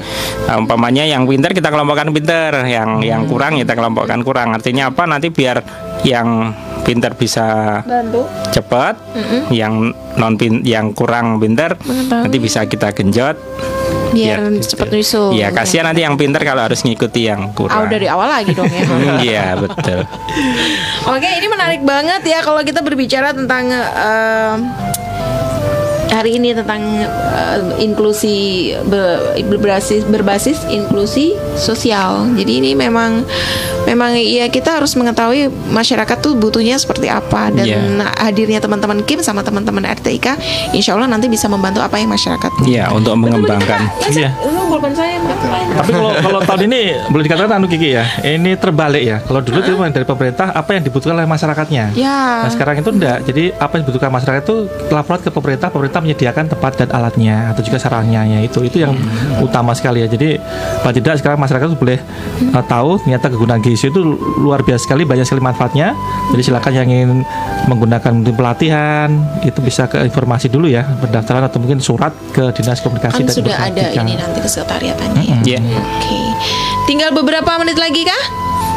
eh, 0.50 0.56
umpamanya 0.58 1.06
yang 1.06 1.24
pinter 1.24 1.54
kita 1.54 1.70
kelompokkan 1.70 2.10
pinter 2.10 2.66
yang 2.66 3.00
yang 3.00 3.30
kurang 3.30 3.62
kita 3.62 3.78
kelompokkan 3.78 4.20
kurang. 4.26 4.50
Artinya 4.52 4.90
apa? 4.90 5.06
Nanti 5.06 5.30
biar 5.30 5.62
yang 6.02 6.50
pinter 6.80 7.12
bisa 7.12 7.80
Bantu. 7.84 8.24
cepat 8.50 8.96
yang 9.52 9.92
non 10.16 10.34
pin 10.40 10.64
yang 10.64 10.96
kurang 10.96 11.36
pinter 11.36 11.76
nanti 12.08 12.40
bisa 12.40 12.64
kita 12.64 12.96
genjot 12.96 13.36
Biar 14.10 14.38
Biar 14.40 14.60
cepat 14.60 14.88
nyusul. 14.88 15.32
Iya, 15.32 15.48
kasihan 15.50 15.84
nanti 15.84 16.00
yang 16.00 16.14
pinter 16.14 16.40
kalau 16.40 16.62
harus 16.62 16.80
ngikuti 16.80 17.24
yang 17.24 17.48
Oh, 17.48 17.54
kurang. 17.56 17.86
dari 17.86 18.06
awal 18.06 18.28
lagi 18.28 18.50
dong 18.50 18.66
ya. 18.66 18.82
Hmm, 18.82 19.18
Iya, 19.20 19.46
betul. 19.56 20.00
Oke, 21.12 21.28
ini 21.30 21.46
menarik 21.46 21.80
banget 21.80 22.22
ya 22.24 22.38
kalau 22.40 22.60
kita 22.60 22.80
berbicara 22.80 23.30
tentang 23.30 23.70
eh, 23.70 24.54
hari 26.10 26.36
ini 26.36 26.50
tentang 26.52 26.82
eh, 27.06 27.58
inklusi 27.80 28.36
be- 28.82 29.20
berbasis 29.46 30.02
berbasis 30.04 30.58
inklusi 30.66 31.32
sosial. 31.54 32.26
Jadi 32.34 32.52
ini 32.58 32.70
memang 32.74 33.22
memang 33.86 34.16
ya 34.16 34.46
kita 34.48 34.80
harus 34.80 34.92
mengetahui 34.96 35.48
masyarakat 35.72 36.16
tuh 36.20 36.36
butuhnya 36.36 36.76
seperti 36.76 37.08
apa 37.08 37.52
dan 37.52 37.66
Iya. 37.66 38.08
hadirnya 38.18 38.58
teman-teman 38.58 39.04
Kim 39.04 39.20
sama 39.22 39.44
teman-teman 39.44 39.84
RTIK, 39.84 40.26
insya 40.74 40.96
Allah 40.96 41.06
nanti 41.06 41.30
bisa 41.30 41.46
membantu 41.46 41.80
apa 41.84 41.96
yang 42.00 42.10
masyarakat. 42.10 42.50
Iya, 42.66 42.90
untuk 42.90 43.14
mengembangkan. 43.16 43.80
Iya. 44.10 44.32
Saya? 44.90 45.22
Tapi 45.80 45.90
kalau 45.92 46.12
kalau 46.18 46.40
tahun 46.46 46.62
ini 46.70 46.80
boleh 47.10 47.24
dikatakan 47.26 47.62
anu 47.62 47.66
Kiki 47.70 47.94
ya, 47.94 48.04
ini 48.26 48.54
terbalik 48.58 49.02
ya. 49.02 49.16
Kalau 49.22 49.40
dulu 49.42 49.58
itu 49.62 49.72
dari 49.76 50.06
pemerintah 50.06 50.50
apa 50.54 50.70
yang 50.74 50.82
dibutuhkan 50.86 51.18
oleh 51.18 51.28
masyarakatnya. 51.30 51.94
Ya. 51.94 52.46
Nah 52.46 52.50
sekarang 52.50 52.78
itu 52.80 52.90
enggak. 52.90 53.18
Jadi 53.26 53.54
apa 53.54 53.72
yang 53.78 53.82
dibutuhkan 53.86 54.10
masyarakat 54.10 54.42
itu 54.46 54.56
laporan 54.90 55.20
ke 55.20 55.30
pemerintah, 55.30 55.68
pemerintah 55.70 56.00
menyediakan 56.02 56.44
tempat 56.50 56.72
dan 56.80 56.88
alatnya 56.94 57.50
atau 57.54 57.62
juga 57.62 57.78
sarangnya 57.78 58.26
ya 58.26 58.38
itu 58.46 58.62
itu 58.62 58.82
yang 58.82 58.94
utama 59.42 59.74
sekali 59.74 60.02
ya. 60.02 60.08
Jadi 60.10 60.38
paling 60.82 60.96
tidak 61.02 61.18
sekarang 61.22 61.38
masyarakat 61.38 61.66
itu 61.70 61.78
boleh 61.78 61.98
uh, 62.54 62.64
tahu 62.64 62.90
ternyata 63.02 63.26
kegunaan 63.30 63.62
GSU 63.70 63.94
itu 63.94 64.00
luar 64.42 64.66
biasa 64.66 64.90
sekali, 64.90 65.06
banyak 65.06 65.22
sekali 65.22 65.38
manfaatnya. 65.38 65.94
Jadi 66.34 66.42
silakan 66.42 66.72
yang 66.74 66.88
ingin 66.90 67.10
menggunakan 67.70 68.10
mungkin 68.10 68.34
pelatihan 68.34 69.08
itu 69.46 69.62
bisa 69.62 69.86
ke 69.86 70.02
informasi 70.02 70.50
dulu 70.50 70.66
ya, 70.66 70.82
pendaftaran 70.98 71.46
atau 71.46 71.62
mungkin 71.62 71.78
surat 71.78 72.10
ke 72.34 72.50
dinas 72.58 72.82
komunikasi 72.82 73.22
Kan 73.22 73.26
dan 73.30 73.34
sudah 73.34 73.56
ada 73.56 73.84
ini 73.94 74.18
nanti 74.18 74.38
kesekretariatannya 74.42 75.22
ya. 75.46 75.62
Mm-mm. 75.62 75.78
Oke. 75.78 76.20
Tinggal 76.90 77.14
beberapa 77.14 77.54
menit 77.62 77.78
lagi 77.78 78.02
kah? 78.02 78.22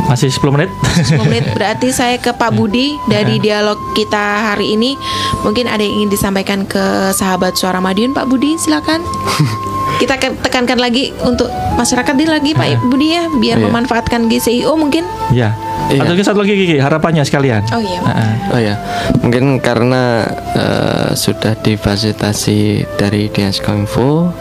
Masih 0.05 0.29
10 0.29 0.53
menit. 0.53 0.69
10 0.93 1.25
menit 1.25 1.43
berarti 1.57 1.89
saya 1.89 2.19
ke 2.19 2.35
Pak 2.35 2.53
Budi 2.53 2.99
dari 3.09 3.39
dialog 3.39 3.79
kita 3.97 4.53
hari 4.53 4.75
ini 4.75 4.93
mungkin 5.41 5.65
ada 5.65 5.81
yang 5.81 6.03
ingin 6.03 6.11
disampaikan 6.13 6.67
ke 6.67 7.09
sahabat 7.15 7.55
suara 7.57 7.81
Madiun 7.81 8.11
Pak 8.11 8.27
Budi 8.27 8.59
silakan 8.59 9.01
kita 10.03 10.19
tekankan 10.19 10.75
lagi 10.77 11.15
untuk 11.23 11.47
masyarakat 11.73 12.11
di 12.13 12.27
lagi 12.27 12.51
Pak 12.51 12.83
Budi 12.83 13.15
ya 13.15 13.31
biar 13.31 13.55
Iya. 13.55 13.65
memanfaatkan 13.65 14.27
GCIO 14.27 14.75
mungkin 14.75 15.07
Ya. 15.31 15.55
Iya. 15.87 16.03
Atau 16.03 16.15
satu 16.19 16.39
lagi 16.39 16.55
Kiki, 16.55 16.79
harapannya 16.79 17.23
sekalian. 17.23 17.63
oh 17.69 17.79
iya 17.79 17.99
Heeh. 17.99 18.31
Oh 18.49 18.59
ya, 18.61 18.75
mungkin 19.19 19.59
karena 19.59 20.23
eh, 20.53 21.11
sudah 21.13 21.55
difasilitasi 21.55 22.59
dari 22.95 23.27
Dinas 23.27 23.59
Kominfo 23.59 24.31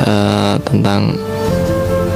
eh, 0.00 0.54
tentang 0.62 1.14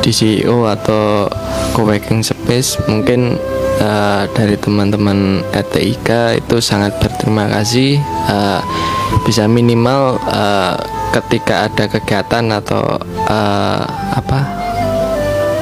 DCO 0.01 0.65
atau 0.65 1.27
co-working 1.73 2.23
space, 2.23 2.79
mungkin 2.87 3.35
eh, 3.79 4.23
dari 4.31 4.55
teman-teman 4.57 5.43
RTIK 5.51 6.39
itu 6.39 6.57
sangat 6.59 6.97
berterima 6.99 7.51
kasih. 7.51 7.99
eh, 8.29 8.61
bisa 9.25 9.45
minimal 9.45 10.17
eh, 10.25 10.77
ketika 11.13 11.71
ada 11.71 11.85
kegiatan 11.89 12.45
atau 12.53 12.83
eh, 13.29 13.83
apa 14.13 14.41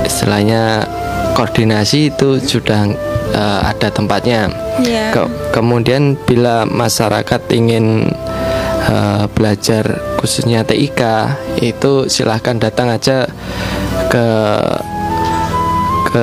istilahnya 0.06 0.86
koordinasi 1.34 2.14
itu 2.14 2.38
sudah 2.40 2.88
eh, 3.32 3.60
ada 3.66 3.88
tempatnya. 3.90 4.48
Iya. 4.80 5.12
Ke- 5.12 5.32
kemudian 5.52 6.16
bila 6.28 6.64
masyarakat 6.64 7.40
ingin 7.52 8.10
eh, 8.86 9.24
belajar 9.34 9.84
khususnya 10.20 10.64
TIK 10.64 11.00
itu 11.62 12.08
silahkan 12.08 12.56
datang 12.56 12.90
aja 12.92 13.28
ke 14.08 14.26
ke 16.06 16.22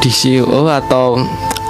DCO 0.00 0.64
atau 0.66 1.20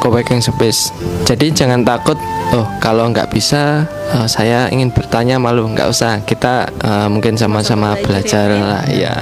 co-working 0.01 0.41
space. 0.41 0.91
Jadi 1.29 1.53
jangan 1.53 1.85
takut. 1.85 2.17
Oh 2.51 2.67
kalau 2.83 3.07
nggak 3.13 3.31
bisa, 3.31 3.85
eh, 4.11 4.27
saya 4.27 4.67
ingin 4.73 4.91
bertanya 4.91 5.37
malu 5.37 5.69
nggak 5.71 5.93
usah. 5.93 6.25
Kita 6.25 6.67
eh, 6.73 7.09
mungkin 7.13 7.37
sama-sama 7.37 7.95
belajar 8.01 8.49
lah 8.51 8.83
ya. 8.89 9.15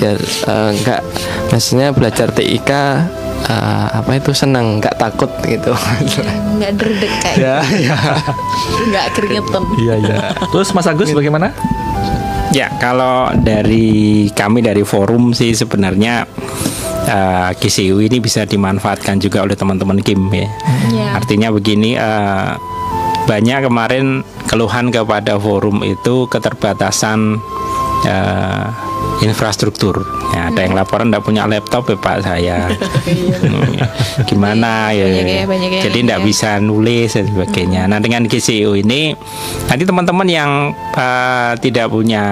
Biar 0.00 0.16
eh, 0.18 0.70
nggak, 0.82 1.00
maksudnya 1.52 1.92
belajar 1.92 2.32
TIK 2.32 2.70
eh, 3.46 3.86
apa 3.92 4.10
itu 4.16 4.32
senang, 4.32 4.80
nggak 4.80 4.96
takut 4.96 5.30
gitu. 5.44 5.76
nggak 6.58 6.72
derdek 6.78 7.12
kayak 7.22 7.36
ya, 7.36 7.56
ya. 7.76 7.96
nggak 8.90 9.06
keringetan 9.18 9.62
Iya, 9.76 9.94
iya. 10.00 10.16
Terus 10.50 10.70
Mas 10.72 10.88
Agus 10.88 11.10
bagaimana? 11.12 11.52
Ya, 12.52 12.68
kalau 12.76 13.32
dari 13.32 14.28
kami 14.36 14.60
dari 14.60 14.84
forum 14.84 15.32
sih 15.32 15.56
sebenarnya 15.56 16.28
eh, 17.06 17.50
GCU 17.58 17.98
ini 18.02 18.18
bisa 18.18 18.44
dimanfaatkan 18.44 19.18
juga 19.22 19.42
oleh 19.42 19.56
teman-teman 19.56 19.98
Kim 20.02 20.28
ya. 20.30 20.48
Iya. 20.92 21.06
Artinya 21.18 21.48
begini, 21.54 21.96
eh, 21.96 22.50
banyak 23.26 23.70
kemarin 23.70 24.26
keluhan 24.50 24.90
kepada 24.90 25.38
forum 25.38 25.86
itu 25.86 26.26
keterbatasan 26.26 27.38
eh, 28.02 28.66
infrastruktur. 29.22 30.02
Ya, 30.34 30.48
ada 30.50 30.60
yang 30.64 30.74
laporan 30.74 31.12
tidak 31.12 31.22
punya 31.22 31.46
laptop 31.46 31.86
ya 31.92 31.96
Pak 32.00 32.16
saya. 32.24 32.58
Hmm, 32.66 33.78
Gimana 34.28 34.90
ya? 34.90 35.06
Banyak 35.06 35.28
ya, 35.28 35.44
banyak 35.46 35.70
yang 35.70 35.84
Jadi 35.86 35.98
tidak 36.02 36.20
ya. 36.20 36.24
bisa 36.26 36.50
nulis 36.58 37.10
dan 37.14 37.24
sebagainya. 37.30 37.82
Nah 37.86 37.98
dengan 38.02 38.26
GCU 38.26 38.74
ini 38.74 39.14
nanti 39.70 39.84
teman-teman 39.86 40.26
yang 40.26 40.50
eh, 40.96 41.52
tidak 41.62 41.92
punya 41.92 42.24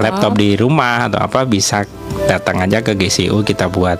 laptop. 0.00 0.32
di 0.40 0.56
rumah 0.56 1.12
atau 1.12 1.20
apa 1.20 1.44
bisa 1.44 1.84
datang 2.26 2.60
aja 2.60 2.78
ke 2.80 2.92
GCU 2.92 3.40
kita 3.40 3.66
buat 3.66 3.98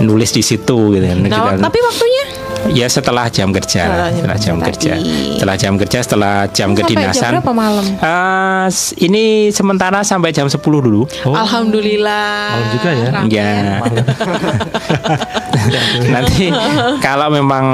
nulis 0.00 0.30
di 0.30 0.40
situ 0.40 0.76
gitu. 0.90 1.06
nah, 1.06 1.28
Kita- 1.28 1.60
tapi 1.62 1.78
waktunya 1.80 2.24
Ya 2.64 2.86
setelah 2.86 3.26
jam 3.26 3.50
kerja, 3.50 3.82
Setelah 3.82 4.06
jam 4.06 4.14
setelah 4.14 4.38
jam 4.38 4.56
kerja 4.62 4.92
setelah 5.34 5.56
jam 5.58 5.72
kerja, 5.74 5.98
setelah 5.98 6.34
jam 6.46 6.68
sampai 6.70 6.78
jam 6.78 6.78
kedinasan. 6.78 7.32
berapa 7.34 7.52
malam 7.52 7.84
Eh, 7.90 8.64
s- 8.70 8.94
ini 8.96 9.24
sementara 9.50 9.98
sampai 10.00 10.30
jam 10.30 10.46
10 10.46 10.62
dulu. 10.78 11.02
Alhamdulillah 11.26 12.54
Malam 12.54 12.68
juga 12.70 12.90
ya. 12.94 13.08
Ya. 13.26 13.52
Nanti 16.08 16.54
kalau 16.98 17.28
memang 17.28 17.64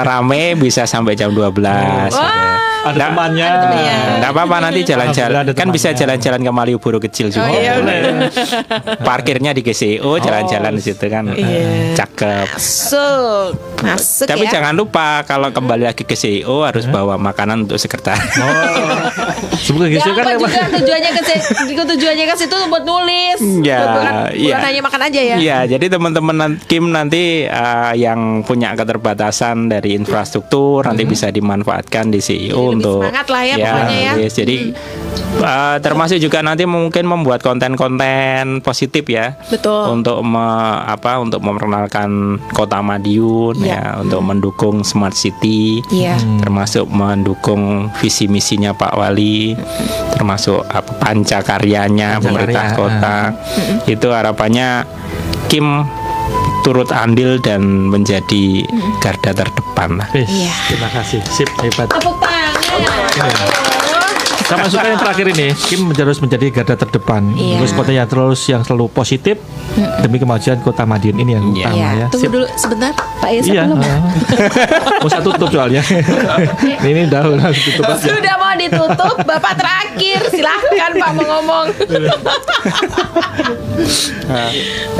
rame 0.00 0.54
bisa 0.54 0.86
sampai 0.86 1.14
jam 1.14 1.34
12. 1.34 2.14
Ada 2.86 3.10
temannya. 3.10 3.48
Enggak 4.18 4.30
apa-apa 4.30 4.56
nanti 4.62 4.80
jalan-jalan. 4.86 5.42
Kan 5.54 5.68
bisa 5.74 5.90
jalan-jalan 5.96 6.40
ke 6.42 6.50
Malioboro 6.52 6.98
kecil 7.02 7.32
juga. 7.32 7.50
Oh, 7.50 7.58
iya, 7.58 7.78
Boleh. 7.78 8.30
Parkirnya 9.08 9.50
di 9.50 9.66
GCO, 9.66 10.18
jalan-jalan 10.22 10.72
di 10.78 10.82
situ 10.82 11.04
kan. 11.10 11.34
Iya. 11.34 11.94
Cakep. 11.98 12.46
masuk 12.58 13.54
masuk 13.78 14.26
Tapi 14.26 14.46
ya 14.48 14.58
jangan 14.58 14.74
lupa 14.74 15.22
kalau 15.22 15.54
kembali 15.54 15.86
lagi 15.86 16.02
ke 16.02 16.18
CEO 16.18 16.66
harus 16.66 16.84
bawa 16.90 17.14
makanan 17.14 17.66
untuk 17.68 17.78
sekretaris. 17.78 18.34
Sebelum 19.62 19.88
Ya, 19.88 20.04
GSU 20.04 20.12
kan 20.12 20.26
juga 20.36 20.62
tujuannya 20.78 21.10
ke 21.16 21.84
tujuannya 21.94 22.24
ke 22.28 22.34
situ 22.36 22.56
buat 22.68 22.84
nulis. 22.84 23.38
Ya, 23.64 23.78
bukan, 23.86 24.12
iya. 24.36 24.54
bukan 24.54 24.62
hanya 24.68 24.82
makan 24.84 25.00
aja 25.08 25.20
ya. 25.20 25.36
Iya, 25.38 25.58
jadi 25.78 25.86
teman-teman 25.96 26.36
Kim 26.66 26.90
nanti 26.90 27.46
uh, 27.48 27.94
yang 27.94 28.42
punya 28.44 28.74
keterbatasan 28.74 29.70
dari 29.70 29.94
infrastruktur 29.96 30.84
nanti 30.84 31.08
bisa 31.08 31.32
dimanfaatkan 31.32 32.12
di 32.12 32.20
CEO 32.20 32.67
untuk 32.74 33.00
semangat 33.00 33.26
lah 33.28 33.42
ya 33.42 33.54
pokoknya 33.56 33.96
ya. 33.96 34.12
yes. 34.20 34.32
Jadi 34.36 34.56
uh, 35.40 35.76
termasuk 35.80 36.18
juga 36.18 36.42
nanti 36.42 36.64
mungkin 36.64 37.04
membuat 37.04 37.40
konten-konten 37.40 38.60
positif 38.60 39.06
ya. 39.08 39.36
Betul. 39.48 40.00
Untuk 40.00 40.20
me- 40.20 40.80
apa 40.84 41.18
untuk 41.18 41.40
memperkenalkan 41.40 42.38
Kota 42.52 42.80
Madiun 42.80 43.60
Iya. 43.60 43.72
ya, 43.72 43.82
untuk 44.00 44.20
mendukung 44.22 44.82
smart 44.82 45.14
city. 45.14 45.80
Iya. 45.88 46.16
Termasuk 46.40 46.86
mendukung 46.86 47.88
visi 47.98 48.28
misinya 48.28 48.72
Pak 48.72 48.94
Wali, 48.94 49.56
termasuk 50.12 50.64
apa 50.64 50.92
pancakaryanya 51.00 52.18
pemerintah 52.18 52.72
Pancakarya, 52.72 52.78
kota. 52.78 53.16
Itu 53.86 54.12
harapannya 54.12 54.84
Kim 55.48 55.84
turut 56.60 56.92
andil 56.92 57.40
dan 57.40 57.88
menjadi 57.88 58.60
garda 59.00 59.32
terdepan 59.32 59.96
lah. 59.96 60.08
Iya. 60.12 60.52
Terima 60.68 60.88
kasih. 60.92 61.20
Sip, 61.24 61.48
hebat. 61.64 61.88
Tepuk 61.88 62.16
tangan. 62.20 62.27
Sama 64.48 64.64
suka 64.64 64.88
yang 64.88 64.96
terakhir 64.96 65.28
ini, 65.28 65.52
Kim 65.68 65.92
harus 65.92 66.24
menjadi 66.24 66.48
garda 66.48 66.72
terdepan. 66.72 67.36
Iya. 67.36 67.60
Terus 67.60 67.72
kota 67.76 67.92
yang 67.92 68.08
terus 68.08 68.40
yang 68.48 68.64
selalu 68.64 68.88
positif 68.88 69.36
demi 70.00 70.16
kemajuan 70.16 70.64
kota 70.64 70.88
Madiun 70.88 71.20
ini 71.20 71.36
yang 71.36 71.52
utama 71.52 71.76
Iya. 71.76 71.88
ya. 71.92 72.06
Tunggu 72.08 72.24
Sip. 72.24 72.32
dulu 72.32 72.46
sebentar, 72.56 72.96
Pak 72.96 73.28
Esa 73.28 73.44
Iya. 73.44 73.68
belum. 73.68 73.76
heeh. 73.84 74.00
Mau 75.04 75.08
saya 75.12 75.20
tutup 75.20 75.52
soalnya. 75.52 75.84
ini 76.88 77.04
udah 77.04 77.20
udah 77.28 77.48
tutup 77.52 77.84
aja. 77.84 78.08
Sudah 78.08 78.34
mau 78.40 78.56
ditutup, 78.56 79.16
Bapak 79.20 79.52
terakhir. 79.52 80.18
Silahkan 80.32 80.90
Pak 80.96 81.10
mau 81.12 81.24
ngomong. 81.28 81.66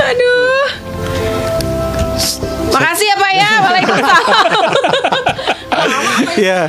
Aduh. 0.05 0.65
Makasih 2.69 3.05
ya 3.09 3.15
Pak 3.17 3.31
ya. 3.33 3.49
Waalaikumsalam. 3.65 4.37
Ya, 6.39 6.67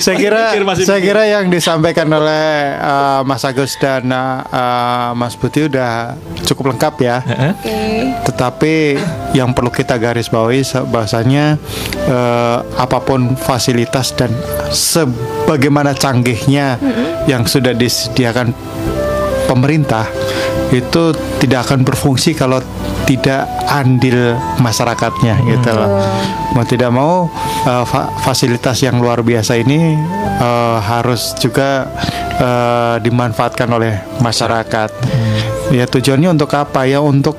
saya 0.00 0.16
kira 0.16 0.52
Mikir, 0.52 0.64
masih 0.64 0.84
saya 0.86 1.00
kira 1.00 1.22
yang 1.24 1.48
disampaikan 1.48 2.08
oleh 2.08 2.76
uh, 2.78 3.20
Mas 3.24 3.44
Agus 3.44 3.76
dan 3.80 4.08
uh, 4.12 5.12
Mas 5.16 5.36
Buti 5.36 5.66
udah 5.68 6.16
cukup 6.44 6.74
lengkap 6.76 6.94
ya. 7.00 7.16
Tetapi 8.26 8.98
yang 9.36 9.52
perlu 9.52 9.70
kita 9.70 9.96
garis 9.96 10.28
bawahi 10.28 10.66
bahwasanya 10.90 11.56
eh, 12.08 12.58
apa 12.74 12.98
pun 13.02 13.38
fasilitas 13.38 14.10
dan 14.18 14.34
sebagaimana 14.74 15.94
canggihnya 15.94 16.78
yang 17.30 17.46
sudah 17.46 17.70
disediakan 17.70 18.50
pemerintah 19.46 20.06
itu 20.70 21.02
tidak 21.42 21.66
akan 21.66 21.82
berfungsi 21.82 22.34
kalau 22.38 22.62
tidak 23.06 23.42
andil 23.66 24.38
masyarakatnya 24.62 25.42
gitu 25.50 25.70
loh. 25.74 25.98
Mau 26.54 26.62
tidak 26.66 26.90
mau 26.94 27.26
eh, 27.66 27.84
fa- 27.86 28.10
fasilitas 28.22 28.78
yang 28.82 29.02
luar 29.02 29.22
biasa 29.26 29.58
ini 29.58 29.98
eh, 30.38 30.78
harus 30.78 31.34
juga 31.42 31.90
eh, 32.38 32.96
dimanfaatkan 33.02 33.66
oleh 33.66 33.98
masyarakat. 34.22 34.90
Ya 35.74 35.86
tujuannya 35.86 36.34
untuk 36.34 36.50
apa 36.54 36.86
ya? 36.86 37.02
Untuk 37.02 37.34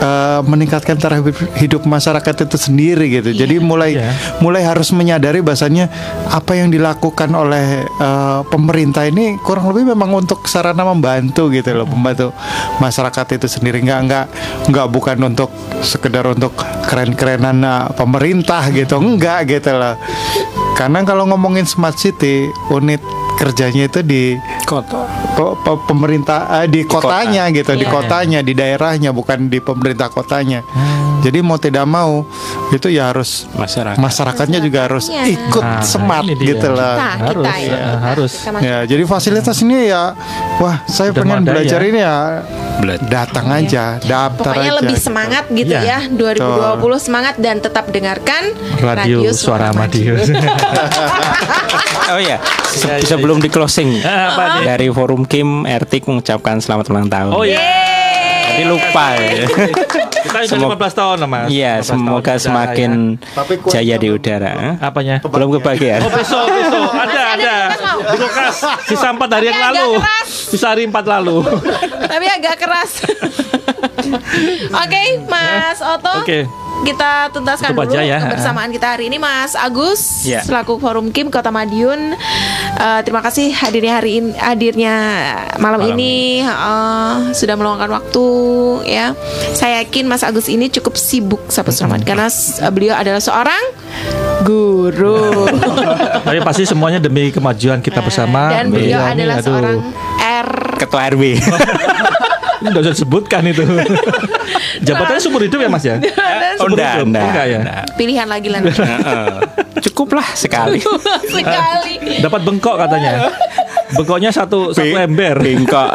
eh, 0.00 0.40
meningkatkan 0.44 0.96
taraf 0.96 1.22
hidup- 1.60 1.86
masyarakat 1.86 2.48
itu 2.48 2.56
sendiri 2.56 3.06
gitu. 3.20 3.30
Jadi 3.32 3.60
mulai 3.60 3.96
mulai 4.40 4.64
harus 4.64 4.92
menyadari 4.92 5.40
bahasanya 5.40 5.88
apa 6.28 6.56
yang 6.56 6.72
dilakukan 6.72 7.30
oleh 7.32 7.84
eh, 7.86 8.40
pemerintah 8.48 9.06
ini 9.06 9.36
kurang 9.40 9.70
lebih 9.70 9.92
memang 9.94 10.24
untuk 10.24 10.44
sarana 10.48 10.82
membantu 10.82 11.52
gitu 11.52 11.72
loh, 11.76 11.86
membantu 11.88 12.32
masyarakat 12.80 13.40
itu 13.40 13.46
sendiri 13.46 13.80
nggak 13.84 14.00
nggak 14.08 14.26
nggak 14.72 14.86
bukan 14.90 15.18
untuk 15.24 15.52
sekedar 15.84 16.24
untuk 16.26 16.56
keren-kerenan 16.88 17.60
eh, 17.62 17.86
pemerintah 17.94 18.68
gitu, 18.72 18.98
enggak 18.98 19.48
gitu 19.48 19.72
loh. 19.76 19.96
Karena 20.76 21.04
kalau 21.04 21.28
ngomongin 21.28 21.68
smart 21.68 22.00
city, 22.00 22.48
unit 22.72 23.04
kerjanya 23.40 23.88
itu 23.88 24.00
di 24.04 24.36
kota 24.62 25.08
pemerintah 25.82 26.60
eh, 26.60 26.68
di 26.68 26.84
kotanya 26.84 27.48
gitu, 27.48 27.72
di 27.72 27.82
Iya. 27.82 27.90
kotanya, 27.90 28.38
di 28.44 28.52
daerahnya 28.52 29.10
bukan 29.10 29.48
di 29.48 29.58
pemerintah 29.58 30.06
kotanya. 30.06 30.60
Jadi 31.20 31.40
mau 31.40 31.56
tidak 31.56 31.84
mau 31.84 32.24
itu 32.68 32.88
ya 32.88 33.12
harus 33.12 33.44
masyarakat 33.52 33.96
masyarakatnya 33.96 34.60
juga 34.60 34.88
harus 34.88 35.08
ikut 35.08 35.60
Nah, 35.60 35.84
smart 35.84 36.24
ini 36.24 36.32
dia. 36.36 36.48
gitu 36.52 36.68
lah. 36.70 36.96
Kita, 36.96 37.10
harus 37.18 37.44
kita 37.44 37.54
ya. 37.58 37.76
ya, 37.76 37.92
harus. 38.02 38.32
Ya, 38.60 38.78
jadi 38.86 39.02
fasilitas 39.04 39.56
ini 39.60 39.88
ya 39.88 40.16
wah, 40.56 40.80
saya 40.86 41.12
Udah 41.12 41.20
pengen 41.20 41.44
belajar 41.44 41.80
ya. 41.80 41.88
ini 41.88 42.00
ya. 42.00 42.16
Datang 43.02 43.46
aja, 43.48 43.98
daftar 43.98 44.52
Pokoknya 44.52 44.70
aja. 44.70 44.78
lebih 44.78 44.94
gitu. 44.94 45.06
semangat 45.06 45.44
gitu 45.48 45.72
Iya. 45.72 45.80
ya 45.82 45.98
2020 46.08 46.78
semangat 46.98 47.34
dan 47.36 47.56
tetap 47.58 47.88
dengarkan 47.88 48.42
radio 48.78 49.30
suara 49.30 49.70
Madiun. 49.70 50.18
Oh 52.10 52.18
iya, 52.18 52.42
se- 52.66 53.06
sebelum 53.06 53.38
di 53.38 53.46
closing 53.46 54.02
apa 54.30 54.58
nih? 54.58 54.64
dari 54.66 54.88
forum 54.90 55.22
Kim 55.22 55.62
Ertik 55.62 56.04
mengucapkan 56.04 56.58
selamat 56.58 56.90
ulang 56.90 57.06
tahun. 57.06 57.30
Oh 57.30 57.46
iya. 57.46 57.62
Tadi 58.50 58.66
lupa 58.66 59.14
ya. 59.14 59.46
Kita 59.46 60.38
sudah 60.44 60.74
15 60.74 60.90
tahun 60.92 61.16
lah, 61.16 61.28
Mas. 61.30 61.46
Iya, 61.48 61.72
15 61.76 61.78
tahun 61.78 61.86
semoga 61.86 62.26
sudah, 62.26 62.42
semakin 62.42 62.90
ya. 63.14 63.70
jaya 63.70 63.94
di 63.96 64.08
udara. 64.10 64.52
Apanya? 64.82 65.22
Belum 65.22 65.54
kebagian. 65.54 66.02
Oh 66.02 66.10
besok 66.10 66.50
besok 66.50 66.90
ada 66.90 67.20
ada 67.30 67.54
di 68.02 68.16
kulkas 68.18 68.56
sisa 68.84 69.08
empat 69.08 69.30
hari 69.30 69.46
yang 69.46 69.60
lalu 69.62 70.02
sisa 70.26 70.66
hari 70.68 70.82
empat 70.84 71.06
lalu. 71.06 71.46
Tapi 72.10 72.26
agak 72.26 72.54
keras. 72.58 72.92
Oke, 74.82 75.02
Mas 75.24 75.78
Oto. 75.78 76.14
Oke. 76.22 76.44
Kita 76.80 77.28
tuntaskan 77.28 77.76
Tutup 77.76 77.92
dulu 77.92 78.00
ya. 78.00 78.24
kebersamaan 78.24 78.72
kita 78.72 78.96
hari 78.96 79.12
ini 79.12 79.20
Mas 79.20 79.52
Agus 79.52 80.24
Ya. 80.24 80.40
selaku 80.40 80.80
Forum 80.80 81.12
Kim 81.12 81.28
Kota 81.28 81.52
Madiun. 81.52 82.16
Eh, 82.72 83.00
terima 83.04 83.20
kasih 83.20 83.52
hadirnya 83.52 84.00
hari 84.00 84.16
ini 84.16 84.32
hadirnya 84.32 84.94
malam, 85.60 85.84
Malam 85.84 85.92
ini 85.92 86.40
eh, 86.40 87.14
sudah 87.36 87.52
meluangkan 87.54 87.92
waktu 87.92 88.24
ya. 88.88 89.12
Saya 89.52 89.84
yakin 89.84 90.08
Mas 90.08 90.24
Agus 90.24 90.48
ini 90.48 90.72
cukup 90.72 90.96
sibuk 90.96 91.52
sahabat 91.52 91.76
selamat 91.76 92.00
karena 92.00 92.32
beliau 92.72 92.96
adalah 92.96 93.20
seorang 93.20 93.60
guru. 94.40 95.52
Tapi 96.26 96.40
pasti 96.40 96.64
semuanya 96.64 96.96
demi 96.96 97.28
kemajuan 97.28 97.84
kita 97.84 98.00
bersama. 98.00 98.56
Dan 98.56 98.72
beliau 98.72 99.04
adalah 99.04 99.36
aduh. 99.36 99.44
seorang 99.44 99.76
R 100.16 100.50
Ketua 100.80 101.12
RW. 101.12 101.22
Ini 102.60 102.66
nggak 102.68 102.82
usah 102.84 102.94
disebutkan 102.94 103.42
itu. 103.48 103.64
Jabatannya 104.86 105.20
seumur 105.20 105.42
hidup 105.42 105.58
ya 105.58 105.68
Mas 105.68 105.84
ya? 105.84 105.96
Oh, 106.60 106.68
Seumur 106.68 106.76
enggak, 106.76 106.92
hidup? 106.92 107.06
enggak, 107.08 107.24
Enggak 107.24 107.46
ya? 107.46 107.60
enggak. 107.64 107.84
pilihan 107.96 108.28
lagi 108.28 108.48
lah. 108.52 108.60
Cukuplah 109.80 110.28
sekali. 110.36 110.76
Sekali. 111.32 112.20
Dapat 112.20 112.40
bengkok 112.44 112.76
katanya. 112.76 113.32
Bengkoknya 113.96 114.28
satu 114.28 114.76
satu 114.76 114.92
ember. 114.92 115.40
Bengkok. 115.40 115.88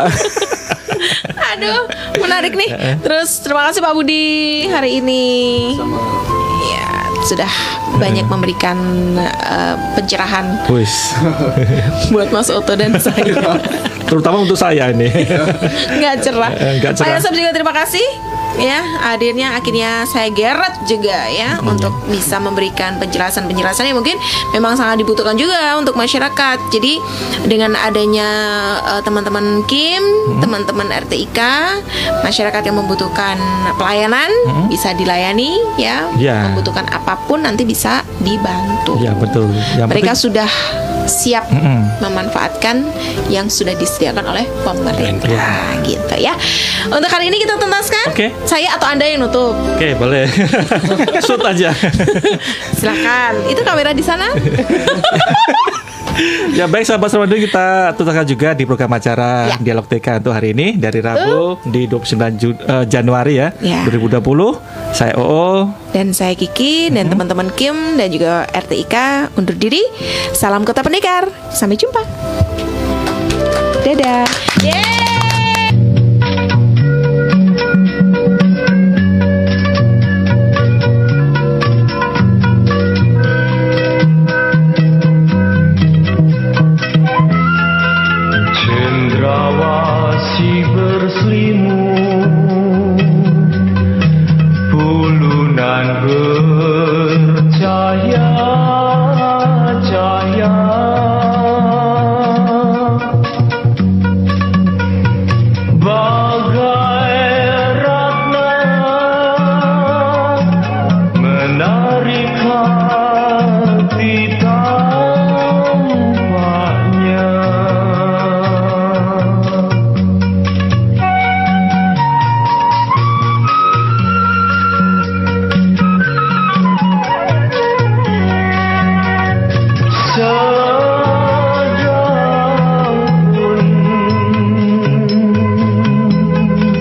Aduh, 1.53 1.85
menarik 2.17 2.57
nih. 2.57 2.97
Terus 2.97 3.45
terima 3.45 3.69
kasih 3.69 3.79
Pak 3.79 3.93
Budi 3.93 4.25
hari 4.67 5.05
ini. 5.05 5.25
Ya, 5.77 5.85
sudah 7.25 7.49
banyak 7.97 8.29
memberikan 8.29 8.77
eh, 9.17 9.75
pencerahan 9.97 10.61
buat 12.13 12.29
Mas 12.29 12.53
Oto 12.53 12.77
dan 12.77 12.93
saya. 13.05 13.57
Terutama 14.05 14.45
untuk 14.45 14.55
saya 14.55 14.93
ini. 14.93 15.09
Nggak 15.97 16.15
cerah. 16.21 16.51
Nggak 16.53 16.93
cerah. 17.01 17.17
Pak 17.17 17.33
juga 17.33 17.49
terima 17.49 17.73
kasih 17.73 18.24
ya 18.57 18.79
hadirnya 19.03 19.53
akhirnya 19.53 20.03
saya 20.05 20.29
geret 20.29 20.75
juga 20.85 21.27
ya 21.27 21.59
Hmm. 21.59 21.75
untuk 21.75 21.91
bisa 22.07 22.37
memberikan 22.37 22.95
penjelasan-penjelasan 22.97 23.85
yang 23.85 23.97
mungkin 23.97 24.15
memang 24.51 24.73
sangat 24.73 24.99
dibutuhkan 24.99 25.35
juga 25.35 25.75
untuk 25.75 25.93
masyarakat. 25.93 26.57
Jadi 26.69 26.99
dengan 27.45 27.75
adanya 27.75 28.29
eh, 28.85 29.01
teman-teman 29.01 29.63
Kim, 29.65 30.01
Hmm. 30.01 30.39
teman-teman 30.39 30.87
RTIK, 30.89 31.39
masyarakat 32.21 32.61
yang 32.63 32.75
membutuhkan 32.75 33.37
pelayanan 33.75 34.29
bisa 34.67 34.91
dilayani 34.93 35.55
ya, 35.75 36.05
Hmm. 36.05 36.17
Ya. 36.17 36.37
membutuhkan 36.45 36.85
apa 36.87 37.17
pun 37.25 37.41
nanti 37.41 37.63
bisa 37.63 38.01
dibantu. 38.19 38.97
Ya 38.97 39.11
betul. 39.13 39.51
Yang 39.75 39.89
Mereka 39.91 40.11
penting- 40.11 40.23
sudah 40.23 40.49
siap 41.05 41.45
Mm-mm. 41.47 42.01
memanfaatkan 42.01 42.85
yang 43.27 43.47
sudah 43.47 43.73
disediakan 43.73 44.25
oleh 44.25 44.45
pemerintah 44.61 45.29
Ya. 45.29 45.77
gitu 45.81 46.15
ya. 46.15 46.33
Untuk 46.87 47.07
kali 47.07 47.27
ini 47.27 47.39
kita 47.39 47.55
tuntaskan. 47.55 48.05
Oke. 48.09 48.29
Saya 48.43 48.73
atau 48.73 48.85
Anda 48.85 49.05
yang 49.05 49.21
nutup. 49.21 49.53
Oke, 49.75 49.93
boleh. 49.93 50.25
Shoot 51.25 51.41
aja. 51.41 51.71
Silakan. 52.73 53.33
Itu 53.47 53.61
kamera 53.61 53.91
di 53.91 54.01
sana. 54.01 54.29
ya 56.51 56.65
baik 56.65 56.83
sahabat 56.83 57.09
Ramadhan 57.09 57.41
kita 57.41 57.65
tuntaskan 57.93 58.25
juga 58.25 58.49
di 58.51 58.63
program 58.63 58.91
acara 58.91 59.47
Ya. 59.47 59.55
Dialog 59.61 59.85
TK 59.85 60.19
untuk 60.19 60.31
hari 60.31 60.51
ini 60.51 60.73
dari 60.73 60.99
Rabu 60.99 61.59
di 61.65 61.85
29 61.85 62.35
Ju- 62.35 62.55
eh, 62.57 62.85
Januari 62.85 63.37
ya, 63.37 63.51
Ya. 63.59 63.83
2020. 63.83 64.57
Saya 64.91 65.13
Oo. 65.15 65.69
Dan 65.91 66.11
saya 66.11 66.33
Kiki 66.33 66.87
dan 66.89 67.07
teman-teman 67.07 67.51
Kim 67.51 67.75
dan 67.95 68.07
juga 68.09 68.47
RTIK 68.47 68.95
undur 69.35 69.55
diri. 69.55 69.83
Salam 70.31 70.63
Kota 70.63 70.81
Pendekar. 70.81 71.27
Sampai 71.49 71.75
jumpa. 71.75 72.01
Dadah. 73.83 74.25
Yeay. 74.59 75.04